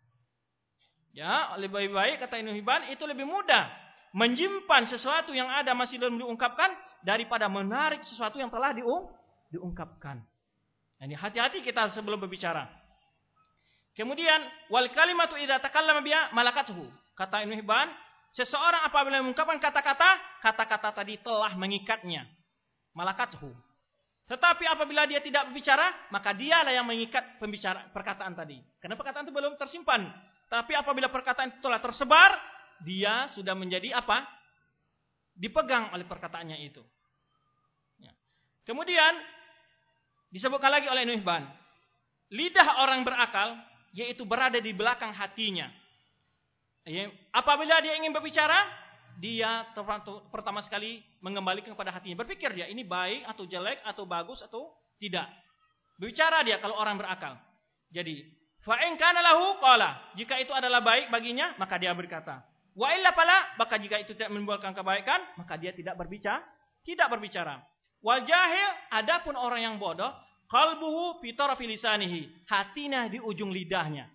Ya, 1.18 1.57
lebih 1.57 1.89
baik 1.89 2.22
kata 2.22 2.38
Ibnu 2.38 2.53
Hibban 2.53 2.94
itu 2.94 3.02
lebih 3.10 3.26
mudah 3.26 3.73
menyimpan 4.14 4.85
sesuatu 4.85 5.34
yang 5.34 5.49
ada 5.49 5.73
masih 5.73 5.98
belum 5.98 6.22
diungkapkan 6.22 6.69
daripada 7.02 7.49
menarik 7.49 8.06
sesuatu 8.06 8.38
yang 8.38 8.53
telah 8.53 8.69
diung 8.77 9.10
diungkapkan. 9.49 10.22
Ini 11.02 11.18
hati-hati 11.18 11.65
kita 11.65 11.89
sebelum 11.89 12.22
berbicara. 12.22 12.69
Kemudian 13.98 14.45
wal 14.69 14.94
kalimatu 14.94 15.34
idza 15.41 15.57
takallama 15.57 16.06
biha 16.06 16.38
malakatuhu. 16.38 16.85
Kata 17.18 17.41
Ibnu 17.49 17.65
Hibban, 17.65 17.89
seseorang 18.38 18.85
apabila 18.85 19.18
mengungkapkan 19.26 19.57
kata-kata, 19.57 20.22
kata-kata 20.45 21.02
tadi 21.02 21.18
telah 21.18 21.57
mengikatnya. 21.57 22.30
Malakatuhu. 22.94 23.49
Tetapi 24.30 24.69
apabila 24.69 25.10
dia 25.10 25.18
tidak 25.26 25.49
berbicara, 25.49 26.14
maka 26.14 26.38
dialah 26.38 26.77
yang 26.77 26.85
mengikat 26.85 27.41
pembicara 27.41 27.89
perkataan 27.89 28.38
tadi. 28.38 28.61
Karena 28.77 28.94
perkataan 28.94 29.26
itu 29.26 29.34
belum 29.34 29.57
tersimpan. 29.57 30.14
Tapi 30.48 30.74
apabila 30.80 31.11
perkataan 31.11 31.56
itu 31.56 31.60
telah 31.60 31.84
tersebar, 31.84 32.40
dia 32.84 33.28
sudah 33.36 33.52
menjadi 33.52 33.99
apa? 33.99 34.24
Dipegang 35.36 35.91
oleh 35.94 36.07
perkataannya 36.07 36.57
itu. 36.64 36.82
Ya. 37.99 38.15
Kemudian 38.64 39.19
disebutkan 40.32 40.72
lagi 40.72 40.88
oleh 40.88 41.03
Nuhban, 41.03 41.45
lidah 42.32 42.84
orang 42.84 43.03
berakal 43.03 43.60
yaitu 43.91 44.24
berada 44.24 44.57
di 44.57 44.72
belakang 44.72 45.11
hatinya. 45.11 45.68
Ya. 46.88 47.11
Apabila 47.36 47.84
dia 47.84 47.99
ingin 47.99 48.15
berbicara, 48.15 48.56
dia 49.19 49.68
pertama 50.32 50.64
sekali 50.64 51.03
mengembalikan 51.19 51.76
kepada 51.76 51.91
hatinya. 51.91 52.24
Berpikir 52.24 52.53
dia 52.56 52.69
ini 52.72 52.88
baik 52.88 53.28
atau 53.28 53.44
jelek 53.44 53.84
atau 53.84 54.07
bagus 54.07 54.40
atau 54.45 54.72
tidak. 54.95 55.28
Berbicara 55.98 56.45
dia 56.45 56.61
kalau 56.61 56.78
orang 56.78 56.95
berakal. 56.95 57.36
Jadi, 57.90 58.30
fa'in 58.68 58.99
kana 58.99 59.23
lahu. 59.23 59.56
Jika 60.19 60.35
itu 60.44 60.52
adalah 60.52 60.84
baik 60.84 61.07
baginya, 61.07 61.56
maka 61.56 61.80
dia 61.80 61.95
berkata. 61.95 62.44
Wa 62.77 62.94
illa 62.94 63.15
pala, 63.15 63.57
maka 63.57 63.80
jika 63.81 63.98
itu 63.98 64.14
tidak 64.14 64.30
menimbulkan 64.35 64.76
kebaikan, 64.76 65.23
maka 65.39 65.57
dia 65.57 65.73
tidak 65.73 65.98
berbicara, 65.98 66.45
tidak 66.85 67.07
berbicara. 67.10 67.64
Wal 68.06 68.22
jahil, 68.27 68.69
adapun 68.94 69.34
orang 69.34 69.65
yang 69.65 69.76
bodoh, 69.81 70.14
qalbuhu 70.45 71.18
fi 71.23 71.34
tarafi 71.34 71.65
lisanihi, 71.65 72.45
hatinya 72.45 73.10
di 73.10 73.18
ujung 73.18 73.49
lidahnya. 73.49 74.06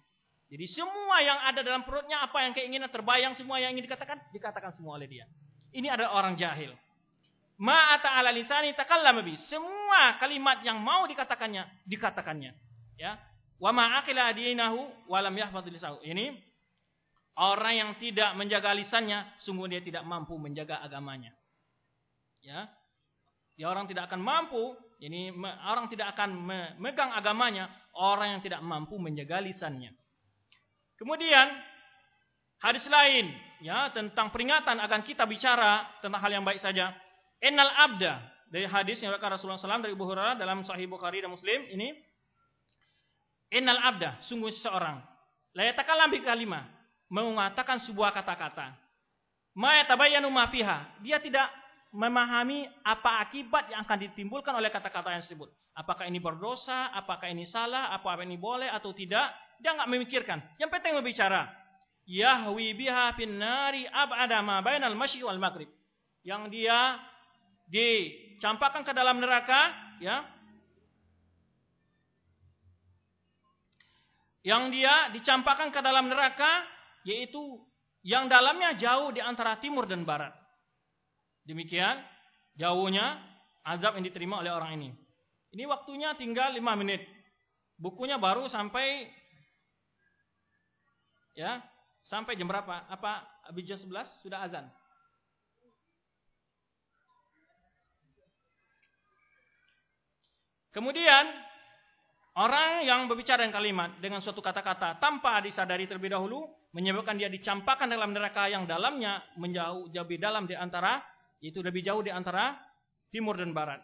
Jadi 0.53 0.69
semua 0.69 1.17
yang 1.25 1.43
ada 1.49 1.65
dalam 1.65 1.83
perutnya, 1.83 2.23
apa 2.23 2.45
yang 2.45 2.53
keinginan 2.53 2.93
terbayang, 2.93 3.33
semua 3.35 3.57
yang 3.59 3.73
ingin 3.73 3.89
dikatakan, 3.89 4.21
dikatakan 4.31 4.71
semua 4.71 5.01
oleh 5.01 5.09
dia. 5.09 5.25
Ini 5.73 5.89
adalah 5.89 6.23
orang 6.23 6.37
jahil. 6.37 6.77
Ma'ata 7.57 8.13
ala 8.21 8.29
lisani. 8.31 8.77
Semua 9.49 10.21
kalimat 10.21 10.61
yang 10.61 10.77
mau 10.77 11.09
dikatakannya, 11.09 11.89
dikatakannya. 11.89 12.53
Ya. 13.01 13.17
Wa 13.63 13.71
ma'akila 13.71 14.35
adinahu 14.35 15.07
walam 15.07 15.39
yahfadz 15.39 15.71
lisahu. 15.71 16.03
Ini 16.03 16.35
Orang 17.33 17.73
yang 17.73 17.91
tidak 17.97 18.37
menjaga 18.37 18.77
lisannya, 18.77 19.25
sungguh 19.41 19.65
dia 19.65 19.81
tidak 19.81 20.05
mampu 20.05 20.37
menjaga 20.37 20.85
agamanya. 20.85 21.33
Ya, 22.45 22.69
ya 23.57 23.73
orang 23.73 23.89
tidak 23.89 24.13
akan 24.13 24.21
mampu, 24.21 24.77
ini 25.01 25.33
orang 25.65 25.89
tidak 25.89 26.13
akan 26.13 26.29
memegang 26.37 27.09
agamanya, 27.17 27.73
orang 27.97 28.37
yang 28.37 28.43
tidak 28.45 28.61
mampu 28.61 29.01
menjaga 29.01 29.41
lisannya. 29.41 29.97
Kemudian 31.01 31.57
hadis 32.61 32.85
lain 32.85 33.33
ya 33.65 33.89
tentang 33.97 34.29
peringatan 34.29 34.77
akan 34.77 35.01
kita 35.01 35.25
bicara 35.25 35.89
tentang 36.05 36.21
hal 36.21 36.37
yang 36.37 36.45
baik 36.45 36.61
saja. 36.61 36.93
Innal 37.41 37.73
abda 37.73 38.29
dari 38.53 38.69
hadis 38.69 39.01
yang 39.01 39.17
Rasulullah 39.17 39.57
SAW 39.57 39.81
dari 39.81 39.97
Bukhari 39.97 40.37
dalam 40.37 40.69
Sahih 40.69 40.85
Bukhari 40.85 41.25
dan 41.25 41.33
Muslim 41.33 41.65
ini 41.73 41.97
Innal 43.53 43.79
abda 43.79 44.25
sungguh 44.25 44.49
seseorang 44.49 45.05
la 45.53 45.63
yatakallam 45.69 46.09
bi 46.09 46.25
kalimah 46.25 46.65
mengatakan 47.13 47.77
sebuah 47.85 48.17
kata-kata. 48.17 48.73
Ma 49.53 49.77
yatabayyanu 49.85 50.33
ma 50.33 50.49
fiha. 50.49 50.97
Dia 51.05 51.21
tidak 51.21 51.45
memahami 51.93 52.65
apa 52.81 53.21
akibat 53.21 53.69
yang 53.69 53.85
akan 53.85 53.99
ditimbulkan 54.09 54.57
oleh 54.57 54.73
kata-kata 54.73 55.13
yang 55.13 55.21
disebut. 55.21 55.53
Apakah 55.77 56.09
ini 56.09 56.17
berdosa, 56.17 56.89
apakah 56.97 57.29
ini 57.29 57.45
salah, 57.45 57.93
apakah 57.93 58.25
ini 58.25 58.41
boleh 58.41 58.73
atau 58.73 58.97
tidak. 58.97 59.29
Dia 59.61 59.77
enggak 59.77 59.91
memikirkan. 59.93 60.39
Yang 60.57 60.71
penting 60.73 60.97
berbicara. 60.97 61.53
Yahwi 62.09 62.75
biha 62.75 63.13
fin 63.15 63.37
nari 63.37 63.85
ab'ada 63.87 64.41
ma 64.41 64.65
bainal 64.65 64.97
masyi 64.97 65.21
wal 65.21 65.39
maghrib. 65.39 65.69
Yang 66.25 66.43
dia 66.49 66.97
dicampakkan 67.69 68.83
ke 68.83 68.93
dalam 68.97 69.21
neraka, 69.21 69.71
ya. 70.01 70.25
Yang 74.43 74.63
dia 74.75 74.95
dicampakkan 75.15 75.71
ke 75.71 75.79
dalam 75.79 76.11
neraka 76.11 76.67
yaitu 77.07 77.63
yang 78.03 78.27
dalamnya 78.27 78.75
jauh 78.75 79.15
di 79.15 79.23
antara 79.23 79.59
timur 79.63 79.87
dan 79.87 80.03
barat. 80.03 80.35
Demikian 81.47 82.03
jauhnya 82.59 83.23
azab 83.63 83.99
yang 83.99 84.07
diterima 84.07 84.43
oleh 84.43 84.51
orang 84.51 84.83
ini. 84.83 84.91
Ini 85.55 85.65
waktunya 85.71 86.15
tinggal 86.19 86.55
lima 86.55 86.75
menit. 86.75 87.05
bukunya 87.83 88.15
baru 88.15 88.47
sampai 88.47 89.11
ya 91.35 91.59
sampai 92.07 92.39
jam 92.39 92.47
berapa? 92.47 92.87
Apa 92.87 93.27
habis 93.51 93.67
jam 93.67 93.79
11 93.79 94.23
sudah 94.23 94.39
azan? 94.47 94.67
Kemudian 100.73 101.25
orang 102.39 102.87
yang 102.89 103.05
berbicara 103.11 103.45
dengan 103.45 103.57
kalimat 103.61 103.91
dengan 104.01 104.21
suatu 104.25 104.41
kata-kata 104.41 104.97
tanpa 105.03 105.41
disadari 105.45 105.85
terlebih 105.85 106.17
dahulu 106.17 106.49
menyebabkan 106.73 107.21
dia 107.21 107.29
dicampakkan 107.29 107.89
dalam 107.89 108.17
neraka 108.17 108.49
yang 108.49 108.65
dalamnya 108.65 109.21
menjauh 109.37 109.93
lebih 109.93 110.17
dalam 110.17 110.49
di 110.49 110.57
antara 110.57 111.05
itu 111.43 111.61
lebih 111.61 111.83
jauh 111.85 112.01
di 112.01 112.09
antara 112.09 112.57
timur 113.13 113.37
dan 113.37 113.53
barat. 113.53 113.83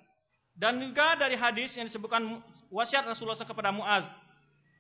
Dan 0.59 0.83
juga 0.83 1.15
dari 1.15 1.39
hadis 1.39 1.75
yang 1.79 1.87
disebutkan 1.87 2.43
wasiat 2.73 3.07
Rasulullah 3.07 3.39
kepada 3.39 3.71
Muaz, 3.71 4.03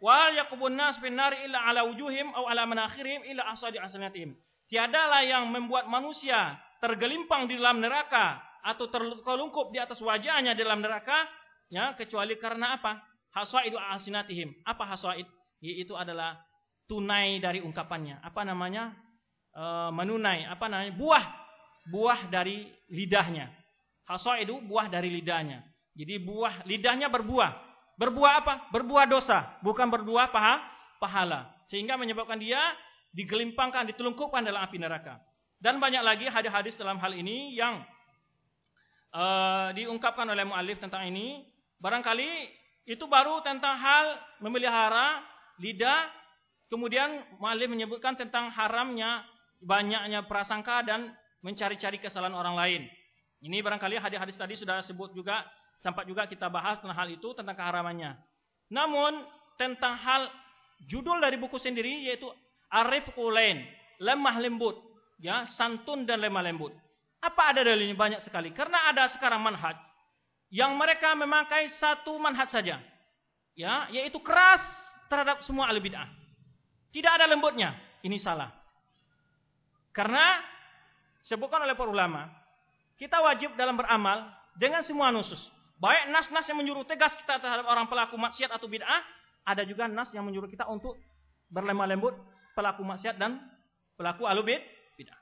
wal 0.02 0.34
yakubun 0.34 0.74
nas 0.74 0.98
bin 0.98 1.14
nari 1.14 1.46
illa 1.46 1.62
ala 1.70 1.86
wujuhim 1.86 2.34
aw 2.34 2.50
ala 2.50 2.66
manakhirihim 2.66 3.22
illa 3.30 3.46
asadi 3.54 3.78
asanatihim. 3.78 4.34
Tiadalah 4.66 5.22
yang 5.22 5.46
membuat 5.54 5.86
manusia 5.86 6.58
tergelimpang 6.82 7.46
di 7.46 7.54
dalam 7.58 7.78
neraka 7.78 8.42
atau 8.62 8.90
terlungkup 8.90 9.70
di 9.70 9.78
atas 9.78 10.02
wajahnya 10.02 10.58
di 10.58 10.66
dalam 10.66 10.82
neraka 10.82 11.30
ya 11.70 11.94
kecuali 11.94 12.34
karena 12.36 12.74
apa? 12.74 12.98
Hasaidu 13.34 13.76
alsinatihim. 13.76 14.54
Apa 14.64 14.88
hasaid? 14.88 15.26
Yaitu 15.60 15.94
adalah 15.94 16.38
tunai 16.88 17.42
dari 17.42 17.60
ungkapannya. 17.60 18.22
Apa 18.24 18.46
namanya? 18.46 18.94
E, 19.52 19.64
menunai. 19.92 20.48
Apa 20.48 20.66
namanya? 20.70 20.92
Buah. 20.96 21.24
Buah 21.88 22.28
dari 22.28 22.68
lidahnya. 22.88 23.52
Hasaidu 24.08 24.64
buah 24.64 24.88
dari 24.88 25.12
lidahnya. 25.12 25.60
Jadi 25.92 26.14
buah 26.22 26.64
lidahnya 26.64 27.12
berbuah. 27.12 27.68
Berbuah 27.98 28.32
apa? 28.44 28.54
Berbuah 28.70 29.10
dosa, 29.10 29.58
bukan 29.58 29.90
berbuah 29.90 30.30
paha, 30.30 30.62
pahala. 31.02 31.50
Sehingga 31.66 31.98
menyebabkan 31.98 32.38
dia 32.38 32.60
digelimpangkan, 33.10 33.90
ditelungkupkan 33.90 34.46
dalam 34.46 34.62
api 34.62 34.78
neraka. 34.78 35.18
Dan 35.58 35.82
banyak 35.82 36.06
lagi 36.06 36.30
hadis-hadis 36.30 36.78
dalam 36.78 37.02
hal 37.02 37.10
ini 37.10 37.58
yang 37.58 37.82
uh, 39.10 39.74
diungkapkan 39.74 40.30
oleh 40.30 40.46
mu'alif 40.46 40.78
tentang 40.78 41.10
ini 41.10 41.42
Barangkali 41.78 42.26
itu 42.88 43.04
baru 43.04 43.44
tentang 43.44 43.76
hal 43.76 44.16
memelihara 44.40 45.20
lidah. 45.60 46.08
Kemudian 46.72 47.20
Malik 47.36 47.68
menyebutkan 47.68 48.16
tentang 48.16 48.48
haramnya 48.48 49.28
banyaknya 49.60 50.24
prasangka 50.24 50.80
dan 50.88 51.12
mencari-cari 51.44 52.00
kesalahan 52.00 52.32
orang 52.32 52.56
lain. 52.56 52.82
Ini 53.44 53.60
barangkali 53.60 54.00
hadis-hadis 54.00 54.36
tadi 54.40 54.54
sudah 54.56 54.80
sebut 54.80 55.12
juga, 55.12 55.44
sempat 55.84 56.08
juga 56.08 56.24
kita 56.24 56.48
bahas 56.48 56.80
tentang 56.80 56.96
hal 56.96 57.08
itu, 57.12 57.28
tentang 57.36 57.54
keharamannya. 57.54 58.16
Namun, 58.72 59.24
tentang 59.60 59.96
hal 59.96 60.28
judul 60.88 61.20
dari 61.20 61.36
buku 61.36 61.56
sendiri 61.60 62.08
yaitu 62.08 62.28
Arif 62.68 63.08
Kulain, 63.16 63.64
lemah 64.00 64.36
lembut, 64.40 64.76
ya, 65.20 65.44
santun 65.48 66.04
dan 66.04 66.20
lemah 66.20 66.44
lembut. 66.44 66.72
Apa 67.24 67.52
ada 67.56 67.64
dalilnya 67.64 67.96
banyak 67.96 68.20
sekali? 68.24 68.52
Karena 68.52 68.92
ada 68.92 69.08
sekarang 69.12 69.40
manhaj 69.40 69.87
yang 70.48 70.76
mereka 70.76 71.12
memakai 71.12 71.68
satu 71.76 72.16
manhaj 72.16 72.48
saja. 72.48 72.80
Ya, 73.58 73.90
yaitu 73.90 74.22
keras 74.22 74.62
terhadap 75.10 75.42
semua 75.42 75.68
ahli 75.68 75.82
bid'ah. 75.82 76.08
Tidak 76.94 77.10
ada 77.10 77.26
lembutnya. 77.26 77.74
Ini 78.06 78.16
salah. 78.22 78.54
Karena 79.90 80.38
sebutkan 81.26 81.58
oleh 81.66 81.74
para 81.74 81.90
ulama, 81.90 82.30
kita 82.96 83.18
wajib 83.18 83.58
dalam 83.58 83.74
beramal 83.74 84.30
dengan 84.54 84.80
semua 84.86 85.10
nusus. 85.10 85.38
Baik 85.78 86.10
nas-nas 86.10 86.46
yang 86.46 86.58
menyuruh 86.58 86.86
tegas 86.86 87.14
kita 87.18 87.38
terhadap 87.38 87.66
orang 87.66 87.86
pelaku 87.90 88.14
maksiat 88.18 88.50
atau 88.50 88.70
bid'ah, 88.70 89.02
ada 89.46 89.62
juga 89.66 89.86
nas 89.90 90.10
yang 90.14 90.26
menyuruh 90.26 90.50
kita 90.50 90.66
untuk 90.70 90.94
berlemah 91.50 91.86
lembut 91.86 92.14
pelaku 92.54 92.82
maksiat 92.82 93.18
dan 93.18 93.42
pelaku 93.98 94.26
alubid 94.26 94.62
bid'ah. 94.98 95.18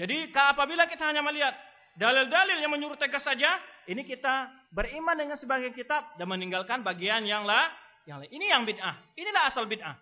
Jadi 0.00 0.32
apabila 0.32 0.88
kita 0.88 1.04
hanya 1.04 1.20
melihat 1.20 1.52
dalil-dalil 1.96 2.58
yang 2.60 2.72
menyuruh 2.72 2.96
tegas 2.96 3.24
saja, 3.24 3.60
ini 3.88 4.06
kita 4.06 4.48
beriman 4.72 5.16
dengan 5.18 5.36
sebagian 5.36 5.74
kitab 5.76 6.16
dan 6.16 6.26
meninggalkan 6.28 6.80
bagian 6.86 7.26
yang 7.26 7.44
lah 7.44 7.68
yang 8.08 8.22
lain. 8.22 8.30
Ini 8.32 8.46
yang 8.50 8.62
bid'ah. 8.64 8.96
Inilah 9.18 9.42
asal 9.50 9.66
bid'ah. 9.68 9.98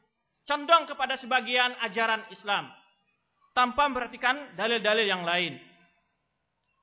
Condong 0.49 0.89
kepada 0.89 1.15
sebagian 1.21 1.77
ajaran 1.85 2.27
Islam 2.33 2.71
tanpa 3.53 3.87
memperhatikan 3.91 4.57
dalil-dalil 4.57 5.07
yang 5.07 5.23
lain. 5.23 5.59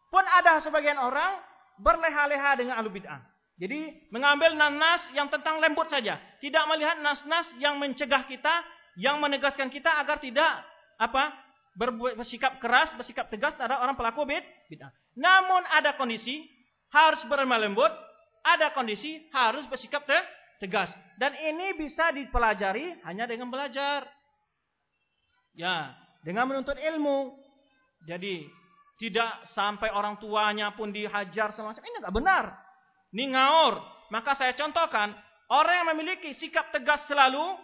Pun 0.07 0.23
ada 0.23 0.63
sebagian 0.63 0.99
orang 0.99 1.41
berleha-leha 1.79 2.51
dengan 2.59 2.79
alu 2.79 2.91
bid'ah. 2.91 3.19
Jadi 3.57 4.09
mengambil 4.13 4.53
nas-nas 4.53 5.01
yang 5.17 5.33
tentang 5.33 5.57
lembut 5.57 5.89
saja, 5.89 6.21
tidak 6.37 6.63
melihat 6.69 7.01
nas-nas 7.01 7.49
yang 7.57 7.81
mencegah 7.81 8.29
kita, 8.29 8.61
yang 9.01 9.17
menegaskan 9.17 9.73
kita 9.73 9.89
agar 9.97 10.21
tidak 10.21 10.61
apa 10.97 11.33
bersikap 11.77 12.57
keras, 12.57 12.89
bersikap 12.97 13.29
tegas 13.29 13.53
terhadap 13.53 13.77
orang 13.85 13.93
pelaku 13.93 14.25
bid'ah. 14.25 14.89
Namun 15.13 15.61
ada 15.69 15.93
kondisi 15.93 16.41
harus 16.89 17.21
berlemah 17.29 17.61
lembut, 17.61 17.93
ada 18.41 18.73
kondisi 18.73 19.29
harus 19.29 19.63
bersikap 19.69 20.01
tegas. 20.57 20.89
Dan 21.21 21.37
ini 21.37 21.77
bisa 21.77 22.09
dipelajari 22.09 22.97
hanya 23.05 23.29
dengan 23.29 23.53
belajar. 23.53 24.09
Ya, 25.53 25.93
dengan 26.25 26.49
menuntut 26.49 26.77
ilmu. 26.77 27.37
Jadi 28.05 28.45
tidak 28.97 29.45
sampai 29.53 29.93
orang 29.93 30.17
tuanya 30.17 30.73
pun 30.73 30.89
dihajar 30.89 31.53
semacam 31.53 31.81
ini 31.85 31.97
enggak 32.01 32.15
benar. 32.17 32.45
Ini 33.13 33.23
ngaur. 33.33 33.73
Maka 34.09 34.33
saya 34.39 34.55
contohkan, 34.55 35.11
orang 35.51 35.83
yang 35.83 35.87
memiliki 35.93 36.31
sikap 36.39 36.71
tegas 36.71 37.03
selalu, 37.11 37.59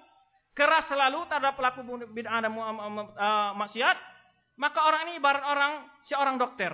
keras 0.53 0.85
selalu 0.85 1.25
terhadap 1.29 1.57
pelaku 1.57 1.81
bid'ah 2.13 2.39
dan 2.45 2.53
uh, 2.53 3.51
maksiat, 3.57 3.97
maka 4.57 4.79
orang 4.85 5.09
ini 5.09 5.13
ibarat 5.17 5.43
orang 5.43 5.73
seorang 6.05 6.37
dokter. 6.37 6.73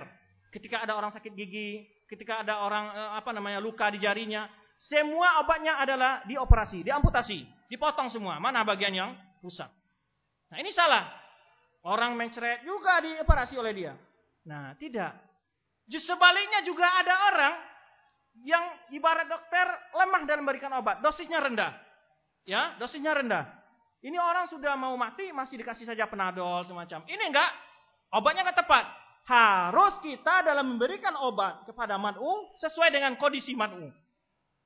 Ketika 0.52 0.84
ada 0.84 0.96
orang 0.96 1.10
sakit 1.16 1.32
gigi, 1.32 1.88
ketika 2.10 2.42
ada 2.42 2.60
orang 2.66 2.90
eh, 2.90 3.10
apa 3.22 3.30
namanya 3.30 3.62
luka 3.62 3.86
di 3.86 4.02
jarinya, 4.02 4.50
semua 4.74 5.38
obatnya 5.38 5.78
adalah 5.78 6.26
dioperasi, 6.26 6.82
diamputasi, 6.82 7.70
dipotong 7.70 8.10
semua. 8.10 8.42
Mana 8.42 8.66
bagian 8.66 8.90
yang 8.90 9.14
rusak? 9.38 9.70
Nah, 10.50 10.58
ini 10.58 10.74
salah. 10.74 11.06
Orang 11.86 12.18
mencret 12.18 12.66
juga 12.66 12.98
dioperasi 13.00 13.54
oleh 13.56 13.72
dia. 13.72 13.92
Nah, 14.44 14.74
tidak. 14.76 15.14
Justru 15.86 16.12
sebaliknya 16.12 16.66
juga 16.66 16.84
ada 16.84 17.14
orang 17.32 17.54
yang 18.42 18.64
ibarat 18.92 19.30
dokter 19.30 19.66
lemah 19.96 20.22
dalam 20.26 20.42
memberikan 20.44 20.72
obat, 20.76 20.98
dosisnya 21.00 21.40
rendah. 21.40 21.72
Ya, 22.44 22.74
dosisnya 22.76 23.14
rendah. 23.14 23.59
Ini 24.00 24.16
orang 24.16 24.48
sudah 24.48 24.80
mau 24.80 24.96
mati 24.96 25.28
masih 25.28 25.60
dikasih 25.60 25.84
saja 25.84 26.08
penadol 26.08 26.64
semacam. 26.64 27.04
Ini 27.04 27.20
enggak, 27.28 27.50
obatnya 28.16 28.48
enggak 28.48 28.64
tepat 28.64 28.84
harus 29.28 29.94
kita 30.00 30.42
dalam 30.42 30.74
memberikan 30.74 31.14
obat 31.20 31.68
kepada 31.68 32.00
mat'u 32.00 32.50
sesuai 32.56 32.90
dengan 32.90 33.14
kondisi 33.20 33.52
mat'u. 33.52 33.92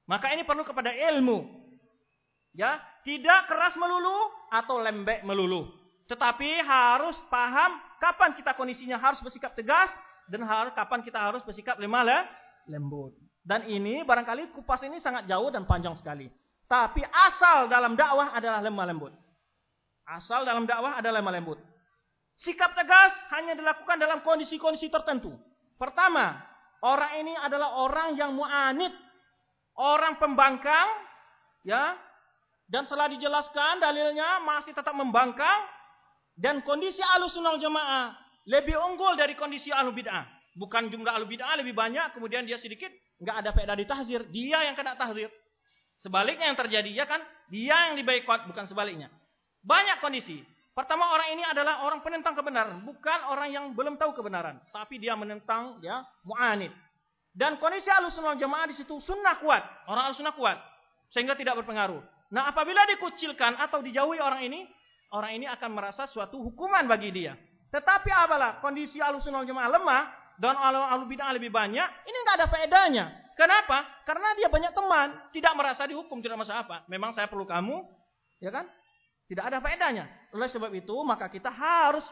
Maka 0.07 0.31
ini 0.33 0.47
perlu 0.47 0.63
kepada 0.63 0.95
ilmu. 0.95 1.65
Ya, 2.55 2.79
tidak 3.03 3.51
keras 3.51 3.75
melulu 3.75 4.31
atau 4.55 4.79
lembek 4.79 5.27
melulu. 5.27 5.67
Tetapi 6.07 6.63
harus 6.63 7.19
paham 7.27 7.81
kapan 7.99 8.37
kita 8.39 8.55
kondisinya 8.55 9.01
harus 9.01 9.19
bersikap 9.19 9.57
tegas 9.59 9.91
dan 10.31 10.47
harus 10.47 10.71
kapan 10.77 11.03
kita 11.03 11.19
harus 11.19 11.43
bersikap 11.43 11.75
lemah 11.81 12.25
lembut. 12.71 13.17
Dan 13.45 13.67
ini 13.69 14.07
barangkali 14.07 14.55
kupas 14.55 14.87
ini 14.87 15.03
sangat 15.03 15.27
jauh 15.29 15.51
dan 15.51 15.67
panjang 15.69 15.93
sekali. 15.99 16.31
Tapi 16.65 17.05
asal 17.05 17.69
dalam 17.69 17.93
dakwah 17.93 18.33
adalah 18.33 18.65
lemah 18.65 18.87
lembut. 18.89 19.13
Asal 20.05 20.45
dalam 20.45 20.69
dakwah 20.69 21.01
adalah 21.01 21.25
lembut. 21.25 21.57
Sikap 22.35 22.77
tegas 22.77 23.15
hanya 23.33 23.55
dilakukan 23.57 23.97
dalam 23.97 24.21
kondisi-kondisi 24.21 24.91
tertentu. 24.91 25.33
Pertama, 25.79 26.43
orang 26.83 27.23
ini 27.23 27.33
adalah 27.39 27.79
orang 27.79 28.19
yang 28.19 28.35
mu'anid, 28.35 28.91
orang 29.79 30.19
pembangkang, 30.19 30.89
ya. 31.63 31.95
Dan 32.69 32.89
setelah 32.89 33.13
dijelaskan 33.13 33.81
dalilnya 33.81 34.41
masih 34.43 34.73
tetap 34.73 34.97
membangkang 34.97 35.69
dan 36.35 36.65
kondisi 36.65 37.05
alusunal 37.05 37.61
jamaah 37.61 38.17
lebih 38.49 38.75
unggul 38.77 39.15
dari 39.15 39.37
kondisi 39.37 39.69
alu 39.71 39.93
bid'ah. 39.93 40.25
Bukan 40.57 40.89
jumlah 40.89 41.13
alu 41.13 41.29
bid'ah 41.29 41.61
lebih 41.61 41.77
banyak, 41.77 42.17
kemudian 42.17 42.49
dia 42.49 42.57
sedikit 42.57 42.91
nggak 43.21 43.37
ada 43.41 43.51
faedah 43.53 43.77
tahzir, 43.85 44.27
dia 44.33 44.65
yang 44.65 44.75
kena 44.75 44.97
tahzir. 44.97 45.29
Sebaliknya 46.03 46.51
yang 46.51 46.59
terjadi 46.59 46.91
ya 46.91 47.05
kan, 47.07 47.23
dia 47.53 47.93
yang 47.93 47.95
dibaikot 48.01 48.49
bukan 48.51 48.65
sebaliknya. 48.67 49.13
Banyak 49.65 50.05
kondisi. 50.05 50.45
Pertama 50.75 51.09
orang 51.15 51.33
ini 51.33 51.43
adalah 51.47 51.87
orang 51.87 52.03
penentang 52.03 52.35
kebenaran, 52.35 52.83
bukan 52.83 53.31
orang 53.31 53.49
yang 53.49 53.65
belum 53.73 53.95
tahu 53.95 54.11
kebenaran, 54.19 54.59
tapi 54.75 54.99
dia 54.99 55.15
menentang 55.15 55.79
ya 55.79 56.03
mu'anid. 56.27 56.75
Dan 57.31 57.63
kondisi 57.63 57.89
alusunah 57.91 58.35
jamaah 58.35 58.67
di 58.67 58.75
situ 58.75 58.99
sunnah 58.99 59.39
kuat, 59.39 59.63
orang 59.87 60.11
alusunah 60.11 60.35
kuat, 60.35 60.59
sehingga 61.15 61.39
tidak 61.39 61.63
berpengaruh. 61.63 62.03
Nah 62.35 62.51
apabila 62.51 62.83
dikucilkan 62.91 63.55
atau 63.55 63.87
dijauhi 63.87 64.19
orang 64.19 64.43
ini, 64.43 64.67
orang 65.15 65.39
ini 65.39 65.47
akan 65.47 65.71
merasa 65.71 66.11
suatu 66.11 66.43
hukuman 66.43 66.91
bagi 66.91 67.15
dia. 67.15 67.39
Tetapi 67.71 68.11
apalah 68.11 68.59
kondisi 68.59 68.99
alusunah 68.99 69.47
jamaah 69.47 69.71
lemah 69.79 70.03
dan 70.43 70.59
alu, 70.59 71.07
bid'ah 71.07 71.31
lebih 71.39 71.55
banyak, 71.55 71.87
ini 72.07 72.17
nggak 72.27 72.37
ada 72.43 72.47
faedahnya. 72.51 73.05
Kenapa? 73.39 74.03
Karena 74.07 74.35
dia 74.39 74.51
banyak 74.51 74.75
teman, 74.75 75.09
tidak 75.31 75.55
merasa 75.55 75.87
dihukum, 75.87 76.19
tidak 76.19 76.39
merasa 76.39 76.67
apa. 76.67 76.83
Memang 76.91 77.15
saya 77.15 77.31
perlu 77.31 77.47
kamu, 77.47 77.83
ya 78.43 78.51
kan? 78.51 78.67
Tidak 79.25 79.45
ada 79.45 79.59
faedahnya. 79.61 80.05
Oleh 80.37 80.49
sebab 80.53 80.71
itu, 80.77 80.95
maka 81.05 81.33
kita 81.33 81.49
harus 81.49 82.05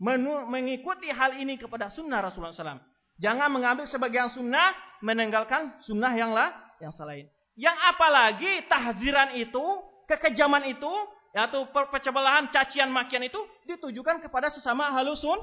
mengikuti 0.00 1.12
hal 1.12 1.36
ini 1.38 1.60
kepada 1.60 1.92
sunnah 1.92 2.24
Rasulullah 2.24 2.56
SAW. 2.56 2.82
Jangan 3.20 3.52
mengambil 3.52 3.84
sebagian 3.84 4.32
sunnah, 4.32 4.72
meninggalkan 5.04 5.76
sunnah 5.84 6.10
yang 6.16 6.32
lah, 6.32 6.56
yang 6.80 6.90
selain. 6.96 7.28
Yang 7.52 7.76
apalagi 7.92 8.64
tahziran 8.64 9.36
itu, 9.36 9.64
kekejaman 10.08 10.72
itu, 10.72 10.88
yaitu 11.36 11.60
perpecah 11.70 12.10
cacian, 12.50 12.88
makian 12.90 13.22
itu 13.22 13.38
ditujukan 13.68 14.24
kepada 14.24 14.48
sesama 14.48 14.90
halusun 14.90 15.38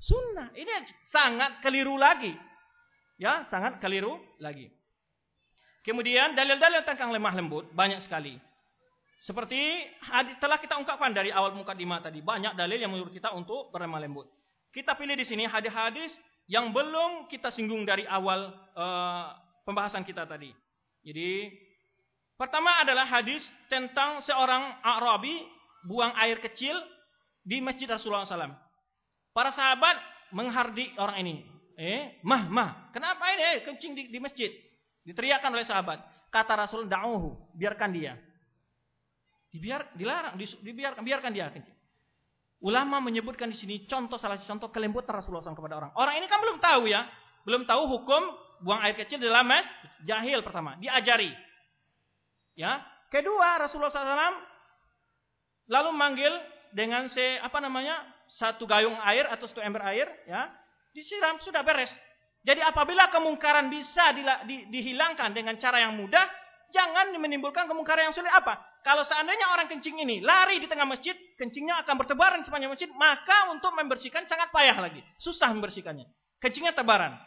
sunnah. 0.00 0.50
Ini 0.56 0.72
sangat 1.12 1.60
keliru 1.60 2.00
lagi. 2.00 2.34
Ya, 3.20 3.44
sangat 3.46 3.76
keliru 3.78 4.18
lagi. 4.40 4.72
Kemudian 5.84 6.34
dalil-dalil 6.34 6.82
tentang 6.88 7.12
lemah 7.14 7.34
lembut 7.36 7.70
banyak 7.76 8.02
sekali. 8.02 8.40
Seperti 9.22 9.58
telah 10.38 10.58
kita 10.62 10.78
ungkapkan 10.78 11.10
dari 11.10 11.34
awal 11.34 11.52
mukadimah 11.58 11.98
tadi, 11.98 12.22
banyak 12.22 12.54
dalil 12.54 12.78
yang 12.78 12.92
menurut 12.94 13.10
kita 13.10 13.34
untuk 13.34 13.74
berlemah 13.74 13.98
lembut. 13.98 14.30
Kita 14.70 14.94
pilih 14.94 15.18
di 15.18 15.26
sini 15.26 15.48
hadis-hadis 15.48 16.14
yang 16.46 16.70
belum 16.70 17.26
kita 17.26 17.50
singgung 17.50 17.82
dari 17.82 18.06
awal 18.06 18.54
uh, 18.78 19.34
pembahasan 19.66 20.06
kita 20.06 20.24
tadi. 20.24 20.54
Jadi 21.02 21.50
pertama 22.38 22.78
adalah 22.80 23.04
hadis 23.04 23.42
tentang 23.66 24.22
seorang 24.22 24.80
Arabi 24.80 25.44
buang 25.84 26.14
air 26.16 26.38
kecil 26.38 26.78
di 27.42 27.58
masjid 27.58 27.90
Rasulullah 27.90 28.28
SAW. 28.28 28.54
Para 29.34 29.50
sahabat 29.50 29.96
menghardik 30.32 30.94
orang 31.00 31.20
ini. 31.24 31.34
Eh, 31.78 32.18
mah, 32.26 32.50
mah. 32.50 32.70
Kenapa 32.90 33.30
ini? 33.30 33.42
Eh, 33.54 33.56
kencing 33.62 33.92
di, 33.94 34.02
di 34.10 34.18
masjid. 34.18 34.50
Diteriakkan 35.06 35.54
oleh 35.54 35.62
sahabat. 35.62 36.02
Kata 36.28 36.58
Rasul, 36.58 36.90
da'uhu. 36.90 37.54
Biarkan 37.54 37.94
dia. 37.94 38.18
Dibiar, 39.58 39.90
dilarang, 39.98 40.38
dibiarkan, 40.38 41.02
biarkan 41.02 41.30
dia. 41.34 41.50
Ulama 42.62 43.02
menyebutkan 43.02 43.50
di 43.50 43.58
sini 43.58 43.90
contoh 43.90 44.14
salah 44.22 44.38
satu 44.38 44.54
contoh 44.54 44.70
kelembutan 44.70 45.18
Rasulullah 45.18 45.42
SAW 45.42 45.58
kepada 45.58 45.82
orang. 45.82 45.90
Orang 45.98 46.14
ini 46.14 46.30
kan 46.30 46.38
belum 46.38 46.62
tahu 46.62 46.86
ya, 46.86 47.10
belum 47.42 47.66
tahu 47.66 47.82
hukum 47.90 48.22
buang 48.62 48.82
air 48.86 48.94
kecil 48.94 49.18
dalam 49.18 49.50
mes, 49.50 49.66
jahil 50.06 50.42
pertama, 50.46 50.78
diajari. 50.78 51.34
Ya, 52.54 52.86
kedua 53.10 53.58
Rasulullah 53.58 53.90
SAW 53.90 54.38
lalu 55.70 55.90
manggil 55.94 56.30
dengan 56.70 57.10
se 57.10 57.38
apa 57.42 57.58
namanya 57.58 57.98
satu 58.30 58.62
gayung 58.62 58.94
air 59.06 59.26
atau 59.26 59.50
satu 59.50 59.58
ember 59.58 59.82
air, 59.90 60.06
ya, 60.26 60.50
disiram 60.94 61.42
sudah 61.42 61.66
beres. 61.66 61.90
Jadi 62.46 62.62
apabila 62.62 63.10
kemungkaran 63.10 63.66
bisa 63.70 64.14
di, 64.14 64.22
di, 64.46 64.56
dihilangkan 64.70 65.34
dengan 65.34 65.58
cara 65.58 65.82
yang 65.82 65.98
mudah, 65.98 66.26
jangan 66.70 67.10
menimbulkan 67.18 67.66
kemungkaran 67.66 68.10
yang 68.10 68.14
sulit 68.14 68.30
apa? 68.30 68.67
Kalau 68.86 69.02
seandainya 69.04 69.52
orang 69.52 69.66
kencing 69.66 70.00
ini 70.00 70.22
lari 70.22 70.62
di 70.62 70.66
tengah 70.70 70.86
masjid, 70.86 71.14
kencingnya 71.36 71.82
akan 71.84 71.94
bertebaran 71.98 72.40
sepanjang 72.46 72.72
masjid, 72.72 72.90
maka 72.94 73.52
untuk 73.52 73.74
membersihkan 73.74 74.24
sangat 74.24 74.48
payah 74.54 74.78
lagi. 74.78 75.02
Susah 75.18 75.50
membersihkannya. 75.52 76.06
Kencingnya 76.38 76.72
tebaran. 76.72 77.18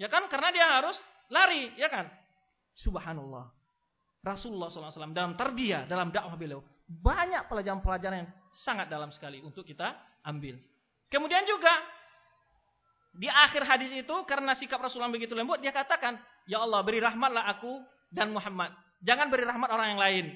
Ya 0.00 0.10
kan? 0.10 0.26
Karena 0.26 0.50
dia 0.50 0.66
harus 0.66 0.96
lari, 1.30 1.70
ya 1.78 1.86
kan? 1.92 2.08
Subhanallah. 2.74 3.52
Rasulullah 4.24 4.72
SAW 4.72 5.12
dalam 5.12 5.36
terdia, 5.36 5.84
dalam 5.84 6.08
dakwah 6.08 6.34
beliau, 6.34 6.64
banyak 6.88 7.44
pelajaran-pelajaran 7.46 8.24
yang 8.24 8.30
sangat 8.56 8.88
dalam 8.88 9.12
sekali 9.12 9.44
untuk 9.44 9.68
kita 9.68 9.92
ambil. 10.24 10.56
Kemudian 11.12 11.44
juga 11.44 11.70
di 13.14 13.28
akhir 13.28 13.62
hadis 13.68 13.92
itu 13.94 14.16
karena 14.26 14.56
sikap 14.56 14.80
Rasulullah 14.80 15.12
begitu 15.12 15.36
lembut, 15.36 15.60
dia 15.60 15.70
katakan, 15.70 16.18
"Ya 16.48 16.64
Allah, 16.64 16.80
beri 16.82 16.98
rahmatlah 16.98 17.46
aku 17.52 17.84
dan 18.10 18.32
Muhammad. 18.32 18.72
Jangan 19.04 19.28
beri 19.28 19.44
rahmat 19.44 19.68
orang 19.70 19.88
yang 19.94 20.00
lain." 20.00 20.26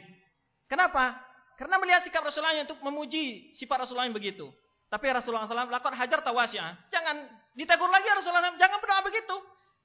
Kenapa? 0.69 1.17
Karena 1.59 1.81
melihat 1.83 2.07
sikap 2.07 2.23
Rasulullah 2.23 2.55
untuk 2.63 2.79
memuji 2.85 3.51
sifat 3.59 3.83
Rasulullah 3.83 4.07
yang 4.07 4.15
begitu. 4.15 4.47
Tapi 4.89 5.05
Rasulullah 5.11 5.45
SAW 5.45 5.69
lakukan 5.69 5.97
hajar 5.99 6.23
tawasya. 6.23 6.89
Jangan 6.89 7.29
ditegur 7.59 7.91
lagi 7.91 8.09
Rasulullah 8.15 8.47
SAW. 8.47 8.61
Jangan 8.61 8.79
berdoa 8.79 9.03
begitu. 9.05 9.37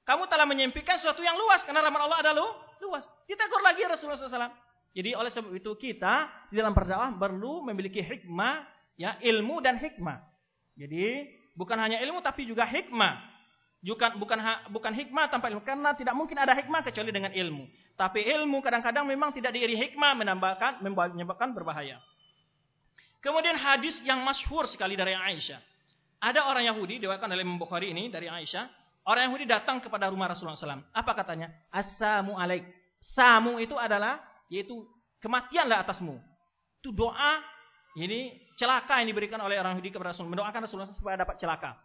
Kamu 0.04 0.28
telah 0.30 0.46
menyempikan 0.46 0.96
sesuatu 0.96 1.20
yang 1.20 1.34
luas. 1.34 1.66
Karena 1.66 1.82
rahmat 1.82 2.00
Allah 2.08 2.18
adalah 2.22 2.46
luas. 2.78 3.04
Ditegur 3.26 3.60
lagi 3.60 3.82
Rasulullah 3.84 4.20
SAW. 4.20 4.54
Jadi 4.94 5.10
oleh 5.18 5.34
sebab 5.34 5.50
itu 5.50 5.74
kita 5.74 6.30
di 6.54 6.62
dalam 6.62 6.70
berdakwah 6.70 7.10
perlu 7.18 7.66
memiliki 7.66 7.98
hikmah, 7.98 8.62
ya 8.94 9.18
ilmu 9.18 9.58
dan 9.58 9.74
hikmah. 9.74 10.22
Jadi 10.78 11.26
bukan 11.58 11.74
hanya 11.74 11.98
ilmu 12.06 12.22
tapi 12.22 12.46
juga 12.46 12.62
hikmah 12.62 13.33
bukan 13.84 14.16
bukan 14.16 14.38
bukan 14.72 14.92
hikmah 14.96 15.28
tanpa 15.28 15.52
ilmu 15.52 15.60
karena 15.60 15.92
tidak 15.92 16.16
mungkin 16.16 16.40
ada 16.40 16.56
hikmah 16.56 16.80
kecuali 16.80 17.12
dengan 17.12 17.30
ilmu. 17.36 17.68
Tapi 17.94 18.24
ilmu 18.24 18.64
kadang-kadang 18.64 19.04
memang 19.04 19.30
tidak 19.36 19.52
diiri 19.52 19.76
hikmah 19.76 20.16
menambahkan 20.16 20.80
menyebabkan 20.80 21.52
berbahaya. 21.52 22.00
Kemudian 23.20 23.56
hadis 23.56 24.00
yang 24.04 24.24
masyhur 24.24 24.64
sekali 24.68 24.96
dari 24.96 25.12
Aisyah. 25.12 25.60
Ada 26.24 26.48
orang 26.48 26.64
Yahudi 26.64 27.00
diwakilkan 27.00 27.28
oleh 27.28 27.44
Imam 27.44 27.60
Bukhari 27.60 27.92
ini 27.92 28.08
dari 28.08 28.28
Aisyah. 28.28 28.68
Orang 29.04 29.28
Yahudi 29.28 29.44
datang 29.44 29.84
kepada 29.84 30.08
rumah 30.08 30.32
Rasulullah 30.32 30.56
SAW. 30.56 30.80
Apa 30.92 31.12
katanya? 31.12 31.52
Assalamu 31.68 32.40
alaik. 32.40 32.64
Samu 33.00 33.60
itu 33.60 33.76
adalah 33.76 34.24
yaitu 34.48 34.88
kematianlah 35.20 35.84
atasmu. 35.84 36.16
Itu 36.80 36.92
doa 36.92 37.40
ini 38.00 38.48
celaka 38.56 39.04
yang 39.04 39.12
diberikan 39.12 39.40
oleh 39.44 39.60
orang 39.60 39.76
Yahudi 39.76 39.92
kepada 39.92 40.16
Rasulullah. 40.16 40.40
Mendoakan 40.40 40.60
Rasulullah 40.64 40.88
supaya 40.96 41.20
dapat 41.20 41.36
celaka. 41.36 41.76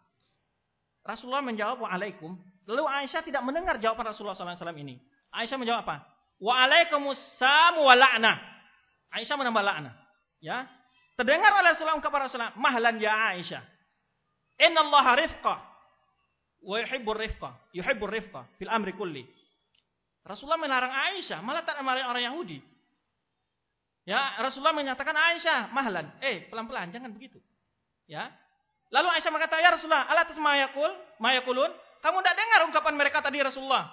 Rasulullah 1.10 1.41
menjawab 1.41 1.81
waalaikum. 1.81 2.38
Lalu 2.69 2.86
Aisyah 2.86 3.26
tidak 3.26 3.41
mendengar 3.41 3.81
jawaban 3.81 4.14
Rasulullah 4.14 4.38
SAW 4.38 4.77
ini. 4.77 5.02
Aisyah 5.34 5.57
menjawab 5.57 5.81
apa? 5.90 6.06
Waalaikumsalam 6.38 7.81
wa 7.81 7.94
la'nah. 7.98 8.38
Aisyah 9.18 9.36
menambah 9.41 9.64
la'nah. 9.65 9.94
Ya. 10.38 10.69
Terdengar 11.18 11.52
oleh 11.57 11.73
Rasulullah 11.73 11.98
kepada 11.98 12.30
Rasulullah, 12.30 12.53
mahlan 12.56 13.02
ya 13.02 13.11
Aisyah. 13.34 13.64
Inna 14.61 14.86
Allah 14.86 15.26
rifqa 15.26 15.56
wa 16.64 16.76
yuhibbur 16.80 17.18
rifqa, 17.18 17.49
yuhibbur 17.73 18.11
rifqa 18.11 18.45
fil 18.61 18.69
amri 18.69 18.94
kulli. 18.94 19.26
Rasulullah 20.23 20.61
melarang 20.61 20.94
Aisyah, 20.94 21.41
malah 21.41 21.65
tak 21.65 21.80
melarang 21.81 22.14
orang 22.14 22.23
Yahudi. 22.23 22.60
Ya, 24.07 24.40
Rasulullah 24.40 24.77
menyatakan 24.77 25.15
Aisyah, 25.15 25.73
mahlan, 25.73 26.07
eh 26.22 26.48
pelan-pelan, 26.48 26.94
jangan 26.94 27.11
begitu. 27.11 27.41
Ya, 28.06 28.31
Lalu 28.90 29.07
Aisyah 29.14 29.32
berkata, 29.32 29.61
"Ya 29.61 29.70
Rasulullah, 29.70 30.10
ala 30.10 30.26
mayakul, 30.26 30.91
mayakulun?" 31.22 31.70
Kamu 31.99 32.18
tidak 32.24 32.36
dengar 32.40 32.60
ungkapan 32.66 32.94
mereka 32.95 33.20
tadi 33.20 33.44
Rasulullah? 33.44 33.91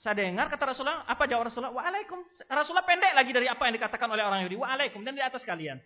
Saya 0.00 0.16
dengar 0.16 0.48
kata 0.48 0.72
Rasulullah, 0.72 1.04
apa 1.04 1.28
jawab 1.28 1.48
Rasulullah? 1.48 1.76
Waalaikum. 1.76 2.20
Rasulullah 2.48 2.88
pendek 2.88 3.12
lagi 3.12 3.32
dari 3.36 3.48
apa 3.48 3.68
yang 3.68 3.76
dikatakan 3.76 4.08
oleh 4.08 4.24
orang 4.24 4.44
Yahudi. 4.44 4.56
Waalaikum 4.56 5.04
dan 5.04 5.12
di 5.12 5.20
atas 5.20 5.44
kalian. 5.44 5.76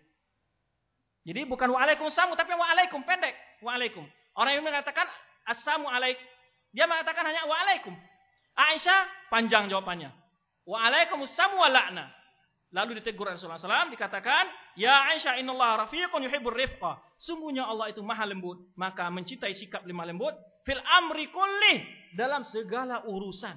Jadi 1.25 1.41
bukan 1.49 1.73
waalaikum 1.73 2.07
samu 2.13 2.37
tapi 2.39 2.53
waalaikum 2.55 3.03
pendek. 3.03 3.35
Waalaikum. 3.65 4.05
Orang 4.39 4.55
yang 4.55 4.63
mengatakan 4.67 5.09
assamu 5.49 5.89
alaik. 5.89 6.21
Dia 6.71 6.87
mengatakan 6.87 7.27
hanya 7.27 7.43
waalaikum. 7.49 7.95
Aisyah 8.55 9.31
panjang 9.35 9.67
jawabannya. 9.67 10.15
Waalaikum 10.63 11.27
samu 11.35 11.59
wa. 11.59 12.07
Lalu 12.75 12.99
ditegur 12.99 13.31
Rasulullah 13.31 13.55
SAW 13.55 13.95
dikatakan, 13.95 14.51
Ya 14.75 15.07
Aisyah 15.15 15.39
innallaha 15.39 15.87
rafiqun 15.87 16.27
yuhibbur 16.27 16.59
rifqa. 16.59 16.99
Sungguhnya 17.23 17.63
Allah 17.63 17.95
itu 17.95 18.03
maha 18.03 18.27
lembut, 18.27 18.59
maka 18.75 19.07
mencintai 19.15 19.55
sikap 19.55 19.87
lemah 19.87 20.11
lembut 20.11 20.35
fil 20.67 20.83
amri 20.83 21.31
kulli 21.31 21.87
dalam 22.19 22.43
segala 22.43 23.07
urusan. 23.07 23.55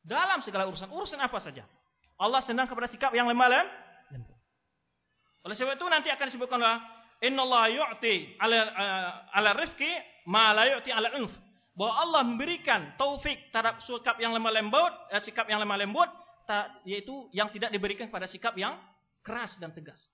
Dalam 0.00 0.40
segala 0.40 0.64
urusan. 0.64 0.88
Urusan 0.88 1.20
apa 1.20 1.36
saja? 1.44 1.68
Allah 2.16 2.40
senang 2.40 2.64
kepada 2.64 2.88
sikap 2.88 3.12
yang 3.12 3.28
lemah 3.28 3.52
lembut. 3.52 4.40
Oleh 5.44 5.52
sebab 5.52 5.76
itu 5.76 5.84
nanti 5.84 6.08
akan 6.08 6.26
disebutkanlah 6.32 6.76
innallaha 7.20 7.68
yu'ti 7.68 8.40
ala 8.40 8.58
uh, 8.64 9.10
ala 9.36 9.50
rifqi 9.60 9.92
ma 10.24 10.56
la 10.56 10.64
yu'ti 10.72 10.88
ala 10.88 11.12
unf. 11.20 11.36
Bahwa 11.76 11.92
Allah 12.00 12.24
memberikan 12.24 12.96
taufik 12.96 13.52
terhadap 13.52 13.84
sikap 13.84 14.16
yang 14.16 14.32
lemah 14.32 14.56
lembut, 14.56 14.92
eh, 15.12 15.20
sikap 15.20 15.44
yang 15.52 15.60
lemah 15.60 15.76
lembut 15.76 16.08
yaitu 16.86 17.26
yang 17.34 17.50
tidak 17.50 17.70
diberikan 17.74 18.10
pada 18.10 18.30
sikap 18.30 18.54
yang 18.54 18.78
keras 19.22 19.58
dan 19.58 19.74
tegas. 19.74 20.06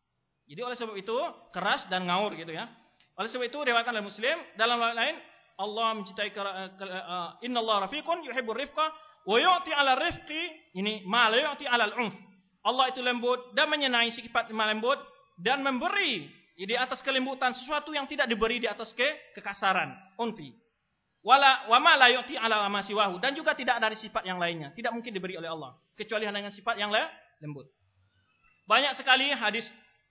Jadi 0.48 0.60
oleh 0.64 0.76
sebab 0.76 0.96
itu 0.96 1.16
keras 1.52 1.86
dan 1.86 2.08
ngaur 2.08 2.34
gitu 2.34 2.50
ya. 2.50 2.66
Oleh 3.16 3.28
sebab 3.28 3.44
itu 3.46 3.58
riwayatkan 3.60 3.92
oleh 3.92 4.04
Muslim 4.04 4.36
dalam 4.56 4.80
hal 4.80 4.96
lain 4.96 5.16
Allah 5.60 5.88
mencintai 6.00 6.32
uh, 6.32 7.44
Inna 7.44 7.60
Allah 7.60 7.86
rafiqun 7.86 8.24
yuhibbur 8.24 8.56
rifqa 8.56 8.86
wa 9.28 9.36
yu'ti 9.38 9.70
'ala 9.70 10.00
rifqi 10.00 10.74
ini 10.80 11.04
ma 11.04 11.28
la 11.28 11.52
yu'ti 11.52 11.68
'ala 11.68 11.92
al-'unf. 11.92 12.16
Allah 12.62 12.88
itu 12.88 13.02
lembut 13.02 13.52
dan 13.52 13.68
menyenangi 13.68 14.14
sifat 14.16 14.48
lembut 14.48 14.98
dan 15.38 15.60
memberi 15.60 16.30
di 16.56 16.76
atas 16.78 17.02
kelembutan 17.02 17.50
sesuatu 17.56 17.90
yang 17.90 18.06
tidak 18.06 18.30
diberi 18.30 18.62
di 18.62 18.68
atas 18.70 18.94
ke 18.94 19.34
kekasaran, 19.34 19.92
unfi. 20.20 20.54
Wala 21.22 21.70
wa 21.70 21.78
ma 21.78 21.94
la 21.94 22.10
yu'ti 22.10 22.34
ala 22.34 22.66
ma 22.66 22.82
dan 23.22 23.32
juga 23.38 23.54
tidak 23.54 23.78
dari 23.78 23.94
sifat 23.94 24.26
yang 24.26 24.42
lainnya. 24.42 24.74
Tidak 24.74 24.90
mungkin 24.90 25.14
diberi 25.14 25.38
oleh 25.38 25.46
Allah 25.46 25.78
kecuali 25.94 26.26
dengan 26.26 26.50
sifat 26.50 26.74
yang 26.74 26.90
lembut. 27.38 27.70
Banyak 28.66 28.98
sekali 28.98 29.30
hadis 29.30 29.62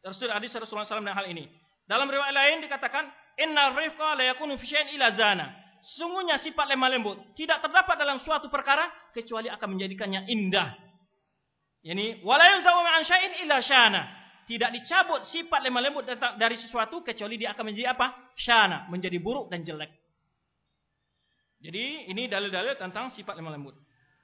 hadis 0.07 0.51
Rasulullah 0.55 0.87
SAW 0.87 1.03
dalam 1.03 1.11
hal 1.11 1.27
ini. 1.27 1.51
Dalam 1.83 2.07
riwayat 2.07 2.31
lain 2.31 2.57
dikatakan 2.63 3.11
inna 3.43 3.75
rifqa 3.75 4.15
la 4.15 4.23
yakunu 4.31 4.55
fi 4.55 4.65
syai'in 4.71 4.95
ila 4.95 5.11
zana. 5.11 5.51
sungguhnya 5.81 6.37
sifat 6.37 6.69
lemah 6.69 6.93
lembut 6.93 7.17
tidak 7.33 7.57
terdapat 7.59 7.97
dalam 7.97 8.21
suatu 8.21 8.53
perkara 8.53 8.85
kecuali 9.11 9.49
akan 9.49 9.67
menjadikannya 9.75 10.29
indah. 10.31 10.77
Yani 11.81 12.21
wala 12.21 12.55
yuzawu 12.55 12.87
an 12.87 13.03
syai'in 13.03 13.43
illa 13.43 13.59
syana. 13.59 14.07
Tidak 14.47 14.69
dicabut 14.73 15.27
sifat 15.27 15.59
lemah 15.63 15.81
lembut 15.83 16.03
dari 16.37 16.55
sesuatu 16.55 17.03
kecuali 17.03 17.35
dia 17.35 17.51
akan 17.51 17.71
menjadi 17.71 17.93
apa? 17.93 18.35
Syana, 18.35 18.89
menjadi 18.91 19.15
buruk 19.21 19.47
dan 19.47 19.63
jelek. 19.63 20.00
Jadi 21.61 22.09
ini 22.09 22.25
dalil-dalil 22.25 22.73
tentang 22.75 23.13
sifat 23.13 23.37
lemah 23.37 23.53
lembut. 23.53 23.77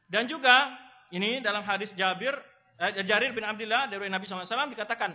Dan 0.09 0.25
juga 0.25 0.73
ini 1.13 1.39
dalam 1.39 1.61
hadis 1.61 1.93
Jabir 1.93 2.33
eh, 2.81 3.05
Jarir 3.05 3.31
bin 3.31 3.45
Abdullah 3.45 3.87
dari 3.87 4.09
Nabi 4.09 4.25
SAW 4.25 4.73
dikatakan 4.73 5.13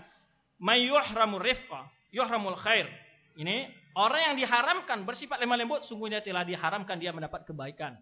mayyuhramur 0.63 1.43
rifqa 1.43 1.91
yuhramul 2.15 2.57
khair. 2.57 2.87
Ini 3.35 3.67
orang 3.99 4.33
yang 4.33 4.37
diharamkan 4.39 5.03
bersifat 5.03 5.43
lemah 5.43 5.59
lembut 5.59 5.81
sungguhnya 5.89 6.23
telah 6.23 6.47
diharamkan 6.47 7.01
dia 7.03 7.11
mendapat 7.11 7.43
kebaikan. 7.43 7.99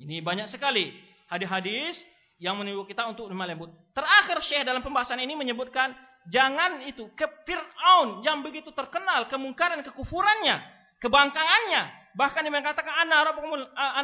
Ini 0.00 0.20
banyak 0.20 0.48
sekali 0.50 0.92
hadis-hadis 1.32 1.96
yang 2.40 2.56
menimbul 2.56 2.88
kita 2.88 3.04
untuk 3.04 3.28
lemah 3.28 3.52
lembut. 3.52 3.70
Terakhir 3.92 4.40
Syekh 4.44 4.64
dalam 4.64 4.80
pembahasan 4.80 5.20
ini 5.20 5.36
menyebutkan 5.36 5.92
jangan 6.28 6.84
itu 6.88 7.12
ke 7.12 7.28
Fir'aun 7.44 8.24
yang 8.24 8.40
begitu 8.40 8.72
terkenal 8.72 9.28
kemungkaran 9.28 9.84
kekufurannya, 9.84 10.56
kebangkangannya. 11.04 11.99
Bahkan 12.16 12.40
dia 12.42 12.52
mengatakan 12.52 12.94
ana 13.06 13.26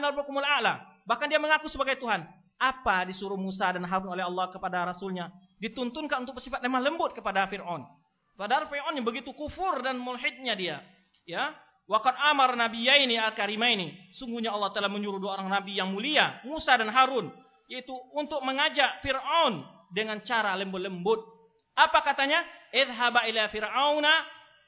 rabbukumul 0.07 0.47
a'la. 0.47 0.83
Bahkan 1.07 1.27
dia 1.31 1.41
mengaku 1.41 1.71
sebagai 1.71 1.99
Tuhan. 1.99 2.27
Apa 2.57 3.05
disuruh 3.05 3.37
Musa 3.37 3.69
dan 3.75 3.85
Harun 3.85 4.17
oleh 4.17 4.25
Allah 4.25 4.49
kepada 4.49 4.89
rasulnya? 4.89 5.29
Dituntunkan 5.61 6.25
untuk 6.25 6.41
bersifat 6.41 6.65
lemah 6.65 6.81
lembut 6.81 7.13
kepada 7.13 7.45
Fir'aun. 7.51 7.85
Padahal 8.37 8.69
Fir'aun 8.69 8.97
yang 8.97 9.05
begitu 9.05 9.33
kufur 9.37 9.81
dan 9.85 10.01
mulhidnya 10.01 10.57
dia. 10.57 10.81
Ya, 11.29 11.53
Waqad 11.87 12.19
amar 12.19 12.59
nabiyaini 12.59 13.15
al-karimaini. 13.15 14.11
Sungguhnya 14.19 14.51
Allah 14.51 14.75
telah 14.75 14.91
menyuruh 14.91 15.23
dua 15.23 15.39
orang 15.39 15.53
nabi 15.53 15.79
yang 15.79 15.95
mulia, 15.95 16.43
Musa 16.43 16.75
dan 16.75 16.91
Harun 16.91 17.31
yaitu 17.67 17.95
untuk 18.15 18.43
mengajak 18.47 19.03
Fir'aun 19.03 19.67
dengan 19.91 20.23
cara 20.23 20.55
lembut-lembut. 20.55 21.23
Apa 21.75 22.03
katanya? 22.03 22.43
Idhaba 22.71 23.27
ila 23.27 23.51
Fir'auna 23.51 24.13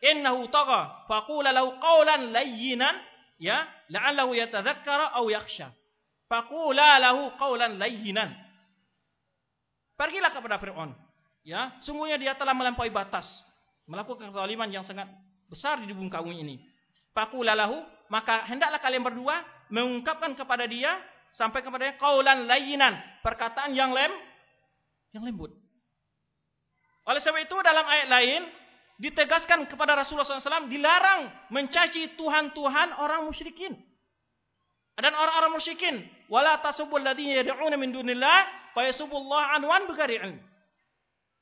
innahu 0.02 0.46
tagha 0.50 1.06
faqula 1.10 1.50
lahu 1.50 1.74
qawlan 1.78 2.30
layyinan 2.30 2.94
ya 3.38 3.64
la'allahu 3.88 4.34
yatadhakkara 4.34 5.14
aw 5.16 5.24
yakhsha. 5.30 5.72
Faqula 6.28 7.00
lahu 7.00 7.32
qawlan 7.40 7.80
layyinan. 7.80 8.34
Pergilah 9.96 10.30
kepada 10.30 10.60
Fir'aun. 10.60 10.92
Ya, 11.42 11.72
sungguhnya 11.80 12.20
dia 12.20 12.36
telah 12.36 12.52
melampaui 12.52 12.92
batas, 12.92 13.24
melakukan 13.88 14.28
kezaliman 14.28 14.68
yang 14.68 14.84
sangat 14.84 15.08
besar 15.48 15.80
di 15.80 15.88
bumi 15.96 16.12
kaum 16.12 16.28
ini. 16.28 16.60
Faqula 17.16 17.56
lahu, 17.56 17.80
maka 18.12 18.44
hendaklah 18.44 18.78
kalian 18.84 19.00
berdua 19.00 19.40
mengungkapkan 19.72 20.36
kepada 20.36 20.68
dia 20.68 20.92
sampai 21.32 21.64
kepada 21.64 21.96
kaulan 21.96 22.44
layinan, 22.44 23.00
perkataan 23.24 23.72
yang 23.72 23.96
lem 23.96 24.12
yang 25.16 25.24
lembut. 25.24 25.56
Oleh 27.08 27.24
sebab 27.24 27.40
itu 27.40 27.56
dalam 27.64 27.88
ayat 27.88 28.08
lain 28.12 28.42
ditegaskan 28.98 29.70
kepada 29.70 29.94
Rasulullah 29.94 30.26
SAW 30.26 30.66
dilarang 30.66 31.30
mencaci 31.54 32.18
Tuhan-Tuhan 32.18 32.98
orang 32.98 33.30
musyrikin. 33.30 33.78
Dan 34.98 35.14
orang-orang 35.14 35.54
musyrikin, 35.54 36.02
wala 36.26 36.58
tasubul 36.58 36.98
ladzina 36.98 37.46
yad'una 37.46 37.78
min 37.78 37.94
dunillah 37.94 38.38
fa 38.74 38.82
yasubullah 38.82 39.54
anwan 39.54 39.86
bighairi 39.86 40.18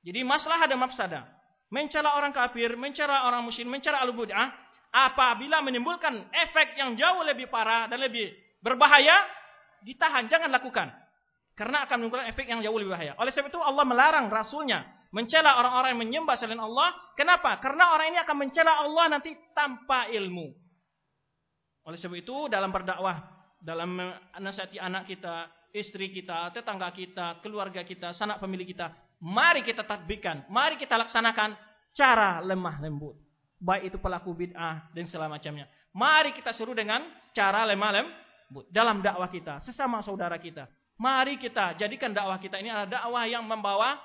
Jadi 0.05 0.21
masalah 0.29 0.69
ada 0.69 0.77
mafsada. 0.77 1.25
Mencela 1.73 2.15
orang 2.21 2.37
kafir, 2.37 2.77
mencela 2.77 3.27
orang 3.27 3.43
musyrik, 3.43 3.67
mencela 3.67 4.05
al-bid'ah 4.05 4.53
apabila 4.93 5.65
menimbulkan 5.65 6.29
efek 6.47 6.77
yang 6.79 6.95
jauh 6.95 7.25
lebih 7.25 7.49
parah 7.49 7.89
dan 7.89 7.99
lebih 8.05 8.31
berbahaya, 8.61 9.25
ditahan, 9.83 10.29
jangan 10.29 10.53
lakukan. 10.53 10.93
Karena 11.57 11.89
akan 11.89 12.05
menimbulkan 12.05 12.29
efek 12.29 12.47
yang 12.47 12.61
jauh 12.61 12.77
lebih 12.77 12.93
bahaya. 12.93 13.17
Oleh 13.17 13.33
sebab 13.33 13.49
itu 13.49 13.59
Allah 13.59 13.89
melarang 13.89 14.29
Rasulnya 14.29 14.96
mencela 15.17 15.57
orang-orang 15.57 15.97
yang 15.97 16.03
menyembah 16.05 16.37
selain 16.37 16.61
Allah. 16.61 16.93
Kenapa? 17.17 17.57
Karena 17.57 17.97
orang 17.97 18.13
ini 18.13 18.19
akan 18.21 18.37
mencela 18.37 18.85
Allah 18.85 19.17
nanti 19.17 19.33
tanpa 19.57 20.13
ilmu. 20.13 20.53
Oleh 21.89 21.97
sebab 21.97 22.21
itu 22.21 22.53
dalam 22.53 22.69
berdakwah, 22.69 23.25
dalam 23.57 23.97
menasihati 23.97 24.77
anak 24.77 25.09
kita, 25.09 25.49
istri 25.73 26.13
kita, 26.13 26.53
tetangga 26.53 26.93
kita, 26.93 27.41
keluarga 27.41 27.81
kita, 27.81 28.13
sanak 28.13 28.45
pemilik 28.45 28.69
kita, 28.69 28.93
mari 29.25 29.65
kita 29.65 29.89
tatbikan, 29.89 30.45
mari 30.53 30.77
kita 30.77 31.01
laksanakan 31.01 31.57
cara 31.97 32.45
lemah 32.45 32.77
lembut. 32.85 33.17
Baik 33.57 33.89
itu 33.89 33.97
pelaku 33.97 34.37
bid'ah 34.37 34.93
dan 34.93 35.09
segala 35.09 35.33
macamnya. 35.33 35.65
Mari 35.97 36.37
kita 36.37 36.53
seru 36.53 36.77
dengan 36.77 37.09
cara 37.33 37.65
lemah 37.65 37.91
lembut 37.97 38.69
dalam 38.69 39.01
dakwah 39.01 39.33
kita, 39.33 39.65
sesama 39.65 40.05
saudara 40.05 40.37
kita. 40.37 40.69
Mari 41.01 41.41
kita 41.41 41.73
jadikan 41.81 42.13
dakwah 42.13 42.37
kita 42.37 42.61
ini 42.61 42.69
adalah 42.69 43.01
dakwah 43.01 43.25
yang 43.25 43.49
membawa 43.49 43.97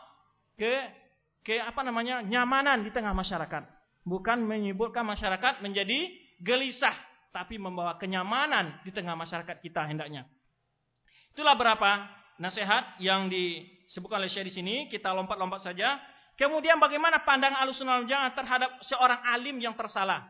ke 0.55 1.00
ke 1.41 1.57
apa 1.57 1.81
namanya 1.81 2.21
nyamanan 2.21 2.85
di 2.85 2.93
tengah 2.93 3.13
masyarakat, 3.13 3.63
bukan 4.05 4.41
menyebutkan 4.45 5.05
masyarakat 5.05 5.61
menjadi 5.65 6.09
gelisah, 6.41 6.93
tapi 7.33 7.57
membawa 7.57 7.97
kenyamanan 7.97 8.81
di 8.85 8.91
tengah 8.93 9.17
masyarakat 9.17 9.57
kita 9.61 9.87
hendaknya. 9.87 10.27
Itulah 11.31 11.55
berapa 11.55 12.11
nasihat 12.37 12.99
yang 12.99 13.31
disebutkan 13.31 14.19
oleh 14.19 14.27
Syekh 14.27 14.51
di 14.51 14.53
sini. 14.53 14.75
Kita 14.91 15.15
lompat-lompat 15.15 15.63
saja. 15.63 16.01
Kemudian 16.35 16.81
bagaimana 16.81 17.21
pandangan 17.23 17.63
Ahlussunnah 17.63 18.03
Jamaah 18.03 18.33
terhadap 18.33 18.71
seorang 18.83 19.21
alim 19.31 19.61
yang 19.61 19.77
tersalah? 19.77 20.27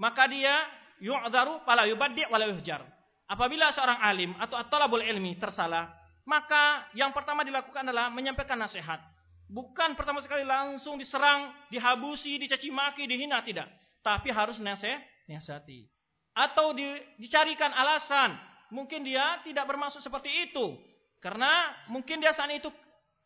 Maka 0.00 0.28
dia 0.30 0.64
yu'dharu 1.02 1.66
fala 1.66 1.84
yubaddi' 1.84 2.28
wala 2.32 2.48
yuhjar. 2.48 2.84
Apabila 3.26 3.74
seorang 3.74 3.98
alim 4.06 4.30
atau 4.38 4.54
at-talabul 4.54 5.02
ilmi 5.02 5.34
tersalah, 5.36 5.90
maka 6.22 6.86
yang 6.94 7.10
pertama 7.10 7.42
dilakukan 7.42 7.82
adalah 7.90 8.06
menyampaikan 8.08 8.54
nasihat. 8.54 9.02
Bukan 9.46 9.94
pertama 9.94 10.18
sekali 10.18 10.42
langsung 10.42 10.98
diserang, 10.98 11.54
dihabusi, 11.70 12.34
dicaci 12.34 12.66
maki, 12.74 13.06
dihina, 13.06 13.46
tidak. 13.46 13.70
Tapi 14.02 14.34
harus 14.34 14.58
nasihat, 14.58 15.02
nasihati. 15.30 15.86
Atau 16.34 16.74
di, 16.74 16.82
dicarikan 17.22 17.70
alasan. 17.70 18.34
Mungkin 18.74 19.06
dia 19.06 19.38
tidak 19.46 19.70
bermaksud 19.70 20.02
seperti 20.02 20.50
itu. 20.50 20.74
Karena 21.22 21.72
mungkin 21.86 22.18
dia 22.18 22.34
saat 22.34 22.50
itu 22.50 22.68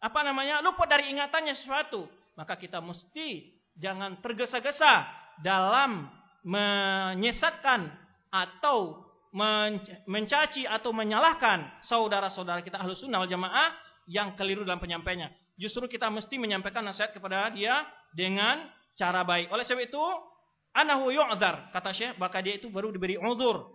apa 0.00 0.20
namanya 0.24 0.60
luput 0.60 0.88
dari 0.88 1.08
ingatannya 1.08 1.56
sesuatu. 1.56 2.08
Maka 2.36 2.56
kita 2.56 2.80
mesti 2.80 3.56
jangan 3.76 4.20
tergesa-gesa 4.20 5.08
dalam 5.40 6.08
menyesatkan 6.44 7.88
atau 8.32 9.08
mencaci 10.06 10.66
atau 10.66 10.90
menyalahkan 10.90 11.84
saudara-saudara 11.86 12.64
kita 12.66 12.82
ahlu 12.82 12.96
sunnah 12.98 13.22
wal 13.22 13.30
jamaah 13.30 13.70
yang 14.10 14.34
keliru 14.34 14.66
dalam 14.66 14.82
penyampainya. 14.82 15.30
Justru 15.60 15.84
kita 15.92 16.08
mesti 16.08 16.40
menyampaikan 16.40 16.80
nasihat 16.80 17.12
kepada 17.12 17.52
dia 17.52 17.84
dengan 18.16 18.64
cara 18.96 19.20
baik. 19.20 19.52
Oleh 19.52 19.68
sebab 19.68 19.84
itu, 19.84 20.00
anahu 20.72 21.12
yu'zar, 21.12 21.68
kata 21.68 21.92
Syekh, 21.92 22.16
maka 22.16 22.40
dia 22.40 22.56
itu 22.56 22.72
baru 22.72 22.88
diberi 22.88 23.20
uzur. 23.20 23.68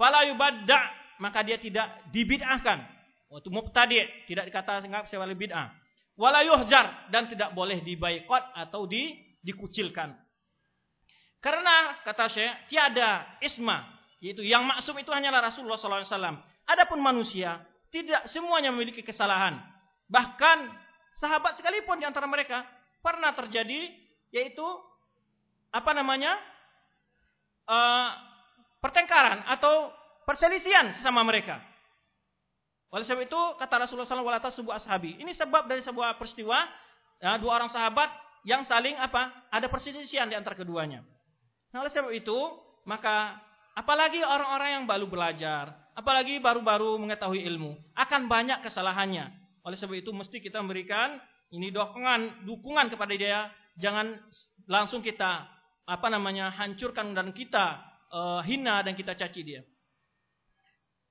Fala 0.00 0.24
yubadda, 0.24 0.80
maka 1.20 1.44
dia 1.44 1.60
tidak 1.60 2.08
dibid'ahkan. 2.08 2.80
Waktu 3.28 3.48
mubtadi' 3.52 4.24
tidak 4.24 4.48
dikata 4.48 4.80
anggap 4.80 5.04
sebagai 5.12 5.36
bid'ah. 5.36 5.68
Wala 6.16 6.42
yuhjar 6.42 7.12
dan 7.14 7.28
tidak 7.28 7.52
boleh 7.52 7.84
dibaikot 7.84 8.56
atau 8.56 8.88
di, 8.88 9.14
dikucilkan. 9.44 10.16
Karena 11.38 12.02
kata 12.02 12.26
Syekh, 12.26 12.72
tiada 12.72 13.38
isma 13.44 13.98
yaitu 14.18 14.42
yang 14.42 14.66
maksum 14.66 14.98
itu 14.98 15.14
hanyalah 15.14 15.46
Rasulullah 15.46 15.78
SAW. 15.78 16.42
Adapun 16.66 16.98
manusia 16.98 17.62
tidak 17.94 18.26
semuanya 18.26 18.74
memiliki 18.74 19.06
kesalahan. 19.06 19.62
Bahkan 20.10 20.87
sahabat 21.18 21.58
sekalipun 21.58 21.98
di 21.98 22.06
antara 22.06 22.24
mereka 22.24 22.64
pernah 23.02 23.34
terjadi 23.34 23.90
yaitu 24.30 24.64
apa 25.74 25.92
namanya 25.92 26.38
uh, 27.68 28.10
pertengkaran 28.80 29.44
atau 29.50 29.92
perselisihan 30.24 30.94
sesama 30.96 31.20
mereka. 31.26 31.60
Oleh 32.88 33.04
sebab 33.04 33.28
itu 33.28 33.40
kata 33.60 33.84
Rasulullah 33.84 34.08
SAW 34.08 34.24
walata 34.24 34.48
sebuah 34.48 34.80
ashabi. 34.80 35.20
Ini 35.20 35.36
sebab 35.36 35.68
dari 35.68 35.84
sebuah 35.84 36.16
peristiwa 36.16 36.64
ya, 37.20 37.36
dua 37.36 37.60
orang 37.60 37.68
sahabat 37.68 38.08
yang 38.48 38.64
saling 38.64 38.96
apa 38.96 39.50
ada 39.52 39.68
perselisihan 39.68 40.24
di 40.24 40.32
antara 40.32 40.56
keduanya. 40.56 41.04
Nah, 41.68 41.84
oleh 41.84 41.92
sebab 41.92 42.08
itu 42.16 42.38
maka 42.88 43.36
Apalagi 43.78 44.18
orang-orang 44.26 44.70
yang 44.74 44.84
baru 44.90 45.06
belajar, 45.06 45.70
apalagi 45.94 46.42
baru-baru 46.42 46.98
mengetahui 46.98 47.46
ilmu, 47.46 47.78
akan 47.94 48.26
banyak 48.26 48.66
kesalahannya. 48.66 49.30
Oleh 49.68 49.76
sebab 49.76 50.00
itu 50.00 50.08
mesti 50.16 50.40
kita 50.40 50.64
memberikan 50.64 51.20
ini 51.52 51.68
dukungan, 51.68 52.48
dukungan 52.48 52.88
kepada 52.88 53.12
dia. 53.12 53.52
Jangan 53.76 54.16
langsung 54.64 55.04
kita 55.04 55.44
apa 55.84 56.08
namanya 56.08 56.48
hancurkan 56.56 57.12
dan 57.12 57.36
kita 57.36 57.84
uh, 58.08 58.40
hina 58.48 58.80
dan 58.80 58.96
kita 58.96 59.12
caci 59.12 59.44
dia. 59.44 59.60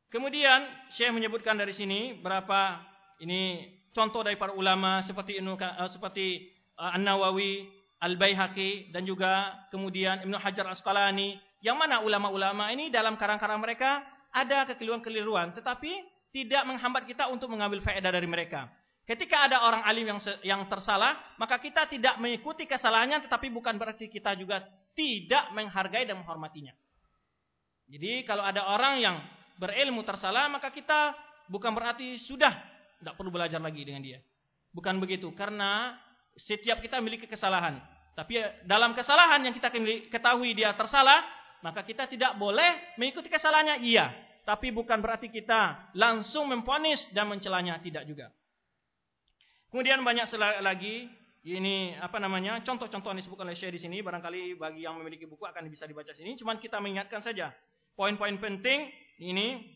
Kemudian 0.10 0.66
Syekh 0.90 1.14
menyebutkan 1.14 1.54
dari 1.54 1.78
sini 1.78 2.18
berapa 2.18 2.82
ini 3.22 3.70
contoh 3.94 4.26
dari 4.26 4.42
para 4.42 4.58
ulama 4.58 5.06
seperti 5.06 5.38
uh, 5.38 5.90
seperti 5.94 6.50
uh, 6.82 6.98
An-Nawawi, 6.98 7.70
Al-Baihaqi 8.02 8.90
dan 8.90 9.06
juga 9.06 9.54
kemudian 9.70 10.26
Ibnu 10.26 10.38
Hajar 10.42 10.66
Asqalani 10.74 11.38
Yang 11.62 11.78
mana 11.78 12.06
ulama-ulama 12.06 12.70
ini 12.74 12.94
dalam 12.94 13.18
karang-karang 13.18 13.58
mereka 13.58 14.06
ada 14.30 14.70
kekeliruan-keliruan, 14.70 15.58
tetapi 15.58 16.17
tidak 16.32 16.64
menghambat 16.68 17.04
kita 17.08 17.32
untuk 17.32 17.52
mengambil 17.52 17.80
faedah 17.82 18.12
dari 18.12 18.28
mereka. 18.28 18.68
Ketika 19.08 19.48
ada 19.48 19.64
orang 19.64 19.88
alim 19.88 20.04
yang 20.04 20.20
yang 20.44 20.62
tersalah, 20.68 21.16
maka 21.40 21.56
kita 21.64 21.88
tidak 21.88 22.20
mengikuti 22.20 22.68
kesalahannya, 22.68 23.24
tetapi 23.24 23.48
bukan 23.48 23.80
berarti 23.80 24.12
kita 24.12 24.36
juga 24.36 24.68
tidak 24.92 25.56
menghargai 25.56 26.04
dan 26.04 26.20
menghormatinya. 26.20 26.76
Jadi 27.88 28.28
kalau 28.28 28.44
ada 28.44 28.68
orang 28.68 29.00
yang 29.00 29.16
berilmu 29.56 30.04
tersalah, 30.04 30.52
maka 30.52 30.76
kita 30.76 31.16
bukan 31.48 31.72
berarti 31.72 32.20
sudah 32.20 32.52
tidak 33.00 33.16
perlu 33.16 33.32
belajar 33.32 33.64
lagi 33.64 33.88
dengan 33.88 34.04
dia. 34.04 34.20
Bukan 34.76 35.00
begitu, 35.00 35.32
karena 35.32 35.96
setiap 36.36 36.84
kita 36.84 37.00
memiliki 37.00 37.32
kesalahan. 37.32 37.80
Tapi 38.12 38.44
dalam 38.68 38.92
kesalahan 38.92 39.40
yang 39.40 39.56
kita 39.56 39.72
ketahui 40.12 40.52
dia 40.52 40.76
tersalah, 40.76 41.24
maka 41.64 41.86
kita 41.88 42.12
tidak 42.12 42.36
boleh 42.36 42.98
mengikuti 43.00 43.32
kesalahannya. 43.32 43.88
Iya, 43.88 44.12
tapi 44.48 44.72
bukan 44.72 45.04
berarti 45.04 45.28
kita 45.28 45.92
langsung 46.00 46.48
memponis 46.48 47.04
dan 47.12 47.28
mencelanya 47.28 47.84
tidak 47.84 48.08
juga. 48.08 48.32
Kemudian 49.68 50.00
banyak 50.08 50.24
lagi 50.64 51.12
ini 51.44 51.92
apa 52.00 52.16
namanya 52.16 52.64
contoh-contoh 52.64 53.12
yang 53.12 53.20
disebutkan 53.20 53.44
oleh 53.44 53.60
Syekh 53.60 53.76
di 53.76 53.82
sini 53.84 54.00
barangkali 54.00 54.56
bagi 54.56 54.88
yang 54.88 54.96
memiliki 54.96 55.28
buku 55.28 55.44
akan 55.44 55.68
bisa 55.68 55.84
dibaca 55.84 56.16
sini. 56.16 56.40
Cuman 56.40 56.64
kita 56.64 56.80
mengingatkan 56.80 57.20
saja 57.20 57.52
poin-poin 57.92 58.40
penting 58.40 58.88
ini 59.20 59.68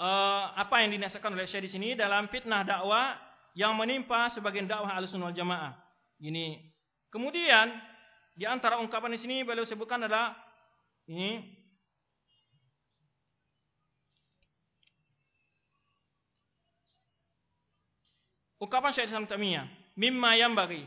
uh, 0.00 0.56
apa 0.56 0.80
yang 0.80 0.96
dinasihatkan 0.96 1.36
oleh 1.36 1.44
Syekh 1.44 1.68
di 1.68 1.70
sini 1.76 1.88
dalam 1.92 2.32
fitnah 2.32 2.64
dakwah 2.64 3.20
yang 3.52 3.76
menimpa 3.76 4.32
sebagian 4.32 4.64
dakwah 4.64 4.96
Ahlussunnah 4.96 5.28
wal 5.28 5.36
Jamaah. 5.36 5.76
Ini. 6.24 6.72
Kemudian 7.12 7.68
di 8.32 8.48
antara 8.48 8.80
ungkapan 8.80 9.12
di 9.12 9.20
sini 9.20 9.36
beliau 9.44 9.68
sebutkan 9.68 10.08
adalah 10.08 10.32
ini 11.04 11.63
ungkapan 18.64 18.90
Syekh 18.96 19.12
Islam 19.12 19.28
Tamiyah, 19.28 19.68
mimma 20.00 20.40
yang 20.40 20.56
bagi. 20.56 20.80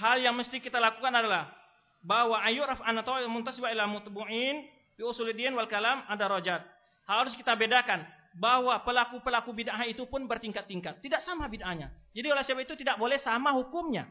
Hal 0.00 0.24
yang 0.24 0.32
mesti 0.36 0.58
kita 0.64 0.80
lakukan 0.80 1.12
adalah 1.12 1.52
bahwa 2.00 2.40
ayuraf 2.40 2.80
anatau 2.80 3.18
muntasiba 3.28 3.68
ila 3.74 3.84
mutbu'in 3.84 4.64
bi 4.96 5.02
usuluddin 5.04 5.52
wal 5.52 5.68
kalam 5.68 6.00
ada 6.08 6.24
rojat. 6.24 6.62
Harus 7.08 7.36
kita 7.36 7.56
bedakan 7.56 8.04
bahwa 8.36 8.76
pelaku-pelaku 8.84 9.50
bid'ah 9.56 9.82
itu 9.88 10.04
pun 10.06 10.28
bertingkat-tingkat. 10.28 11.00
Tidak 11.02 11.20
sama 11.24 11.48
bid'ahnya. 11.48 11.90
Jadi 12.12 12.26
oleh 12.28 12.44
sebab 12.44 12.62
itu 12.64 12.74
tidak 12.78 13.00
boleh 13.00 13.16
sama 13.18 13.50
hukumnya. 13.56 14.06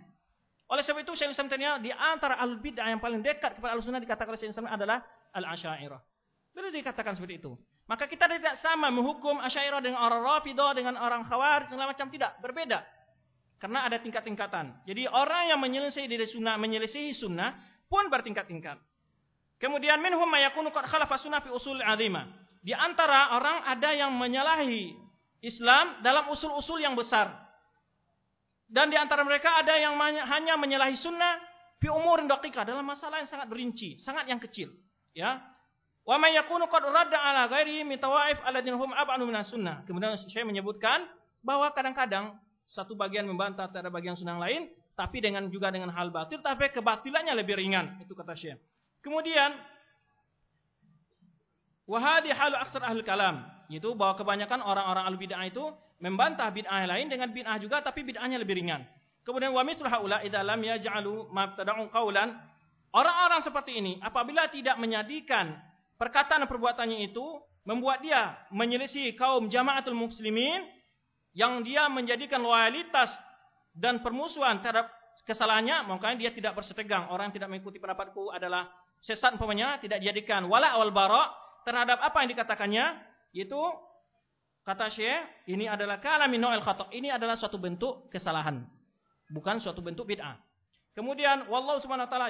Oleh 0.67 0.83
sebab 0.83 1.05
itu 1.05 1.15
Syekh 1.15 1.31
Islam 1.31 1.47
Taimiyah 1.47 1.79
di 1.79 1.93
antara 1.93 2.35
al 2.41 2.59
bid'ah 2.59 2.91
yang 2.91 2.99
paling 2.99 3.23
dekat 3.23 3.55
kepada 3.55 3.77
al 3.77 3.81
sunnah 3.85 4.03
dikatakan 4.03 4.33
oleh 4.35 4.41
Syekh 4.41 4.51
Islam 4.51 4.67
adalah 4.67 4.99
al 5.31 5.45
asyairah. 5.55 6.01
Beliau 6.51 6.73
dikatakan 6.73 7.13
seperti 7.15 7.39
itu. 7.39 7.53
Maka 7.87 8.09
kita 8.09 8.27
tidak 8.27 8.59
sama 8.59 8.91
menghukum 8.91 9.39
asyairah 9.39 9.79
dengan 9.79 10.03
orang 10.03 10.19
rafidah 10.25 10.75
dengan 10.75 10.99
orang 10.99 11.23
khawarij 11.23 11.71
segala 11.71 11.95
macam 11.95 12.11
tidak 12.11 12.35
berbeda. 12.43 12.83
Karena 13.57 13.89
ada 13.89 13.97
tingkat-tingkatan. 13.97 14.85
Jadi 14.85 15.09
orang 15.09 15.49
yang 15.49 15.59
menyelesaikan 15.61 16.09
dari 16.09 16.29
sunnah 16.29 16.55
menyelesaikan 16.61 17.17
sunnah 17.17 17.49
pun 17.89 18.05
bertingkat-tingkat. 18.13 18.77
Kemudian 19.57 19.97
minhum 19.97 20.29
mayakunu 20.29 20.69
qad 20.69 20.85
khalafa 20.85 21.17
sunnah 21.17 21.41
fi 21.41 21.49
usul 21.49 21.81
azimah. 21.81 22.29
Di 22.61 22.77
antara 22.77 23.33
orang 23.33 23.65
ada 23.65 23.89
yang 23.97 24.13
menyalahi 24.13 24.93
Islam 25.41 26.01
dalam 26.05 26.29
usul-usul 26.29 26.81
yang 26.81 26.93
besar. 26.93 27.33
Dan 28.67 28.91
di 28.91 28.97
antara 28.99 29.23
mereka 29.25 29.57
ada 29.57 29.73
yang 29.79 29.97
hanya 30.27 30.59
menyalahi 30.59 30.93
sunnah 30.99 31.39
fi 31.81 31.87
umurin 31.89 32.27
daqiqah 32.29 32.67
dalam 32.67 32.83
masalah 32.83 33.23
yang 33.23 33.29
sangat 33.29 33.47
berinci, 33.47 33.97
sangat 34.03 34.27
yang 34.27 34.41
kecil, 34.41 34.69
ya. 35.15 35.39
Wa 36.03 36.19
may 36.19 36.35
yakunu 36.35 36.67
qad 36.67 36.83
radda 36.83 37.15
ala 37.15 37.47
ghairihi 37.47 37.87
min 37.87 37.97
tawaif 37.97 38.39
alladziina 38.43 38.77
hum 38.77 38.91
sunnah. 39.43 39.87
Kemudian 39.87 40.19
saya 40.19 40.43
menyebutkan 40.43 41.07
bahwa 41.43 41.71
kadang-kadang 41.71 42.35
satu 42.67 42.93
bagian 42.99 43.23
membantah 43.23 43.71
terhadap 43.71 43.95
bagian 43.95 44.19
sunnah 44.19 44.37
lain, 44.37 44.67
tapi 44.97 45.23
dengan 45.23 45.47
juga 45.47 45.71
dengan 45.71 45.93
hal 45.93 46.11
batil, 46.11 46.43
tapi 46.43 46.69
kebatilannya 46.73 47.33
lebih 47.37 47.55
ringan. 47.55 48.01
Itu 48.03 48.17
kata 48.17 48.35
Syekh. 48.35 48.59
Kemudian 48.99 49.55
wahadi 51.87 52.35
halu 52.35 52.55
aksar 52.59 52.83
ahli 52.83 53.01
kalam, 53.07 53.45
yaitu 53.71 53.95
bahwa 53.95 54.19
kebanyakan 54.19 54.59
orang-orang 54.59 55.05
al 55.07 55.15
bid'ah 55.15 55.45
itu 55.47 55.63
membantah 56.03 56.51
bid'ah 56.51 56.83
lain 56.85 57.07
dengan 57.07 57.31
bid'ah 57.31 57.57
juga 57.57 57.79
tapi 57.79 58.03
bid'ahnya 58.03 58.41
lebih 58.41 58.59
ringan. 58.59 58.83
Kemudian 59.27 59.51
wa 59.51 59.63
mislu 59.67 59.87
haula 59.91 60.23
idza 60.23 60.39
lam 60.39 60.59
yaj'alu 60.63 61.27
mabtada'un 61.35 61.91
qaulan 61.91 62.31
orang-orang 62.95 63.43
seperti 63.43 63.75
ini 63.75 63.99
apabila 63.99 64.47
tidak 64.47 64.79
menjadikan 64.79 65.59
perkataan 65.99 66.47
perbuatannya 66.47 67.11
itu 67.11 67.43
membuat 67.67 67.99
dia 67.99 68.39
menyelisih 68.55 69.19
kaum 69.19 69.51
jamaatul 69.51 69.99
muslimin 69.99 70.63
yang 71.37 71.61
dia 71.61 71.85
menjadikan 71.85 72.41
loyalitas 72.41 73.13
dan 73.77 74.01
permusuhan 74.01 74.57
terhadap 74.57 74.89
kesalahannya 75.21 75.85
makanya 75.85 76.17
dia 76.25 76.31
tidak 76.33 76.57
bersetegang 76.57 77.13
orang 77.13 77.29
yang 77.29 77.35
tidak 77.37 77.49
mengikuti 77.53 77.77
pendapatku 77.77 78.33
adalah 78.33 78.65
sesat 79.05 79.37
umpamanya 79.37 79.77
tidak 79.77 80.01
dijadikan 80.01 80.49
wala 80.49 80.73
awal 80.73 80.89
bara 80.89 81.29
terhadap 81.61 82.01
apa 82.01 82.17
yang 82.25 82.29
dikatakannya 82.33 82.85
yaitu 83.37 83.61
Kata 84.67 84.91
Syekh, 84.91 85.47
ini 85.47 85.63
adalah 85.63 86.03
kalamin 86.03 86.43
no'el 86.43 86.59
khatok. 86.59 86.91
Ini 86.91 87.15
adalah 87.15 87.39
suatu 87.39 87.55
bentuk 87.55 88.11
kesalahan. 88.11 88.67
Bukan 89.31 89.63
suatu 89.63 89.79
bentuk 89.79 90.03
bid'ah. 90.03 90.35
Kemudian, 90.91 91.47
Wallahu 91.47 91.79
subhanahu 91.79 92.03
wa 92.03 92.11
ta'ala 92.11 92.27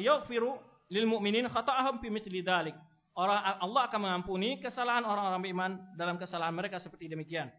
yaghfiru 0.00 0.56
lil 0.88 1.04
mu'minin 1.04 1.44
khata'ahum 1.44 2.00
fi 2.00 2.08
misli 2.08 2.40
dhalik. 2.40 2.72
Orang 3.12 3.36
Allah 3.36 3.84
akan 3.92 4.00
mengampuni 4.00 4.64
kesalahan 4.64 5.04
orang-orang 5.04 5.44
beriman 5.44 5.72
dalam 5.92 6.16
kesalahan 6.16 6.56
mereka 6.56 6.80
seperti 6.80 7.04
demikian. 7.04 7.52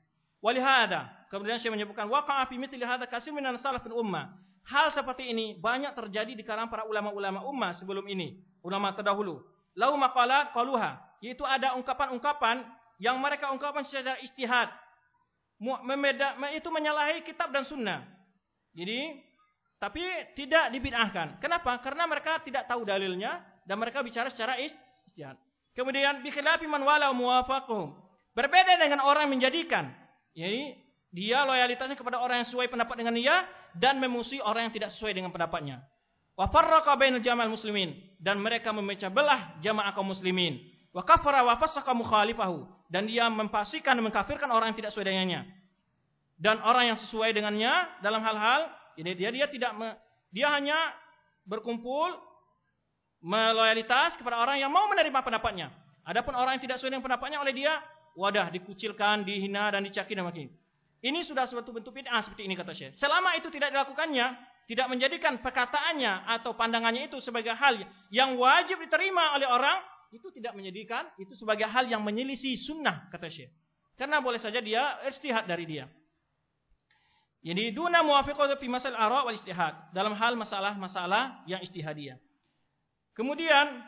Walihada, 0.43 1.09
kemudian 1.31 1.57
Syekh 1.57 1.73
menyebutkan 1.73 2.05
waqa'a 2.07 2.45
fi 2.45 2.55
mithli 2.59 2.83
hadza 2.83 3.07
kasir 3.09 3.31
minan 3.33 3.57
salafin 3.59 3.91
ummah. 3.95 4.35
Hal 4.65 4.89
seperti 4.93 5.29
ini 5.29 5.57
banyak 5.61 5.93
terjadi 5.93 6.33
di 6.33 6.41
kalangan 6.41 6.73
para 6.73 6.83
ulama-ulama 6.89 7.45
ummah 7.45 7.77
sebelum 7.77 8.05
ini, 8.09 8.41
ulama 8.65 8.93
terdahulu. 8.97 9.45
Lau 9.77 9.93
maqalat 9.99 10.55
qaluha, 10.57 10.97
yaitu 11.21 11.45
ada 11.45 11.77
ungkapan-ungkapan 11.77 12.65
yang 12.97 13.19
mereka 13.21 13.51
ungkapkan 13.51 13.85
secara 13.85 14.17
istihad. 14.23 14.71
Memeda, 15.61 16.35
itu 16.51 16.67
menyalahi 16.67 17.23
kitab 17.23 17.53
dan 17.53 17.63
sunnah. 17.63 18.03
Jadi, 18.75 19.23
tapi 19.79 20.03
tidak 20.35 20.71
dibid'ahkan. 20.71 21.39
Kenapa? 21.39 21.79
Karena 21.79 22.07
mereka 22.07 22.43
tidak 22.43 22.67
tahu 22.67 22.83
dalilnya 22.83 23.43
dan 23.67 23.79
mereka 23.79 24.03
bicara 24.03 24.31
secara 24.31 24.59
istihad. 24.59 25.37
Kemudian 25.75 26.23
bikhilafi 26.23 26.65
man 26.65 26.83
wala 26.87 27.11
muwafaqum. 27.11 27.91
Berbeda 28.31 28.79
dengan 28.79 29.03
orang 29.03 29.27
menjadikan. 29.27 29.91
Jadi 30.35 30.75
dia 31.15 31.47
loyalitasnya 31.47 31.95
kepada 31.95 32.19
orang 32.19 32.43
yang 32.43 32.47
sesuai 32.51 32.67
pendapat 32.67 32.95
dengan 32.99 33.15
dia 33.15 33.47
dan 33.71 33.97
memusuhi 34.03 34.43
orang 34.43 34.67
yang 34.67 34.73
tidak 34.75 34.91
sesuai 34.91 35.15
dengan 35.15 35.31
pendapatnya. 35.31 35.79
Wa 36.35 36.51
farraqa 36.51 36.99
bainal 36.99 37.23
jamal 37.23 37.47
muslimin 37.47 37.95
dan 38.19 38.43
mereka 38.43 38.75
memecah 38.75 39.07
belah 39.07 39.55
jamaah 39.63 39.95
kaum 39.95 40.11
muslimin. 40.11 40.59
Wa 40.91 41.07
kafara 41.07 41.47
wa 41.47 41.55
fasaka 41.55 41.95
mukhalifahu 41.95 42.67
dan 42.91 43.07
dia 43.07 43.31
memfasikan 43.31 43.95
mengkafirkan 44.03 44.51
orang 44.51 44.75
yang 44.75 44.77
tidak 44.83 44.91
sesuai 44.91 45.07
dengannya. 45.07 45.47
Dan 46.35 46.59
orang 46.59 46.91
yang 46.91 46.97
sesuai 46.99 47.31
dengannya 47.31 48.03
dalam 48.03 48.19
hal-hal 48.19 48.67
ini 48.99 49.15
dia 49.15 49.31
dia 49.31 49.47
tidak 49.47 49.71
me, 49.71 49.95
dia 50.35 50.51
hanya 50.51 50.75
berkumpul 51.47 52.11
meloyalitas 53.23 54.19
kepada 54.19 54.43
orang 54.43 54.59
yang 54.59 54.67
mau 54.67 54.91
menerima 54.91 55.19
pendapatnya. 55.23 55.71
Adapun 56.03 56.35
orang 56.35 56.59
yang 56.59 56.63
tidak 56.67 56.77
sesuai 56.77 56.99
dengan 56.99 57.05
pendapatnya 57.07 57.39
oleh 57.41 57.55
dia, 57.55 57.79
wadah 58.15 58.49
dikucilkan, 58.51 59.27
dihina 59.27 59.69
dan 59.71 59.83
dicaci 59.83 60.15
dan 60.15 60.25
makin. 60.25 60.47
Ini 61.05 61.21
sudah 61.21 61.45
suatu 61.45 61.69
bentuk 61.69 61.93
bid'ah 61.93 62.25
seperti 62.25 62.49
ini 62.49 62.57
kata 62.57 62.73
Syekh. 62.73 62.97
Selama 62.97 63.37
itu 63.37 63.53
tidak 63.53 63.69
dilakukannya, 63.69 64.25
tidak 64.65 64.87
menjadikan 64.89 65.37
perkataannya 65.37 66.25
atau 66.39 66.57
pandangannya 66.57 67.05
itu 67.11 67.21
sebagai 67.21 67.53
hal 67.53 67.77
yang 68.09 68.33
wajib 68.41 68.81
diterima 68.81 69.37
oleh 69.37 69.45
orang, 69.45 69.77
itu 70.09 70.31
tidak 70.33 70.57
menyedihkan, 70.57 71.05
itu 71.21 71.37
sebagai 71.37 71.69
hal 71.69 71.85
yang 71.85 72.01
menyelisih 72.01 72.57
sunnah 72.57 73.05
kata 73.13 73.29
Syekh. 73.29 73.53
Karena 73.95 74.19
boleh 74.19 74.41
saja 74.41 74.59
dia 74.59 74.97
istihad 75.05 75.45
dari 75.45 75.69
dia. 75.69 75.85
Jadi 77.45 77.77
duna 77.77 78.01
muwafiqah 78.01 78.57
fi 78.57 78.65
masal 78.65 78.97
ara 78.97 79.21
wal 79.29 79.37
istihad 79.37 79.93
dalam 79.93 80.17
hal 80.17 80.33
masalah-masalah 80.33 81.45
yang 81.45 81.61
istihadiyah. 81.61 82.17
Kemudian 83.13 83.85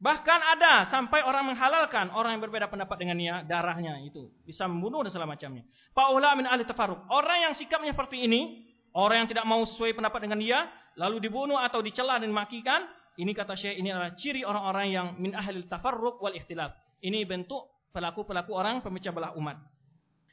bahkan 0.00 0.40
ada 0.40 0.88
sampai 0.88 1.20
orang 1.20 1.52
menghalalkan 1.52 2.08
orang 2.16 2.34
yang 2.34 2.42
berbeda 2.42 2.72
pendapat 2.72 2.96
dengannya 2.96 3.44
darahnya 3.44 4.00
itu 4.00 4.32
bisa 4.48 4.64
membunuh 4.64 5.04
dan 5.04 5.12
segala 5.12 5.36
macamnya. 5.36 5.62
Paula 5.92 6.32
min 6.34 6.48
ahli 6.48 6.64
tafarruq. 6.64 7.04
Orang 7.12 7.38
yang 7.44 7.52
sikapnya 7.52 7.92
seperti 7.92 8.24
ini, 8.24 8.64
orang 8.96 9.24
yang 9.24 9.28
tidak 9.28 9.44
mau 9.44 9.60
sesuai 9.62 9.92
pendapat 9.92 10.24
dengan 10.24 10.40
dia 10.40 10.58
lalu 10.96 11.20
dibunuh 11.20 11.60
atau 11.60 11.84
dicela 11.84 12.16
dan 12.16 12.32
makikan, 12.32 12.88
ini 13.20 13.36
kata 13.36 13.52
Syekh 13.54 13.76
ini 13.76 13.92
adalah 13.92 14.16
ciri 14.16 14.42
orang-orang 14.42 14.86
yang 14.88 15.06
min 15.20 15.36
ahli 15.36 15.68
tafarruq 15.68 16.18
wal 16.24 16.32
ikhtilaf. 16.32 16.72
Ini 17.04 17.28
bentuk 17.28 17.92
pelaku-pelaku 17.92 18.50
orang 18.56 18.80
pemecah 18.80 19.12
belah 19.12 19.36
umat. 19.36 19.60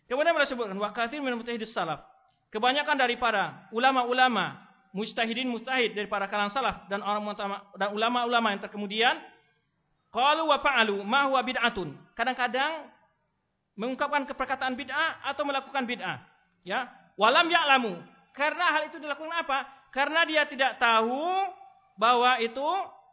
Kemudian 0.07 0.31
beliau 0.31 0.47
sebutkan 0.47 0.79
wa 0.79 0.89
katsir 0.95 1.19
min 1.19 1.35
mutahidis 1.35 1.75
salaf. 1.75 2.07
Kebanyakan 2.47 2.95
daripada 2.95 3.67
ulama-ulama 3.75 4.63
mustahidin 4.95 5.51
mustahid 5.51 5.91
dari 5.91 6.07
para 6.07 6.31
kalangan 6.31 6.53
salaf 6.55 6.75
dan 6.87 7.03
orang 7.03 7.35
dan 7.75 7.91
ulama-ulama 7.91 8.55
yang 8.55 8.61
terkemudian 8.63 9.19
qalu 10.17 10.49
wa 10.49 10.57
fa'alu 10.57 10.97
ma 11.05 11.29
huwa 11.29 11.45
bid'atun. 11.45 11.93
Kadang-kadang 12.17 12.89
mengungkapkan 13.77 14.25
perkataan 14.33 14.73
bid'ah 14.73 15.21
atau 15.21 15.45
melakukan 15.45 15.85
bid'ah. 15.85 16.17
Ya, 16.65 16.89
walam 17.13 17.45
ya'lamu. 17.45 18.01
Karena 18.33 18.73
hal 18.73 18.89
itu 18.89 18.97
dilakukan 18.97 19.29
apa? 19.29 19.69
Karena 19.93 20.25
dia 20.25 20.49
tidak 20.49 20.81
tahu 20.81 21.21
bahwa 22.01 22.41
itu 22.41 22.65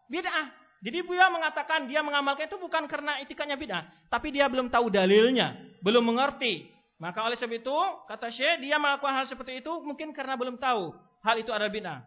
bid'ah. 0.09 0.48
Jadi 0.85 1.01
beliau 1.01 1.32
mengatakan 1.32 1.89
dia 1.89 2.05
mengamalkan 2.05 2.48
itu 2.48 2.60
bukan 2.60 2.85
karena 2.89 3.20
itikadnya 3.24 3.56
bid'ah, 3.56 3.85
tapi 4.12 4.32
dia 4.32 4.48
belum 4.48 4.68
tahu 4.68 4.93
dalilnya, 4.93 5.56
belum 5.81 6.05
mengerti. 6.05 6.68
Maka 7.01 7.24
oleh 7.24 7.36
sebab 7.40 7.56
itu, 7.56 7.76
kata 8.05 8.28
Syekh, 8.28 8.64
dia 8.64 8.76
melakukan 8.76 9.12
hal 9.12 9.24
seperti 9.24 9.64
itu 9.64 9.72
mungkin 9.81 10.12
karena 10.12 10.36
belum 10.36 10.60
tahu 10.60 10.93
hal 11.24 11.36
itu 11.40 11.52
adalah 11.52 11.72
bid'ah. 11.72 12.01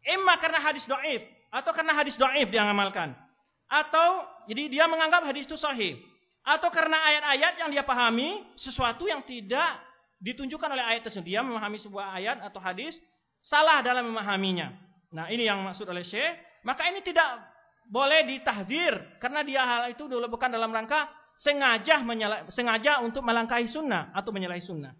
Emma 0.00 0.34
karena 0.40 0.64
hadis 0.64 0.82
do'if, 0.88 1.28
atau 1.52 1.70
karena 1.76 1.92
hadis 1.92 2.16
do'if 2.16 2.48
dia 2.48 2.64
mengamalkan. 2.64 3.12
Atau, 3.68 4.24
jadi 4.50 4.62
dia 4.72 4.84
menganggap 4.90 5.22
hadis 5.26 5.46
itu 5.46 5.58
sahih. 5.58 5.98
Atau 6.42 6.74
karena 6.74 6.98
ayat-ayat 6.98 7.54
yang 7.62 7.70
dia 7.70 7.86
pahami, 7.86 8.42
sesuatu 8.58 9.06
yang 9.06 9.22
tidak 9.22 9.78
ditunjukkan 10.18 10.70
oleh 10.74 10.82
ayat 10.82 11.06
tersebut. 11.06 11.26
Dia 11.26 11.42
memahami 11.42 11.78
sebuah 11.78 12.18
ayat 12.18 12.42
atau 12.42 12.58
hadis, 12.58 12.98
salah 13.42 13.78
dalam 13.82 14.10
memahaminya. 14.10 14.74
Nah 15.14 15.30
ini 15.30 15.46
yang 15.46 15.62
maksud 15.62 15.86
oleh 15.86 16.02
Syekh. 16.02 16.38
Maka 16.62 16.86
ini 16.90 17.02
tidak 17.02 17.26
boleh 17.90 18.22
ditahzir 18.26 19.18
karena 19.18 19.42
dia 19.42 19.62
hal 19.66 19.82
itu 19.90 20.06
dulu 20.06 20.30
bukan 20.30 20.50
dalam 20.54 20.70
rangka 20.70 21.10
sengaja 21.42 21.98
menyala, 22.06 22.46
sengaja 22.54 23.02
untuk 23.02 23.26
melangkahi 23.26 23.66
sunnah 23.66 24.14
atau 24.14 24.30
menyalahi 24.30 24.62
sunnah. 24.62 24.94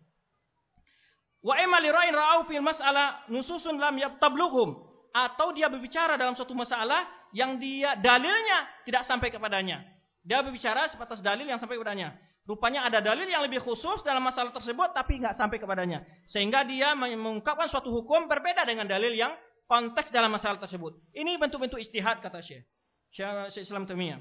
Wa 1.43 1.59
imma 1.59 1.79
ra'in 1.83 2.15
fil 2.51 2.63
mas'alah 2.63 3.27
nususun 3.31 3.79
lam 3.79 3.99
yabtablughum 3.99 4.92
atau 5.13 5.53
dia 5.53 5.69
berbicara 5.69 6.17
dalam 6.17 6.33
suatu 6.33 6.57
masalah 6.57 7.05
yang 7.37 7.61
dia 7.61 7.97
dalilnya 8.01 8.69
tidak 8.89 9.05
sampai 9.05 9.29
kepadanya. 9.29 9.85
Dia 10.25 10.41
berbicara 10.41 10.89
sebatas 10.89 11.21
dalil 11.21 11.45
yang 11.45 11.61
sampai 11.61 11.77
kepadanya. 11.77 12.17
Rupanya 12.43 12.83
ada 12.91 12.99
dalil 12.99 13.31
yang 13.31 13.47
lebih 13.47 13.63
khusus 13.63 14.03
dalam 14.03 14.25
masalah 14.25 14.51
tersebut 14.51 14.91
tapi 14.91 15.23
nggak 15.23 15.39
sampai 15.39 15.63
kepadanya. 15.63 16.03
Sehingga 16.27 16.67
dia 16.67 16.91
mengungkapkan 16.99 17.71
suatu 17.71 17.93
hukum 17.93 18.27
berbeda 18.27 18.67
dengan 18.67 18.89
dalil 18.91 19.15
yang 19.15 19.31
konteks 19.71 20.11
dalam 20.11 20.35
masalah 20.35 20.59
tersebut. 20.59 20.99
Ini 21.15 21.39
bentuk-bentuk 21.39 21.79
istihad 21.79 22.19
kata 22.19 22.43
Syekh. 22.43 22.67
Syekh 23.15 23.63
Islam 23.63 23.87
Taimiyah. 23.87 24.21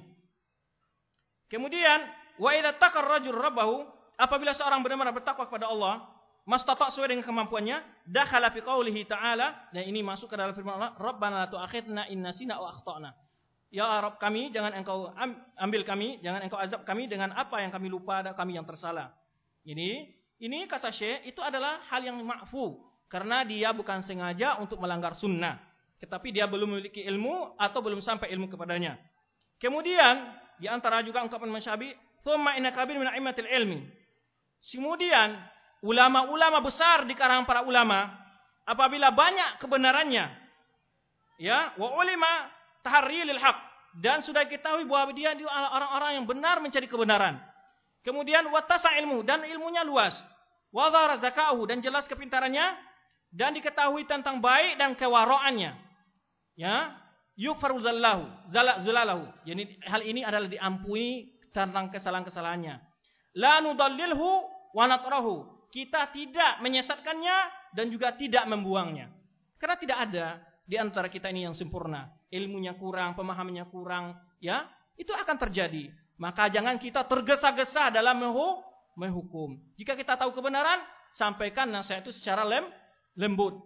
Kemudian, 1.52 2.00
wa 2.40 2.56
idza 2.56 2.78
taqar 2.80 3.04
rajul 3.20 3.36
rabbahu, 3.36 3.84
apabila 4.16 4.56
seorang 4.56 4.80
benar-benar 4.80 5.12
bertakwa 5.12 5.50
kepada 5.52 5.68
Allah, 5.68 6.08
mastata' 6.46 6.90
sesuai 6.90 7.14
dengan 7.14 7.26
kemampuannya, 7.26 8.08
dakhala 8.10 8.50
fi 8.50 8.62
qaulihi 8.66 9.06
ta'ala, 9.06 9.72
dan 9.74 9.84
ini 9.86 10.02
masuk 10.02 10.32
ke 10.32 10.36
dalam 10.38 10.54
firman 10.58 10.78
Allah, 10.78 10.94
Rabbana 10.98 11.46
la 11.46 11.48
tu'akhidna 11.50 12.10
in 12.10 12.26
nasina 12.26 12.58
aw 12.58 12.72
akhtana. 12.78 13.14
Ya 13.72 13.88
Rabb 13.88 14.20
kami, 14.20 14.52
jangan 14.52 14.76
engkau 14.76 15.16
ambil 15.56 15.82
kami, 15.88 16.20
jangan 16.20 16.44
engkau 16.44 16.60
azab 16.60 16.84
kami 16.84 17.08
dengan 17.08 17.32
apa 17.32 17.64
yang 17.64 17.72
kami 17.72 17.88
lupa 17.88 18.20
dan 18.20 18.36
kami 18.36 18.60
yang 18.60 18.68
tersalah. 18.68 19.16
Ini, 19.64 20.12
ini 20.44 20.68
kata 20.68 20.92
Syekh, 20.92 21.32
itu 21.32 21.40
adalah 21.40 21.88
hal 21.88 22.04
yang 22.04 22.20
ma'fu. 22.20 22.84
Karena 23.08 23.44
dia 23.48 23.72
bukan 23.76 24.04
sengaja 24.04 24.60
untuk 24.60 24.80
melanggar 24.80 25.16
sunnah. 25.16 25.60
Tetapi 26.00 26.36
dia 26.36 26.48
belum 26.48 26.76
memiliki 26.76 27.04
ilmu 27.04 27.60
atau 27.60 27.80
belum 27.84 28.00
sampai 28.00 28.32
ilmu 28.36 28.52
kepadanya. 28.52 29.00
Kemudian, 29.62 30.36
di 30.58 30.68
antara 30.68 31.00
juga 31.06 31.22
ungkapan 31.22 31.52
Masyabi, 31.52 31.94
Thumma 32.26 32.58
inna 32.58 32.74
kabir 32.74 32.98
min 32.98 33.08
ilmi. 33.08 33.80
Kemudian, 34.62 35.38
ulama-ulama 35.82 36.62
besar 36.62 37.04
di 37.10 37.14
kalangan 37.18 37.46
para 37.46 37.62
ulama, 37.66 38.10
apabila 38.66 39.10
banyak 39.12 39.58
kebenarannya, 39.62 40.30
ya, 41.42 41.74
wa 41.78 41.98
ulima 41.98 42.50
tahrilil 42.86 43.42
haq 43.42 43.58
dan 44.00 44.24
sudah 44.24 44.48
ketahui 44.48 44.88
bahwa 44.88 45.12
dia 45.12 45.36
orang-orang 45.52 46.22
yang 46.22 46.26
benar 46.30 46.64
mencari 46.64 46.88
kebenaran. 46.88 47.42
Kemudian 48.02 48.48
watasa 48.50 48.94
ilmu 48.98 49.22
dan 49.22 49.46
ilmunya 49.46 49.86
luas. 49.86 50.16
Wadhara 50.72 51.20
zakauhu 51.20 51.68
dan 51.68 51.84
jelas 51.84 52.08
kepintarannya 52.08 52.80
dan 53.36 53.52
diketahui 53.52 54.08
tentang 54.08 54.40
baik 54.40 54.80
dan 54.80 54.96
kewaroannya. 54.96 55.76
Ya, 56.56 56.96
yukfaru 57.36 57.84
zallahu, 57.84 58.32
zalalahu. 58.56 59.28
Jadi 59.44 59.76
hal 59.84 60.02
ini 60.08 60.24
adalah 60.24 60.48
diampuni 60.48 61.36
tentang 61.52 61.92
kesalahan-kesalahannya. 61.92 62.80
La 63.36 63.60
nudallilhu 63.60 64.48
wa 64.72 64.88
natrahu. 64.88 65.51
Kita 65.72 66.12
tidak 66.12 66.60
menyesatkannya 66.60 67.38
dan 67.72 67.88
juga 67.88 68.12
tidak 68.20 68.44
membuangnya. 68.46 69.08
Karena 69.56 69.76
tidak 69.80 69.98
ada 70.04 70.28
di 70.68 70.76
antara 70.76 71.08
kita 71.08 71.32
ini 71.32 71.48
yang 71.48 71.56
sempurna 71.56 72.12
ilmunya 72.32 72.74
kurang, 72.80 73.14
pemahamannya 73.14 73.68
kurang, 73.68 74.16
ya, 74.40 74.66
itu 74.96 75.12
akan 75.12 75.36
terjadi. 75.36 75.92
Maka 76.16 76.48
jangan 76.48 76.80
kita 76.80 77.04
tergesa-gesa 77.06 77.92
dalam 77.92 78.24
menghukum. 78.96 79.60
Jika 79.76 80.00
kita 80.00 80.16
tahu 80.16 80.32
kebenaran, 80.32 80.80
sampaikan 81.14 81.68
nasihat 81.68 82.08
itu 82.08 82.16
secara 82.16 82.48
lem, 82.48 82.66
lembut. 83.20 83.60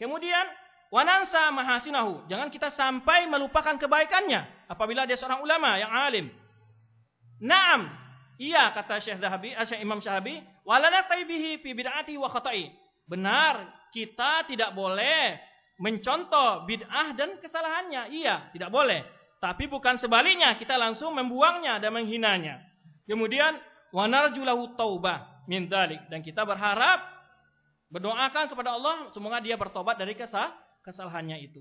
Kemudian, 0.00 0.48
wanansa 0.88 1.52
mahasinahu. 1.52 2.24
Jangan 2.32 2.48
kita 2.48 2.72
sampai 2.72 3.28
melupakan 3.28 3.76
kebaikannya. 3.76 4.72
Apabila 4.72 5.04
dia 5.04 5.20
seorang 5.20 5.44
ulama 5.44 5.76
yang 5.76 5.92
alim. 5.92 6.26
Naam. 7.44 7.99
Iya 8.40 8.72
kata 8.72 9.04
Syekh 9.04 9.20
Zahabi, 9.20 9.52
eh, 9.52 9.66
Syekh 9.68 9.84
Imam 9.84 10.00
Syahabi, 10.00 10.40
walana 10.64 11.04
taibihi 11.04 11.60
fi 11.60 11.76
bid'ati 11.76 12.16
wa 12.16 12.32
khata'i. 12.32 12.72
Benar, 13.04 13.68
kita 13.92 14.48
tidak 14.48 14.72
boleh 14.72 15.36
mencontoh 15.76 16.64
bid'ah 16.64 17.12
dan 17.20 17.36
kesalahannya. 17.36 18.08
Iya, 18.16 18.48
tidak 18.56 18.72
boleh. 18.72 19.04
Tapi 19.44 19.68
bukan 19.68 20.00
sebaliknya, 20.00 20.56
kita 20.56 20.80
langsung 20.80 21.12
membuangnya 21.12 21.84
dan 21.84 21.92
menghinanya. 21.92 22.64
Kemudian 23.04 23.60
wanarjulahu 23.92 24.72
taubah 24.72 25.44
min 25.44 25.68
dalik 25.68 26.00
dan 26.08 26.24
kita 26.24 26.40
berharap 26.48 27.04
berdoakan 27.92 28.46
kepada 28.48 28.72
Allah 28.72 29.10
semoga 29.10 29.42
dia 29.42 29.58
bertobat 29.60 30.00
dari 30.00 30.16
kesal 30.16 30.48
kesalahannya 30.80 31.44
itu. 31.44 31.60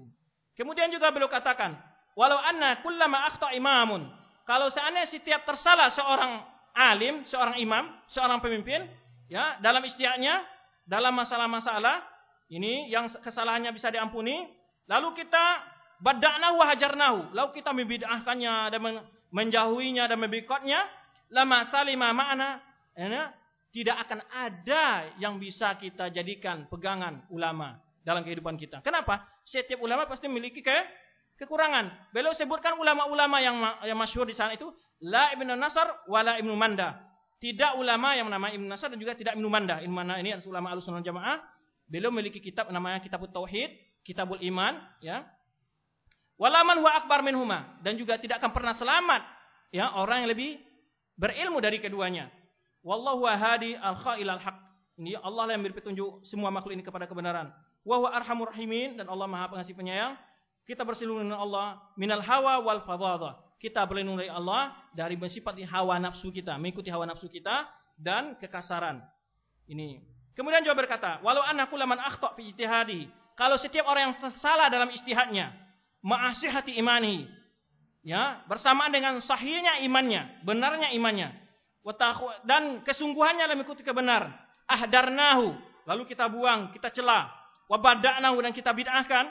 Kemudian 0.56 0.88
juga 0.93 1.11
beliau 1.11 1.27
katakan, 1.27 1.76
walau 2.15 2.39
anna 2.39 2.80
kullama 2.85 3.27
akhta 3.27 3.51
imamun, 3.51 4.07
kalau 4.47 4.72
seandainya 4.72 5.10
setiap 5.11 5.43
tersalah 5.43 5.89
seorang 5.91 6.59
alim, 6.75 7.25
seorang 7.27 7.57
imam, 7.61 7.85
seorang 8.11 8.39
pemimpin, 8.39 8.85
ya, 9.29 9.57
dalam 9.61 9.83
istiaknya, 9.85 10.43
dalam 10.89 11.13
masalah-masalah, 11.13 12.01
ini 12.49 12.89
yang 12.89 13.05
kesalahannya 13.21 13.69
bisa 13.73 13.93
diampuni. 13.93 14.49
Lalu 14.89 15.13
kita 15.21 15.45
badaknahu 16.01 16.57
hajarnahu. 16.65 17.19
Lalu 17.37 17.49
kita 17.61 17.71
membid'ahkannya 17.77 18.53
dan 18.73 18.79
menjauhinya 19.29 20.09
dan 20.09 20.17
membikotnya. 20.17 20.81
Lama 21.29 21.69
salima 21.69 22.09
ma'ana. 22.09 22.57
Ya, 22.97 23.31
tidak 23.69 23.95
akan 24.09 24.19
ada 24.33 25.13
yang 25.21 25.37
bisa 25.37 25.77
kita 25.77 26.09
jadikan 26.09 26.65
pegangan 26.67 27.29
ulama 27.29 27.77
dalam 28.01 28.25
kehidupan 28.25 28.57
kita. 28.57 28.81
Kenapa? 28.81 29.29
Setiap 29.45 29.77
ulama 29.77 30.09
pasti 30.09 30.25
memiliki 30.25 30.65
ke 30.65 30.73
kekurangan. 31.37 32.09
Beliau 32.09 32.33
sebutkan 32.33 32.81
ulama-ulama 32.81 33.37
yang 33.39 33.61
yang 33.85 33.95
masyhur 33.95 34.25
di 34.25 34.33
sana 34.33 34.57
itu 34.57 34.73
la 35.03 35.31
ibnu 35.35 35.51
Nasr 35.55 36.07
wala 36.07 36.39
ibnu 36.39 36.55
Manda. 36.55 37.09
Tidak 37.39 37.80
ulama 37.80 38.19
yang 38.19 38.27
nama 38.27 38.51
Ibnu 38.51 38.67
Nasr 38.67 38.91
dan 38.91 38.99
juga 38.99 39.15
tidak 39.15 39.31
Ibnu 39.39 39.47
Manda. 39.47 39.80
Ibnu 39.80 39.95
Manda 39.95 40.19
ini 40.19 40.35
ulama 40.43 40.76
Ahlussunnah 40.76 40.99
Jamaah 40.99 41.39
Beliau 41.89 42.13
memiliki 42.13 42.38
kitab 42.38 42.69
namanya 42.69 43.01
Kitabut 43.01 43.34
Tauhid, 43.34 43.73
Kitabul 44.05 44.38
Iman, 44.45 44.77
ya. 45.01 45.26
Walaman 46.38 46.80
wa 46.85 46.91
akbar 46.95 47.26
minhuma 47.26 47.81
dan 47.84 47.99
juga 47.99 48.15
tidak 48.15 48.39
akan 48.39 48.55
pernah 48.55 48.71
selamat 48.71 49.27
ya 49.76 49.91
orang 49.99 50.23
yang 50.23 50.30
lebih 50.31 50.55
berilmu 51.19 51.59
dari 51.59 51.84
keduanya. 51.84 52.31
Wallahu 52.80 53.27
hadi 53.27 53.76
al-khail 53.76 54.23
al-haq. 54.23 54.55
Ini 54.95 55.19
Allah 55.19 55.51
yang 55.51 55.59
memberi 55.65 55.84
petunjuk 55.84 56.23
semua 56.23 56.47
makhluk 56.47 56.80
ini 56.80 56.84
kepada 56.85 57.09
kebenaran. 57.11 57.51
Wa 57.84 57.99
huwa 57.99 58.15
arhamur 58.15 58.55
rahimin 58.55 58.95
dan 58.95 59.11
Allah 59.11 59.27
Maha 59.27 59.51
Pengasih 59.51 59.76
Penyayang. 59.76 60.15
Kita 60.63 60.88
berselingkuh 60.88 61.27
dengan 61.27 61.43
Allah 61.43 61.81
minal 61.99 62.23
hawa 62.23 62.63
wal 62.63 62.88
fadhadah. 62.88 63.48
Kita 63.60 63.84
berlindung 63.84 64.15
dari 64.15 64.31
Allah 64.31 64.72
dari 64.95 65.19
bersifat 65.19 65.60
hawa 65.68 65.99
nafsu 65.99 66.31
kita, 66.31 66.56
mengikuti 66.56 66.88
hawa 66.88 67.03
nafsu 67.03 67.27
kita 67.27 67.68
dan 67.99 68.40
kekasaran. 68.40 69.03
Ini 69.68 69.99
Kemudian 70.40 70.64
juga 70.64 70.88
berkata, 70.88 71.19
walau 71.19 71.44
anakku 71.44 71.76
laman 71.76 71.99
akhta 71.99 72.31
fi 72.40 72.48
ijtihadi. 72.48 73.11
Kalau 73.36 73.60
setiap 73.60 73.84
orang 73.91 74.15
yang 74.15 74.15
salah 74.40 74.72
dalam 74.72 74.88
istihadnya, 74.88 75.52
ma'asihati 75.99 76.80
imani, 76.80 77.27
ya, 78.07 78.40
bersamaan 78.48 78.88
dengan 78.88 79.19
sahihnya 79.19 79.84
imannya, 79.84 80.40
benarnya 80.48 80.95
imannya, 80.95 81.36
dan 82.48 82.88
kesungguhannya 82.88 83.52
dalam 83.52 83.60
mengikuti 83.60 83.84
kebenaran, 83.84 84.31
ahdarnahu, 84.64 85.60
lalu 85.84 86.07
kita 86.07 86.31
buang, 86.31 86.72
kita 86.72 86.88
celah, 86.88 87.27
wabada'nahu 87.68 88.40
dan 88.40 88.56
kita 88.56 88.72
bid'ahkan, 88.72 89.27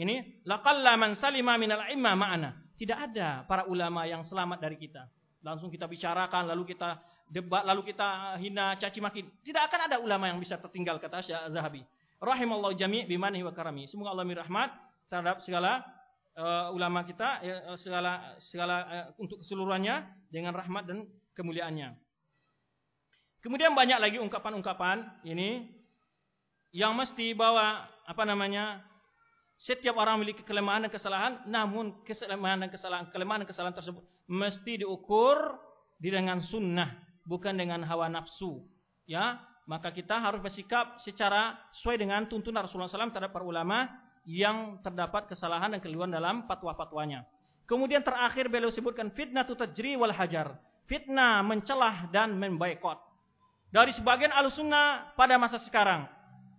ini 0.00 0.40
laqalla 0.48 0.96
man 0.96 1.20
salima 1.20 1.60
minal 1.60 1.84
imma 1.92 2.16
ma'ana. 2.16 2.56
Tidak 2.76 2.98
ada 2.98 3.42
para 3.48 3.64
ulama 3.64 4.04
yang 4.04 4.20
selamat 4.20 4.60
dari 4.60 4.76
kita. 4.76 5.08
Langsung 5.40 5.72
kita 5.72 5.88
bicarakan, 5.88 6.52
lalu 6.52 6.76
kita 6.76 7.00
debat 7.26 7.66
lalu 7.66 7.90
kita 7.90 8.36
hina 8.38 8.76
caci 8.76 9.00
maki. 9.00 9.24
Tidak 9.42 9.62
akan 9.64 9.80
ada 9.90 9.96
ulama 9.98 10.28
yang 10.28 10.38
bisa 10.38 10.60
tertinggal 10.60 11.00
kata 11.00 11.24
Syekh 11.24 11.40
Zahabi. 11.50 11.82
Rahimallahu 12.20 12.76
jami' 12.76 13.04
bimanihi 13.08 13.44
wa 13.44 13.52
karami. 13.52 13.88
Semoga 13.88 14.12
Allah 14.12 14.24
mirahmat 14.28 14.70
terhadap 15.08 15.40
segala 15.44 15.84
uh, 16.36 16.72
ulama 16.72 17.04
kita 17.04 17.40
uh, 17.44 17.76
segala 17.80 18.36
segala 18.40 18.76
uh, 18.88 19.06
untuk 19.20 19.40
keseluruhannya 19.40 20.28
dengan 20.32 20.52
rahmat 20.52 20.84
dan 20.88 21.04
kemuliaannya. 21.36 21.96
Kemudian 23.44 23.76
banyak 23.76 23.98
lagi 24.00 24.18
ungkapan-ungkapan 24.20 25.22
ini 25.28 25.70
yang 26.74 26.96
mesti 26.96 27.32
bawa 27.36 27.88
apa 28.04 28.22
namanya 28.26 28.82
setiap 29.56 29.96
orang 29.96 30.20
memiliki 30.20 30.44
kelemahan 30.44 30.84
dan 30.84 30.92
kesalahan, 30.92 31.32
namun 31.48 31.96
kelemahan 32.04 32.68
dan 32.68 32.70
kesalahan, 32.70 33.04
kelemahan 33.08 33.40
dan 33.44 33.48
kesalahan 33.48 33.76
tersebut 33.76 34.04
mesti 34.28 34.84
diukur 34.84 35.56
dengan 35.96 36.44
sunnah, 36.44 36.92
bukan 37.24 37.56
dengan 37.56 37.80
hawa 37.88 38.12
nafsu. 38.12 38.60
Ya, 39.08 39.40
maka 39.64 39.90
kita 39.90 40.18
harus 40.20 40.38
bersikap 40.44 41.00
secara 41.02 41.56
sesuai 41.80 41.98
dengan 41.98 42.28
tuntunan 42.28 42.66
Rasulullah 42.66 42.90
SAW 42.90 43.10
terhadap 43.10 43.32
para 43.34 43.46
ulama 43.46 43.90
yang 44.26 44.82
terdapat 44.82 45.30
kesalahan 45.30 45.74
dan 45.74 45.80
keliruan 45.80 46.10
dalam 46.10 46.44
fatwa-fatwanya. 46.44 47.26
Kemudian 47.66 48.02
terakhir 48.06 48.46
beliau 48.46 48.70
sebutkan 48.70 49.10
fitnah 49.10 49.42
tajri 49.42 49.98
wal 49.98 50.14
hajar. 50.14 50.54
Fitnah 50.86 51.42
mencelah 51.42 52.06
dan 52.14 52.38
membaikot. 52.38 52.98
Dari 53.74 53.90
sebagian 53.90 54.30
alusunnah 54.30 55.18
pada 55.18 55.34
masa 55.34 55.58
sekarang. 55.66 56.06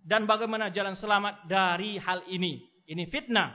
Dan 0.04 0.28
bagaimana 0.28 0.68
jalan 0.68 0.96
selamat 0.96 1.48
dari 1.48 1.96
hal 1.96 2.24
ini. 2.28 2.67
Ini 2.88 3.04
fitnah. 3.12 3.52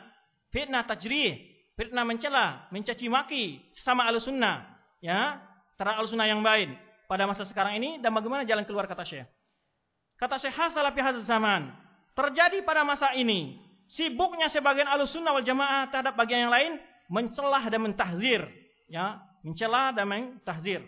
Fitnah 0.53 0.85
tajrih. 0.85 1.53
Fitnah 1.73 2.05
mencela, 2.05 2.69
mencaci 2.69 3.09
maki 3.09 3.73
sama 3.81 4.05
al-sunnah. 4.05 4.69
Ya, 5.01 5.41
terhadap 5.73 6.05
al-sunnah 6.05 6.29
yang 6.29 6.45
baik 6.45 6.69
pada 7.09 7.25
masa 7.25 7.43
sekarang 7.49 7.81
ini 7.81 7.97
dan 7.99 8.13
bagaimana 8.13 8.45
jalan 8.45 8.63
keluar 8.63 8.85
kata 8.85 9.03
Syekh. 9.03 9.27
Kata 10.21 10.37
Syekh 10.37 10.53
Hasalafi 10.53 11.01
Hazal 11.01 11.25
Zaman. 11.25 11.73
Terjadi 12.13 12.61
pada 12.61 12.85
masa 12.85 13.11
ini. 13.17 13.57
Sibuknya 13.89 14.47
sebagian 14.53 14.85
al-sunnah 14.85 15.33
wal 15.33 15.43
jamaah 15.43 15.89
terhadap 15.89 16.13
bagian 16.13 16.47
yang 16.47 16.53
lain. 16.53 16.71
Mencelah 17.09 17.67
dan 17.67 17.81
mentahzir. 17.81 18.41
Ya, 18.85 19.17
mencela 19.41 19.91
dan 19.91 20.05
mentahzir. 20.05 20.85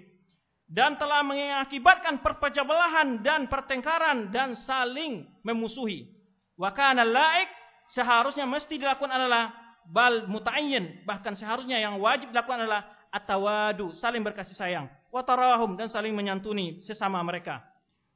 Dan 0.65 0.97
telah 0.97 1.21
mengakibatkan 1.21 2.21
perpecah 2.21 2.65
belahan 2.65 3.21
dan 3.25 3.45
pertengkaran 3.49 4.29
dan 4.29 4.53
saling 4.53 5.25
memusuhi. 5.41 6.09
Wa 6.57 6.73
kana 6.73 7.05
laik 7.05 7.49
seharusnya 7.91 8.47
mesti 8.49 8.79
dilakukan 8.79 9.11
adalah 9.11 9.53
bal 9.85 10.25
muta'ayyin, 10.25 11.05
bahkan 11.05 11.37
seharusnya 11.37 11.77
yang 11.77 12.01
wajib 12.01 12.33
dilakukan 12.33 12.65
adalah 12.65 12.89
atawadu, 13.13 13.93
saling 13.95 14.25
berkasih 14.25 14.57
sayang, 14.57 14.89
watarahum 15.13 15.77
dan 15.77 15.87
saling 15.87 16.11
menyantuni 16.11 16.81
sesama 16.83 17.21
mereka. 17.21 17.63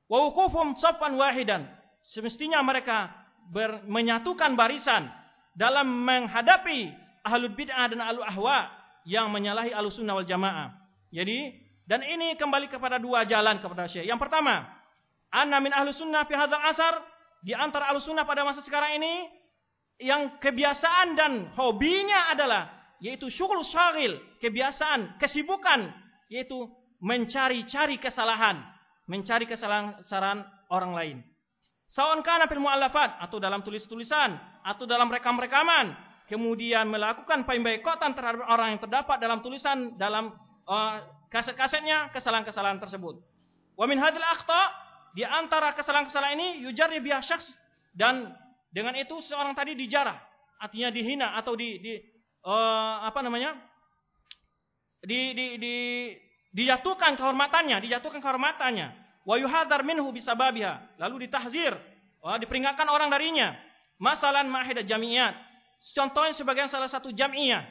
Wa 0.10 0.28
wuqufum 0.28 0.76
saffan 0.76 1.16
wahidan, 1.16 1.70
semestinya 2.10 2.60
mereka 2.66 3.14
ber, 3.54 3.86
menyatukan 3.86 4.58
barisan 4.58 5.08
dalam 5.54 5.88
menghadapi 6.04 6.92
ahlul 7.24 7.54
bid'ah 7.54 7.86
dan 7.94 8.02
ahlul 8.02 8.26
ahwa 8.26 8.68
yang 9.06 9.30
menyalahi 9.30 9.72
ahlus 9.72 9.96
sunnah 9.96 10.18
wal 10.18 10.28
jamaah. 10.28 10.74
Jadi, 11.14 11.54
dan 11.86 12.06
ini 12.06 12.38
kembali 12.38 12.70
kepada 12.70 13.02
dua 13.02 13.26
jalan 13.26 13.62
kepada 13.62 13.90
Syekh. 13.90 14.06
Yang 14.06 14.20
pertama, 14.22 14.66
anna 15.34 15.58
min 15.62 15.74
ahlus 15.74 15.98
sunnah 15.98 16.26
fi 16.26 16.34
hadzal 16.38 16.62
asar, 16.62 17.02
di 17.46 17.56
antara 17.56 17.90
ahlus 17.94 18.06
sunnah 18.06 18.28
pada 18.28 18.44
masa 18.44 18.60
sekarang 18.66 19.00
ini 19.00 19.39
yang 20.00 20.40
kebiasaan 20.40 21.14
dan 21.20 21.32
hobinya 21.60 22.32
adalah 22.32 22.96
yaitu 23.04 23.28
syukur 23.28 23.60
syaril, 23.68 24.20
kebiasaan, 24.40 25.20
kesibukan 25.20 25.92
yaitu 26.32 26.68
mencari-cari 27.00 28.00
kesalahan, 28.00 28.64
mencari 29.08 29.48
kesalahan 29.48 30.44
orang 30.72 30.92
lain. 30.96 31.18
Sawan 31.90 32.22
kana 32.22 32.46
fil 32.46 32.62
mu'allafat 32.62 33.18
atau 33.24 33.42
dalam 33.42 33.66
tulis-tulisan 33.66 34.38
atau 34.62 34.86
dalam 34.86 35.10
rekam-rekaman, 35.10 35.98
kemudian 36.30 36.86
melakukan 36.86 37.44
pemboikotan 37.50 38.14
terhadap 38.14 38.46
orang 38.46 38.78
yang 38.78 38.82
terdapat 38.84 39.18
dalam 39.18 39.42
tulisan 39.42 39.98
dalam 39.98 40.30
uh, 40.70 41.02
kaset-kasetnya 41.34 42.14
kesalahan-kesalahan 42.14 42.78
tersebut. 42.78 43.18
Wa 43.74 43.90
min 43.90 43.98
hadhil 43.98 44.22
akhta 44.22 44.70
di 45.18 45.26
antara 45.26 45.74
kesalahan-kesalahan 45.74 46.38
ini 46.38 46.48
yujarri 46.70 47.02
biha 47.02 47.26
syakhs 47.26 47.50
dan 47.98 48.38
dengan 48.70 48.94
itu 48.98 49.18
seorang 49.26 49.58
tadi 49.58 49.74
dijarah, 49.74 50.18
artinya 50.62 50.94
dihina 50.94 51.34
atau 51.42 51.58
di, 51.58 51.82
di 51.82 51.94
uh, 52.46 53.02
apa 53.02 53.20
namanya? 53.26 53.58
Di, 55.02 55.34
di, 55.34 55.46
di, 55.58 55.76
dijatuhkan 56.54 57.18
kehormatannya, 57.18 57.82
dijatuhkan 57.82 58.22
kehormatannya. 58.22 58.88
Wa 59.26 59.36
yuhadzar 59.42 59.82
minhu 59.82 60.10
bisababiha, 60.14 61.02
lalu 61.02 61.26
ditahzir, 61.26 61.74
wah, 62.22 62.38
diperingatkan 62.38 62.86
orang 62.86 63.10
darinya. 63.10 63.58
Masalan 64.00 64.48
mahidah 64.48 64.86
jamiat. 64.86 65.36
Contohnya 65.92 66.32
sebagai 66.36 66.72
salah 66.72 66.88
satu 66.88 67.12
jamiah. 67.12 67.68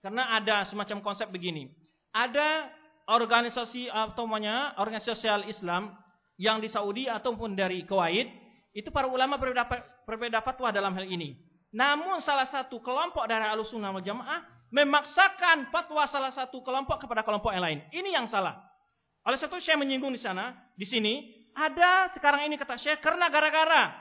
Karena 0.00 0.36
ada 0.36 0.64
semacam 0.68 1.04
konsep 1.04 1.28
begini. 1.28 1.68
Ada 2.12 2.68
organisasi 3.08 3.88
atau 3.88 4.24
namanya 4.24 4.76
organisasi 4.80 5.12
sosial 5.12 5.40
Islam 5.48 5.92
yang 6.40 6.60
di 6.60 6.68
Saudi 6.72 7.04
ataupun 7.04 7.52
dari 7.52 7.84
Kuwait 7.84 8.28
itu 8.70 8.88
para 8.94 9.10
ulama 9.10 9.34
berbeda, 9.34 9.66
berbeda 10.06 10.38
fatwa 10.42 10.70
dalam 10.70 10.94
hal 10.94 11.06
ini. 11.06 11.34
Namun 11.70 12.18
salah 12.22 12.46
satu 12.46 12.82
kelompok 12.82 13.26
dari 13.30 13.46
Ahlussunnah 13.46 13.94
wal 13.94 14.02
Jamaah 14.02 14.42
memaksakan 14.70 15.70
fatwa 15.74 16.06
salah 16.06 16.30
satu 16.30 16.62
kelompok 16.62 17.02
kepada 17.06 17.26
kelompok 17.26 17.50
yang 17.50 17.62
lain. 17.62 17.78
Ini 17.90 18.14
yang 18.14 18.26
salah. 18.30 18.58
Oleh 19.26 19.36
satu 19.36 19.58
saya 19.58 19.76
menyinggung 19.76 20.14
di 20.14 20.22
sana, 20.22 20.54
di 20.78 20.86
sini 20.86 21.28
ada 21.54 22.08
sekarang 22.14 22.46
ini 22.46 22.56
kata 22.56 22.78
saya 22.78 22.96
karena 23.02 23.26
gara-gara 23.28 23.92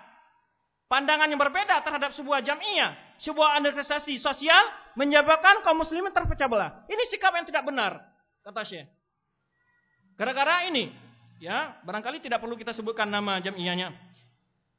pandangan 0.89 1.29
yang 1.29 1.41
berbeda 1.41 1.81
terhadap 1.85 2.13
sebuah 2.17 2.41
jamiah, 2.45 2.97
sebuah 3.21 3.61
organisasi 3.61 4.17
sosial 4.17 4.63
menyebabkan 4.97 5.61
kaum 5.65 5.81
muslimin 5.81 6.13
terpecah 6.13 6.49
belah. 6.49 6.71
Ini 6.89 7.03
sikap 7.09 7.33
yang 7.35 7.45
tidak 7.45 7.65
benar, 7.65 8.01
kata 8.45 8.61
Syekh. 8.65 8.87
Gara-gara 10.17 10.67
ini, 10.67 10.91
ya, 11.39 11.79
barangkali 11.83 12.19
tidak 12.19 12.43
perlu 12.43 12.59
kita 12.59 12.75
sebutkan 12.75 13.07
nama 13.07 13.39
jamiahnya. 13.39 14.08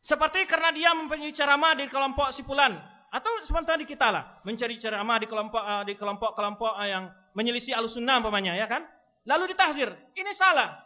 Seperti 0.00 0.48
karena 0.48 0.72
dia 0.72 0.96
mempunyai 0.96 1.32
ceramah 1.36 1.76
di 1.76 1.84
kelompok 1.92 2.32
sipulan 2.32 2.72
atau 3.10 3.30
sementara 3.44 3.76
di 3.76 3.84
kita 3.84 4.08
lah 4.08 4.40
mencari 4.46 4.78
ceramah 4.80 5.18
di 5.20 5.26
kelompok 5.28 5.60
uh, 5.60 5.82
di 5.84 5.98
kelompok-kelompok 5.98 6.72
uh, 6.72 6.88
yang 6.88 7.04
menyelisih 7.36 7.76
alusunnah 7.76 8.22
umpamanya 8.22 8.56
ya 8.56 8.64
kan? 8.64 8.86
Lalu 9.28 9.52
ditahzir. 9.52 9.92
Ini 10.16 10.32
salah. 10.32 10.80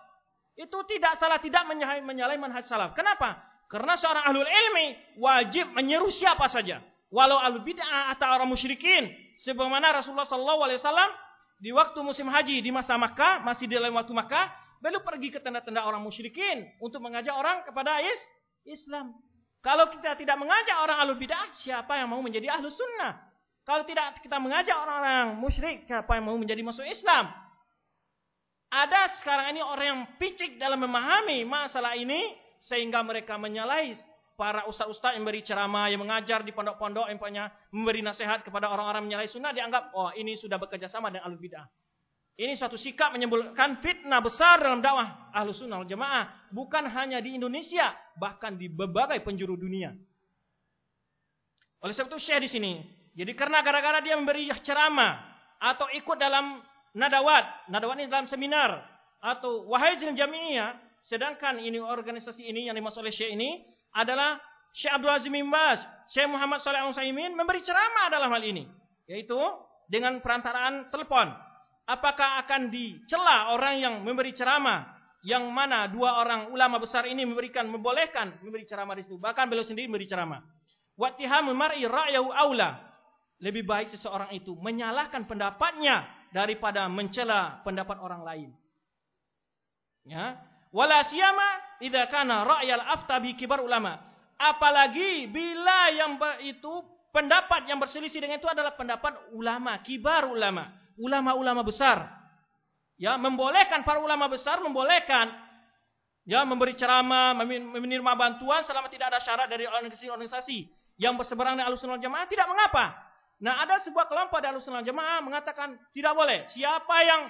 Itu 0.55 0.83
tidak 0.87 1.19
salah 1.19 1.39
tidak 1.43 1.67
menyalahi, 1.67 2.39
manhaj 2.39 2.67
salaf. 2.67 2.95
Kenapa? 2.95 3.43
Karena 3.71 3.99
seorang 3.99 4.23
ahlul 4.27 4.47
ilmi 4.47 5.19
wajib 5.19 5.71
menyeru 5.75 6.11
siapa 6.11 6.47
saja. 6.51 6.83
Walau 7.11 7.39
ahlul 7.39 7.63
bid'ah 7.63 8.15
atau 8.15 8.27
orang 8.27 8.51
musyrikin. 8.51 9.11
Sebagaimana 9.43 9.95
Rasulullah 9.99 10.27
sallallahu 10.27 10.61
alaihi 10.63 10.79
wasallam 10.79 11.11
di 11.59 11.71
waktu 11.75 11.99
musim 12.03 12.27
haji 12.31 12.63
di 12.63 12.71
masa 12.71 12.95
Makkah 12.99 13.43
masih 13.43 13.67
di 13.67 13.75
dalam 13.79 13.95
waktu 13.95 14.15
Makkah 14.15 14.51
beliau 14.79 15.03
pergi 15.03 15.35
ke 15.35 15.39
tenda-tenda 15.43 15.87
orang 15.87 16.03
musyrikin 16.03 16.71
untuk 16.79 17.03
mengajak 17.03 17.35
orang 17.35 17.67
kepada 17.67 17.99
is 18.03 18.21
Islam. 18.65 19.15
Kalau 19.65 19.89
kita 19.89 20.13
tidak 20.21 20.37
mengajak 20.37 20.77
orang 20.77 21.01
ahlu 21.01 21.17
bid'ah, 21.17 21.57
siapa 21.57 21.97
yang 21.97 22.13
mau 22.13 22.21
menjadi 22.21 22.53
ahlu 22.53 22.69
sunnah? 22.69 23.17
Kalau 23.65 23.89
tidak 23.89 24.21
kita 24.21 24.37
mengajak 24.37 24.77
orang-orang 24.77 25.41
musyrik, 25.41 25.89
siapa 25.89 26.21
yang 26.21 26.29
mau 26.29 26.37
menjadi 26.37 26.61
masuk 26.61 26.85
Islam? 26.85 27.33
Ada 28.69 29.25
sekarang 29.25 29.57
ini 29.57 29.65
orang 29.65 29.87
yang 29.87 30.01
picik 30.21 30.61
dalam 30.61 30.85
memahami 30.85 31.49
masalah 31.49 31.97
ini, 31.97 32.37
sehingga 32.61 33.01
mereka 33.01 33.41
menyalahi 33.41 33.97
para 34.37 34.69
ustaz-ustaz 34.69 35.17
yang 35.17 35.25
beri 35.25 35.41
ceramah, 35.41 35.89
yang 35.89 36.05
mengajar 36.05 36.45
di 36.45 36.53
pondok-pondok, 36.53 37.09
yang 37.09 37.17
memberi 37.73 38.05
nasihat 38.05 38.45
kepada 38.45 38.69
orang-orang 38.69 39.09
menyalahi 39.09 39.33
sunnah, 39.33 39.57
dianggap, 39.57 39.97
oh 39.97 40.13
ini 40.13 40.37
sudah 40.37 40.61
bekerja 40.61 40.93
sama 40.93 41.09
dengan 41.09 41.33
ahlu 41.33 41.41
bid'ah. 41.41 41.65
Ini 42.35 42.59
suatu 42.59 42.75
sikap 42.75 43.15
menyebabkan 43.15 43.79
fitnah 43.79 44.19
besar 44.19 44.59
dalam 44.59 44.83
dakwah 44.83 45.31
ahlu 45.31 45.55
sunnah 45.55 45.79
wal 45.79 45.87
jamaah. 45.87 46.51
Bukan 46.51 46.83
hanya 46.91 47.23
di 47.23 47.39
Indonesia, 47.39 47.95
bahkan 48.19 48.59
di 48.59 48.67
berbagai 48.67 49.23
penjuru 49.23 49.55
dunia. 49.55 49.95
Oleh 51.79 51.95
sebab 51.95 52.11
itu 52.11 52.19
Syekh 52.19 52.43
di 52.43 52.51
sini. 52.51 52.73
Jadi 53.15 53.39
karena 53.39 53.63
gara-gara 53.63 54.03
dia 54.03 54.19
memberi 54.19 54.51
ceramah 54.67 55.23
atau 55.63 55.87
ikut 55.95 56.19
dalam 56.19 56.59
nadawat, 56.99 57.71
nadawat 57.71 58.03
ini 58.03 58.11
dalam 58.11 58.27
seminar 58.27 58.83
atau 59.23 59.71
wahajil 59.71 60.19
jami'iyah, 60.19 60.75
sedangkan 61.07 61.63
ini 61.63 61.79
organisasi 61.79 62.43
ini 62.43 62.67
yang 62.67 62.75
dimaksud 62.75 62.99
oleh 62.99 63.15
Syekh 63.15 63.31
ini 63.31 63.63
adalah 63.95 64.43
Syekh 64.75 64.91
Abdul 64.91 65.15
Azim 65.15 65.35
Imbas, 65.39 65.79
Syekh 66.11 66.27
Muhammad 66.27 66.67
Saleh 66.67 66.83
Al-Utsaimin 66.83 67.39
memberi 67.39 67.63
ceramah 67.63 68.11
dalam 68.11 68.27
hal 68.35 68.43
ini, 68.43 68.67
yaitu 69.07 69.39
dengan 69.87 70.19
perantaraan 70.19 70.91
telepon 70.91 71.54
apakah 71.89 72.45
akan 72.45 72.73
dicela 72.73 73.53
orang 73.53 73.81
yang 73.81 73.95
memberi 74.05 74.33
ceramah? 74.33 74.93
Yang 75.25 75.45
mana 75.49 75.89
dua 75.89 76.21
orang 76.21 76.53
ulama 76.53 76.77
besar 76.77 77.09
ini 77.09 77.25
memberikan 77.25 77.65
membolehkan 77.65 78.45
memberi 78.45 78.69
ceramah 78.69 78.93
di 78.93 79.09
situ? 79.09 79.17
Bahkan 79.17 79.49
beliau 79.49 79.65
sendiri 79.65 79.89
memberi 79.89 80.05
ceramah. 80.05 80.45
Wattihamu 81.01 81.57
mar'i 81.57 81.89
ra'yahu 81.89 82.29
aula. 82.29 82.93
Lebih 83.41 83.65
baik 83.65 83.89
seseorang 83.91 84.37
itu 84.37 84.53
menyalahkan 84.53 85.25
pendapatnya 85.25 86.05
daripada 86.29 86.87
mencela 86.93 87.65
pendapat 87.65 87.97
orang 88.05 88.21
lain. 88.21 88.51
Ya. 90.05 90.37
Wala 90.75 91.09
siyama 91.09 91.81
idza 91.81 92.05
kana 92.13 92.45
ra'yal 92.45 92.85
afta 92.85 93.17
bi 93.17 93.33
kibar 93.33 93.65
ulama. 93.65 93.97
Apalagi 94.37 95.31
bila 95.33 95.89
yang 95.89 96.21
itu 96.45 96.85
pendapat 97.15 97.65
yang 97.71 97.81
berselisih 97.81 98.21
dengan 98.21 98.43
itu 98.43 98.51
adalah 98.51 98.77
pendapat 98.77 99.33
ulama, 99.33 99.79
kibar 99.81 100.29
ulama, 100.29 100.69
ulama-ulama 100.99 101.63
besar. 101.67 102.11
Ya, 102.95 103.19
membolehkan 103.19 103.83
para 103.83 103.99
ulama 103.99 104.31
besar 104.31 104.63
membolehkan 104.63 105.35
ya 106.25 106.43
memberi 106.43 106.73
ceramah, 106.75 107.37
menerima 107.37 108.13
bantuan 108.17 108.65
selama 108.65 108.89
tidak 108.89 109.13
ada 109.13 109.21
syarat 109.21 109.47
dari 109.47 109.69
organisasi-organisasi 109.69 110.71
yang 110.97 111.19
berseberangan 111.21 111.61
dengan 111.61 111.69
Ahlussunnah 111.71 112.01
Jamaah 112.01 112.27
tidak 112.31 112.47
mengapa. 112.49 112.97
Nah, 113.45 113.61
ada 113.61 113.83
sebuah 113.85 114.09
kelompok 114.09 114.41
dari 114.41 114.57
Ahlussunnah 114.57 114.87
Jamaah 114.87 115.21
mengatakan 115.21 115.77
tidak 115.93 116.13
boleh. 116.17 116.49
Siapa 116.55 116.97
yang 117.05 117.21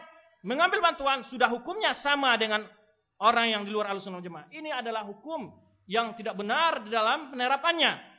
mengambil 0.47 0.85
bantuan 0.85 1.27
sudah 1.33 1.51
hukumnya 1.51 1.97
sama 2.05 2.37
dengan 2.39 2.63
orang 3.19 3.51
yang 3.51 3.63
di 3.67 3.73
luar 3.75 3.91
Ahlussunnah 3.93 4.23
Jamaah. 4.23 4.47
Ini 4.53 4.71
adalah 4.71 5.03
hukum 5.09 5.51
yang 5.91 6.15
tidak 6.17 6.39
benar 6.39 6.87
di 6.87 6.93
dalam 6.93 7.35
penerapannya. 7.35 8.15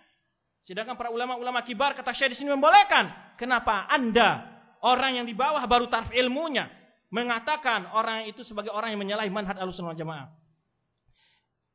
Sedangkan 0.66 0.98
para 0.98 1.14
ulama-ulama 1.14 1.62
kibar 1.62 1.94
kata 1.94 2.10
Syekh 2.12 2.36
di 2.36 2.38
sini 2.42 2.50
membolehkan. 2.52 3.38
Kenapa? 3.38 3.86
Anda 3.86 4.55
orang 4.84 5.22
yang 5.22 5.26
di 5.28 5.38
bawah 5.38 5.64
baru 5.64 5.88
tarif 5.88 6.12
ilmunya 6.12 6.68
mengatakan 7.14 7.88
orang 7.96 8.28
itu 8.28 8.44
sebagai 8.44 8.74
orang 8.74 8.92
yang 8.92 9.02
menyalahi 9.02 9.32
manhaj 9.32 9.56
Ahlussunnah 9.56 9.96
Jamaah. 9.96 10.28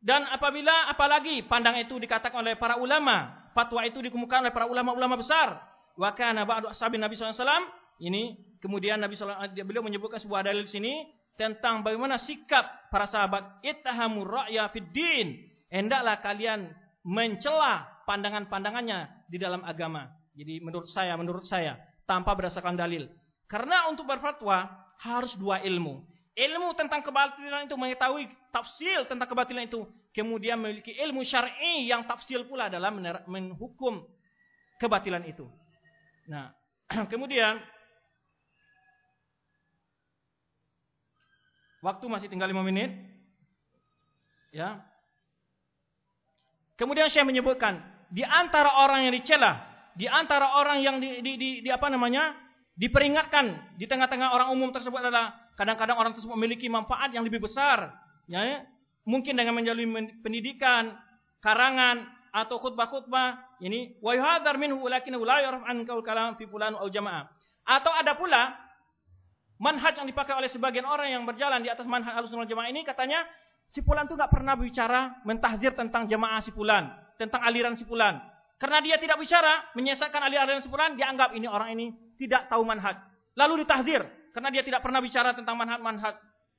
Dan 0.01 0.25
apabila 0.29 0.89
apalagi 0.89 1.45
pandang 1.45 1.77
itu 1.81 2.01
dikatakan 2.01 2.41
oleh 2.41 2.57
para 2.57 2.81
ulama, 2.81 3.49
fatwa 3.53 3.85
itu 3.85 4.01
dikemukakan 4.01 4.49
oleh 4.49 4.55
para 4.57 4.65
ulama-ulama 4.65 5.21
besar. 5.21 5.61
Wa 5.97 6.17
kana 6.17 6.49
ba'du 6.49 6.73
ashabin 6.73 7.01
Nabi 7.01 7.21
SAW. 7.21 7.37
Ini 8.01 8.57
kemudian 8.65 8.97
Nabi 8.97 9.13
SAW, 9.13 9.53
beliau 9.53 9.85
menyebutkan 9.85 10.17
sebuah 10.17 10.49
dalil 10.49 10.65
sini 10.65 11.05
tentang 11.37 11.85
bagaimana 11.85 12.17
sikap 12.17 12.89
para 12.89 13.05
sahabat 13.05 13.61
ittahamur 13.61 14.29
ra'ya 14.41 14.73
fid 14.73 14.89
din. 14.89 15.37
Hendaklah 15.69 16.21
kalian 16.25 16.73
mencela 17.05 18.05
pandangan-pandangannya 18.09 19.29
di 19.29 19.37
dalam 19.37 19.61
agama. 19.69 20.09
Jadi 20.33 20.65
menurut 20.65 20.89
saya, 20.89 21.13
menurut 21.21 21.45
saya 21.45 21.77
tanpa 22.11 22.35
berdasarkan 22.35 22.75
dalil. 22.75 23.07
Karena 23.47 23.87
untuk 23.87 24.11
berfatwa 24.11 24.67
harus 24.99 25.31
dua 25.39 25.63
ilmu. 25.63 26.03
Ilmu 26.35 26.75
tentang 26.75 27.07
kebatilan 27.07 27.71
itu 27.71 27.79
mengetahui 27.79 28.27
tafsir 28.51 29.07
tentang 29.07 29.31
kebatilan 29.31 29.71
itu, 29.71 29.87
kemudian 30.11 30.59
memiliki 30.59 30.91
ilmu 30.91 31.23
syar'i 31.23 31.87
yang 31.87 32.03
tafsir 32.11 32.43
pula 32.51 32.67
dalam 32.67 32.99
menghukum 33.31 34.03
kebatilan 34.83 35.23
itu. 35.27 35.47
Nah, 36.27 36.51
kemudian 37.13 37.63
waktu 41.79 42.05
masih 42.11 42.27
tinggal 42.27 42.51
lima 42.51 42.67
menit. 42.67 42.91
Ya. 44.51 44.83
Kemudian 46.75 47.07
saya 47.13 47.23
menyebutkan 47.23 47.79
di 48.11 48.27
antara 48.27 48.83
orang 48.83 49.07
yang 49.07 49.15
dicela, 49.15 49.70
di 49.99 50.07
antara 50.07 50.59
orang 50.59 50.79
yang 50.83 50.97
di, 50.99 51.23
di, 51.23 51.33
di, 51.37 51.51
di 51.65 51.71
apa 51.71 51.91
namanya 51.91 52.35
diperingatkan 52.79 53.77
di 53.77 53.85
tengah-tengah 53.85 54.33
orang 54.33 54.49
umum 54.55 54.73
tersebut 54.73 54.99
adalah 54.99 55.37
kadang-kadang 55.59 55.97
orang 56.01 56.13
tersebut 56.17 56.33
memiliki 56.33 56.71
manfaat 56.73 57.13
yang 57.13 57.27
lebih 57.27 57.45
besar, 57.45 57.93
ya, 58.25 58.65
mungkin 59.05 59.37
dengan 59.37 59.53
menjalani 59.53 60.17
pendidikan, 60.25 60.97
karangan 61.45 62.09
atau 62.31 62.63
khutbah-khutbah 62.63 63.59
ini 63.61 63.99
wa 63.99 64.15
yuhadzar 64.15 64.55
minhu 64.55 64.87
lakinnahu 64.87 65.27
la 65.27 65.43
yarf 65.43 65.63
an 65.67 65.83
qaul 65.83 66.01
kalam 66.01 66.39
fi 66.39 66.47
fulan 66.47 66.79
au 66.79 66.87
jamaah. 66.87 67.27
Atau 67.67 67.93
ada 67.93 68.15
pula 68.17 68.55
manhaj 69.61 70.01
yang 70.01 70.09
dipakai 70.09 70.33
oleh 70.33 70.49
sebagian 70.49 70.87
orang 70.89 71.13
yang 71.13 71.23
berjalan 71.29 71.61
di 71.61 71.69
atas 71.69 71.85
manhaj 71.85 72.17
Ahlussunnah 72.17 72.49
Jamaah 72.49 72.73
ini 72.73 72.81
katanya 72.87 73.21
si 73.69 73.85
fulan 73.85 74.09
itu 74.09 74.17
enggak 74.17 74.33
pernah 74.33 74.57
bicara 74.57 75.21
mentahzir 75.27 75.77
tentang 75.77 76.09
jamaah 76.09 76.41
si 76.41 76.51
fulan, 76.55 76.89
tentang 77.21 77.45
aliran 77.45 77.77
si 77.77 77.85
fulan. 77.85 78.19
Karena 78.61 78.85
dia 78.85 79.01
tidak 79.01 79.17
bicara 79.17 79.73
menyesatkan 79.73 80.21
aliran 80.21 80.61
si 80.61 80.69
fulan, 80.69 80.93
dianggap 80.93 81.33
ini 81.33 81.49
orang 81.49 81.73
ini 81.73 81.97
tidak 82.21 82.53
tahu 82.53 82.61
manhaj. 82.61 82.93
Lalu 83.33 83.65
ditahzir 83.65 84.05
karena 84.37 84.53
dia 84.53 84.61
tidak 84.61 84.85
pernah 84.85 85.01
bicara 85.01 85.33
tentang 85.33 85.57
manhaj-manhaj 85.57 86.15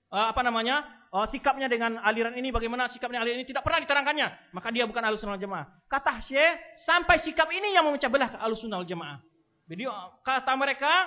uh, 0.10 0.34
apa 0.34 0.42
namanya 0.42 0.82
uh, 1.14 1.30
sikapnya 1.30 1.70
dengan 1.70 2.02
aliran 2.02 2.34
ini 2.34 2.50
bagaimana 2.50 2.90
sikapnya 2.90 3.22
aliran 3.22 3.46
ini 3.46 3.48
tidak 3.48 3.62
pernah 3.62 3.86
diterangkannya. 3.86 4.28
Maka 4.50 4.74
dia 4.74 4.90
bukan 4.90 5.04
alusunal 5.06 5.38
jamaah. 5.38 5.70
Kata 5.86 6.18
Syekh 6.26 6.82
sampai 6.82 7.22
sikap 7.22 7.46
ini 7.54 7.78
yang 7.78 7.86
memecah 7.86 8.10
belah 8.10 8.34
alusunal 8.42 8.82
jamaah. 8.82 9.22
Jadi 9.70 9.86
uh, 9.86 10.10
kata 10.26 10.58
mereka 10.58 11.06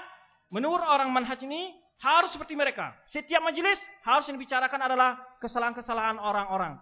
menurut 0.55 0.87
orang 0.87 1.11
manhaj 1.11 1.43
ini 1.43 1.75
harus 1.99 2.31
seperti 2.31 2.55
mereka. 2.55 2.95
Setiap 3.11 3.43
majelis 3.43 3.83
harus 4.07 4.31
yang 4.31 4.39
dibicarakan 4.39 4.79
adalah 4.79 5.19
kesalahan-kesalahan 5.43 6.23
orang-orang. 6.23 6.79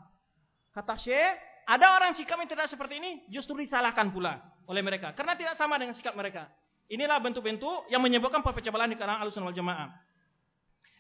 Kata 0.77 1.01
Syekh 1.01 1.52
ada 1.67 1.87
orang 1.99 2.13
sikap 2.19 2.39
yang 2.39 2.51
tidak 2.51 2.67
seperti 2.67 2.99
ini 2.99 3.11
justru 3.31 3.55
disalahkan 3.59 4.11
pula 4.11 4.39
oleh 4.67 4.83
mereka 4.83 5.15
karena 5.15 5.39
tidak 5.39 5.55
sama 5.55 5.79
dengan 5.79 5.95
sikap 5.95 6.15
mereka 6.15 6.51
Inilah 6.93 7.25
bentuk-bentuk 7.25 7.89
yang 7.89 8.05
menyebabkan 8.05 8.45
perpecah 8.45 8.69
belah 8.69 8.85
di 8.85 9.01
kalangan 9.01 9.25
Ahlussunnah 9.25 9.49
wal 9.49 9.57
Jamaah. 9.57 9.89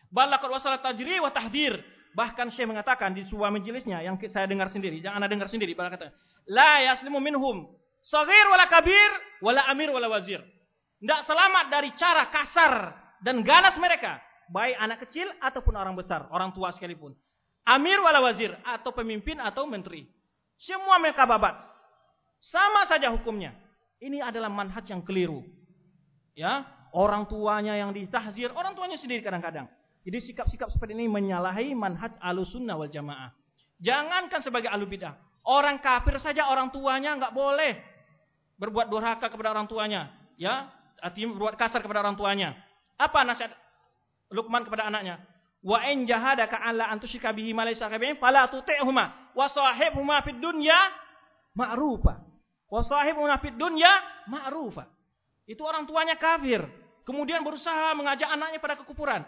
Balaqat 0.09 0.49
wasal 0.49 0.81
tajri 0.81 1.21
wa 1.21 1.29
tahdir. 1.29 1.85
Bahkan 2.17 2.49
Syekh 2.53 2.69
mengatakan 2.69 3.17
di 3.17 3.25
sebuah 3.29 3.49
majelisnya 3.53 4.05
yang 4.05 4.21
saya 4.29 4.45
dengar 4.45 4.69
sendiri, 4.69 5.01
jangan 5.01 5.25
Anda 5.25 5.33
dengar 5.33 5.49
sendiri, 5.49 5.73
pada 5.73 5.97
kata, 5.97 6.13
la 6.45 6.93
yaslimu 6.93 7.17
minhum 7.25 7.73
saghir 8.05 8.53
wala 8.53 8.69
kabir 8.69 9.11
wala 9.41 9.65
amir 9.73 9.89
wala 9.89 10.13
wazir. 10.13 10.45
Tidak 11.01 11.21
selamat 11.25 11.73
dari 11.73 11.89
cara 11.97 12.29
kasar 12.29 12.73
dan 13.25 13.41
ganas 13.41 13.81
mereka, 13.81 14.21
baik 14.53 14.77
anak 14.77 14.99
kecil 15.09 15.25
ataupun 15.41 15.73
orang 15.73 15.97
besar, 15.97 16.29
orang 16.29 16.53
tua 16.53 16.69
sekalipun. 16.77 17.17
Amir 17.65 17.97
wala 18.05 18.21
wazir 18.21 18.53
atau 18.61 18.93
pemimpin 18.93 19.41
atau 19.41 19.65
menteri. 19.65 20.05
Semua 20.63 21.03
mereka 21.03 21.27
babat. 21.27 21.59
Sama 22.39 22.87
saja 22.87 23.11
hukumnya. 23.11 23.55
Ini 23.99 24.23
adalah 24.23 24.51
manhaj 24.51 24.87
yang 24.87 25.03
keliru 25.03 25.43
ya 26.33 26.65
orang 26.93 27.29
tuanya 27.29 27.77
yang 27.77 27.93
ditahzir, 27.93 28.53
orang 28.53 28.77
tuanya 28.77 28.97
sendiri 28.97 29.25
kadang-kadang. 29.25 29.69
Jadi 30.03 30.19
sikap-sikap 30.19 30.69
seperti 30.73 30.99
ini 30.99 31.07
menyalahi 31.07 31.73
manhaj 31.79 32.19
alusunnah 32.19 32.75
wal 32.75 32.91
jamaah. 32.91 33.31
Jangankan 33.79 34.43
sebagai 34.43 34.67
alu 34.67 34.87
bidah. 34.91 35.15
Orang 35.47 35.79
kafir 35.83 36.19
saja 36.19 36.51
orang 36.51 36.71
tuanya 36.75 37.15
nggak 37.19 37.35
boleh 37.35 37.79
berbuat 38.59 38.91
durhaka 38.91 39.31
kepada 39.31 39.55
orang 39.55 39.67
tuanya. 39.71 40.11
Ya, 40.39 40.71
artinya 40.99 41.39
berbuat 41.39 41.55
kasar 41.55 41.83
kepada 41.83 42.03
orang 42.03 42.19
tuanya. 42.19 42.59
Apa 42.99 43.23
nasihat 43.23 43.55
Luqman 44.35 44.67
kepada 44.67 44.91
anaknya? 44.91 45.23
Wa 45.63 45.87
in 45.87 46.03
jahadaka 46.07 46.59
alla 46.59 46.91
an 46.91 46.99
tusyrika 46.99 47.31
bihi 47.31 47.55
ma 47.55 47.63
laysa 47.63 47.87
fala 48.19 48.51
tuti'huma 48.51 49.22
wa 49.33 49.47
sahibhuma 49.49 50.21
fid 50.25 50.39
dunya 50.39 50.77
ma'rufa. 51.57 52.21
Wa 52.69 52.81
sahibhuma 52.81 53.37
fid 53.41 53.57
dunya 53.57 53.91
ma'rufa. 54.29 54.89
Itu 55.45 55.67
orang 55.67 55.85
tuanya 55.85 56.17
kafir. 56.17 56.63
Kemudian 57.03 57.43
berusaha 57.43 57.93
mengajak 57.99 58.31
anaknya 58.31 58.59
pada 58.63 58.79
kekufuran. 58.79 59.27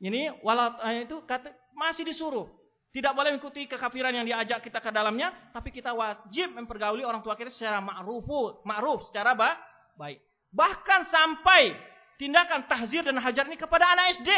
Ini 0.00 0.40
walau 0.40 0.74
eh, 0.88 1.04
itu 1.04 1.20
kata, 1.28 1.52
masih 1.76 2.08
disuruh. 2.08 2.48
Tidak 2.94 3.10
boleh 3.10 3.34
mengikuti 3.34 3.66
kekafiran 3.66 4.14
yang 4.14 4.22
diajak 4.22 4.62
kita 4.62 4.78
ke 4.78 4.94
dalamnya, 4.94 5.34
tapi 5.50 5.74
kita 5.74 5.90
wajib 5.90 6.54
mempergauli 6.54 7.02
orang 7.02 7.26
tua 7.26 7.34
kita 7.34 7.50
secara 7.50 7.82
ma'rufu, 7.82 8.62
ma'ruf, 8.62 9.10
secara 9.10 9.34
ba 9.34 9.58
baik. 9.98 10.22
Bahkan 10.54 11.10
sampai 11.10 11.74
tindakan 12.14 12.70
tahzir 12.70 13.02
dan 13.02 13.18
hajar 13.18 13.50
ini 13.50 13.58
kepada 13.58 13.90
anak 13.98 14.22
SD. 14.22 14.30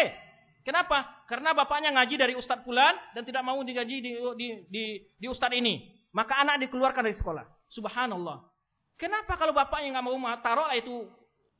Kenapa? 0.67 1.23
Karena 1.31 1.55
bapaknya 1.55 1.95
ngaji 1.95 2.15
dari 2.19 2.35
ustadz 2.35 2.67
pulan 2.67 2.99
dan 3.15 3.23
tidak 3.23 3.47
mau 3.47 3.63
digaji 3.63 4.03
di, 4.03 4.19
di, 4.19 4.49
di, 4.67 4.85
di 5.15 5.27
ustadz 5.31 5.55
ini. 5.55 5.95
Maka 6.11 6.43
anak 6.43 6.67
dikeluarkan 6.67 7.07
dari 7.07 7.15
sekolah. 7.15 7.47
Subhanallah. 7.71 8.43
Kenapa 8.99 9.39
kalau 9.39 9.55
bapaknya 9.55 9.95
nggak 9.95 10.07
mau 10.11 10.19
taruh 10.43 10.67
itu 10.75 11.07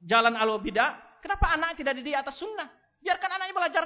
jalan 0.03 0.35
alo 0.35 0.59
bidah, 0.59 1.23
kenapa 1.23 1.55
anak 1.55 1.79
tidak 1.79 2.03
di 2.03 2.11
atas 2.19 2.35
sunnah? 2.35 2.67
Biarkan 2.99 3.31
anaknya 3.31 3.55
belajar. 3.55 3.85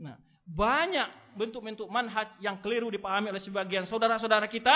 Nah, 0.00 0.16
banyak 0.48 1.36
bentuk-bentuk 1.36 1.90
manhaj 1.92 2.32
yang 2.40 2.64
keliru 2.64 2.88
dipahami 2.88 3.28
oleh 3.28 3.42
sebagian 3.44 3.84
saudara-saudara 3.84 4.48
kita 4.48 4.72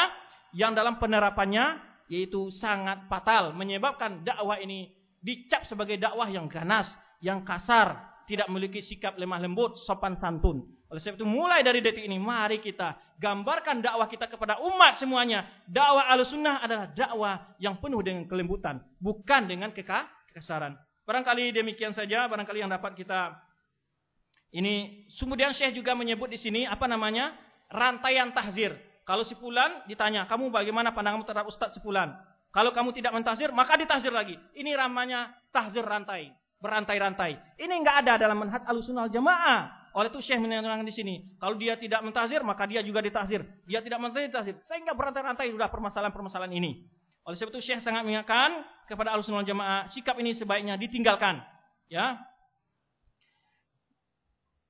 yang 0.53 0.77
dalam 0.77 1.01
penerapannya 1.01 1.81
yaitu 2.13 2.53
sangat 2.57 3.05
fatal 3.09 3.53
menyebabkan 3.57 4.25
dakwah 4.25 4.61
ini 4.61 4.93
dicap 5.25 5.65
sebagai 5.69 5.97
dakwah 5.97 6.27
yang 6.29 6.49
ganas, 6.49 6.89
yang 7.21 7.45
kasar, 7.45 8.18
tidak 8.29 8.47
memiliki 8.53 8.85
sikap 8.85 9.17
lemah 9.17 9.41
lembut, 9.41 9.81
sopan 9.81 10.21
santun. 10.21 10.69
Oleh 10.93 11.01
sebab 11.01 11.17
itu 11.17 11.27
mulai 11.27 11.65
dari 11.65 11.81
detik 11.81 12.05
ini 12.05 12.21
mari 12.21 12.61
kita 12.61 13.17
gambarkan 13.17 13.81
dakwah 13.81 14.05
kita 14.05 14.29
kepada 14.29 14.61
umat 14.61 15.01
semuanya. 15.01 15.49
Dakwah 15.65 16.13
Ahlussunnah 16.13 16.61
adalah 16.61 16.87
dakwah 16.93 17.35
yang 17.57 17.81
penuh 17.81 18.05
dengan 18.05 18.29
kelembutan, 18.29 18.85
bukan 19.01 19.49
dengan 19.49 19.73
keka 19.73 20.05
kekasaran. 20.33 20.77
Barangkali 21.09 21.57
demikian 21.57 21.97
saja, 21.97 22.29
barangkali 22.29 22.61
yang 22.61 22.69
dapat 22.69 22.93
kita 22.93 23.49
ini 24.53 25.05
kemudian 25.17 25.53
Syekh 25.53 25.77
juga 25.77 25.93
menyebut 25.93 26.29
di 26.29 26.41
sini 26.41 26.65
apa 26.65 26.89
namanya? 26.89 27.37
rantaian 27.69 28.33
tahzir. 28.33 28.73
Kalau 29.05 29.21
si 29.21 29.37
fulan 29.37 29.85
ditanya, 29.85 30.25
"Kamu 30.25 30.49
bagaimana 30.49 30.93
pandanganmu 30.97 31.25
terhadap 31.29 31.53
ustaz 31.53 31.77
si 31.77 31.81
fulan?" 31.85 32.17
Kalau 32.49 32.73
kamu 32.73 32.97
tidak 32.97 33.13
mentahzir, 33.13 33.53
maka 33.53 33.77
ditahzir 33.77 34.09
lagi. 34.09 34.41
Ini 34.57 34.73
ramanya 34.73 35.37
tahzir 35.53 35.85
rantai, 35.85 36.33
berantai-rantai. 36.59 37.59
Ini 37.59 37.75
enggak 37.75 38.07
ada 38.07 38.15
dalam 38.19 38.39
manhaj 38.39 38.63
Ahlussunnah 38.67 39.11
Jamaah. 39.11 39.91
Oleh 39.97 40.13
itu 40.13 40.21
Syekh 40.23 40.39
menerangkan 40.39 40.85
di 40.87 40.95
sini, 40.95 41.15
kalau 41.41 41.59
dia 41.59 41.75
tidak 41.75 42.05
mentazir 42.05 42.45
maka 42.45 42.69
dia 42.69 42.85
juga 42.85 43.03
ditazir. 43.03 43.43
Dia 43.67 43.83
tidak 43.83 43.99
mentazir 43.99 44.31
ditazir. 44.31 44.55
Sehingga 44.63 44.95
berantai-rantai 44.95 45.51
sudah 45.51 45.67
permasalahan-permasalahan 45.73 46.55
ini. 46.55 46.87
Oleh 47.27 47.35
sebab 47.35 47.51
itu 47.57 47.73
Syekh 47.73 47.83
sangat 47.83 48.05
mengingatkan 48.07 48.63
kepada 48.87 49.17
Ahlussunnah 49.17 49.47
Jamaah 49.47 49.91
sikap 49.91 50.15
ini 50.21 50.37
sebaiknya 50.37 50.79
ditinggalkan. 50.79 51.41
Ya, 51.89 52.21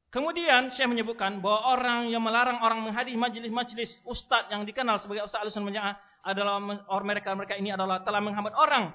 Kemudian 0.08 0.72
saya 0.72 0.88
menyebutkan 0.88 1.44
bahwa 1.44 1.76
orang 1.76 2.08
yang 2.08 2.24
melarang 2.24 2.64
orang 2.64 2.80
menghadiri 2.80 3.12
majelis-majelis 3.20 4.00
ustadz 4.08 4.48
yang 4.48 4.64
dikenal 4.64 4.96
sebagai 5.04 5.28
ustadz 5.28 5.44
alusan 5.44 5.68
menjamaah 5.68 6.00
adalah 6.24 6.56
orang 6.88 7.06
mereka 7.12 7.36
mereka 7.36 7.54
ini 7.60 7.76
adalah 7.76 8.00
telah 8.00 8.24
menghambat 8.24 8.56
orang 8.56 8.88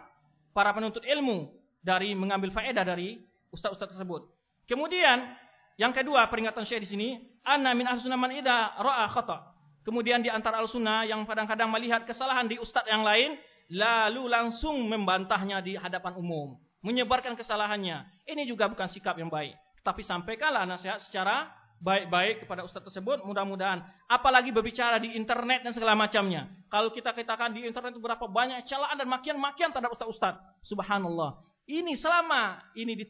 para 0.58 0.74
penuntut 0.74 1.06
ilmu 1.06 1.54
dari 1.84 2.16
mengambil 2.16 2.50
faedah 2.50 2.82
dari 2.82 3.20
ustadz-ustadz 3.52 4.00
tersebut. 4.00 4.26
Kemudian 4.66 5.36
yang 5.76 5.92
kedua 5.92 6.26
peringatan 6.32 6.64
saya 6.64 6.80
di 6.80 6.90
sini, 6.90 7.10
anna 7.44 7.76
min 7.76 7.86
ahlussunnah 7.86 8.18
man 8.18 8.32
idza 8.32 8.80
ra'a 8.80 9.06
khata. 9.12 9.54
Kemudian 9.84 10.24
di 10.24 10.32
antara 10.32 10.64
al-sunnah 10.64 11.04
yang 11.04 11.28
kadang-kadang 11.28 11.68
melihat 11.68 12.08
kesalahan 12.08 12.48
di 12.48 12.56
ustadz 12.56 12.88
yang 12.88 13.04
lain, 13.04 13.36
lalu 13.68 14.32
langsung 14.32 14.80
membantahnya 14.88 15.60
di 15.60 15.76
hadapan 15.76 16.16
umum, 16.16 16.56
menyebarkan 16.80 17.36
kesalahannya. 17.36 18.08
Ini 18.24 18.48
juga 18.48 18.72
bukan 18.72 18.88
sikap 18.88 19.20
yang 19.20 19.28
baik. 19.28 19.60
Tapi 19.84 20.00
sampaikanlah 20.08 20.64
nasihat 20.64 21.04
secara 21.04 21.52
baik-baik 21.84 22.48
kepada 22.48 22.64
ustaz 22.64 22.80
tersebut. 22.80 23.28
Mudah-mudahan. 23.28 23.84
Apalagi 24.08 24.56
berbicara 24.56 25.04
di 25.04 25.20
internet 25.20 25.68
dan 25.68 25.76
segala 25.76 26.00
macamnya. 26.00 26.48
Kalau 26.72 26.96
kita 26.96 27.12
katakan 27.12 27.52
di 27.52 27.68
internet 27.68 27.92
itu 27.92 28.00
berapa 28.00 28.24
banyak 28.24 28.64
celaan 28.64 28.96
dan 28.96 29.08
makian-makian 29.12 29.76
terhadap 29.76 29.92
ustaz-ustaz. 29.92 30.40
Subhanallah. 30.64 31.44
Ini 31.64 31.96
selama 31.96 32.60
ini 32.76 32.94
di 33.00 33.06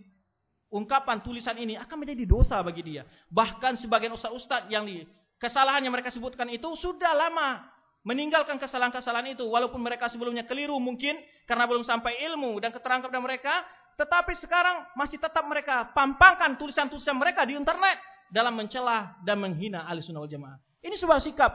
ungkapan 0.73 1.21
tulisan 1.21 1.57
ini 1.57 1.77
akan 1.77 2.05
menjadi 2.05 2.25
dosa 2.25 2.61
bagi 2.61 2.81
dia. 2.81 3.05
Bahkan 3.29 3.77
sebagian 3.77 4.13
ustaz-ustaz 4.13 4.69
yang 4.69 4.85
di 4.85 5.05
kesalahan 5.37 5.85
yang 5.85 5.93
mereka 5.93 6.09
sebutkan 6.09 6.49
itu 6.49 6.73
sudah 6.77 7.13
lama 7.13 7.61
meninggalkan 8.03 8.59
kesalahan-kesalahan 8.59 9.37
itu 9.37 9.47
walaupun 9.47 9.79
mereka 9.79 10.11
sebelumnya 10.11 10.43
keliru 10.43 10.75
mungkin 10.81 11.15
karena 11.47 11.63
belum 11.63 11.87
sampai 11.87 12.19
ilmu 12.31 12.59
dan 12.59 12.75
keterangan 12.75 13.07
kepada 13.07 13.21
mereka 13.23 13.53
tetapi 13.95 14.33
sekarang 14.41 14.89
masih 14.97 15.21
tetap 15.21 15.45
mereka 15.45 15.93
pampangkan 15.93 16.57
tulisan-tulisan 16.57 17.15
mereka 17.15 17.45
di 17.45 17.53
internet 17.55 18.01
dalam 18.33 18.57
mencela 18.57 19.13
dan 19.21 19.37
menghina 19.37 19.85
ahli 19.85 20.01
sunnah 20.01 20.25
wal 20.25 20.31
jamaah. 20.31 20.57
Ini 20.81 20.97
sebuah 20.97 21.21
sikap 21.21 21.51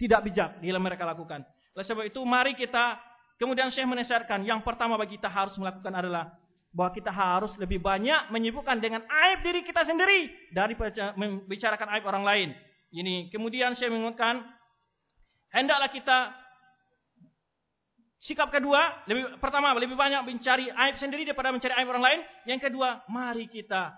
tidak 0.00 0.20
bijak 0.24 0.50
yang 0.64 0.80
mereka 0.80 1.04
lakukan. 1.04 1.44
Oleh 1.76 1.84
sebab 1.84 2.08
itu 2.08 2.18
mari 2.24 2.56
kita 2.56 2.96
kemudian 3.40 3.70
saya 3.70 3.88
menasihatkan 3.88 4.42
yang 4.46 4.62
pertama 4.62 4.98
bagi 4.98 5.16
kita 5.18 5.30
harus 5.30 5.54
melakukan 5.58 5.92
adalah 5.94 6.34
bahwa 6.74 6.90
kita 6.90 7.14
harus 7.14 7.54
lebih 7.56 7.78
banyak 7.78 8.34
menyibukkan 8.34 8.82
dengan 8.82 9.06
aib 9.06 9.46
diri 9.46 9.62
kita 9.62 9.86
sendiri 9.86 10.50
daripada 10.50 11.14
membicarakan 11.14 11.88
aib 11.98 12.04
orang 12.04 12.24
lain. 12.26 12.48
Ini 12.90 13.30
kemudian 13.30 13.78
saya 13.78 13.94
mengingatkan 13.94 14.42
hendaklah 15.54 15.90
kita 15.90 16.44
Sikap 18.24 18.48
kedua, 18.48 19.04
lebih 19.04 19.36
pertama 19.36 19.76
lebih 19.76 20.00
banyak 20.00 20.24
mencari 20.24 20.72
aib 20.72 20.96
sendiri 20.96 21.28
daripada 21.28 21.52
mencari 21.52 21.76
aib 21.76 21.92
orang 21.92 22.04
lain. 22.08 22.20
Yang 22.48 22.72
kedua, 22.72 23.04
mari 23.12 23.52
kita 23.52 23.92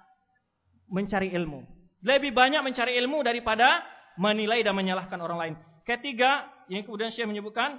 mencari 0.90 1.30
ilmu. 1.30 1.62
Lebih 2.02 2.34
banyak 2.34 2.58
mencari 2.58 2.98
ilmu 2.98 3.22
daripada 3.22 3.86
menilai 4.18 4.66
dan 4.66 4.74
menyalahkan 4.74 5.22
orang 5.22 5.38
lain. 5.38 5.54
Ketiga, 5.86 6.42
yang 6.66 6.82
kemudian 6.82 7.14
saya 7.14 7.30
menyebutkan 7.30 7.78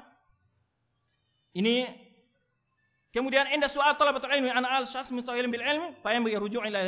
ini 1.57 1.89
kemudian 3.09 3.49
indah 3.49 3.73
soal 3.73 3.97
talabatul 3.97 4.29
ilmi 4.29 4.53
ana 4.53 4.77
al 4.77 4.85
syakhs 4.85 5.09
mustaqilin 5.09 5.49
bil 5.49 5.65
ilmi 5.65 5.97
fa 6.05 6.13
yanbaghi 6.13 6.37
ruju' 6.37 6.61
ila 6.61 6.79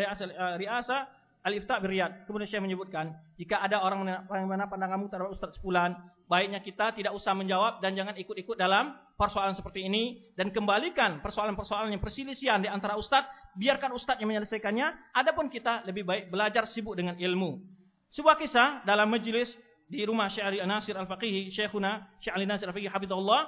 riasa 0.61 1.09
al-ifta 1.43 1.79
biriyad. 1.79 2.27
Kemudian 2.27 2.47
saya 2.47 2.61
menyebutkan, 2.63 3.15
jika 3.39 3.63
ada 3.63 3.79
orang 3.83 4.27
mana 4.27 4.65
pandanganmu 4.67 5.07
terhadap 5.07 5.31
Ustaz 5.31 5.55
Fulan, 5.63 5.95
baiknya 6.27 6.59
kita 6.59 6.91
tidak 6.93 7.15
usah 7.15 7.31
menjawab 7.33 7.79
dan 7.79 7.95
jangan 7.95 8.15
ikut-ikut 8.19 8.59
dalam 8.59 8.93
persoalan 9.15 9.55
seperti 9.55 9.87
ini 9.87 10.29
dan 10.35 10.51
kembalikan 10.51 11.23
persoalan-persoalan 11.23 11.95
yang 11.95 12.03
perselisihan 12.03 12.59
di 12.61 12.69
antara 12.69 12.95
ustaz, 12.95 13.25
biarkan 13.57 13.91
ustaz 13.95 14.21
yang 14.21 14.29
menyelesaikannya, 14.31 15.15
adapun 15.15 15.49
kita 15.49 15.83
lebih 15.89 16.05
baik 16.05 16.29
belajar 16.29 16.69
sibuk 16.69 16.95
dengan 16.95 17.17
ilmu. 17.17 17.59
Sebuah 18.13 18.37
kisah 18.37 18.85
dalam 18.85 19.09
majelis 19.09 19.49
di 19.89 20.05
rumah 20.05 20.29
Syekh 20.29 20.45
Ali 20.45 20.61
Nasir 20.61 20.93
Al-Faqihi, 20.93 21.49
Syekhuna 21.49 22.21
Syekh 22.21 22.33
Ali 22.37 22.45
Nasir 22.45 22.69
Al-Faqihi 22.69 22.93
hafizahullah. 22.93 23.41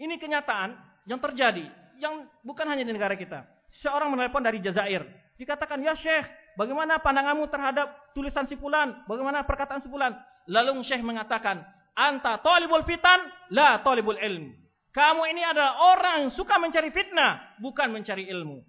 Ini 0.00 0.16
kenyataan 0.16 0.72
yang 1.04 1.20
terjadi 1.20 1.68
yang 2.00 2.24
bukan 2.40 2.64
hanya 2.64 2.88
di 2.88 2.96
negara 2.96 3.12
kita. 3.12 3.44
Seorang 3.84 4.08
menelpon 4.08 4.40
dari 4.40 4.58
Jazair. 4.64 5.04
Dikatakan, 5.36 5.84
"Ya 5.84 5.92
Syekh, 5.92 6.24
Bagaimana 6.58 6.98
pandanganmu 6.98 7.46
terhadap 7.48 8.12
tulisan 8.12 8.44
si 8.44 8.58
fulan? 8.58 9.06
Bagaimana 9.06 9.46
perkataan 9.46 9.80
si 9.80 9.88
fulan? 9.88 10.12
Lalu 10.50 10.82
Syekh 10.82 11.00
mengatakan, 11.00 11.62
"Anta 11.94 12.42
talibul 12.42 12.82
fitan, 12.82 13.22
la 13.54 13.80
talibul 13.80 14.18
ilm." 14.18 14.50
Kamu 14.90 15.22
ini 15.30 15.40
adalah 15.46 15.94
orang 15.94 16.34
suka 16.34 16.58
mencari 16.58 16.90
fitnah, 16.90 17.56
bukan 17.62 17.94
mencari 17.94 18.26
ilmu. 18.26 18.60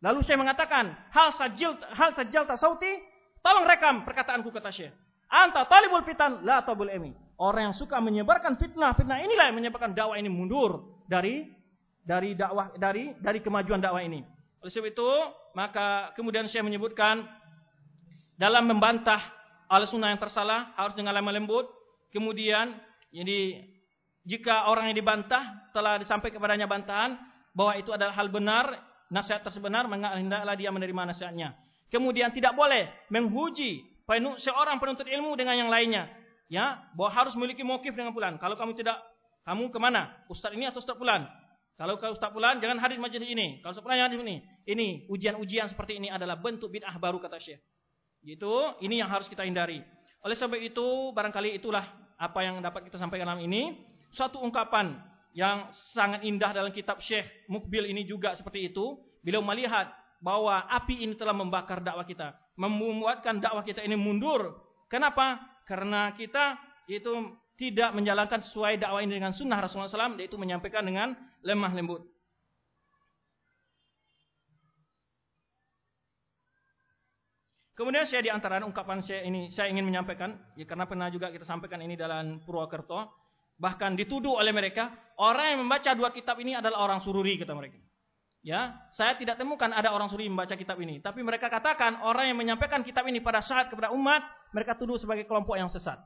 Lalu 0.00 0.24
Syekh 0.24 0.40
mengatakan, 0.40 0.90
"Hal 1.12 1.36
sajil 1.36 1.76
hal 1.92 2.16
sajal 2.16 2.48
tasauti?" 2.48 2.88
Tolong 3.44 3.68
rekam 3.68 4.02
perkataanku 4.02 4.50
kata 4.50 4.72
Syekh. 4.72 4.90
Anta 5.28 5.68
talibul 5.68 6.02
fitan, 6.08 6.42
la 6.42 6.64
talibul 6.64 6.88
ilmi. 6.88 7.12
Orang 7.38 7.70
yang 7.70 7.76
suka 7.78 8.02
menyebarkan 8.02 8.58
fitnah, 8.58 8.98
fitnah 8.98 9.22
inilah 9.22 9.54
yang 9.54 9.56
menyebabkan 9.62 9.94
dakwah 9.94 10.18
ini 10.18 10.26
mundur 10.26 10.98
dari 11.06 11.46
dari 12.02 12.34
dakwah 12.34 12.74
dari 12.74 13.14
dari 13.22 13.38
kemajuan 13.38 13.78
dakwah 13.78 14.02
ini. 14.02 14.26
Oleh 14.58 14.72
sebab 14.74 14.90
itu, 14.90 15.10
maka 15.54 16.10
kemudian 16.18 16.50
saya 16.50 16.66
menyebutkan 16.66 17.22
dalam 18.34 18.66
membantah 18.66 19.22
al-sunnah 19.70 20.10
yang 20.10 20.18
tersalah 20.18 20.74
harus 20.74 20.98
dengan 20.98 21.14
lemah 21.14 21.30
lembut. 21.30 21.70
Kemudian, 22.10 22.74
jadi 23.14 23.62
jika 24.26 24.66
orang 24.66 24.90
yang 24.90 24.98
dibantah 24.98 25.70
telah 25.70 26.02
disampaikan 26.02 26.42
kepadanya 26.42 26.66
bantahan 26.66 27.22
bahwa 27.54 27.78
itu 27.78 27.94
adalah 27.94 28.18
hal 28.18 28.34
benar, 28.34 28.66
nasihat 29.14 29.46
tersebenar, 29.46 29.86
maka 29.86 30.18
hendaklah 30.18 30.58
dia 30.58 30.74
menerima 30.74 31.14
nasihatnya. 31.14 31.54
Kemudian 31.86 32.34
tidak 32.34 32.58
boleh 32.58 32.90
menghuji 33.14 33.86
seorang 34.42 34.82
penuntut 34.82 35.06
ilmu 35.06 35.38
dengan 35.38 35.54
yang 35.54 35.70
lainnya. 35.70 36.17
Ya, 36.48 36.80
bahwa 36.96 37.12
harus 37.12 37.36
memiliki 37.36 37.60
mokif 37.60 37.92
dengan 37.92 38.16
pulan. 38.16 38.40
Kalau 38.40 38.56
kamu 38.56 38.72
tidak, 38.72 38.96
kamu 39.44 39.68
ke 39.68 39.78
mana? 39.80 40.16
Ustaz 40.32 40.52
ini 40.56 40.64
atau 40.64 40.80
Ustaz 40.80 40.96
pulan? 40.96 41.28
Kalau 41.78 41.94
kau 41.94 42.10
Ustaz 42.10 42.34
Fulan 42.34 42.58
jangan 42.58 42.82
hadir 42.82 42.98
majlis 42.98 43.22
ini. 43.22 43.62
Kalau 43.62 43.70
Ustaz 43.70 43.86
Fulan 43.86 44.02
jangan 44.02 44.10
hadir 44.10 44.26
ini. 44.26 44.36
Ini 44.66 45.06
ujian-ujian 45.06 45.70
seperti 45.70 46.02
ini 46.02 46.10
adalah 46.10 46.34
bentuk 46.34 46.74
bid'ah 46.74 46.98
baru 46.98 47.22
kata 47.22 47.38
Syekh. 47.38 47.62
Gitu, 48.18 48.52
ini 48.82 48.98
yang 48.98 49.06
harus 49.06 49.30
kita 49.30 49.46
hindari. 49.46 49.78
Oleh 50.26 50.34
sebab 50.34 50.58
itu, 50.58 51.14
barangkali 51.14 51.54
itulah 51.54 51.86
apa 52.18 52.42
yang 52.42 52.58
dapat 52.58 52.90
kita 52.90 52.98
sampaikan 52.98 53.30
dalam 53.30 53.46
ini. 53.46 53.78
Suatu 54.10 54.42
ungkapan 54.42 54.98
yang 55.38 55.70
sangat 55.94 56.26
indah 56.26 56.50
dalam 56.50 56.74
kitab 56.74 56.98
Syekh 56.98 57.46
Mukbil 57.46 57.86
ini 57.86 58.02
juga 58.02 58.34
seperti 58.34 58.74
itu. 58.74 58.98
Beliau 59.22 59.38
melihat 59.46 59.94
bahwa 60.18 60.66
api 60.66 61.06
ini 61.06 61.14
telah 61.14 61.30
membakar 61.30 61.78
dakwah 61.78 62.02
kita, 62.02 62.34
membuatkan 62.58 63.38
dakwah 63.38 63.62
kita 63.62 63.86
ini 63.86 63.94
mundur. 63.94 64.66
Kenapa? 64.90 65.38
Karena 65.68 66.16
kita 66.16 66.56
itu 66.88 67.36
tidak 67.60 67.92
menjalankan 67.92 68.40
sesuai 68.40 68.80
dakwah 68.80 69.04
ini 69.04 69.20
dengan 69.20 69.36
sunnah 69.36 69.60
Rasulullah 69.60 69.92
SAW, 69.92 70.16
yaitu 70.16 70.40
menyampaikan 70.40 70.80
dengan 70.80 71.12
lemah 71.44 71.76
lembut. 71.76 72.08
Kemudian 77.76 78.10
saya 78.10 78.26
di 78.26 78.30
antara 78.32 78.58
ungkapan 78.64 79.06
saya 79.06 79.22
ini 79.22 79.54
saya 79.54 79.70
ingin 79.70 79.86
menyampaikan, 79.86 80.34
ya 80.58 80.66
karena 80.66 80.88
pernah 80.88 81.12
juga 81.14 81.30
kita 81.30 81.46
sampaikan 81.46 81.78
ini 81.78 81.94
dalam 81.94 82.42
Purwokerto, 82.42 83.06
bahkan 83.54 83.94
dituduh 83.94 84.34
oleh 84.34 84.50
mereka 84.50 84.90
orang 85.20 85.54
yang 85.54 85.60
membaca 85.62 85.94
dua 85.94 86.10
kitab 86.10 86.42
ini 86.42 86.58
adalah 86.58 86.82
orang 86.82 86.98
sururi 87.04 87.38
kata 87.38 87.54
mereka. 87.54 87.78
Ya, 88.48 88.80
saya 88.96 89.12
tidak 89.20 89.36
temukan 89.36 89.68
ada 89.68 89.92
orang 89.92 90.08
sururi 90.08 90.32
membaca 90.32 90.56
kitab 90.56 90.80
ini, 90.80 91.04
tapi 91.04 91.20
mereka 91.20 91.52
katakan 91.52 92.00
orang 92.00 92.32
yang 92.32 92.38
menyampaikan 92.40 92.80
kitab 92.80 93.04
ini 93.04 93.20
pada 93.20 93.44
saat 93.44 93.68
kepada 93.68 93.92
umat 93.92 94.24
mereka 94.56 94.72
tuduh 94.72 94.96
sebagai 94.96 95.28
kelompok 95.28 95.60
yang 95.60 95.68
sesat. 95.68 96.00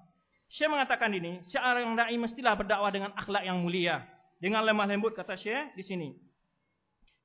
Syekh 0.50 0.66
mengatakan 0.66 1.14
ini, 1.14 1.38
seorang 1.54 1.94
dai 1.94 2.18
mestilah 2.18 2.58
berdakwah 2.58 2.90
dengan 2.90 3.14
akhlak 3.14 3.46
yang 3.46 3.62
mulia, 3.62 4.02
dengan 4.42 4.66
lemah 4.66 4.90
lembut 4.90 5.14
kata 5.14 5.38
Syekh 5.38 5.70
di 5.78 5.86
sini. 5.86 6.08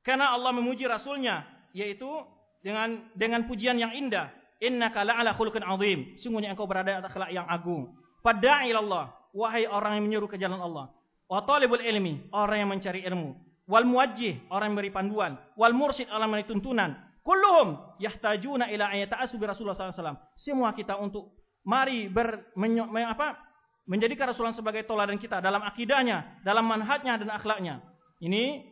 Karena 0.05 0.37
Allah 0.37 0.53
memuji 0.53 0.85
rasulnya 0.85 1.49
yaitu 1.73 2.05
dengan 2.61 3.09
dengan 3.17 3.49
pujian 3.49 3.81
yang 3.81 3.97
indah. 3.97 4.29
Innaka 4.61 5.01
la'ala 5.01 5.33
khuluqin 5.33 5.65
azim. 5.65 6.13
Sungguhnya 6.21 6.53
engkau 6.53 6.69
berada 6.69 7.01
atas 7.01 7.09
akhlak 7.09 7.33
yang 7.33 7.49
agung. 7.49 7.89
Fada'i 8.21 8.69
Allah, 8.69 9.17
wahai 9.33 9.65
orang 9.65 9.97
yang 9.97 10.05
menyuruh 10.05 10.29
ke 10.29 10.37
jalan 10.37 10.61
Allah. 10.61 10.93
Wa 11.25 11.41
talibul 11.41 11.81
ilmi, 11.81 12.29
orang 12.29 12.57
yang 12.61 12.69
mencari 12.69 13.01
ilmu. 13.01 13.46
Wal 13.67 13.83
muwajjih, 13.83 14.47
orang 14.47 14.71
yang 14.71 14.77
beri 14.79 14.91
panduan. 14.95 15.35
Wal 15.59 15.75
mursyid, 15.75 16.07
orang 16.07 16.31
yang 16.39 16.47
tuntunan. 16.47 16.95
Kulluhum 17.21 17.99
yahtajuna 17.99 18.71
ila 18.71 18.87
ayata'asu 18.95 19.35
bi 19.35 19.43
Rasulullah 19.43 19.75
SAW. 19.75 20.15
Semua 20.39 20.71
kita 20.71 20.95
untuk 20.95 21.35
mari 21.67 22.07
ber, 22.07 22.55
menyo, 22.55 22.87
men, 22.87 23.11
apa, 23.11 23.35
menjadikan 23.83 24.31
Rasulullah 24.31 24.55
sebagai 24.55 24.87
toladan 24.87 25.19
kita 25.19 25.43
dalam 25.43 25.59
akidahnya, 25.67 26.39
dalam 26.47 26.63
manhajnya 26.63 27.19
dan 27.19 27.27
akhlaknya. 27.27 27.83
Ini 28.23 28.63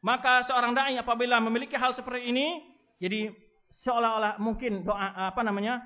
maka 0.00 0.48
seorang 0.48 0.72
dai 0.72 0.96
apabila 0.96 1.36
memiliki 1.44 1.76
hal 1.76 1.92
seperti 1.92 2.32
ini, 2.32 2.64
jadi 2.96 3.28
seolah-olah 3.84 4.38
mungkin 4.38 4.86
doa 4.86 5.28
apa 5.28 5.42
namanya 5.42 5.82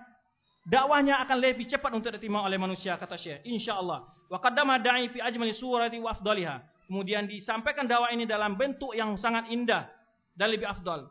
dakwahnya 0.68 1.18
akan 1.24 1.36
lebih 1.40 1.66
cepat 1.66 1.90
untuk 1.96 2.12
diterima 2.12 2.44
oleh 2.44 2.60
manusia 2.60 2.94
kata 3.00 3.16
Syekh 3.16 3.40
insyaallah 3.48 4.28
wa 4.28 4.38
qaddama 4.38 4.76
da'i 4.78 5.08
fi 5.08 5.18
ajmali 5.24 5.56
surati 5.56 5.96
wa 5.98 6.12
afdaliha 6.12 6.60
kemudian 6.90 7.30
disampaikan 7.30 7.86
dakwah 7.86 8.10
ini 8.10 8.26
dalam 8.26 8.58
bentuk 8.58 8.90
yang 8.98 9.14
sangat 9.14 9.46
indah 9.54 9.86
dan 10.34 10.50
lebih 10.50 10.66
afdal 10.66 11.06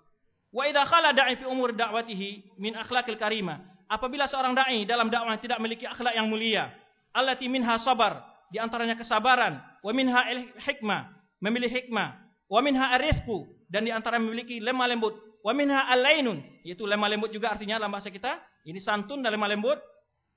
wa 0.51 0.63
idza 0.67 0.83
khala 0.83 1.15
da'i 1.15 1.39
fi 1.39 1.47
umur 1.47 1.71
da'watihi 1.71 2.59
min 2.59 2.75
akhlaqil 2.75 3.15
karimah 3.15 3.63
apabila 3.87 4.27
seorang 4.27 4.51
dai 4.51 4.83
dalam 4.83 5.07
dakwah 5.07 5.39
tidak 5.39 5.63
memiliki 5.63 5.87
akhlak 5.87 6.11
yang 6.11 6.27
mulia 6.27 6.67
allati 7.15 7.47
minha 7.47 7.79
sabar 7.79 8.19
di 8.51 8.59
antaranya 8.59 8.99
kesabaran 8.99 9.63
wa 9.79 9.91
minha 9.95 10.19
hikmah 10.59 11.15
memilih 11.39 11.71
hikmah 11.71 12.19
wa 12.51 12.59
minha 12.59 12.91
arifku 12.99 13.47
dan 13.71 13.87
di 13.87 13.95
antara 13.95 14.19
memiliki 14.19 14.59
lemah 14.59 14.91
lembut 14.91 15.15
wa 15.39 15.55
minha 15.55 15.87
alainun 15.87 16.43
yaitu 16.67 16.83
lemah 16.83 17.07
lembut 17.07 17.31
juga 17.31 17.55
artinya 17.55 17.79
dalam 17.79 17.95
bahasa 17.95 18.11
kita 18.11 18.41
ini 18.67 18.79
santun 18.81 19.23
dan 19.23 19.31
lemah 19.35 19.49
lembut. 19.49 19.79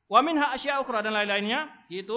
Wa 0.07 0.21
minha 0.21 0.53
asya 0.53 0.85
dan 0.85 1.13
lain-lainnya 1.13 1.69
yaitu 1.89 2.17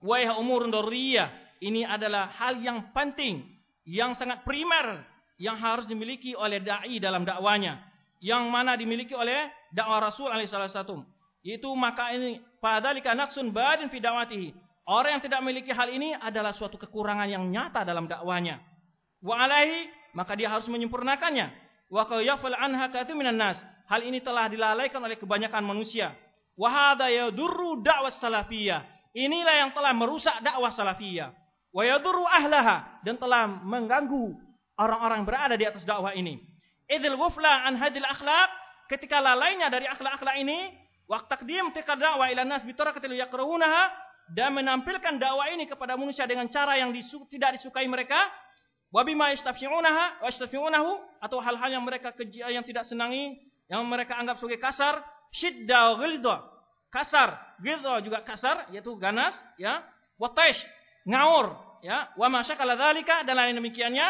wa 0.00 0.16
umurun 0.38 0.70
daruriyah. 0.70 1.28
Ini 1.60 1.84
adalah 1.84 2.32
hal 2.40 2.56
yang 2.60 2.92
penting, 2.96 3.44
yang 3.84 4.16
sangat 4.16 4.42
primer 4.48 5.04
yang 5.40 5.56
harus 5.56 5.88
dimiliki 5.88 6.36
oleh 6.36 6.60
dai 6.60 7.00
dalam 7.00 7.24
dakwanya, 7.24 7.80
yang 8.20 8.48
mana 8.52 8.76
dimiliki 8.76 9.16
oleh 9.16 9.48
dakwah 9.72 10.04
Rasul 10.12 10.28
alaihi 10.28 10.52
salatu 10.52 11.00
Yaitu 11.40 11.72
maka 11.72 12.12
ini 12.12 12.36
padalika 12.60 13.16
naqsun 13.16 13.48
badin 13.48 13.88
fi 13.88 13.96
dakwatihi. 13.96 14.52
Orang 14.84 15.16
yang 15.16 15.22
tidak 15.24 15.40
memiliki 15.40 15.72
hal 15.72 15.88
ini 15.88 16.12
adalah 16.12 16.52
suatu 16.52 16.76
kekurangan 16.76 17.24
yang 17.24 17.48
nyata 17.48 17.80
dalam 17.80 18.04
dakwanya. 18.04 18.60
Wa 19.24 19.40
alaihi 19.48 19.88
maka 20.12 20.36
dia 20.36 20.52
harus 20.52 20.68
menyempurnakannya. 20.68 21.48
Wa 21.88 22.04
qayafal 22.04 22.52
anha 22.52 22.92
katu 22.92 23.16
minan 23.16 23.40
nas 23.40 23.56
Hal 23.88 24.06
ini 24.06 24.20
telah 24.20 24.46
dilalaikan 24.46 25.00
oleh 25.00 25.16
kebanyakan 25.16 25.64
manusia. 25.64 26.12
Wahada 26.60 27.08
yadurru 27.08 27.80
dakwah 27.80 28.12
salafiyah. 28.12 28.84
Inilah 29.16 29.66
yang 29.66 29.70
telah 29.72 29.96
merusak 29.96 30.44
dakwah 30.44 30.70
salafiyah. 30.70 31.39
Wa 31.70 31.82
ahlaha. 32.34 33.00
Dan 33.06 33.16
telah 33.16 33.46
mengganggu 33.46 34.34
orang-orang 34.80 35.22
berada 35.28 35.54
di 35.54 35.68
atas 35.68 35.84
dakwah 35.84 36.16
ini. 36.16 36.40
Idil 36.90 37.14
wufla 37.14 37.68
an 37.68 37.78
hadil 37.78 38.02
akhlak 38.02 38.50
ketika 38.90 39.22
lalainya 39.22 39.70
dari 39.70 39.86
akhlak-akhlak 39.86 40.36
ini 40.42 40.74
waktu 41.06 41.30
takdim 41.30 41.70
tika 41.70 41.94
dakwah 41.94 42.26
ila 42.26 42.42
nas 42.42 42.66
bitarakatil 42.66 43.14
yakrahunaha 43.14 43.94
dan 44.34 44.54
menampilkan 44.54 45.18
dakwah 45.18 45.46
ini 45.54 45.70
kepada 45.70 45.94
manusia 45.94 46.26
dengan 46.26 46.50
cara 46.50 46.74
yang 46.78 46.90
disu 46.90 47.26
tidak 47.30 47.60
disukai 47.60 47.86
mereka. 47.86 48.18
Wabima 48.90 49.30
yastafsi'unaha 49.30 50.18
wa 50.18 50.30
atau 51.22 51.38
hal-hal 51.38 51.70
yang 51.70 51.84
mereka 51.86 52.10
yang 52.50 52.66
tidak 52.66 52.82
senangi 52.90 53.38
yang 53.70 53.86
mereka 53.86 54.18
anggap 54.18 54.42
sebagai 54.42 54.58
kasar, 54.58 54.98
syidda 55.30 55.94
ghilda. 55.94 56.42
Kasar, 56.90 57.38
ghilda 57.62 58.02
juga 58.02 58.26
kasar 58.26 58.66
yaitu 58.74 58.90
ganas, 58.98 59.30
ya. 59.62 59.86
Wataish, 60.18 60.58
ngaur, 61.08 61.56
ya. 61.84 62.12
Wa 62.16 62.28
masyakala 62.28 62.76
dzalika 62.76 63.24
dan 63.24 63.36
lain 63.36 63.56
demikiannya 63.56 64.06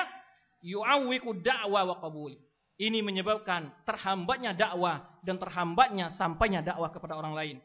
yu'awwiqu 0.65 1.41
da'wa 1.41 1.81
wa 1.87 1.97
qabul. 1.99 2.33
Ini 2.81 3.05
menyebabkan 3.05 3.85
terhambatnya 3.85 4.57
dakwah 4.57 5.21
dan 5.21 5.37
terhambatnya 5.37 6.17
sampainya 6.17 6.65
dakwah 6.65 6.89
kepada 6.89 7.13
orang 7.13 7.37
lain. 7.37 7.57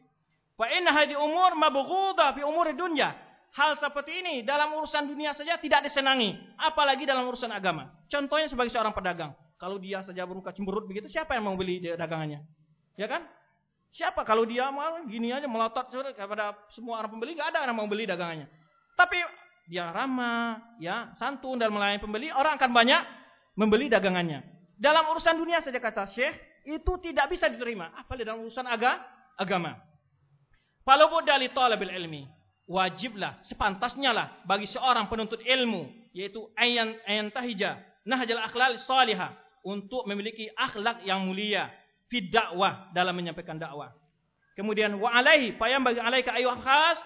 Fa 0.60 0.68
inna 0.68 0.92
hadhi 0.92 1.16
umur 1.16 1.56
mabghudha 1.56 2.36
fi 2.36 2.44
umuri 2.44 2.76
dunya. 2.76 3.16
Hal 3.56 3.80
seperti 3.80 4.20
ini 4.20 4.44
dalam 4.44 4.76
urusan 4.76 5.08
dunia 5.08 5.32
saja 5.32 5.56
tidak 5.56 5.88
disenangi, 5.88 6.36
apalagi 6.60 7.08
dalam 7.08 7.24
urusan 7.32 7.48
agama. 7.56 7.88
Contohnya 8.12 8.52
sebagai 8.52 8.68
seorang 8.76 8.92
pedagang. 8.92 9.32
Kalau 9.56 9.80
dia 9.80 10.04
saja 10.04 10.28
bermuka 10.28 10.52
cemberut 10.52 10.84
begitu, 10.84 11.08
siapa 11.08 11.40
yang 11.40 11.48
mau 11.48 11.56
beli 11.56 11.80
dagangannya? 11.80 12.44
Ya 13.00 13.08
kan? 13.08 13.24
Siapa 13.96 14.28
kalau 14.28 14.44
dia 14.44 14.68
mau 14.68 15.00
gini 15.08 15.32
aja 15.32 15.48
melotot 15.48 15.88
kepada 15.88 16.52
semua 16.76 17.00
orang 17.00 17.16
pembeli, 17.16 17.40
nggak 17.40 17.56
ada 17.56 17.64
orang 17.64 17.76
mau 17.80 17.88
beli 17.88 18.04
dagangannya. 18.04 18.52
Tapi 18.96 19.20
dia 19.68 19.92
ramah, 19.92 20.78
ya 20.80 21.12
santun 21.20 21.60
dan 21.60 21.70
melayani 21.70 22.00
pembeli, 22.00 22.32
orang 22.32 22.56
akan 22.56 22.72
banyak 22.72 23.02
membeli 23.60 23.92
dagangannya. 23.92 24.44
Dalam 24.76 25.08
urusan 25.12 25.36
dunia 25.40 25.64
saja 25.64 25.80
kata 25.80 26.08
Syekh, 26.12 26.36
itu 26.68 26.92
tidak 27.04 27.32
bisa 27.32 27.48
diterima. 27.48 27.92
Apalagi 27.96 28.28
dalam 28.28 28.44
urusan 28.44 28.66
aga, 28.68 29.00
agama. 29.40 29.80
Kalau 30.86 31.20
dari 31.26 31.50
talabil 31.50 31.92
ilmi, 31.92 32.24
wajiblah, 32.70 33.42
sepantasnya 33.42 34.12
lah 34.14 34.28
bagi 34.46 34.70
seorang 34.70 35.10
penuntut 35.10 35.42
ilmu, 35.42 35.90
yaitu 36.14 36.46
ayan 36.54 36.94
ayan 37.10 37.34
tahija, 37.34 37.82
nahjal 38.06 38.42
akhlal 38.42 38.78
salihah, 38.86 39.34
untuk 39.66 40.06
memiliki 40.06 40.46
akhlak 40.54 41.02
yang 41.02 41.26
mulia 41.26 41.74
fi 42.06 42.22
dakwah 42.30 42.94
dalam 42.94 43.18
menyampaikan 43.18 43.58
dakwah. 43.58 43.90
Kemudian 44.54 44.94
wa 45.02 45.10
alaihi 45.10 45.58
payam 45.58 45.82
bagi 45.82 46.00
alaika 46.00 46.38
ayu 46.38 46.54
khas 46.62 47.02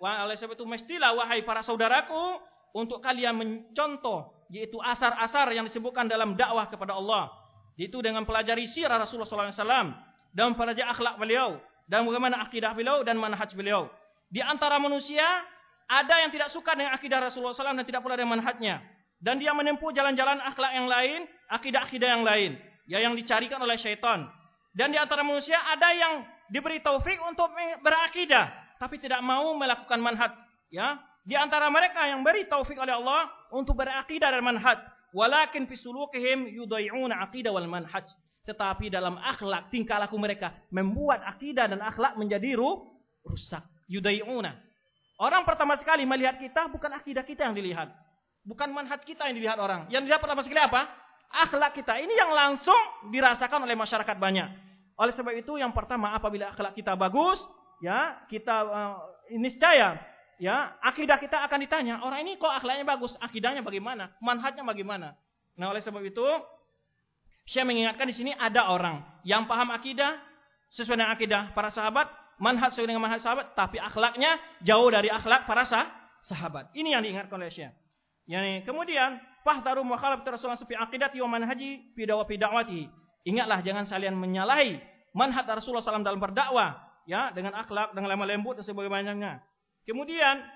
wa 0.00 0.24
alaihi 0.24 0.40
sebab 0.40 0.56
itu 0.56 0.64
mestilah 0.64 1.12
wahai 1.12 1.44
para 1.44 1.60
saudaraku 1.60 2.40
untuk 2.72 3.04
kalian 3.04 3.36
mencontoh 3.36 4.32
yaitu 4.48 4.80
asar-asar 4.82 5.52
yang 5.54 5.68
disebutkan 5.68 6.08
dalam 6.10 6.34
dakwah 6.34 6.66
kepada 6.66 6.96
Allah. 6.96 7.30
Itu 7.78 8.02
dengan 8.02 8.26
pelajari 8.26 8.66
sirah 8.66 8.98
Rasulullah 8.98 9.52
SAW 9.52 9.94
dan 10.34 10.56
pelajari 10.58 10.88
akhlak 10.88 11.20
beliau 11.20 11.60
dan 11.86 12.02
bagaimana 12.08 12.42
akidah 12.42 12.74
beliau 12.74 13.04
dan 13.06 13.20
manhaj 13.20 13.52
beliau. 13.54 13.86
Di 14.26 14.42
antara 14.42 14.80
manusia 14.82 15.22
ada 15.86 16.24
yang 16.24 16.34
tidak 16.34 16.50
suka 16.50 16.74
dengan 16.74 16.96
akidah 16.96 17.22
Rasulullah 17.22 17.54
SAW 17.54 17.78
dan 17.78 17.86
tidak 17.86 18.02
pula 18.02 18.18
dengan 18.18 18.40
manhajnya 18.40 18.82
dan 19.20 19.36
dia 19.36 19.52
menempuh 19.52 19.92
jalan-jalan 19.92 20.40
akhlak 20.40 20.72
yang 20.72 20.88
lain, 20.88 21.28
akidah-akidah 21.52 22.08
yang 22.08 22.24
lain, 22.24 22.50
ya 22.88 22.98
yang 23.04 23.12
dicarikan 23.12 23.60
oleh 23.60 23.76
syaitan. 23.76 24.24
Dan 24.72 24.96
di 24.96 24.98
antara 24.98 25.20
manusia 25.20 25.60
ada 25.60 25.92
yang 25.92 26.24
diberi 26.48 26.80
taufik 26.80 27.20
untuk 27.28 27.52
berakidah, 27.84 28.48
tapi 28.80 28.96
tidak 28.96 29.20
mau 29.20 29.52
melakukan 29.52 30.00
manhaj. 30.00 30.32
Ya, 30.72 30.96
di 31.28 31.36
antara 31.36 31.68
mereka 31.68 32.08
yang 32.08 32.24
beri 32.24 32.48
taufik 32.48 32.80
oleh 32.80 32.96
Allah 32.96 33.28
untuk 33.52 33.76
berakidah 33.76 34.32
dan 34.32 34.40
manhaj, 34.40 34.80
walakin 35.12 35.68
fi 35.68 35.76
sulukihim 35.76 36.48
yudai'una 36.56 37.20
aqidah 37.28 37.52
wal 37.52 37.68
manhaj. 37.68 38.08
Tetapi 38.48 38.88
dalam 38.88 39.20
akhlak 39.20 39.68
tingkah 39.68 40.00
laku 40.00 40.16
mereka 40.16 40.56
membuat 40.72 41.20
akidah 41.28 41.68
dan 41.68 41.84
akhlak 41.84 42.16
menjadi 42.16 42.56
rusak. 43.20 43.60
Yudai'una. 43.92 44.56
Orang 45.20 45.44
pertama 45.44 45.76
sekali 45.76 46.08
melihat 46.08 46.40
kita 46.40 46.72
bukan 46.72 46.96
akidah 46.96 47.20
kita 47.20 47.44
yang 47.44 47.52
dilihat, 47.52 47.92
Bukan 48.40 48.72
manhaj 48.72 49.04
kita 49.04 49.28
yang 49.28 49.36
dilihat 49.36 49.58
orang. 49.60 49.84
Yang 49.92 50.08
dilihat 50.08 50.20
pertama 50.24 50.40
sekali 50.40 50.64
apa? 50.64 50.88
Akhlak 51.28 51.76
kita. 51.76 52.00
Ini 52.00 52.14
yang 52.16 52.32
langsung 52.32 52.80
dirasakan 53.12 53.68
oleh 53.68 53.76
masyarakat 53.76 54.16
banyak. 54.16 54.48
Oleh 54.96 55.12
sebab 55.12 55.36
itu 55.36 55.60
yang 55.60 55.76
pertama 55.76 56.16
apabila 56.16 56.52
akhlak 56.52 56.72
kita 56.72 56.96
bagus, 56.96 57.36
ya 57.80 58.24
kita 58.28 58.56
uh, 58.64 58.96
niscaya. 59.36 59.98
Ya 60.40 60.72
akidah 60.80 61.20
kita 61.20 61.36
akan 61.44 61.58
ditanya 61.68 62.00
orang 62.00 62.24
ini 62.24 62.40
kok 62.40 62.48
akhlaknya 62.48 62.88
bagus? 62.88 63.12
Akidahnya 63.20 63.60
bagaimana? 63.60 64.16
Manhajnya 64.24 64.64
bagaimana? 64.64 65.12
Nah 65.60 65.68
oleh 65.68 65.84
sebab 65.84 66.00
itu 66.00 66.24
saya 67.44 67.68
mengingatkan 67.68 68.08
di 68.08 68.16
sini 68.16 68.32
ada 68.32 68.72
orang 68.72 69.04
yang 69.20 69.44
paham 69.44 69.68
akidah 69.68 70.16
sesuai 70.72 70.96
dengan 70.96 71.12
akidah 71.12 71.42
para 71.52 71.68
sahabat 71.68 72.08
manhaj 72.40 72.72
sesuai 72.72 72.88
dengan 72.88 73.04
manhaj 73.04 73.20
sahabat 73.20 73.52
tapi 73.52 73.76
akhlaknya 73.76 74.40
jauh 74.64 74.88
dari 74.88 75.12
akhlak 75.12 75.44
para 75.44 75.68
sah 75.68 75.92
sahabat. 76.24 76.72
Ini 76.72 76.96
yang 76.96 77.04
diingatkan 77.04 77.36
oleh 77.36 77.52
Syekh. 77.52 77.76
Yani 78.24 78.64
kemudian 78.64 79.20
fahtaru 79.44 79.84
mukhalaf 79.84 80.24
Rasulullah 80.24 80.56
fi 80.56 80.72
aqidati 80.72 81.20
wa 81.20 81.36
manhaji 81.36 81.92
fi 81.92 82.02
dawa 82.08 82.24
fi 82.24 82.40
da'wati. 82.40 82.82
Ingatlah 83.28 83.60
jangan 83.60 83.84
kalian 83.84 84.16
menyalahi 84.16 84.80
manhaj 85.12 85.44
Rasulullah 85.44 85.84
SAW 85.84 86.00
dalam 86.00 86.16
berdakwah 86.16 86.89
ya 87.10 87.34
dengan 87.34 87.58
akhlak 87.58 87.90
dengan 87.90 88.14
lemah 88.14 88.28
lembut 88.30 88.62
dan 88.62 88.62
sebagainya. 88.62 89.42
Kemudian 89.82 90.46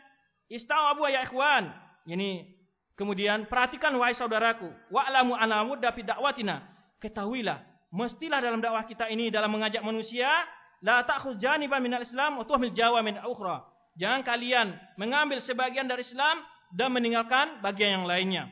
istawabu 0.46 1.10
ya 1.10 1.26
ikhwan. 1.26 1.74
Yani 2.06 2.46
kemudian 2.94 3.50
perhatikan 3.50 3.90
wahai 3.98 4.14
saudaraku, 4.14 4.70
wa'lamu 4.94 5.34
anna 5.34 5.66
mudda 5.66 5.90
fi 5.90 6.06
da'watina. 6.06 6.62
Ketahuilah, 7.02 7.90
mestilah 7.90 8.38
dalam 8.38 8.62
dakwah 8.62 8.86
kita 8.86 9.10
ini 9.10 9.34
dalam 9.34 9.50
mengajak 9.50 9.82
manusia 9.82 10.30
la 10.78 11.02
ta'khudh 11.02 11.42
janiban 11.42 11.82
minal 11.82 12.06
Islam 12.06 12.38
wa 12.38 12.46
tuhmil 12.46 12.70
jawa 12.70 13.02
min 13.02 13.18
ukhra. 13.18 13.66
Jangan 13.98 14.22
kalian 14.22 14.78
mengambil 14.94 15.42
sebagian 15.42 15.90
dari 15.90 16.06
Islam 16.06 16.38
dan 16.70 16.94
meninggalkan 16.94 17.62
bagian 17.62 18.02
yang 18.02 18.06
lainnya. 18.06 18.44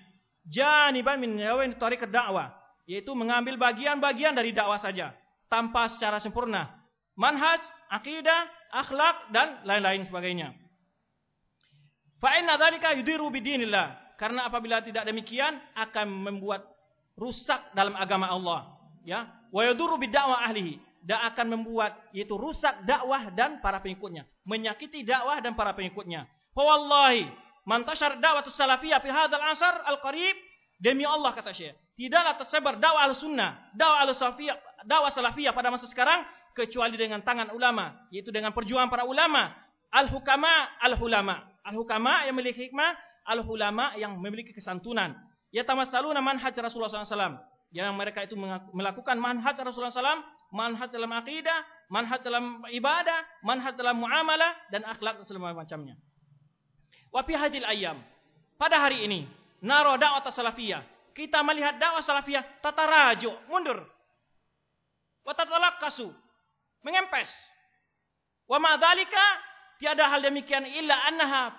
Janiban 0.50 1.22
min 1.22 1.38
yawain 1.38 1.78
tariq 1.78 2.02
dakwah, 2.10 2.50
yaitu 2.86 3.14
mengambil 3.14 3.54
bagian-bagian 3.58 4.34
dari 4.34 4.50
dakwah 4.50 4.78
saja 4.78 5.14
tanpa 5.46 5.86
secara 5.92 6.18
sempurna. 6.18 6.82
Manhaj, 7.14 7.60
akidah, 7.92 8.48
akhlak 8.72 9.28
dan 9.36 9.60
lain-lain 9.68 10.08
sebagainya. 10.08 10.56
Fa 12.16 12.40
inna 12.40 12.56
dzalika 12.56 12.96
yudiru 12.96 13.28
bidinillah. 13.28 14.16
Karena 14.16 14.46
apabila 14.46 14.80
tidak 14.80 15.02
demikian 15.04 15.58
akan 15.74 16.06
membuat 16.30 16.62
rusak 17.18 17.58
dalam 17.74 17.98
agama 17.98 18.30
Allah, 18.30 18.70
ya. 19.02 19.28
Wa 19.50 19.66
yadurru 19.66 19.98
bidakwah 19.98 20.46
ahlihi 20.46 20.78
dan 21.02 21.26
akan 21.34 21.58
membuat 21.58 21.98
yaitu 22.14 22.38
rusak 22.38 22.86
dakwah 22.86 23.34
dan 23.34 23.58
para 23.58 23.82
pengikutnya, 23.82 24.24
menyakiti 24.46 25.02
dakwah 25.02 25.42
dan 25.42 25.58
para 25.58 25.74
pengikutnya. 25.74 26.30
Fa 26.54 26.62
wallahi 26.62 27.26
mantashar 27.66 28.22
dakwah 28.22 28.46
salafiyah 28.46 29.02
fi 29.02 29.10
hadzal 29.10 29.42
asar 29.42 29.82
al-qarib 29.90 30.34
demi 30.82 31.06
Allah 31.06 31.30
kata 31.34 31.54
Syekh 31.54 31.74
tidaklah 31.94 32.34
tersebar 32.42 32.74
dakwah 32.82 33.06
al-sunnah 33.10 33.70
dakwah 33.74 34.02
al-salafiyah 34.06 34.56
dakwah 34.82 35.10
salafiyah 35.14 35.52
pada 35.54 35.70
masa 35.70 35.86
sekarang 35.86 36.26
kecuali 36.52 36.96
dengan 36.96 37.20
tangan 37.24 37.52
ulama, 37.52 38.08
yaitu 38.12 38.32
dengan 38.32 38.52
perjuangan 38.52 38.88
para 38.88 39.04
ulama. 39.04 39.52
Al-hukama, 39.92 40.80
al-hulama. 40.80 41.44
Al-hukama 41.64 42.24
yang 42.24 42.34
memiliki 42.36 42.68
hikmah, 42.68 42.96
al-hulama 43.28 43.96
yang 44.00 44.16
memiliki 44.16 44.56
kesantunan. 44.56 45.12
Ya 45.52 45.68
tamassaluna 45.68 46.24
manhaj 46.24 46.56
Rasulullah 46.56 47.04
SAW. 47.04 47.38
Yang 47.72 47.92
mereka 47.96 48.24
itu 48.24 48.36
melakukan 48.72 49.16
manhaj 49.20 49.56
Rasulullah 49.60 49.92
SAW, 49.92 50.24
manhaj 50.52 50.92
dalam 50.92 51.12
akidah, 51.12 51.64
manhaj 51.88 52.20
dalam 52.24 52.64
ibadah, 52.68 53.24
manhaj 53.44 53.76
dalam 53.76 54.00
muamalah, 54.00 54.52
dan 54.72 54.84
akhlak 54.84 55.20
dan 55.20 55.24
segala 55.28 55.56
macamnya. 55.56 55.96
Wa 57.12 57.20
fi 57.24 57.36
hadil 57.36 57.64
ayam. 57.64 58.00
Pada 58.56 58.80
hari 58.80 59.04
ini, 59.04 59.28
naro 59.60 59.96
dakwah 60.00 60.24
salafiyah. 60.28 60.84
Kita 61.12 61.44
melihat 61.44 61.76
dakwah 61.76 62.00
salafiyah 62.00 62.64
tata 62.64 62.84
rajuk, 62.88 63.36
mundur. 63.48 63.84
Wa 65.24 65.36
tatalakasu, 65.36 66.08
mengempes. 66.82 67.30
Wa 68.46 68.58
tiada 69.82 70.06
hal 70.06 70.22
demikian 70.22 70.62
illa 70.66 70.94
annaha 71.10 71.50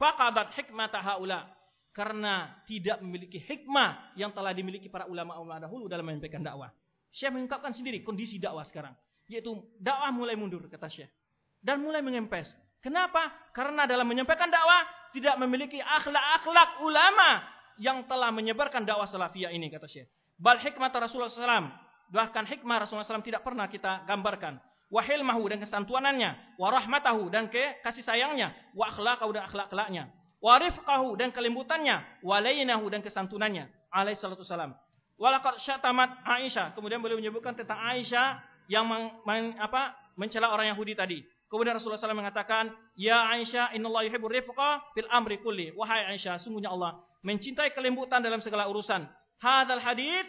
faqadat 0.00 0.56
hikmata 0.56 1.04
haula 1.04 1.44
karena 1.92 2.62
tidak 2.64 3.02
memiliki 3.02 3.42
hikmah 3.42 4.14
yang 4.14 4.30
telah 4.30 4.54
dimiliki 4.54 4.86
para 4.86 5.04
ulama-ulama 5.10 5.58
dahulu 5.58 5.90
dalam 5.90 6.06
menyampaikan 6.06 6.40
dakwah. 6.40 6.70
Syekh 7.10 7.34
mengungkapkan 7.34 7.74
sendiri 7.74 8.06
kondisi 8.06 8.38
dakwah 8.38 8.62
sekarang, 8.62 8.94
yaitu 9.26 9.50
dakwah 9.82 10.14
mulai 10.14 10.38
mundur 10.38 10.62
kata 10.70 10.86
Syekh 10.86 11.10
dan 11.58 11.82
mulai 11.82 11.98
mengempes. 12.00 12.48
Kenapa? 12.78 13.50
Karena 13.50 13.90
dalam 13.90 14.06
menyampaikan 14.06 14.46
dakwah 14.46 15.10
tidak 15.10 15.34
memiliki 15.42 15.82
akhlak-akhlak 15.82 16.86
ulama 16.86 17.42
yang 17.82 18.06
telah 18.06 18.30
menyebarkan 18.30 18.86
dakwah 18.86 19.10
salafiyah 19.10 19.50
ini 19.50 19.66
kata 19.66 19.90
Syekh. 19.90 20.06
Bal 20.38 20.62
hikmah 20.62 20.94
Rasulullah 20.94 21.34
SAW 21.34 21.87
bahkan 22.08 22.44
hikmah 22.48 22.84
Rasulullah 22.84 23.06
SAW 23.06 23.24
tidak 23.24 23.44
pernah 23.44 23.68
kita 23.68 24.04
gambarkan 24.08 24.60
wahilmahu 24.88 25.44
dan 25.52 25.60
kesantuanannya, 25.60 26.56
warahmatahu 26.56 27.28
dan 27.28 27.52
ke 27.52 27.80
kasih 27.84 28.04
sayangnya, 28.04 28.56
wa 28.72 28.88
akhlaqahu 28.88 29.30
dan 29.36 29.44
akhlak-akhlaknya, 29.44 30.08
warifqahu 30.40 31.14
dan 31.20 31.28
kelembutannya, 31.30 32.00
walainahu 32.24 32.88
dan 32.88 33.04
kesantunannya, 33.04 33.68
alaihi 33.92 34.16
salatu 34.16 34.44
salam. 34.44 34.72
Walaqad 35.18 35.58
syatamat 35.66 36.22
Aisyah. 36.22 36.78
Kemudian 36.78 37.02
beliau 37.02 37.18
menyebutkan 37.18 37.50
tentang 37.50 37.76
Aisyah 37.82 38.38
yang 38.70 38.86
meng, 38.86 39.10
meng, 39.26 39.58
apa, 39.58 39.98
mencela 40.14 40.54
orang 40.54 40.70
Yahudi 40.70 40.94
tadi. 40.94 41.18
Kemudian 41.50 41.74
Rasulullah 41.74 41.98
SAW 41.98 42.14
mengatakan, 42.14 42.70
Ya 42.94 43.26
Aisyah, 43.34 43.74
innallaha 43.74 44.06
yuhibbur 44.06 44.30
rifqa 44.30 44.78
fil 44.94 45.10
amri 45.10 45.42
kulli. 45.42 45.74
Wahai 45.74 46.14
Aisyah, 46.14 46.38
sungguhnya 46.38 46.70
Allah 46.70 47.02
mencintai 47.26 47.74
kelembutan 47.74 48.22
dalam 48.22 48.38
segala 48.38 48.70
urusan. 48.70 49.10
Hadal 49.42 49.82
hadis, 49.82 50.22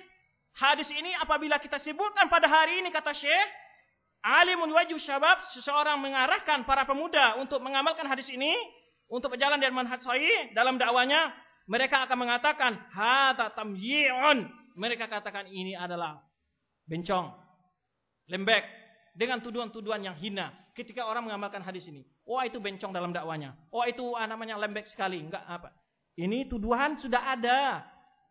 hadis 0.58 0.90
ini 0.94 1.14
apabila 1.20 1.60
kita 1.62 1.78
sebutkan 1.82 2.32
pada 2.32 2.50
hari 2.50 2.82
ini 2.82 2.90
kata 2.90 3.14
Syekh, 3.14 3.50
Alimun 4.20 4.76
wajib 4.76 5.00
syabab, 5.00 5.48
seseorang 5.56 5.96
mengarahkan 6.04 6.68
para 6.68 6.84
pemuda 6.84 7.40
untuk 7.40 7.64
mengamalkan 7.64 8.04
hadis 8.04 8.28
ini, 8.28 8.52
untuk 9.08 9.32
berjalan 9.32 9.64
dengan 9.64 9.80
manhaj 9.80 10.04
sahih 10.04 10.52
dalam 10.52 10.76
dakwanya, 10.76 11.32
mereka 11.72 12.04
akan 12.04 12.28
mengatakan, 12.28 12.76
hata 12.92 13.56
tamyi'un. 13.56 14.44
Mereka 14.76 15.08
katakan 15.08 15.48
ini 15.48 15.72
adalah 15.72 16.20
bencong, 16.88 17.32
lembek, 18.28 18.64
dengan 19.16 19.40
tuduhan-tuduhan 19.40 20.04
yang 20.04 20.16
hina. 20.20 20.52
Ketika 20.76 21.08
orang 21.08 21.28
mengamalkan 21.28 21.64
hadis 21.64 21.88
ini, 21.88 22.04
oh, 22.28 22.40
itu 22.44 22.60
bencong 22.60 22.92
dalam 22.92 23.16
dakwanya, 23.16 23.56
oh, 23.72 23.88
itu 23.88 24.16
ah, 24.20 24.28
namanya 24.28 24.60
lembek 24.60 24.88
sekali, 24.88 25.20
enggak 25.24 25.44
apa. 25.48 25.72
Ini 26.20 26.52
tuduhan 26.52 27.00
sudah 27.00 27.40
ada 27.40 27.88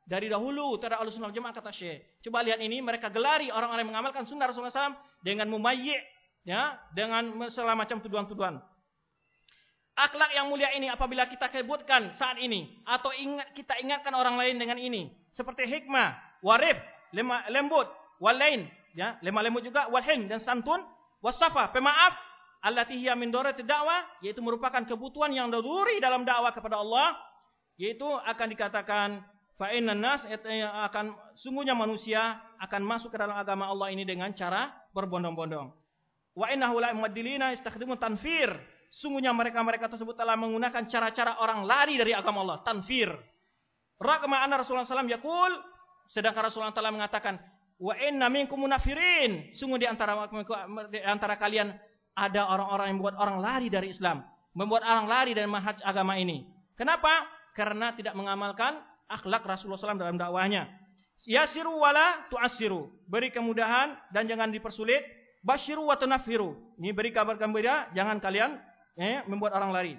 dari 0.08 0.32
dahulu 0.32 0.80
terhadap 0.80 1.04
al-sunnah 1.04 1.28
jemaah 1.28 1.52
kata 1.52 1.68
Syekh. 1.68 2.24
Coba 2.24 2.40
lihat 2.40 2.56
ini 2.64 2.80
mereka 2.80 3.12
gelari 3.12 3.52
orang-orang 3.52 3.84
yang 3.84 3.90
mengamalkan 3.92 4.24
sunnah 4.24 4.48
Rasulullah 4.48 4.72
SAW 4.72 4.96
dengan 5.20 5.52
memayik 5.52 6.00
ya 6.48 6.80
dengan 6.96 7.28
segala 7.52 7.76
macam 7.76 8.00
tuduhan-tuduhan. 8.00 8.56
Akhlak 9.98 10.32
yang 10.32 10.48
mulia 10.48 10.72
ini 10.72 10.88
apabila 10.88 11.28
kita 11.28 11.52
sebutkan 11.52 12.16
saat 12.16 12.40
ini 12.40 12.80
atau 12.88 13.12
ingat 13.12 13.52
kita 13.52 13.76
ingatkan 13.84 14.16
orang 14.16 14.40
lain 14.40 14.56
dengan 14.56 14.80
ini 14.80 15.12
seperti 15.36 15.68
hikmah, 15.68 16.40
warif, 16.40 16.78
lemah, 17.12 17.44
lembut, 17.52 17.90
walain, 18.16 18.64
ya, 18.96 19.20
lemah 19.20 19.42
lembut 19.44 19.60
juga, 19.66 19.92
walhin 19.92 20.24
dan 20.30 20.40
santun, 20.40 20.86
wasafa, 21.20 21.68
pemaaf, 21.74 22.14
allati 22.64 22.96
hiya 22.96 23.12
min 23.18 23.28
darati 23.28 23.60
dakwah 23.60 24.06
yaitu 24.24 24.40
merupakan 24.40 24.82
kebutuhan 24.82 25.30
yang 25.34 25.52
daruri 25.52 26.00
dalam 26.00 26.24
dakwah 26.24 26.50
kepada 26.54 26.80
Allah 26.80 27.18
yaitu 27.78 28.06
akan 28.06 28.46
dikatakan 28.50 29.08
fa 29.58 29.74
nas 29.82 30.22
akan 30.22 31.34
sungguhnya 31.34 31.74
manusia 31.74 32.38
akan 32.62 32.80
masuk 32.86 33.10
ke 33.10 33.18
dalam 33.18 33.34
agama 33.34 33.66
Allah 33.66 33.90
ini 33.90 34.06
dengan 34.06 34.30
cara 34.32 34.70
berbondong-bondong. 34.94 35.74
Wa 36.38 36.46
innahu 36.54 36.78
la 36.78 36.94
tanfir. 37.98 38.50
Sungguhnya 38.88 39.36
mereka-mereka 39.36 39.92
tersebut 39.92 40.16
telah 40.16 40.32
menggunakan 40.38 40.88
cara-cara 40.88 41.42
orang 41.44 41.66
lari 41.68 42.00
dari 42.00 42.16
agama 42.16 42.40
Allah, 42.40 42.64
tanfir. 42.64 43.12
Raqma 44.00 44.46
anna 44.46 44.62
Rasulullah 44.62 44.88
SAW 44.88 45.10
yakul, 45.10 45.52
sedangkan 46.08 46.48
Rasulullah 46.48 46.72
telah 46.72 46.88
mengatakan, 46.88 47.36
wa 47.76 47.92
inna 48.00 48.32
minkum 48.32 48.56
munafirin. 48.56 49.52
Sungguh 49.60 49.76
di 49.76 49.84
antara 49.84 50.24
di 50.88 51.04
antara 51.04 51.36
kalian 51.36 51.68
ada 52.16 52.48
orang-orang 52.48 52.86
yang 52.88 52.96
membuat 52.96 53.16
orang 53.20 53.38
lari 53.44 53.68
dari 53.68 53.92
Islam, 53.92 54.24
membuat 54.56 54.88
orang 54.88 55.06
lari 55.06 55.30
dari 55.36 55.44
manhaj 55.50 55.84
agama 55.84 56.16
ini. 56.16 56.48
Kenapa? 56.78 57.28
Karena 57.52 57.92
tidak 57.92 58.16
mengamalkan 58.16 58.80
akhlak 59.08 59.42
Rasulullah 59.42 59.80
SAW 59.80 59.98
dalam 59.98 60.20
dakwahnya. 60.20 60.68
Yasiru 61.26 61.74
wala 61.74 62.28
tu'asiru. 62.30 62.92
Beri 63.10 63.34
kemudahan 63.34 63.98
dan 64.14 64.28
jangan 64.30 64.52
dipersulit. 64.52 65.02
Bashiru 65.42 65.88
wa 65.88 65.96
tunafiru. 65.98 66.54
Ini 66.78 66.94
beri 66.94 67.10
kabar 67.10 67.34
gembira, 67.40 67.90
jangan 67.96 68.22
kalian 68.22 68.58
eh, 68.98 69.24
membuat 69.26 69.56
orang 69.56 69.70
lari. 69.74 69.94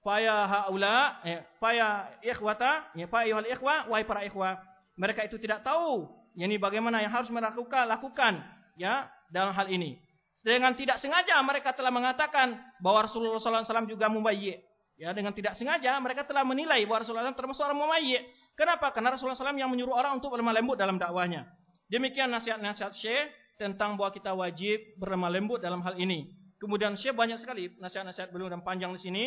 Faya 0.00 0.48
haula, 0.48 1.20
eh, 1.24 1.44
faya 1.60 2.08
ikhwata, 2.24 2.92
ya, 2.96 3.04
faya 3.08 3.28
yuhal 3.28 3.48
ikhwa, 3.48 3.74
wahai 3.92 4.04
para 4.04 4.24
ikhwa. 4.24 4.56
Mereka 4.96 5.28
itu 5.28 5.36
tidak 5.36 5.64
tahu 5.64 6.08
yani 6.36 6.56
bagaimana 6.56 7.04
yang 7.04 7.12
harus 7.12 7.28
mereka 7.28 7.84
lakukan, 7.84 8.40
ya 8.80 9.08
dalam 9.28 9.52
hal 9.52 9.68
ini. 9.68 10.00
Dengan 10.40 10.72
tidak 10.72 10.96
sengaja 11.04 11.36
mereka 11.44 11.76
telah 11.76 11.92
mengatakan 11.92 12.56
bahwa 12.80 13.04
Rasulullah 13.04 13.36
SAW 13.36 13.84
juga 13.84 14.08
mubayyi. 14.08 14.56
Ya, 15.00 15.16
dengan 15.16 15.32
tidak 15.32 15.56
sengaja 15.56 15.96
mereka 16.00 16.28
telah 16.28 16.44
menilai 16.44 16.84
bahwa 16.84 17.04
Rasulullah 17.04 17.28
SAW 17.28 17.36
termasuk 17.36 17.64
orang 17.64 17.76
mumayyi. 17.76 18.20
Kenapa? 18.60 18.92
Karena 18.92 19.16
Rasulullah 19.16 19.40
SAW 19.40 19.56
yang 19.56 19.72
menyuruh 19.72 19.96
orang 19.96 20.20
untuk 20.20 20.36
berlemah 20.36 20.52
lembut 20.52 20.76
dalam 20.76 21.00
dakwahnya. 21.00 21.48
Demikian 21.88 22.28
nasihat-nasihat 22.28 22.92
Syekh 22.92 23.32
tentang 23.56 23.96
bahwa 23.96 24.12
kita 24.12 24.36
wajib 24.36 25.00
berlemah 25.00 25.32
lembut 25.32 25.64
dalam 25.64 25.80
hal 25.80 25.96
ini. 25.96 26.28
Kemudian 26.60 26.92
Syekh 26.92 27.16
banyak 27.16 27.40
sekali 27.40 27.72
nasihat-nasihat 27.80 28.28
beliau 28.28 28.52
dan 28.52 28.60
panjang 28.60 28.92
di 28.92 29.00
sini. 29.00 29.24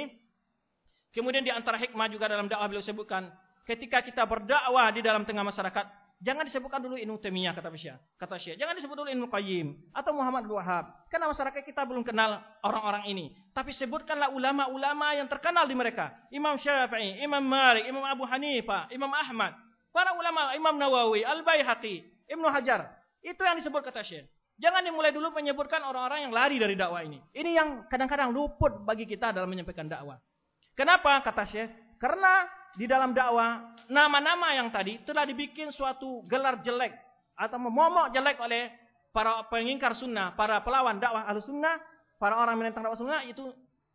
Kemudian 1.18 1.42
di 1.42 1.50
antara 1.50 1.82
hikmah 1.82 2.14
juga 2.14 2.30
dalam 2.30 2.46
dakwah 2.46 2.70
beliau 2.70 2.86
sebutkan, 2.86 3.34
ketika 3.66 4.06
kita 4.06 4.22
berdakwah 4.30 4.94
di 4.94 5.02
dalam 5.02 5.26
tengah 5.26 5.42
masyarakat, 5.42 5.86
Jangan 6.24 6.48
disebutkan 6.48 6.80
dulu 6.80 6.96
Ibnu 6.96 7.20
Taimiyah 7.20 7.52
kata 7.52 7.68
Syekh. 7.76 8.00
Kata 8.16 8.40
Syekh, 8.40 8.56
jangan 8.56 8.80
disebut 8.80 8.96
dulu 8.96 9.12
Ibnu 9.12 9.28
Qayyim 9.28 9.92
atau 9.92 10.16
Muhammad 10.16 10.48
bin 10.48 10.56
Wahab. 10.56 10.96
Karena 11.12 11.28
masyarakat 11.28 11.68
kita 11.68 11.84
belum 11.84 12.00
kenal 12.08 12.40
orang-orang 12.64 13.12
ini. 13.12 13.36
Tapi 13.52 13.76
sebutkanlah 13.76 14.32
ulama-ulama 14.32 15.20
yang 15.20 15.28
terkenal 15.28 15.68
di 15.68 15.76
mereka. 15.76 16.16
Imam 16.32 16.56
Syafi'i, 16.56 17.20
Imam 17.20 17.44
Malik, 17.44 17.84
Imam 17.92 18.08
Abu 18.08 18.24
Hanifah, 18.24 18.88
Imam 18.96 19.12
Ahmad. 19.12 19.52
Para 19.92 20.16
ulama 20.16 20.56
Imam 20.56 20.80
Nawawi, 20.80 21.28
Al-Baihaqi, 21.28 22.26
Ibnu 22.32 22.48
Hajar. 22.48 22.88
Itu 23.20 23.44
yang 23.44 23.60
disebut 23.60 23.84
kata 23.84 24.00
Syekh. 24.08 24.24
Jangan 24.64 24.80
dimulai 24.80 25.12
dulu 25.12 25.28
menyebutkan 25.36 25.84
orang-orang 25.84 26.24
yang 26.24 26.32
lari 26.32 26.56
dari 26.56 26.80
dakwah 26.80 27.04
ini. 27.04 27.20
Ini 27.36 27.52
yang 27.52 27.70
kadang-kadang 27.92 28.32
luput 28.32 28.80
bagi 28.88 29.04
kita 29.04 29.36
dalam 29.36 29.52
menyampaikan 29.52 29.92
dakwah. 29.92 30.24
Kenapa 30.72 31.20
kata 31.20 31.44
Syekh? 31.52 32.00
Karena 32.00 32.48
di 32.74 32.86
dalam 32.90 33.14
dakwah 33.14 33.76
nama-nama 33.90 34.58
yang 34.58 34.70
tadi 34.74 35.02
telah 35.06 35.28
dibikin 35.28 35.70
suatu 35.70 36.26
gelar 36.26 36.62
jelek 36.66 36.94
atau 37.38 37.58
memomok 37.62 38.14
jelek 38.14 38.38
oleh 38.42 38.70
para 39.14 39.46
pengingkar 39.50 39.94
sunnah, 39.94 40.34
para 40.34 40.62
pelawan 40.66 40.98
dakwah 40.98 41.30
al 41.30 41.38
sunnah, 41.42 41.78
para 42.18 42.42
orang 42.42 42.58
menentang 42.58 42.86
dakwah 42.86 42.98
sunnah 42.98 43.22
itu 43.30 43.46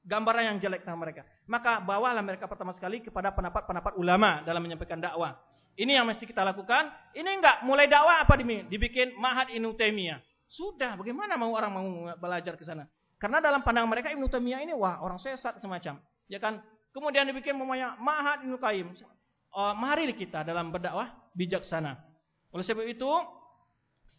gambaran 0.06 0.55
yang 0.55 0.56
jelek 0.62 0.86
tentang 0.86 1.02
mereka. 1.02 1.22
Maka 1.50 1.82
bawalah 1.82 2.22
mereka 2.22 2.46
pertama 2.46 2.70
sekali 2.72 3.02
kepada 3.02 3.34
pendapat-pendapat 3.34 3.98
ulama 3.98 4.46
dalam 4.46 4.62
menyampaikan 4.62 5.02
dakwah. 5.02 5.34
Ini 5.78 5.94
yang 5.94 6.06
mesti 6.10 6.26
kita 6.26 6.42
lakukan. 6.42 6.90
Ini 7.14 7.38
enggak 7.38 7.62
mulai 7.62 7.86
dakwah 7.86 8.26
apa 8.26 8.34
dibikin 8.40 9.14
Mahat 9.18 9.50
Ibnu. 9.55 9.74
Sudah, 10.48 10.96
bagaimana 10.96 11.36
mau 11.36 11.52
orang 11.52 11.70
mau 11.70 11.86
belajar 12.16 12.56
ke 12.56 12.64
sana? 12.64 12.88
Karena 13.20 13.42
dalam 13.42 13.60
pandangan 13.60 13.90
mereka 13.90 14.09
Ibnu 14.14 14.26
Taimiyah 14.30 14.64
ini 14.64 14.72
wah 14.74 15.02
orang 15.02 15.20
sesat 15.20 15.59
semacam. 15.59 15.98
Ya 16.30 16.38
kan? 16.38 16.62
Kemudian 16.98 17.30
dibikin 17.30 17.54
namanya 17.54 17.94
Mahat 18.02 18.42
Ibnu 18.42 18.58
Qayyim. 18.58 18.90
Oh, 19.54 19.70
mari 19.78 20.10
kita 20.18 20.42
dalam 20.42 20.74
berdakwah 20.74 21.30
bijaksana. 21.30 21.94
Oleh 22.50 22.66
sebab 22.66 22.82
itu, 22.90 23.06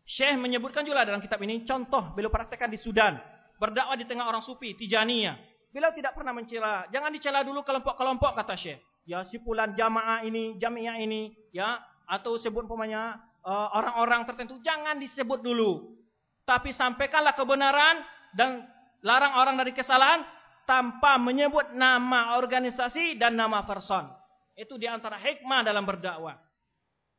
Syekh 0.07 0.39
menyebutkan 0.39 0.87
juga 0.87 1.03
dalam 1.03 1.19
kitab 1.19 1.43
ini 1.43 1.67
contoh 1.67 2.15
beliau 2.15 2.31
praktekkan 2.31 2.71
di 2.71 2.79
Sudan, 2.79 3.19
berdakwah 3.59 3.99
di 3.99 4.07
tengah 4.07 4.31
orang 4.31 4.39
sufi, 4.39 4.79
Tijaniyah. 4.79 5.35
Beliau 5.75 5.91
tidak 5.91 6.15
pernah 6.15 6.31
mencela. 6.31 6.87
Jangan 6.87 7.11
dicela 7.11 7.43
dulu 7.43 7.67
kelompok-kelompok 7.67 8.31
kata 8.39 8.55
Syekh. 8.55 8.79
Ya, 9.03 9.27
sipulan 9.27 9.75
jamaah 9.75 10.23
ini, 10.23 10.55
jamiah 10.55 10.95
ini, 11.03 11.35
ya, 11.51 11.83
atau 12.07 12.39
sebut 12.39 12.63
umpamanya 12.63 13.19
eh, 13.43 13.67
orang-orang 13.75 14.23
uh, 14.23 14.27
tertentu 14.31 14.55
jangan 14.63 14.95
disebut 14.97 15.43
dulu. 15.43 15.99
Tapi 16.47 16.71
sampaikanlah 16.71 17.35
kebenaran 17.35 18.01
dan 18.39 18.63
larang 19.03 19.35
orang 19.35 19.59
dari 19.59 19.75
kesalahan 19.75 20.23
tanpa 20.69 21.17
menyebut 21.17 21.73
nama 21.73 22.37
organisasi 22.37 23.17
dan 23.17 23.33
nama 23.33 23.65
person. 23.65 24.05
Itu 24.53 24.77
di 24.77 24.85
antara 24.85 25.17
hikmah 25.17 25.65
dalam 25.65 25.81
berdakwah. 25.81 26.37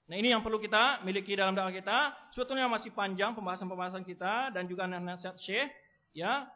Nah 0.07 0.15
ini 0.15 0.31
yang 0.31 0.39
perlu 0.39 0.63
kita 0.63 1.03
miliki 1.03 1.35
dalam 1.35 1.59
dakwah 1.59 1.75
kita. 1.75 2.15
Sebetulnya 2.31 2.71
masih 2.71 2.95
panjang 2.95 3.35
pembahasan-pembahasan 3.35 4.07
kita 4.07 4.55
dan 4.55 4.71
juga 4.71 4.87
nasihat 4.87 5.35
syekh. 5.43 5.67
Ya, 6.15 6.47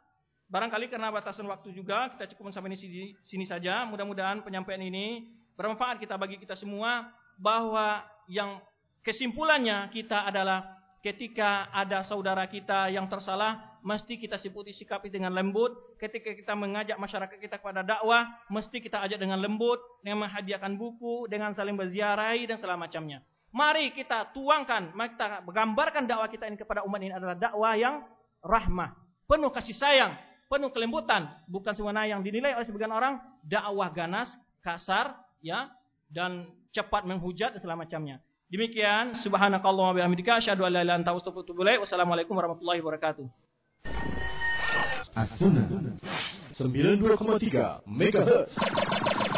barangkali 0.47 0.87
karena 0.87 1.11
batasan 1.11 1.51
waktu 1.51 1.75
juga 1.75 2.15
kita 2.15 2.31
cukup 2.35 2.55
sampai 2.55 2.75
di 2.75 2.79
sini, 2.79 3.03
sini 3.27 3.43
saja. 3.43 3.83
Mudah-mudahan 3.91 4.47
penyampaian 4.47 4.83
ini 4.83 5.35
bermanfaat 5.59 5.99
kita 5.99 6.15
bagi 6.15 6.39
kita 6.39 6.55
semua 6.55 7.11
bahwa 7.43 8.07
yang 8.31 8.63
kesimpulannya 9.03 9.91
kita 9.91 10.31
adalah 10.31 10.79
ketika 11.03 11.75
ada 11.75 12.07
saudara 12.07 12.47
kita 12.47 12.91
yang 12.91 13.11
tersalah, 13.11 13.74
mesti 13.85 14.17
kita 14.17 14.41
siputi 14.41 14.73
sikapi 14.73 15.13
dengan 15.13 15.31
lembut. 15.31 15.95
Ketika 16.01 16.33
kita 16.33 16.57
mengajak 16.57 16.97
masyarakat 16.97 17.37
kita 17.37 17.61
kepada 17.61 17.85
dakwah, 17.85 18.27
mesti 18.49 18.81
kita 18.81 19.05
ajak 19.05 19.21
dengan 19.21 19.39
lembut, 19.39 19.79
dengan 20.01 20.25
menghadiahkan 20.27 20.75
buku, 20.75 21.29
dengan 21.29 21.53
saling 21.53 21.77
berziarahi 21.77 22.49
dan 22.49 22.57
segala 22.57 22.81
macamnya. 22.81 23.21
Mari 23.55 23.95
kita 23.95 24.35
tuangkan, 24.35 24.91
mari 24.99 25.15
kita 25.15 25.47
gambarkan 25.47 26.11
dakwah 26.11 26.27
kita 26.27 26.51
ini 26.51 26.59
kepada 26.59 26.83
umat 26.83 26.99
ini 26.99 27.15
adalah 27.15 27.39
dakwah 27.39 27.79
yang 27.79 28.03
rahmah, 28.43 28.99
penuh 29.31 29.53
kasih 29.55 29.77
sayang, 29.79 30.19
penuh 30.51 30.75
kelembutan, 30.75 31.31
bukan 31.47 31.71
semua 31.79 31.95
yang 32.03 32.19
dinilai 32.19 32.59
oleh 32.59 32.67
sebagian 32.67 32.91
orang 32.91 33.23
dakwah 33.47 33.95
ganas, 33.95 34.35
kasar, 34.59 35.15
ya, 35.39 35.71
dan 36.11 36.51
cepat 36.75 37.07
menghujat 37.07 37.55
dan 37.55 37.61
segala 37.63 37.87
macamnya. 37.87 38.19
Demikian 38.51 39.19
subhanakallah 39.23 39.91
wa 39.91 39.95
bihamdika 40.03 40.43
asyhadu 40.43 40.67
an 40.67 40.75
la 40.75 40.81
ilaha 40.83 40.85
illa 40.85 40.95
anta 41.01 41.11
astaghfiruka 41.15 41.81
Wassalamualaikum 41.81 42.35
warahmatullahi 42.35 42.83
wabarakatuh. 42.83 43.44
As-Sunnah. 45.17 45.69
92,3 46.59 47.81
MHz 47.87 49.34